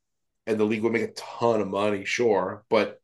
and 0.51 0.59
the 0.59 0.65
league 0.65 0.83
would 0.83 0.93
make 0.93 1.03
a 1.03 1.13
ton 1.13 1.61
of 1.61 1.69
money, 1.69 2.05
sure, 2.05 2.65
but 2.69 3.01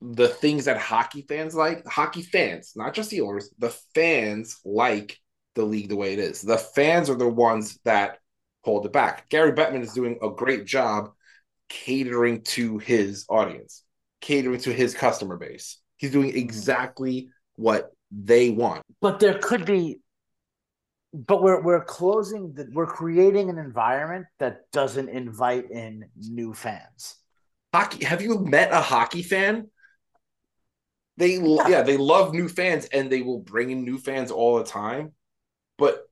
the 0.00 0.28
things 0.28 0.66
that 0.66 0.76
hockey 0.76 1.22
fans 1.22 1.54
like, 1.54 1.86
hockey 1.86 2.22
fans, 2.22 2.72
not 2.76 2.94
just 2.94 3.10
the 3.10 3.20
owners, 3.20 3.48
the 3.58 3.70
fans 3.94 4.60
like 4.64 5.18
the 5.54 5.64
league 5.64 5.88
the 5.88 5.96
way 5.96 6.12
it 6.12 6.18
is. 6.18 6.42
The 6.42 6.58
fans 6.58 7.08
are 7.08 7.14
the 7.14 7.28
ones 7.28 7.78
that 7.84 8.18
hold 8.62 8.84
it 8.84 8.92
back. 8.92 9.28
Gary 9.28 9.52
Bettman 9.52 9.82
is 9.82 9.92
doing 9.92 10.18
a 10.20 10.30
great 10.30 10.66
job 10.66 11.12
catering 11.68 12.42
to 12.42 12.78
his 12.78 13.24
audience, 13.28 13.84
catering 14.20 14.60
to 14.60 14.72
his 14.72 14.94
customer 14.94 15.36
base. 15.36 15.78
He's 15.96 16.10
doing 16.10 16.36
exactly 16.36 17.30
what 17.54 17.92
they 18.10 18.50
want. 18.50 18.82
But 19.00 19.20
there 19.20 19.38
could 19.38 19.64
be 19.64 20.00
but 21.16 21.42
we're 21.42 21.62
we're 21.62 21.84
closing 21.84 22.52
the 22.52 22.68
we're 22.72 22.86
creating 22.86 23.48
an 23.48 23.58
environment 23.58 24.26
that 24.38 24.70
doesn't 24.72 25.08
invite 25.08 25.70
in 25.70 26.04
new 26.16 26.52
fans. 26.52 27.16
Hockey 27.72 28.04
have 28.04 28.20
you 28.20 28.38
met 28.38 28.72
a 28.72 28.80
hockey 28.80 29.22
fan? 29.22 29.68
They 31.16 31.38
yeah. 31.38 31.68
yeah, 31.68 31.82
they 31.82 31.96
love 31.96 32.34
new 32.34 32.48
fans 32.48 32.86
and 32.86 33.10
they 33.10 33.22
will 33.22 33.40
bring 33.40 33.70
in 33.70 33.84
new 33.84 33.98
fans 33.98 34.30
all 34.30 34.58
the 34.58 34.64
time. 34.64 35.12
But 35.78 36.02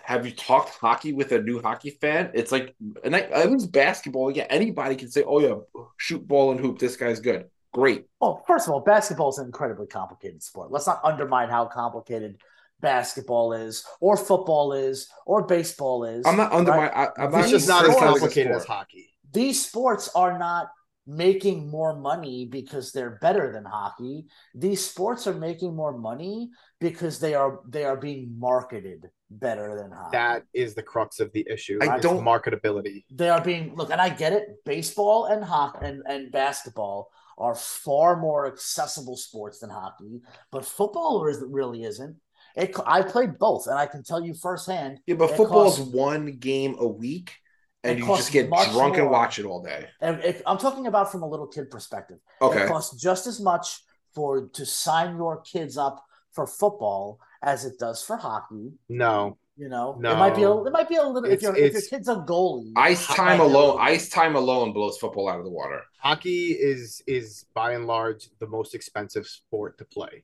have 0.00 0.26
you 0.26 0.32
talked 0.32 0.70
hockey 0.70 1.12
with 1.12 1.30
a 1.32 1.40
new 1.40 1.60
hockey 1.60 1.90
fan? 1.90 2.30
It's 2.34 2.50
like, 2.50 2.74
and 3.04 3.14
I, 3.14 3.28
I 3.34 3.46
was 3.46 3.66
basketball. 3.66 4.30
Yeah, 4.30 4.46
anybody 4.50 4.96
can 4.96 5.10
say, 5.10 5.22
"Oh 5.22 5.38
yeah, 5.38 5.82
shoot 5.96 6.26
ball 6.26 6.50
and 6.50 6.58
hoop. 6.58 6.78
This 6.78 6.96
guy's 6.96 7.20
good." 7.20 7.46
Great. 7.72 8.06
Well, 8.18 8.42
first 8.46 8.66
of 8.66 8.74
all, 8.74 8.80
basketball 8.80 9.28
is 9.28 9.38
an 9.38 9.46
incredibly 9.46 9.86
complicated 9.86 10.42
sport. 10.42 10.72
Let's 10.72 10.86
not 10.86 11.00
undermine 11.04 11.50
how 11.50 11.66
complicated 11.66 12.40
basketball 12.80 13.52
is, 13.52 13.84
or 14.00 14.16
football 14.16 14.72
is, 14.72 15.08
or 15.26 15.46
baseball 15.46 16.04
is. 16.04 16.26
I'm 16.26 16.36
not 16.36 16.52
undermining. 16.52 16.94
Right? 16.94 17.10
I'm 17.18 17.32
not 17.32 17.48
just 17.48 17.68
not 17.68 17.88
as 17.88 17.96
complicated 17.96 18.52
as 18.52 18.64
hockey. 18.64 19.14
These 19.32 19.66
sports 19.66 20.10
are 20.14 20.38
not 20.38 20.68
making 21.06 21.70
more 21.70 21.98
money 21.98 22.44
because 22.44 22.92
they're 22.92 23.18
better 23.22 23.50
than 23.50 23.64
hockey. 23.64 24.26
These 24.54 24.84
sports 24.84 25.26
are 25.26 25.34
making 25.34 25.74
more 25.74 25.96
money 25.96 26.50
because 26.80 27.18
they 27.18 27.34
are 27.34 27.60
they 27.66 27.84
are 27.84 27.96
being 27.96 28.38
marketed 28.38 29.08
better 29.30 29.76
than 29.76 29.90
hockey. 29.90 30.16
That 30.16 30.42
is 30.52 30.74
the 30.74 30.82
crux 30.82 31.18
of 31.18 31.32
the 31.32 31.46
issue. 31.50 31.78
I 31.82 31.98
don't 31.98 32.24
marketability. 32.24 33.04
They 33.10 33.30
are 33.30 33.40
being 33.40 33.74
look, 33.74 33.90
and 33.90 34.00
I 34.00 34.10
get 34.10 34.32
it. 34.32 34.64
Baseball 34.64 35.26
and 35.26 35.42
hockey 35.42 35.86
and, 35.86 36.02
and 36.06 36.30
basketball 36.30 37.10
are 37.38 37.54
far 37.54 38.16
more 38.16 38.46
accessible 38.46 39.16
sports 39.16 39.60
than 39.60 39.70
hockey, 39.70 40.20
but 40.50 40.64
football 40.64 41.22
really 41.22 41.84
isn't. 41.84 42.16
It, 42.58 42.76
I 42.84 43.02
played 43.02 43.38
both, 43.38 43.68
and 43.68 43.78
I 43.78 43.86
can 43.86 44.02
tell 44.02 44.20
you 44.20 44.34
firsthand. 44.34 44.98
Yeah, 45.06 45.14
but 45.14 45.36
football's 45.36 45.78
costs, 45.78 45.94
one 45.94 46.32
game 46.38 46.74
a 46.80 46.86
week, 46.88 47.36
and 47.84 48.00
you 48.00 48.06
just 48.06 48.32
get 48.32 48.48
drunk 48.48 48.74
more. 48.74 49.00
and 49.00 49.10
watch 49.10 49.38
it 49.38 49.44
all 49.44 49.62
day. 49.62 49.86
And 50.00 50.22
if, 50.24 50.42
I'm 50.44 50.58
talking 50.58 50.88
about 50.88 51.12
from 51.12 51.22
a 51.22 51.28
little 51.28 51.46
kid 51.46 51.70
perspective. 51.70 52.18
Okay, 52.42 52.64
it 52.64 52.68
costs 52.68 53.00
just 53.00 53.28
as 53.28 53.40
much 53.40 53.80
for 54.12 54.48
to 54.48 54.66
sign 54.66 55.16
your 55.16 55.40
kids 55.42 55.78
up 55.78 56.04
for 56.32 56.48
football 56.48 57.20
as 57.42 57.64
it 57.64 57.78
does 57.78 58.02
for 58.02 58.16
hockey. 58.16 58.72
No. 58.88 59.38
You 59.56 59.68
know, 59.68 59.96
no. 59.98 60.12
it 60.12 60.18
might 60.18 60.36
be 60.36 60.44
a 60.44 60.52
it 60.52 60.72
might 60.72 60.88
be 60.88 60.96
a 60.96 61.02
little 61.02 61.28
if, 61.28 61.38
if 61.38 61.42
your 61.42 61.54
kid's 61.54 62.08
a 62.08 62.14
goalie. 62.14 62.72
Ice 62.76 63.04
time 63.08 63.40
alone, 63.40 63.76
ice 63.80 64.08
time 64.08 64.36
alone 64.36 64.72
blows 64.72 64.98
football 64.98 65.28
out 65.28 65.38
of 65.38 65.44
the 65.44 65.50
water. 65.50 65.82
Hockey 65.98 66.52
is 66.52 67.02
is 67.08 67.44
by 67.54 67.72
and 67.72 67.86
large 67.86 68.28
the 68.38 68.46
most 68.46 68.76
expensive 68.76 69.26
sport 69.26 69.76
to 69.78 69.84
play 69.84 70.22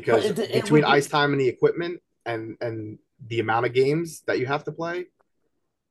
because 0.00 0.24
it, 0.24 0.38
it 0.38 0.62
between 0.62 0.84
ice 0.84 1.08
time 1.08 1.32
and 1.32 1.40
the 1.40 1.48
equipment 1.48 2.00
and 2.24 2.56
and 2.60 2.98
the 3.28 3.40
amount 3.40 3.66
of 3.66 3.72
games 3.72 4.22
that 4.26 4.38
you 4.38 4.46
have 4.46 4.64
to 4.64 4.72
play, 4.72 5.06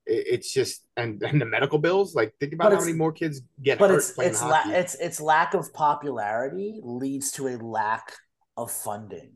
it's 0.06 0.54
just 0.54 0.86
and 0.98 1.22
and 1.30 1.42
the 1.42 1.46
medical 1.46 1.80
bills. 1.80 2.16
Like 2.16 2.34
think 2.40 2.54
about 2.54 2.74
how 2.74 2.80
many 2.80 2.94
more 2.94 3.12
kids 3.12 3.42
get 3.62 3.80
but 3.80 3.90
hurt 3.90 3.98
it's, 3.98 4.12
playing 4.12 4.32
it's 4.32 4.40
hockey. 4.42 4.70
La- 4.70 4.76
it's 4.76 4.96
it's 4.96 5.22
lack 5.22 5.54
of 5.54 5.74
popularity 5.74 6.80
leads 6.84 7.32
to 7.34 7.48
a 7.48 7.58
lack 7.58 8.14
of 8.58 8.72
funding 8.72 9.34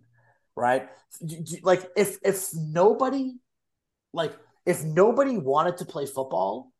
right? 0.59 0.89
Like 1.63 1.89
if 1.95 2.17
if 2.23 2.49
nobody 2.53 3.35
like 4.13 4.37
if 4.65 4.83
nobody 4.83 5.37
wanted 5.37 5.77
to 5.77 5.85
play 5.85 6.05
football, 6.05 6.71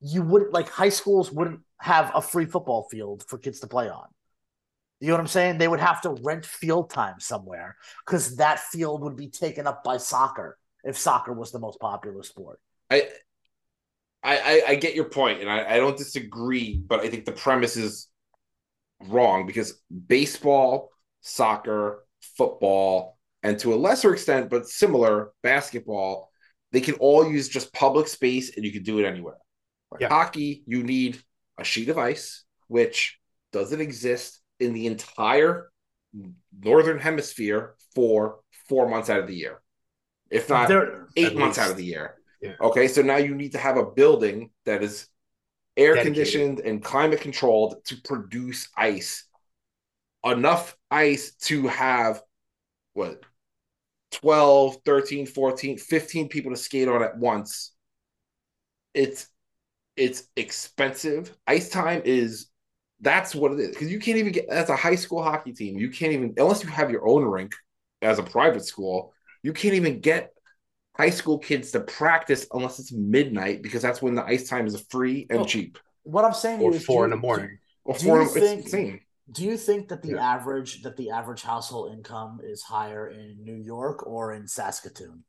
you 0.00 0.22
wouldn't 0.22 0.52
like 0.52 0.68
high 0.68 0.88
schools 0.88 1.30
wouldn't 1.30 1.60
have 1.78 2.10
a 2.14 2.22
free 2.22 2.46
football 2.46 2.88
field 2.90 3.24
for 3.28 3.38
kids 3.38 3.60
to 3.60 3.66
play 3.66 3.88
on. 3.88 4.06
You 5.00 5.08
know 5.08 5.14
what 5.14 5.20
I'm 5.20 5.26
saying? 5.28 5.58
They 5.58 5.68
would 5.68 5.80
have 5.80 6.00
to 6.02 6.16
rent 6.22 6.44
field 6.44 6.90
time 6.90 7.20
somewhere 7.20 7.76
because 8.04 8.36
that 8.36 8.58
field 8.58 9.02
would 9.02 9.16
be 9.16 9.28
taken 9.28 9.66
up 9.66 9.84
by 9.84 9.96
soccer 9.96 10.58
if 10.84 10.98
soccer 10.98 11.32
was 11.32 11.52
the 11.52 11.60
most 11.60 11.78
popular 11.78 12.22
sport. 12.22 12.60
I 12.90 13.08
I, 14.22 14.62
I 14.68 14.74
get 14.74 14.96
your 14.96 15.08
point, 15.08 15.40
and 15.40 15.48
I, 15.48 15.74
I 15.74 15.76
don't 15.76 15.96
disagree, 15.96 16.76
but 16.76 17.00
I 17.00 17.08
think 17.08 17.24
the 17.24 17.32
premise 17.32 17.76
is 17.76 18.08
wrong 19.06 19.46
because 19.46 19.80
baseball, 20.06 20.90
soccer, 21.20 22.04
football, 22.36 23.16
and 23.42 23.58
to 23.60 23.72
a 23.72 23.76
lesser 23.76 24.12
extent, 24.12 24.50
but 24.50 24.66
similar, 24.66 25.32
basketball, 25.42 26.32
they 26.72 26.80
can 26.80 26.94
all 26.94 27.30
use 27.30 27.48
just 27.48 27.72
public 27.72 28.08
space 28.08 28.56
and 28.56 28.64
you 28.64 28.72
can 28.72 28.82
do 28.82 28.98
it 28.98 29.06
anywhere. 29.06 29.38
Yeah. 30.00 30.08
Hockey, 30.08 30.64
you 30.66 30.82
need 30.82 31.22
a 31.56 31.64
sheet 31.64 31.88
of 31.88 31.96
ice, 31.96 32.44
which 32.66 33.18
doesn't 33.52 33.80
exist 33.80 34.40
in 34.60 34.74
the 34.74 34.86
entire 34.86 35.70
northern 36.60 36.98
hemisphere 36.98 37.74
for 37.94 38.40
four 38.68 38.88
months 38.88 39.10
out 39.10 39.20
of 39.20 39.26
the 39.26 39.34
year, 39.34 39.60
if 40.30 40.48
not 40.48 40.68
there, 40.68 41.06
eight 41.16 41.36
months 41.36 41.58
least. 41.58 41.66
out 41.66 41.70
of 41.70 41.76
the 41.76 41.84
year. 41.84 42.16
Yeah. 42.40 42.52
Okay, 42.60 42.88
so 42.88 43.02
now 43.02 43.16
you 43.16 43.34
need 43.34 43.52
to 43.52 43.58
have 43.58 43.76
a 43.76 43.84
building 43.84 44.50
that 44.64 44.82
is 44.82 45.08
air 45.76 45.94
Dedicated. 45.94 46.04
conditioned 46.04 46.60
and 46.60 46.82
climate 46.82 47.20
controlled 47.20 47.84
to 47.86 47.96
produce 48.02 48.68
ice 48.76 49.24
enough 50.24 50.76
ice 50.90 51.32
to 51.36 51.68
have 51.68 52.20
what 52.94 53.22
12 54.12 54.78
13 54.84 55.26
14 55.26 55.78
15 55.78 56.28
people 56.28 56.50
to 56.50 56.56
skate 56.56 56.88
on 56.88 57.02
at 57.02 57.16
once 57.16 57.74
it's 58.94 59.28
it's 59.96 60.24
expensive 60.36 61.36
ice 61.46 61.68
time 61.68 62.02
is 62.04 62.48
that's 63.00 63.34
what 63.34 63.52
it 63.52 63.60
is 63.60 63.70
because 63.70 63.90
you 63.90 63.98
can't 63.98 64.18
even 64.18 64.32
get 64.32 64.48
as 64.48 64.68
a 64.68 64.76
high 64.76 64.94
school 64.94 65.22
hockey 65.22 65.52
team 65.52 65.78
you 65.78 65.90
can't 65.90 66.12
even 66.12 66.34
unless 66.36 66.62
you 66.62 66.68
have 66.68 66.90
your 66.90 67.06
own 67.06 67.24
rink 67.24 67.54
as 68.02 68.18
a 68.18 68.22
private 68.22 68.64
school 68.64 69.12
you 69.42 69.52
can't 69.52 69.74
even 69.74 70.00
get 70.00 70.32
high 70.96 71.10
school 71.10 71.38
kids 71.38 71.70
to 71.70 71.80
practice 71.80 72.46
unless 72.52 72.78
it's 72.78 72.92
midnight 72.92 73.62
because 73.62 73.82
that's 73.82 74.02
when 74.02 74.14
the 74.14 74.24
ice 74.24 74.48
time 74.48 74.66
is 74.66 74.84
free 74.90 75.26
and 75.30 75.40
well, 75.40 75.46
cheap 75.46 75.78
what 76.02 76.24
i'm 76.24 76.34
saying 76.34 76.60
or 76.60 76.74
is 76.74 76.84
four 76.84 77.04
in 77.04 77.10
the 77.10 77.16
morning 77.16 77.58
or 77.84 77.94
four 77.94 78.22
it's 78.22 78.32
think, 78.32 78.64
insane 78.64 79.00
do 79.30 79.44
you 79.44 79.56
think 79.56 79.88
that 79.88 80.02
the 80.02 80.12
yeah. 80.12 80.34
average 80.34 80.82
that 80.82 80.96
the 80.96 81.10
average 81.10 81.42
household 81.42 81.92
income 81.92 82.40
is 82.42 82.62
higher 82.62 83.08
in 83.08 83.36
New 83.44 83.56
York 83.56 84.06
or 84.06 84.32
in 84.32 84.48
Saskatoon? 84.48 85.22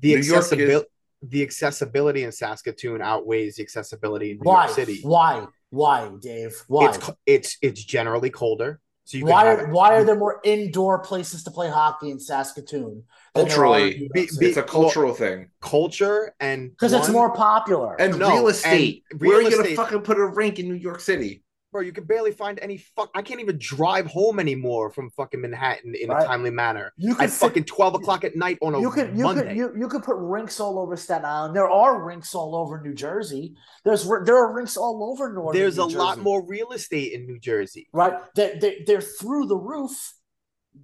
The 0.00 0.16
accessibility 0.16 0.88
the 1.22 1.42
accessibility 1.42 2.24
in 2.24 2.32
Saskatoon 2.32 3.00
outweighs 3.00 3.56
the 3.56 3.62
accessibility 3.62 4.32
in 4.32 4.36
New 4.38 4.42
Why? 4.42 4.64
York 4.64 4.74
City. 4.74 5.00
Why? 5.02 5.46
Why, 5.72 6.10
Dave? 6.20 6.54
Why? 6.68 6.90
It's 6.90 7.10
it's 7.24 7.56
it's 7.62 7.82
generally 7.82 8.28
colder. 8.28 8.78
So 9.04 9.18
why 9.20 9.46
are 9.46 9.68
why 9.68 9.94
are 9.94 10.04
there 10.04 10.18
more 10.18 10.38
indoor 10.44 10.98
places 10.98 11.44
to 11.44 11.50
play 11.50 11.70
hockey 11.70 12.10
in 12.10 12.20
Saskatoon? 12.20 13.04
Culturally, 13.34 14.10
be, 14.12 14.28
be, 14.38 14.46
it's 14.46 14.58
a 14.58 14.62
cultural 14.62 15.06
well, 15.06 15.14
thing. 15.14 15.48
Culture 15.62 16.34
and 16.40 16.72
because 16.72 16.92
it's 16.92 17.08
more 17.08 17.32
popular 17.32 17.98
and 17.98 18.18
no, 18.18 18.32
real 18.32 18.48
estate. 18.48 19.02
And 19.10 19.22
real 19.22 19.30
Where 19.30 19.38
are 19.38 19.42
you 19.42 19.50
going 19.50 19.70
to 19.70 19.74
fucking 19.74 20.02
put 20.02 20.18
a 20.18 20.26
rink 20.26 20.58
in 20.58 20.68
New 20.68 20.74
York 20.74 21.00
City? 21.00 21.42
Bro, 21.72 21.80
you 21.80 21.90
can 21.90 22.04
barely 22.04 22.30
find 22.30 22.58
any 22.60 22.76
fuck. 22.76 23.10
I 23.14 23.22
can't 23.22 23.40
even 23.40 23.58
drive 23.58 24.06
home 24.06 24.38
anymore 24.38 24.90
from 24.90 25.10
fucking 25.10 25.40
Manhattan 25.40 25.94
in 25.94 26.10
right. 26.10 26.22
a 26.22 26.26
timely 26.26 26.50
manner. 26.50 26.92
You 26.96 27.14
can 27.14 27.24
at 27.24 27.30
fit, 27.30 27.48
fucking 27.48 27.64
twelve 27.64 27.94
o'clock 27.94 28.22
at 28.24 28.36
night 28.36 28.58
on 28.62 28.74
a 28.74 28.80
you 28.80 28.90
could, 28.90 29.16
you 29.16 29.24
Monday. 29.24 29.48
Could, 29.48 29.56
you, 29.56 29.72
you 29.76 29.88
could 29.88 30.02
put 30.02 30.16
rinks 30.16 30.60
all 30.60 30.78
over 30.78 30.96
Staten 30.96 31.24
Island. 31.24 31.56
There 31.56 31.68
are 31.68 32.04
rinks 32.04 32.34
all 32.34 32.54
over 32.54 32.80
New 32.80 32.94
Jersey. 32.94 33.54
There's 33.84 34.06
there 34.24 34.36
are 34.36 34.52
rinks 34.52 34.76
all 34.76 35.10
over 35.10 35.32
North. 35.32 35.54
There's 35.54 35.78
New 35.78 35.84
a 35.84 35.86
Jersey. 35.86 35.98
lot 35.98 36.18
more 36.18 36.46
real 36.46 36.72
estate 36.72 37.12
in 37.12 37.26
New 37.26 37.40
Jersey. 37.40 37.88
Right, 37.92 38.14
they, 38.36 38.58
they, 38.60 38.84
they're 38.86 39.00
through 39.00 39.46
the 39.46 39.56
roof. 39.56 40.14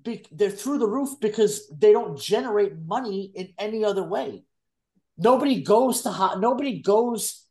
Be, 0.03 0.25
they're 0.33 0.51
through 0.51 0.79
the 0.79 0.87
roof 0.87 1.11
because 1.21 1.69
they 1.69 1.93
don't 1.93 2.19
generate 2.19 2.79
money 2.79 3.33
in 3.35 3.55
any 3.59 3.85
other 3.85 4.03
way. 4.03 4.45
Nobody 5.17 5.63
goes 5.63 6.03
to 6.03 6.11
hot. 6.11 6.41
Nobody 6.41 6.81
goes 6.81 7.47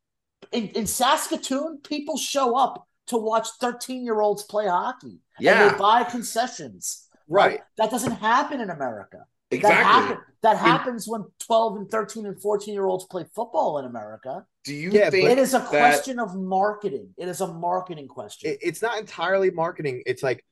in, 0.52 0.68
in 0.70 0.88
Saskatoon. 0.88 1.80
People 1.84 2.18
show 2.18 2.56
up 2.56 2.87
to 3.08 3.18
watch 3.18 3.48
13 3.60 4.04
year 4.06 4.20
olds 4.22 4.44
play 4.44 4.68
hockey. 4.68 5.20
Yeah. 5.40 5.64
And 5.68 5.74
they 5.76 5.78
buy 5.78 6.04
concessions. 6.04 7.08
Right. 7.28 7.62
That 7.78 7.92
doesn't 7.92 8.12
happen 8.14 8.62
in 8.62 8.70
America. 8.70 9.26
That, 9.50 9.56
Exactly. 9.56 9.84
happen, 9.84 10.18
that 10.42 10.58
happens 10.58 11.08
when 11.08 11.24
12 11.40 11.78
and 11.78 11.90
13 11.92 12.26
and 12.26 12.42
14 12.42 12.74
year 12.74 12.86
olds 12.86 13.06
play 13.06 13.26
football 13.34 13.78
in 13.80 13.86
America. 13.86 14.46
Do 14.66 14.74
you 14.74 14.92
Yeah, 14.92 15.10
think 15.10 15.30
It 15.30 15.38
is 15.38 15.54
a 15.54 15.62
question 15.62 16.20
of 16.20 16.36
marketing. 16.36 17.14
It 17.18 17.28
is 17.30 17.40
a 17.42 17.48
marketing 17.48 18.08
question. 18.10 18.52
It- 18.52 18.60
it's 18.62 18.82
not 18.82 19.00
entirely 19.00 19.50
marketing. 19.52 20.04
It's 20.06 20.22
like 20.24 20.44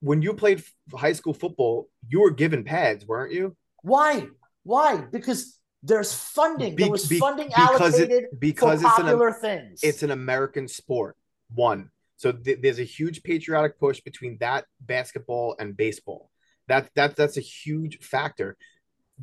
when 0.00 0.22
you 0.22 0.32
played 0.32 0.58
f- 0.60 0.98
high 0.98 1.12
school 1.12 1.34
football, 1.34 1.88
you 2.08 2.20
were 2.22 2.30
given 2.30 2.64
pads, 2.64 3.06
weren't 3.06 3.32
you? 3.32 3.54
Why? 3.82 4.28
Why? 4.62 4.96
Because 5.12 5.58
there's 5.82 6.12
funding. 6.14 6.74
Be- 6.76 6.84
there 6.84 6.92
was 6.92 7.06
be- 7.06 7.18
funding 7.18 7.48
because 7.48 7.98
it- 7.98 8.10
allocated 8.10 8.30
because 8.38 8.80
for 8.80 8.88
it's 8.88 8.98
an 8.98 9.04
popular 9.04 9.32
things. 9.32 9.80
it's 9.82 10.02
an 10.02 10.10
American 10.10 10.66
sport. 10.68 11.16
One. 11.54 11.90
So 12.16 12.32
th- 12.32 12.58
there's 12.60 12.78
a 12.78 12.84
huge 12.84 13.22
patriotic 13.22 13.78
push 13.78 14.00
between 14.00 14.36
that 14.40 14.64
basketball 14.80 15.56
and 15.58 15.76
baseball. 15.76 16.30
That 16.68 16.90
that 16.94 17.16
that's 17.16 17.36
a 17.36 17.40
huge 17.40 17.98
factor. 17.98 18.56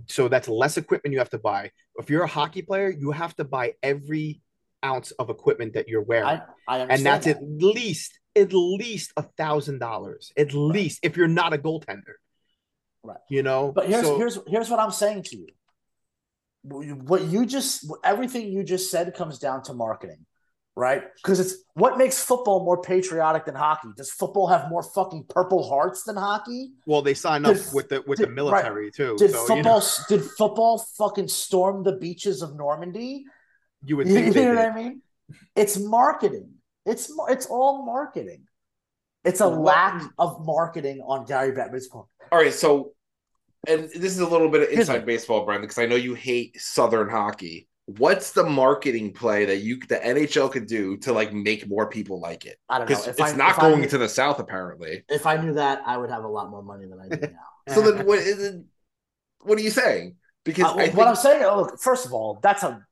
So 0.07 0.27
that's 0.27 0.47
less 0.47 0.77
equipment 0.77 1.13
you 1.13 1.19
have 1.19 1.29
to 1.31 1.39
buy. 1.39 1.71
If 1.97 2.09
you're 2.09 2.23
a 2.23 2.27
hockey 2.27 2.61
player, 2.61 2.89
you 2.89 3.11
have 3.11 3.35
to 3.37 3.43
buy 3.43 3.73
every 3.81 4.41
ounce 4.85 5.11
of 5.11 5.29
equipment 5.29 5.73
that 5.73 5.87
you're 5.87 6.03
wearing, 6.03 6.27
I, 6.27 6.41
I 6.67 6.81
understand 6.81 6.91
and 6.91 7.05
that's 7.05 7.25
that. 7.25 7.37
at 7.37 7.43
least 7.43 8.19
at 8.35 8.53
least 8.53 9.11
a 9.17 9.23
thousand 9.23 9.79
dollars. 9.79 10.31
At 10.37 10.53
least 10.53 10.99
if 11.03 11.17
you're 11.17 11.27
not 11.27 11.53
a 11.53 11.57
goaltender, 11.57 12.17
Right. 13.03 13.17
You 13.29 13.41
know. 13.43 13.71
But 13.73 13.87
here's 13.87 14.05
So- 14.05 14.17
here's 14.17 14.37
here's 14.47 14.69
what 14.69 14.79
I'm 14.79 14.91
saying 14.91 15.23
to 15.23 15.37
you. 15.37 15.47
What 16.63 17.23
you 17.23 17.45
just 17.45 17.89
everything 18.03 18.51
you 18.51 18.63
just 18.63 18.91
said 18.91 19.13
comes 19.15 19.39
down 19.39 19.63
to 19.63 19.73
marketing, 19.73 20.25
right? 20.77 21.03
Because 21.15 21.39
it's 21.39 21.55
what 21.73 21.97
makes 21.97 22.21
football 22.23 22.63
more 22.63 22.81
patriotic 22.81 23.45
than 23.45 23.55
hockey. 23.55 23.89
Does 23.97 24.11
football 24.11 24.47
have 24.47 24.69
more 24.69 24.83
fucking 24.83 25.25
purple 25.27 25.67
hearts 25.67 26.03
than 26.03 26.15
hockey? 26.15 26.71
well, 26.85 27.01
they 27.01 27.15
sign 27.15 27.45
up 27.45 27.55
Did- 27.55 27.73
with 27.73 27.89
the 27.89 28.03
with 28.07 28.19
the 28.19 28.27
did- 28.27 28.35
military 28.35 28.91
too. 28.91 29.15
Did 29.17 29.31
so 29.31 29.39
football 29.47 29.81
you, 29.81 30.15
know, 30.17 30.21
did 30.21 30.23
football 30.37 30.77
fucking 30.97 31.27
storm 31.27 31.83
the 31.83 31.93
beaches 31.97 32.41
of 32.41 32.55
Normandy? 32.55 33.25
you 33.83 33.97
would 33.97 34.07
You, 34.07 34.13
think 34.13 34.35
you, 34.35 34.41
know 34.45 34.55
what. 34.55 34.71
I 34.71 34.75
mean? 34.75 35.01
It's 35.55 35.77
marketing. 35.79 36.49
It's 36.85 37.11
it's 37.29 37.47
all 37.47 37.83
marketing. 37.85 38.43
It's 39.25 39.41
a 39.41 39.49
What- 39.49 39.59
lack 39.59 40.03
of 40.19 40.45
marketing 40.45 41.01
on 41.05 41.25
Gary 41.25 41.51
Bettman's 41.51 41.87
part. 41.87 42.05
All 42.31 42.39
right, 42.39 42.53
so 42.53 42.93
and 43.67 43.85
this 43.85 44.13
is 44.13 44.19
a 44.19 44.27
little 44.27 44.49
bit 44.49 44.61
of 44.63 44.69
inside 44.69 45.05
baseball, 45.05 45.43
Brendan, 45.43 45.63
because 45.63 45.79
I 45.79 45.87
know 45.87 45.95
you 45.95 46.13
hate 46.13 46.55
Southern 46.61 47.09
hockey. 47.09 47.67
What's 47.87 48.33
the 48.33 48.43
marketing 48.43 49.13
play 49.13 49.45
that 49.45 49.57
you 49.59 49.79
the 49.87 49.95
NHL 49.95 50.51
could 50.51 50.67
do 50.67 50.97
to 50.97 51.13
like 51.13 51.31
make 51.33 51.69
more 51.69 51.89
people 51.89 52.19
like 52.19 52.45
it? 52.45 52.57
I 52.67 52.79
don't 52.79 52.89
know. 52.89 52.97
If 52.97 53.07
it's 53.07 53.21
I, 53.21 53.35
not 53.35 53.57
going 53.57 53.79
knew- 53.81 53.87
to 53.87 53.97
the 53.97 54.09
South, 54.09 54.39
apparently. 54.39 55.05
If 55.07 55.25
I 55.25 55.37
knew 55.37 55.53
that, 55.53 55.81
I 55.85 55.95
would 55.97 56.09
have 56.09 56.25
a 56.25 56.27
lot 56.27 56.49
more 56.49 56.61
money 56.61 56.85
than 56.85 56.99
I 56.99 57.07
do 57.15 57.27
now. 57.67 57.73
So 57.73 57.81
then, 57.81 58.05
what 58.05 58.19
is 58.33 58.43
it? 58.43 58.61
What 59.39 59.57
are 59.57 59.61
you 59.61 59.69
saying? 59.69 60.17
Because 60.43 60.65
Uh, 60.65 60.75
I 60.79 60.89
what 60.89 61.07
I'm 61.07 61.15
saying, 61.15 61.43
oh, 61.45 61.61
look, 61.61 61.79
first 61.79 62.05
of 62.05 62.13
all, 62.13 62.39
that's 62.43 62.63
a 62.63 62.85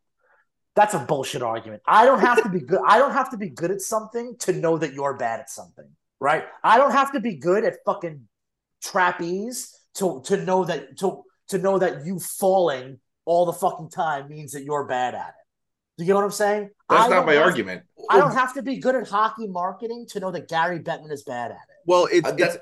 that's 0.76 0.94
a 0.94 1.00
bullshit 1.00 1.42
argument. 1.42 1.82
I 1.86 2.06
don't 2.06 2.20
have 2.22 2.42
to 2.44 2.50
be 2.50 2.62
good. 2.62 2.80
I 2.88 2.98
don't 2.98 3.12
have 3.12 3.32
to 3.32 3.38
be 3.38 3.50
good 3.50 3.72
at 3.72 3.82
something 3.82 4.36
to 4.40 4.54
know 4.54 4.78
that 4.78 4.94
you're 4.94 5.18
bad 5.18 5.42
at 5.42 5.50
something, 5.50 5.90
right? 6.22 6.46
I 6.64 6.78
don't 6.78 6.92
have 6.92 7.12
to 7.14 7.20
be 7.20 7.36
good 7.36 7.66
at 7.66 7.76
fucking 7.86 8.28
trapeze 8.82 9.78
to 9.96 10.22
to 10.26 10.38
know 10.38 10.64
that 10.64 10.98
to 11.00 11.24
to 11.50 11.58
know 11.58 11.80
that 11.80 12.06
you 12.06 12.20
falling 12.20 13.00
all 13.26 13.46
the 13.46 13.54
fucking 13.54 13.90
time 13.90 14.30
means 14.30 14.52
that 14.54 14.64
you're 14.64 14.86
bad 14.86 15.16
at 15.16 15.30
it. 15.30 15.34
Do 15.98 16.04
you 16.04 16.08
get 16.08 16.16
what 16.16 16.24
I'm 16.24 16.32
saying? 16.32 16.70
that's 16.90 17.06
I 17.06 17.10
not 17.10 17.26
my 17.26 17.34
have- 17.34 17.44
argument. 17.44 17.84
I 18.10 18.20
don't 18.20 18.34
have 18.34 18.54
to 18.56 18.62
be 18.62 18.78
good 18.78 18.96
at 18.96 19.08
hockey 19.08 19.48
marketing 19.48 20.06
to 20.10 20.20
know 20.20 20.32
that 20.32 20.48
Gary 20.48 20.80
Bettman 20.80 21.12
is 21.12 21.24
bad 21.24 21.52
at 21.52 21.58
it. 21.58 21.78
Well, 21.86 22.08
it's 22.12 22.28
Uh, 22.28 22.36
it's 22.38 22.58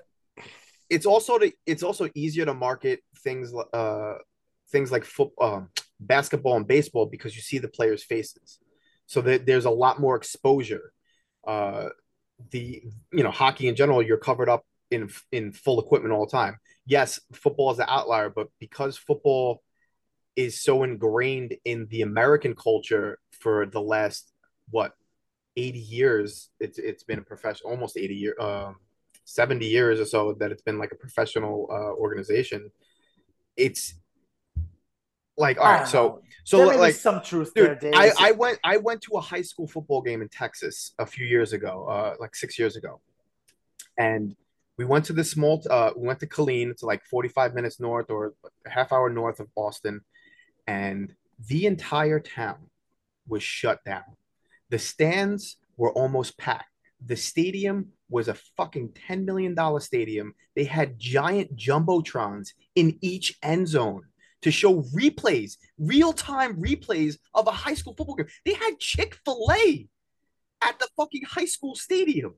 it's 0.89 1.05
also 1.05 1.37
to, 1.39 1.51
it's 1.65 1.83
also 1.83 2.09
easier 2.15 2.45
to 2.45 2.53
market 2.53 3.01
things 3.23 3.53
uh 3.73 4.15
things 4.71 4.91
like 4.91 5.05
foot 5.05 5.31
um, 5.41 5.69
basketball 5.99 6.55
and 6.57 6.67
baseball 6.67 7.05
because 7.05 7.35
you 7.35 7.41
see 7.41 7.57
the 7.57 7.67
players' 7.67 8.03
faces, 8.03 8.59
so 9.05 9.21
that 9.21 9.45
there's 9.45 9.65
a 9.65 9.69
lot 9.69 9.99
more 9.99 10.15
exposure. 10.15 10.93
Uh, 11.45 11.89
the 12.51 12.83
you 13.11 13.23
know 13.23 13.31
hockey 13.31 13.67
in 13.67 13.75
general, 13.75 14.01
you're 14.01 14.17
covered 14.17 14.49
up 14.49 14.63
in 14.91 15.09
in 15.31 15.51
full 15.51 15.79
equipment 15.81 16.13
all 16.13 16.25
the 16.25 16.31
time. 16.31 16.57
Yes, 16.85 17.19
football 17.33 17.71
is 17.71 17.77
the 17.77 17.91
outlier, 17.91 18.29
but 18.29 18.47
because 18.59 18.97
football 18.97 19.63
is 20.35 20.61
so 20.61 20.83
ingrained 20.83 21.55
in 21.65 21.87
the 21.87 22.01
American 22.01 22.55
culture 22.55 23.19
for 23.39 23.65
the 23.65 23.81
last 23.81 24.31
what 24.69 24.93
80 25.55 25.79
years, 25.79 26.49
it's 26.59 26.79
it's 26.79 27.03
been 27.03 27.19
a 27.19 27.23
profession 27.23 27.67
almost 27.69 27.97
80 27.97 28.15
year 28.15 28.35
um 28.39 28.77
70 29.25 29.65
years 29.65 29.99
or 29.99 30.05
so 30.05 30.33
that 30.39 30.51
it's 30.51 30.61
been 30.61 30.77
like 30.77 30.91
a 30.91 30.95
professional 30.95 31.67
uh, 31.71 31.93
organization. 31.93 32.71
It's 33.55 33.93
like 35.37 35.57
all 35.57 35.65
right, 35.65 35.87
so 35.87 36.03
know. 36.03 36.21
so 36.43 36.57
there 36.65 36.77
like 36.77 36.95
some 36.95 37.21
truth 37.21 37.53
dude, 37.53 37.79
Dave. 37.79 37.93
I, 37.95 38.11
I 38.19 38.31
went 38.31 38.59
I 38.63 38.77
went 38.77 39.01
to 39.03 39.17
a 39.17 39.21
high 39.21 39.41
school 39.41 39.67
football 39.67 40.01
game 40.01 40.21
in 40.21 40.29
Texas 40.29 40.93
a 40.99 41.05
few 41.05 41.25
years 41.25 41.53
ago, 41.53 41.87
uh, 41.89 42.15
like 42.19 42.35
six 42.35 42.59
years 42.59 42.75
ago, 42.75 43.01
and 43.97 44.35
we 44.77 44.85
went 44.85 45.05
to 45.05 45.13
this 45.13 45.31
small. 45.31 45.63
Uh, 45.69 45.91
we 45.95 46.07
went 46.07 46.19
to 46.19 46.27
Killeen. 46.27 46.69
It's 46.69 46.83
like 46.83 47.03
forty 47.05 47.29
five 47.29 47.55
minutes 47.55 47.79
north 47.79 48.09
or 48.09 48.33
a 48.65 48.69
half 48.69 48.91
hour 48.91 49.09
north 49.09 49.39
of 49.39 49.47
Austin, 49.55 50.01
and 50.67 51.13
the 51.47 51.65
entire 51.65 52.19
town 52.19 52.57
was 53.27 53.43
shut 53.43 53.83
down. 53.83 54.03
The 54.69 54.79
stands 54.79 55.57
were 55.77 55.91
almost 55.91 56.37
packed. 56.37 56.69
The 57.05 57.15
stadium 57.15 57.89
was 58.09 58.27
a 58.27 58.37
fucking 58.57 58.93
ten 59.07 59.25
million 59.25 59.55
dollar 59.55 59.79
stadium. 59.79 60.35
They 60.55 60.63
had 60.63 60.99
giant 60.99 61.55
jumbotrons 61.55 62.49
in 62.75 62.97
each 63.01 63.37
end 63.41 63.67
zone 63.67 64.03
to 64.41 64.51
show 64.51 64.83
replays, 64.95 65.57
real 65.77 66.13
time 66.13 66.61
replays 66.61 67.17
of 67.33 67.47
a 67.47 67.51
high 67.51 67.73
school 67.73 67.95
football 67.97 68.15
game. 68.15 68.27
They 68.45 68.53
had 68.53 68.79
Chick 68.79 69.17
fil 69.25 69.47
A 69.51 69.87
at 70.61 70.79
the 70.79 70.87
fucking 70.95 71.23
high 71.23 71.45
school 71.45 71.75
stadium. 71.75 72.35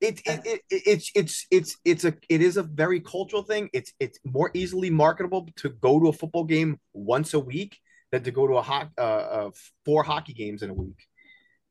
It, 0.00 0.20
it, 0.26 0.40
it, 0.44 0.60
it, 0.70 0.82
it's 0.86 1.10
it's 1.14 1.46
it's 1.50 1.76
it's 1.84 2.04
a 2.04 2.14
it 2.28 2.40
is 2.40 2.56
a 2.56 2.62
very 2.62 3.00
cultural 3.00 3.42
thing. 3.42 3.68
It's 3.72 3.92
it's 3.98 4.18
more 4.24 4.50
easily 4.54 4.90
marketable 4.90 5.48
to 5.56 5.70
go 5.70 5.98
to 5.98 6.08
a 6.08 6.12
football 6.12 6.44
game 6.44 6.78
once 6.92 7.34
a 7.34 7.40
week 7.40 7.78
than 8.12 8.22
to 8.22 8.30
go 8.30 8.46
to 8.46 8.54
a 8.54 8.62
hot 8.62 8.90
uh, 8.96 9.00
uh 9.00 9.50
four 9.84 10.04
hockey 10.04 10.34
games 10.34 10.62
in 10.62 10.70
a 10.70 10.74
week, 10.74 11.04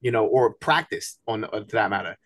you 0.01 0.11
know, 0.11 0.25
or 0.25 0.53
practice 0.55 1.17
on 1.25 1.45
uh, 1.45 1.49
to 1.49 1.71
that 1.71 1.89
matter. 1.89 2.17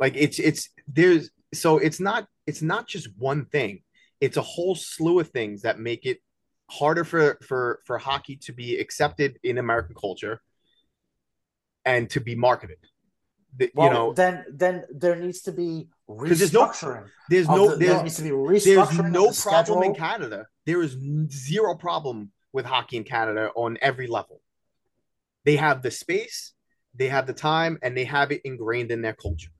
Like 0.00 0.14
it's 0.16 0.40
it's 0.40 0.68
there's 0.88 1.30
so 1.54 1.78
it's 1.78 2.00
not 2.00 2.26
it's 2.46 2.62
not 2.62 2.88
just 2.88 3.08
one 3.16 3.46
thing. 3.46 3.82
It's 4.20 4.36
a 4.36 4.42
whole 4.42 4.74
slew 4.74 5.20
of 5.20 5.28
things 5.28 5.62
that 5.62 5.78
make 5.78 6.06
it 6.06 6.18
harder 6.68 7.04
for 7.04 7.38
for 7.46 7.80
for 7.84 7.98
hockey 7.98 8.36
to 8.36 8.52
be 8.52 8.78
accepted 8.78 9.38
in 9.44 9.58
American 9.58 9.94
culture 9.94 10.40
and 11.84 12.10
to 12.10 12.20
be 12.20 12.34
marketed. 12.34 12.78
The- 13.58 13.70
well, 13.74 13.86
you 13.88 13.92
know, 13.94 14.12
then 14.12 14.44
then 14.52 14.84
there 14.90 15.16
needs 15.16 15.40
to 15.42 15.52
be 15.52 15.88
'Cause 16.08 16.38
there's 16.38 16.52
no- 16.52 16.66
restructuring. 16.66 17.08
there's 17.30 17.48
no 17.48 17.70
the- 17.70 17.76
there 17.76 18.02
needs 18.02 18.16
to 18.16 18.22
be 18.22 18.30
restructuring 18.30 18.62
there's 18.64 19.12
no 19.12 19.30
the 19.30 19.40
problem 19.42 19.82
in. 19.82 19.94
Canada. 19.94 20.46
There 20.66 20.82
is 20.82 20.96
zero 21.30 21.74
problem 21.74 22.32
with 22.52 22.66
hockey 22.66 22.96
in 22.98 23.04
Canada 23.04 23.50
on 23.56 23.78
every 23.80 24.06
level. 24.06 24.40
They 25.44 25.56
have 25.56 25.82
the 25.82 25.90
space, 25.90 26.52
they 26.94 27.08
have 27.08 27.26
the 27.26 27.32
time, 27.32 27.78
and 27.82 27.96
they 27.96 28.04
have 28.04 28.30
it 28.30 28.42
ingrained 28.44 28.90
in 28.90 29.00
their 29.02 29.14
culture. 29.14 29.50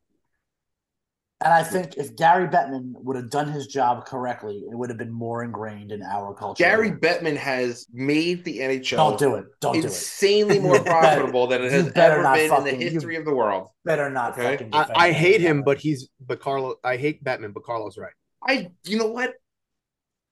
And 1.44 1.52
I 1.52 1.62
think 1.62 1.98
if 1.98 2.16
Gary 2.16 2.48
Bettman 2.48 2.92
would 2.94 3.14
have 3.16 3.28
done 3.30 3.48
his 3.52 3.66
job 3.66 4.06
correctly, 4.06 4.64
it 4.70 4.74
would 4.74 4.88
have 4.88 4.98
been 4.98 5.12
more 5.12 5.44
ingrained 5.44 5.92
in 5.92 6.02
our 6.02 6.32
culture. 6.34 6.64
Gary 6.64 6.90
Bettman 6.90 7.36
has 7.36 7.86
made 7.92 8.42
the 8.44 8.58
NHL 8.60 8.96
don't 8.96 9.18
do 9.18 9.34
it. 9.34 9.44
Don't 9.60 9.74
do 9.74 9.80
it. 9.80 9.84
insanely 9.84 10.58
more 10.58 10.76
You 10.78 10.82
better- 10.84 10.90
profitable 10.98 11.46
than 11.46 11.62
it 11.62 11.72
has 11.72 11.92
ever 11.94 12.22
not 12.22 12.36
been 12.36 12.50
in 12.54 12.64
the 12.64 12.70
history 12.90 13.16
of 13.16 13.26
the 13.26 13.34
world. 13.34 13.68
Better 13.84 14.08
not 14.08 14.32
Okay. 14.32 14.52
fucking. 14.56 14.70
I, 14.72 14.78
defend 14.80 14.96
I 14.98 15.12
hate 15.12 15.40
him, 15.42 15.62
but 15.62 15.78
he's 15.78 16.08
but 16.26 16.40
Carlo. 16.40 16.76
I 16.82 16.96
hate 16.96 17.22
Bettman, 17.22 17.52
but 17.52 17.64
Carlos 17.64 17.98
right. 17.98 18.12
I, 18.42 18.70
you 18.84 18.96
know 18.96 19.08
what? 19.08 19.34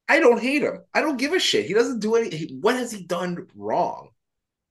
I 0.09 0.21
don't 0.21 0.41
hate 0.41 0.63
him. 0.63 0.79
I 0.95 1.01
don't 1.03 1.19
give 1.19 1.33
a 1.35 1.39
shit. 1.39 1.67
He 1.67 1.75
doesn't 1.75 1.99
do 2.01 2.15
any. 2.17 2.35
he- 2.35 2.59
What 2.61 2.77
has 2.77 2.91
he 2.93 3.03
done 3.05 3.47
wrong? 3.55 4.09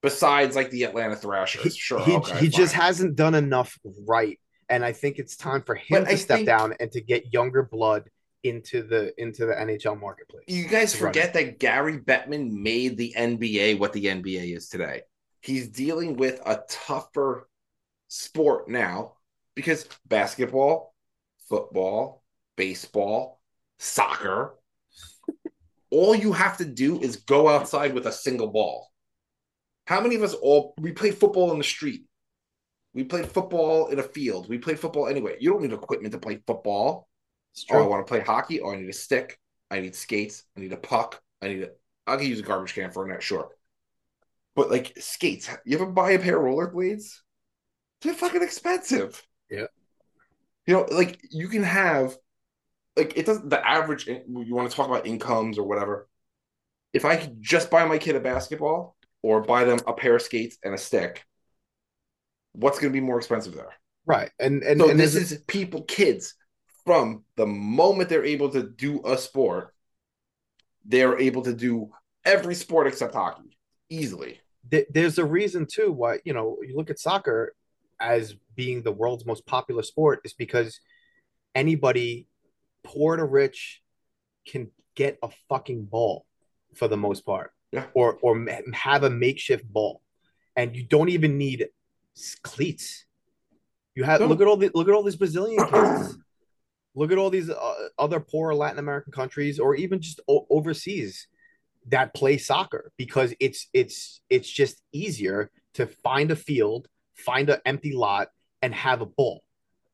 Besides, 0.02 0.56
like 0.56 0.70
the 0.72 0.84
Atlanta 0.84 1.16
Thrashers, 1.16 1.62
He, 1.64 1.70
sure. 1.70 2.00
he, 2.02 2.14
okay, 2.16 2.38
he 2.40 2.50
just 2.50 2.74
hasn't 2.74 3.16
done 3.16 3.36
enough 3.36 3.78
right, 4.08 4.38
and 4.70 4.84
I 4.84 4.92
think 4.92 5.20
it's 5.20 5.36
time 5.36 5.62
for 5.62 5.76
him 5.76 5.86
But 5.90 6.06
to 6.06 6.12
I 6.12 6.16
step 6.16 6.46
down 6.46 6.74
and 6.80 6.92
to 6.92 7.02
get 7.02 7.34
younger 7.34 7.64
blood 7.64 8.10
into 8.44 8.84
the 8.84 9.14
into 9.22 9.46
the 9.46 9.54
NHL 9.54 10.00
marketplace. 10.00 10.46
You 10.48 10.68
guys 10.68 10.94
forget 10.94 11.34
that 11.34 11.60
Gary 11.60 11.98
Bettman 11.98 12.52
made 12.52 12.98
the 12.98 13.14
NBA 13.18 13.80
what 13.80 13.94
the 13.94 14.06
NBA 14.06 14.56
is 14.56 14.68
today. 14.68 15.02
He's 15.42 15.68
dealing 15.68 16.16
with 16.18 16.42
a 16.46 16.62
tougher 16.70 17.50
sport 18.08 18.70
now 18.70 19.14
because 19.56 19.88
basketball, 20.08 20.94
football, 21.50 22.24
baseball, 22.56 23.40
soccer, 23.80 24.56
all 25.90 26.16
you 26.16 26.34
have 26.34 26.58
to 26.58 26.66
do 26.66 27.02
is 27.02 27.18
go 27.18 27.48
outside 27.48 27.94
with 27.94 28.08
a 28.08 28.12
single 28.12 28.48
ball. 28.48 28.90
How 29.86 30.00
many 30.02 30.16
of 30.16 30.24
us 30.24 30.34
all 30.34 30.74
we 30.80 30.92
play 30.92 31.12
football 31.12 31.52
in 31.52 31.58
the 31.58 31.64
street? 31.64 32.06
We 32.94 33.04
played 33.04 33.28
football 33.28 33.88
in 33.88 34.00
a 34.00 34.04
field. 34.04 34.50
We 34.50 34.58
played 34.58 34.80
football 34.80 35.08
anyway. 35.08 35.38
You 35.40 35.52
don't 35.52 35.62
need 35.64 35.74
equipment 35.74 36.12
to 36.14 36.20
play 36.20 36.42
football. 36.46 37.08
It's 37.54 37.66
Oh, 37.72 37.84
I 37.84 37.88
want 37.88 38.06
to 38.06 38.10
play 38.10 38.20
hockey. 38.20 38.62
Oh, 38.62 38.72
I 38.72 38.76
need 38.78 38.90
a 38.90 38.94
stick. 38.94 39.40
I 39.74 39.80
need 39.80 39.96
skates, 39.96 40.44
I 40.56 40.60
need 40.60 40.72
a 40.72 40.78
puck, 40.78 41.20
I 41.42 41.48
need 41.48 41.64
a 41.64 41.70
I 42.06 42.18
can 42.18 42.28
use 42.28 42.40
a 42.40 42.44
garbage 42.44 42.76
can 42.76 42.92
for 42.92 43.06
a 43.06 43.10
net, 43.10 43.24
sure. 43.24 43.50
But 44.56 44.70
like 44.70 44.94
skates, 45.00 45.50
you 45.66 45.76
ever 45.76 45.88
buy 45.88 46.12
a 46.12 46.20
pair 46.20 46.38
of 46.38 46.44
rollerblades? 46.44 47.22
They're 48.02 48.14
fucking 48.14 48.44
expensive. 48.44 49.26
Yeah. 49.50 49.66
You 50.68 50.76
know, 50.76 50.88
like 50.92 51.20
you 51.32 51.48
can 51.48 51.64
have 51.64 52.16
like 52.96 53.18
it 53.18 53.26
doesn't 53.26 53.50
the 53.50 53.68
average 53.68 54.06
you 54.06 54.24
want 54.28 54.70
to 54.70 54.76
talk 54.76 54.88
about 54.88 55.08
incomes 55.08 55.58
or 55.58 55.68
whatever. 55.68 56.08
If 56.94 57.04
I 57.04 57.16
could 57.16 57.42
just 57.42 57.72
buy 57.72 57.86
my 57.86 57.98
kid 57.98 58.16
a 58.16 58.20
basketball 58.20 58.96
or 59.24 59.42
buy 59.42 59.64
them 59.64 59.80
a 59.88 59.94
pair 59.94 60.16
of 60.16 60.22
skates 60.22 60.58
and 60.64 60.76
a 60.76 60.78
stick, 60.78 61.26
what's 62.54 62.80
going 62.80 62.92
to 62.92 63.00
be 63.00 63.06
more 63.06 63.18
expensive 63.18 63.54
there? 63.56 63.74
Right. 64.06 64.32
And 64.40 64.64
and, 64.64 64.80
so 64.80 64.90
and 64.90 65.00
this 65.00 65.16
is 65.16 65.42
people, 65.48 65.84
kids, 65.84 66.36
from 66.86 67.24
the 67.36 67.46
moment 67.46 68.10
they're 68.10 68.26
able 68.26 68.50
to 68.50 68.64
do 68.64 69.02
a 69.06 69.18
sport, 69.18 69.74
they're 70.86 71.18
able 71.20 71.42
to 71.44 71.54
do 71.54 71.90
every 72.26 72.56
sport 72.56 72.88
except 72.88 73.14
hockey 73.14 73.58
easily. 73.90 74.40
there's 74.90 75.18
a 75.18 75.26
reason 75.26 75.66
too 75.66 75.92
why 75.92 76.20
you 76.26 76.34
know 76.34 76.58
you 76.66 76.76
look 76.76 76.90
at 76.90 76.98
soccer 76.98 77.54
as 78.00 78.34
being 78.56 78.82
the 78.82 78.92
world's 78.92 79.26
most 79.26 79.46
popular 79.46 79.84
sport 79.84 80.22
is 80.24 80.34
because 80.34 80.80
anybody 81.54 82.28
poor 82.84 83.16
to 83.18 83.26
rich 83.26 83.82
can 84.48 84.70
get 84.96 85.18
a 85.22 85.30
fucking 85.50 85.84
ball 85.86 86.26
for 86.76 86.88
the 86.88 86.98
most 86.98 87.26
part 87.26 87.52
Yeah. 87.72 87.86
or 87.94 88.18
or 88.22 88.46
have 88.74 89.04
a 89.04 89.10
makeshift 89.10 89.66
ball 89.72 90.02
and 90.56 90.76
you 90.76 90.84
don't 90.84 91.10
even 91.10 91.38
need 91.38 91.68
cleats 92.44 93.06
you 93.96 94.04
have 94.04 94.22
No. 94.22 94.28
look 94.28 94.42
at 94.42 94.48
all 94.48 94.58
the 94.58 94.72
look 94.74 94.88
at 94.88 94.94
all 94.94 95.04
these 95.04 95.16
brazilian 95.16 95.66
kids 95.68 96.18
look 96.96 97.12
at 97.12 97.18
all 97.18 97.30
these 97.30 97.50
uh, 97.50 97.74
other 97.98 98.20
poor 98.20 98.54
latin 98.54 98.80
american 98.80 99.12
countries 99.12 99.60
or 99.60 99.76
even 99.76 100.00
just 100.00 100.20
o- 100.28 100.46
overseas 100.50 101.28
that 101.90 102.14
play 102.14 102.38
soccer 102.38 102.92
because 102.98 103.34
it's 103.40 103.68
it's 103.74 104.22
it's 104.30 104.50
just 104.50 104.82
easier 104.94 105.52
to 105.74 105.86
find 105.86 106.32
a 106.32 106.36
field, 106.36 106.88
find 107.14 107.50
an 107.50 107.60
empty 107.66 107.92
lot, 107.94 108.30
and 108.62 108.74
have 108.74 109.02
a 109.02 109.06
ball. 109.06 109.44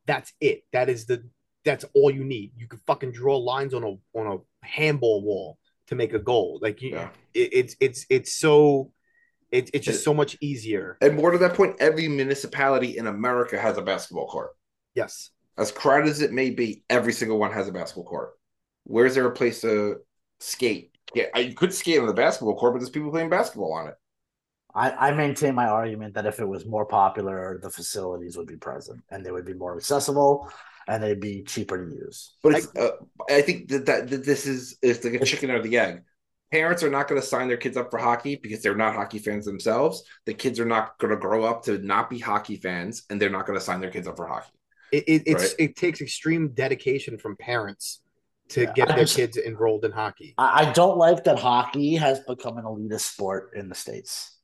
That's 0.06 0.32
it. 0.40 0.66
That 0.72 0.88
is 0.90 1.08
the 1.08 1.24
that's 1.66 1.86
all 1.96 2.12
you 2.12 2.24
need. 2.24 2.52
You 2.58 2.68
can 2.68 2.80
fucking 2.86 3.12
draw 3.14 3.38
lines 3.38 3.74
on 3.74 3.84
a 3.84 3.96
on 4.20 4.28
a 4.28 4.38
handball 4.68 5.24
wall 5.24 5.58
to 5.88 5.96
make 5.96 6.14
a 6.14 6.20
goal. 6.20 6.60
Like 6.62 6.80
you, 6.84 6.92
Yeah. 6.92 7.10
it, 7.34 7.50
it's 7.54 7.76
it's 7.80 8.06
it's 8.12 8.34
so 8.34 8.92
it, 9.52 9.70
it's 9.74 9.86
just 9.86 10.04
so 10.04 10.14
much 10.14 10.38
easier. 10.42 10.98
And 11.02 11.16
more 11.16 11.32
to 11.32 11.38
that 11.40 11.56
point, 11.56 11.76
every 11.80 12.08
municipality 12.08 12.98
in 12.98 13.08
America 13.08 13.60
has 13.60 13.78
a 13.78 13.82
basketball 13.82 14.28
court. 14.28 14.52
Yes. 14.96 15.32
As 15.58 15.72
crowded 15.72 16.10
as 16.10 16.22
it 16.22 16.32
may 16.32 16.52
be, 16.52 16.84
every 16.90 17.14
single 17.14 17.40
one 17.40 17.52
has 17.52 17.68
a 17.68 17.72
basketball 17.72 18.06
court. 18.06 18.32
Where's 18.84 19.16
there 19.16 19.26
a 19.26 19.32
place 19.32 19.62
to 19.62 19.98
skate? 20.40 20.96
Yeah, 21.14 21.38
you 21.38 21.56
could 21.56 21.74
skate 21.74 22.00
on 22.00 22.08
the 22.08 22.14
basketball 22.14 22.56
court, 22.56 22.74
but 22.74 22.80
there's 22.80 22.90
people 22.90 23.12
playing 23.12 23.30
basketball 23.30 23.74
on 23.74 23.88
it. 23.88 23.96
I, 24.74 25.10
I 25.10 25.12
maintain 25.12 25.56
my 25.56 25.68
argument 25.68 26.14
that 26.14 26.28
if 26.28 26.40
it 26.40 26.48
was 26.48 26.66
more 26.66 26.86
popular, 26.86 27.60
the 27.62 27.72
facilities 27.72 28.38
would 28.38 28.48
be 28.48 28.58
present 28.58 29.02
and 29.10 29.26
they 29.26 29.32
would 29.32 29.46
be 29.46 29.56
more 29.56 29.76
accessible 29.76 30.52
and 30.88 31.02
they'd 31.02 31.20
be 31.20 31.44
cheaper 31.44 31.84
to 31.84 31.92
use. 31.92 32.36
But 32.44 32.56
it's, 32.56 32.76
uh, 32.76 32.92
I 33.30 33.42
think 33.42 33.70
that, 33.70 33.86
that 33.88 34.10
that 34.10 34.26
this 34.26 34.46
is 34.46 34.78
it's 34.82 35.04
like 35.04 35.16
a 35.16 35.26
chicken 35.26 35.52
or 35.52 35.62
the 35.62 35.78
egg. 35.78 36.04
Parents 36.52 36.82
are 36.84 36.90
not 36.90 37.08
going 37.08 37.22
to 37.22 37.26
sign 37.26 37.48
their 37.48 37.58
kids 37.58 37.78
up 37.78 37.92
for 37.92 38.00
hockey 38.00 38.36
because 38.36 38.62
they're 38.64 38.76
not 38.76 38.96
hockey 38.96 39.20
fans 39.20 39.46
themselves. 39.46 40.04
The 40.26 40.34
kids 40.34 40.60
are 40.60 40.66
not 40.66 40.98
going 40.98 41.12
to 41.12 41.18
grow 41.18 41.44
up 41.44 41.64
to 41.66 41.78
not 41.78 42.10
be 42.10 42.18
hockey 42.18 42.56
fans, 42.56 43.04
and 43.10 43.22
they're 43.22 43.30
not 43.30 43.46
going 43.46 43.58
to 43.60 43.64
sign 43.64 43.80
their 43.82 43.92
kids 43.92 44.08
up 44.08 44.18
for 44.18 44.26
hockey. 44.28 44.50
It 44.92 45.04
it, 45.08 45.24
it's, 45.28 45.44
Right. 45.44 45.56
it 45.60 45.76
takes 45.76 46.02
extreme 46.02 46.50
dedication 46.50 47.18
from 47.20 47.36
parents 47.36 48.02
to 48.50 48.62
Yeah. 48.64 48.74
get 48.74 48.90
I 48.92 48.96
their 48.96 49.04
just- 49.06 49.16
kids 49.16 49.38
enrolled 49.38 49.86
in 49.86 49.92
hockey. 49.92 50.34
I, 50.40 50.66
I 50.68 50.72
don't 50.74 50.98
like 50.98 51.24
that 51.26 51.38
hockey 51.38 51.96
has 51.98 52.20
become 52.22 52.58
an 52.58 52.64
elitist 52.66 53.02
sport 53.12 53.52
in 53.56 53.70
the 53.70 53.76
States. 53.76 54.36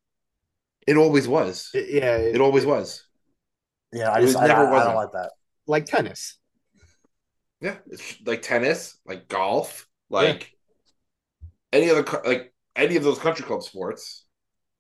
It 0.86 0.98
always 0.98 1.28
was. 1.28 1.72
It- 1.74 1.90
yeah, 1.90 2.18
It 2.18 2.40
always 2.40 2.66
was. 2.68 3.04
Yeah, 3.92 4.12
I 4.12 4.22
just 4.22 4.38
I, 4.38 4.46
never 4.46 4.66
I, 4.66 4.68
I 4.68 4.72
wasn't. 4.72 4.90
don't 4.90 4.96
like 5.04 5.12
that. 5.14 5.32
like 5.66 5.86
tennis. 5.86 6.38
Yeah, 7.62 7.78
it's 7.90 8.18
like 8.26 8.44
tennis, 8.44 9.00
like 9.08 9.28
golf, 9.28 9.88
like 10.12 10.52
any 11.76 11.90
other 11.90 12.06
like 12.26 12.54
any 12.76 12.96
of 12.96 13.04
those 13.04 13.20
country 13.20 13.46
club 13.46 13.64
sports. 13.64 14.26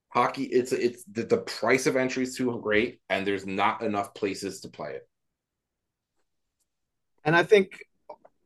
Hockey, 0.09 0.43
it's 0.43 0.71
it's 0.71 1.03
the, 1.11 1.23
the 1.23 1.39
price 1.39 1.87
of 1.87 1.97
entry 1.97 2.23
is 2.23 2.35
too 2.35 2.59
great, 2.63 3.01
and 3.09 3.27
there's 3.27 3.45
not 3.45 3.81
enough 3.81 4.13
places 4.13 4.61
to 4.61 4.69
play 4.69 4.91
it. 4.91 5.07
And 7.25 7.35
I 7.35 7.43
think 7.43 7.79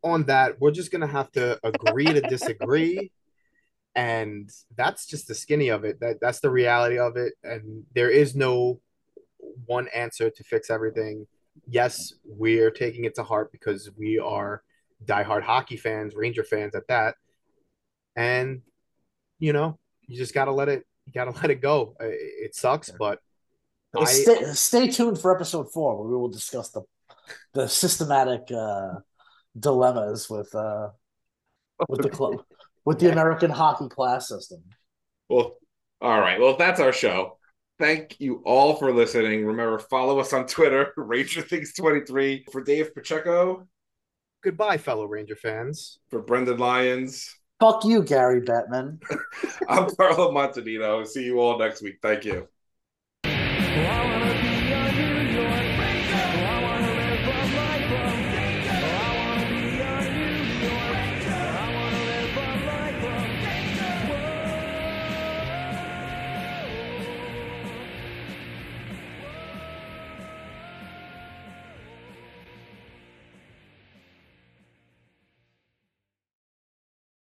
on 0.03 0.23
that, 0.23 0.59
we're 0.59 0.71
just 0.71 0.91
gonna 0.91 1.07
have 1.07 1.31
to 1.33 1.59
agree 1.63 2.05
to 2.05 2.21
disagree. 2.21 3.11
And 3.95 4.49
that's 4.77 5.05
just 5.05 5.27
the 5.27 5.35
skinny 5.35 5.69
of 5.69 5.83
it. 5.83 5.99
That 5.99 6.17
that's 6.21 6.39
the 6.39 6.49
reality 6.49 6.97
of 6.97 7.17
it. 7.17 7.33
And 7.43 7.83
there 7.93 8.09
is 8.09 8.35
no 8.35 8.79
one 9.65 9.87
answer 9.93 10.29
to 10.29 10.43
fix 10.43 10.69
everything. 10.69 11.27
Yes, 11.67 12.13
we're 12.23 12.71
taking 12.71 13.03
it 13.03 13.15
to 13.15 13.23
heart 13.23 13.51
because 13.51 13.89
we 13.97 14.17
are 14.17 14.63
diehard 15.05 15.43
hockey 15.43 15.77
fans, 15.77 16.15
Ranger 16.15 16.43
fans 16.43 16.75
at 16.75 16.87
that. 16.87 17.15
And 18.19 18.61
you 19.39 19.53
know, 19.53 19.79
you 20.07 20.17
just 20.17 20.33
gotta 20.33 20.51
let 20.51 20.67
it 20.67 20.83
you 21.05 21.13
gotta 21.13 21.31
let 21.41 21.49
it 21.49 21.61
go. 21.61 21.95
Uh, 22.01 22.05
It 22.45 22.53
sucks, 22.55 22.91
but 22.91 23.19
I- 23.97 24.05
stay, 24.05 24.43
stay 24.53 24.87
tuned 24.89 25.19
for 25.19 25.33
episode 25.35 25.71
four 25.71 25.97
where 25.97 26.07
we 26.09 26.15
will 26.15 26.29
discuss 26.29 26.69
the 26.71 26.81
the 27.53 27.67
systematic 27.67 28.43
uh, 28.51 28.95
dilemmas 29.57 30.29
with 30.29 30.53
uh, 30.55 30.89
with 31.87 32.01
the 32.01 32.09
club 32.09 32.43
with 32.85 32.99
the 32.99 33.11
American 33.15 33.51
hockey 33.51 33.87
class 33.89 34.27
system. 34.27 34.61
Well, 35.29 35.57
all 36.01 36.19
right. 36.19 36.39
Well, 36.39 36.57
that's 36.57 36.79
our 36.79 36.93
show. 36.93 37.37
Thank 37.77 38.19
you 38.19 38.41
all 38.45 38.75
for 38.75 38.91
listening. 38.93 39.45
Remember, 39.45 39.79
follow 39.79 40.19
us 40.19 40.33
on 40.33 40.47
Twitter, 40.47 40.91
Ranger 40.97 41.41
Things 41.41 41.73
23. 41.73 42.45
For 42.51 42.61
Dave 42.61 42.93
Pacheco, 42.93 43.67
goodbye, 44.43 44.77
fellow 44.77 45.05
Ranger 45.05 45.35
fans. 45.37 45.99
for 46.09 46.21
Brendan 46.21 46.57
Lyons, 46.57 47.33
Fuck 47.59 47.83
you, 47.83 48.03
Gary 48.03 48.41
Bettman. 48.41 49.01
I'm 49.67 49.93
Carlo 49.95 50.31
Montanino. 50.31 51.05
See 51.05 51.25
you 51.25 51.39
all 51.39 51.59
next 51.59 51.81
week. 51.81 51.99
Thank 52.01 52.25
you. 52.25 52.47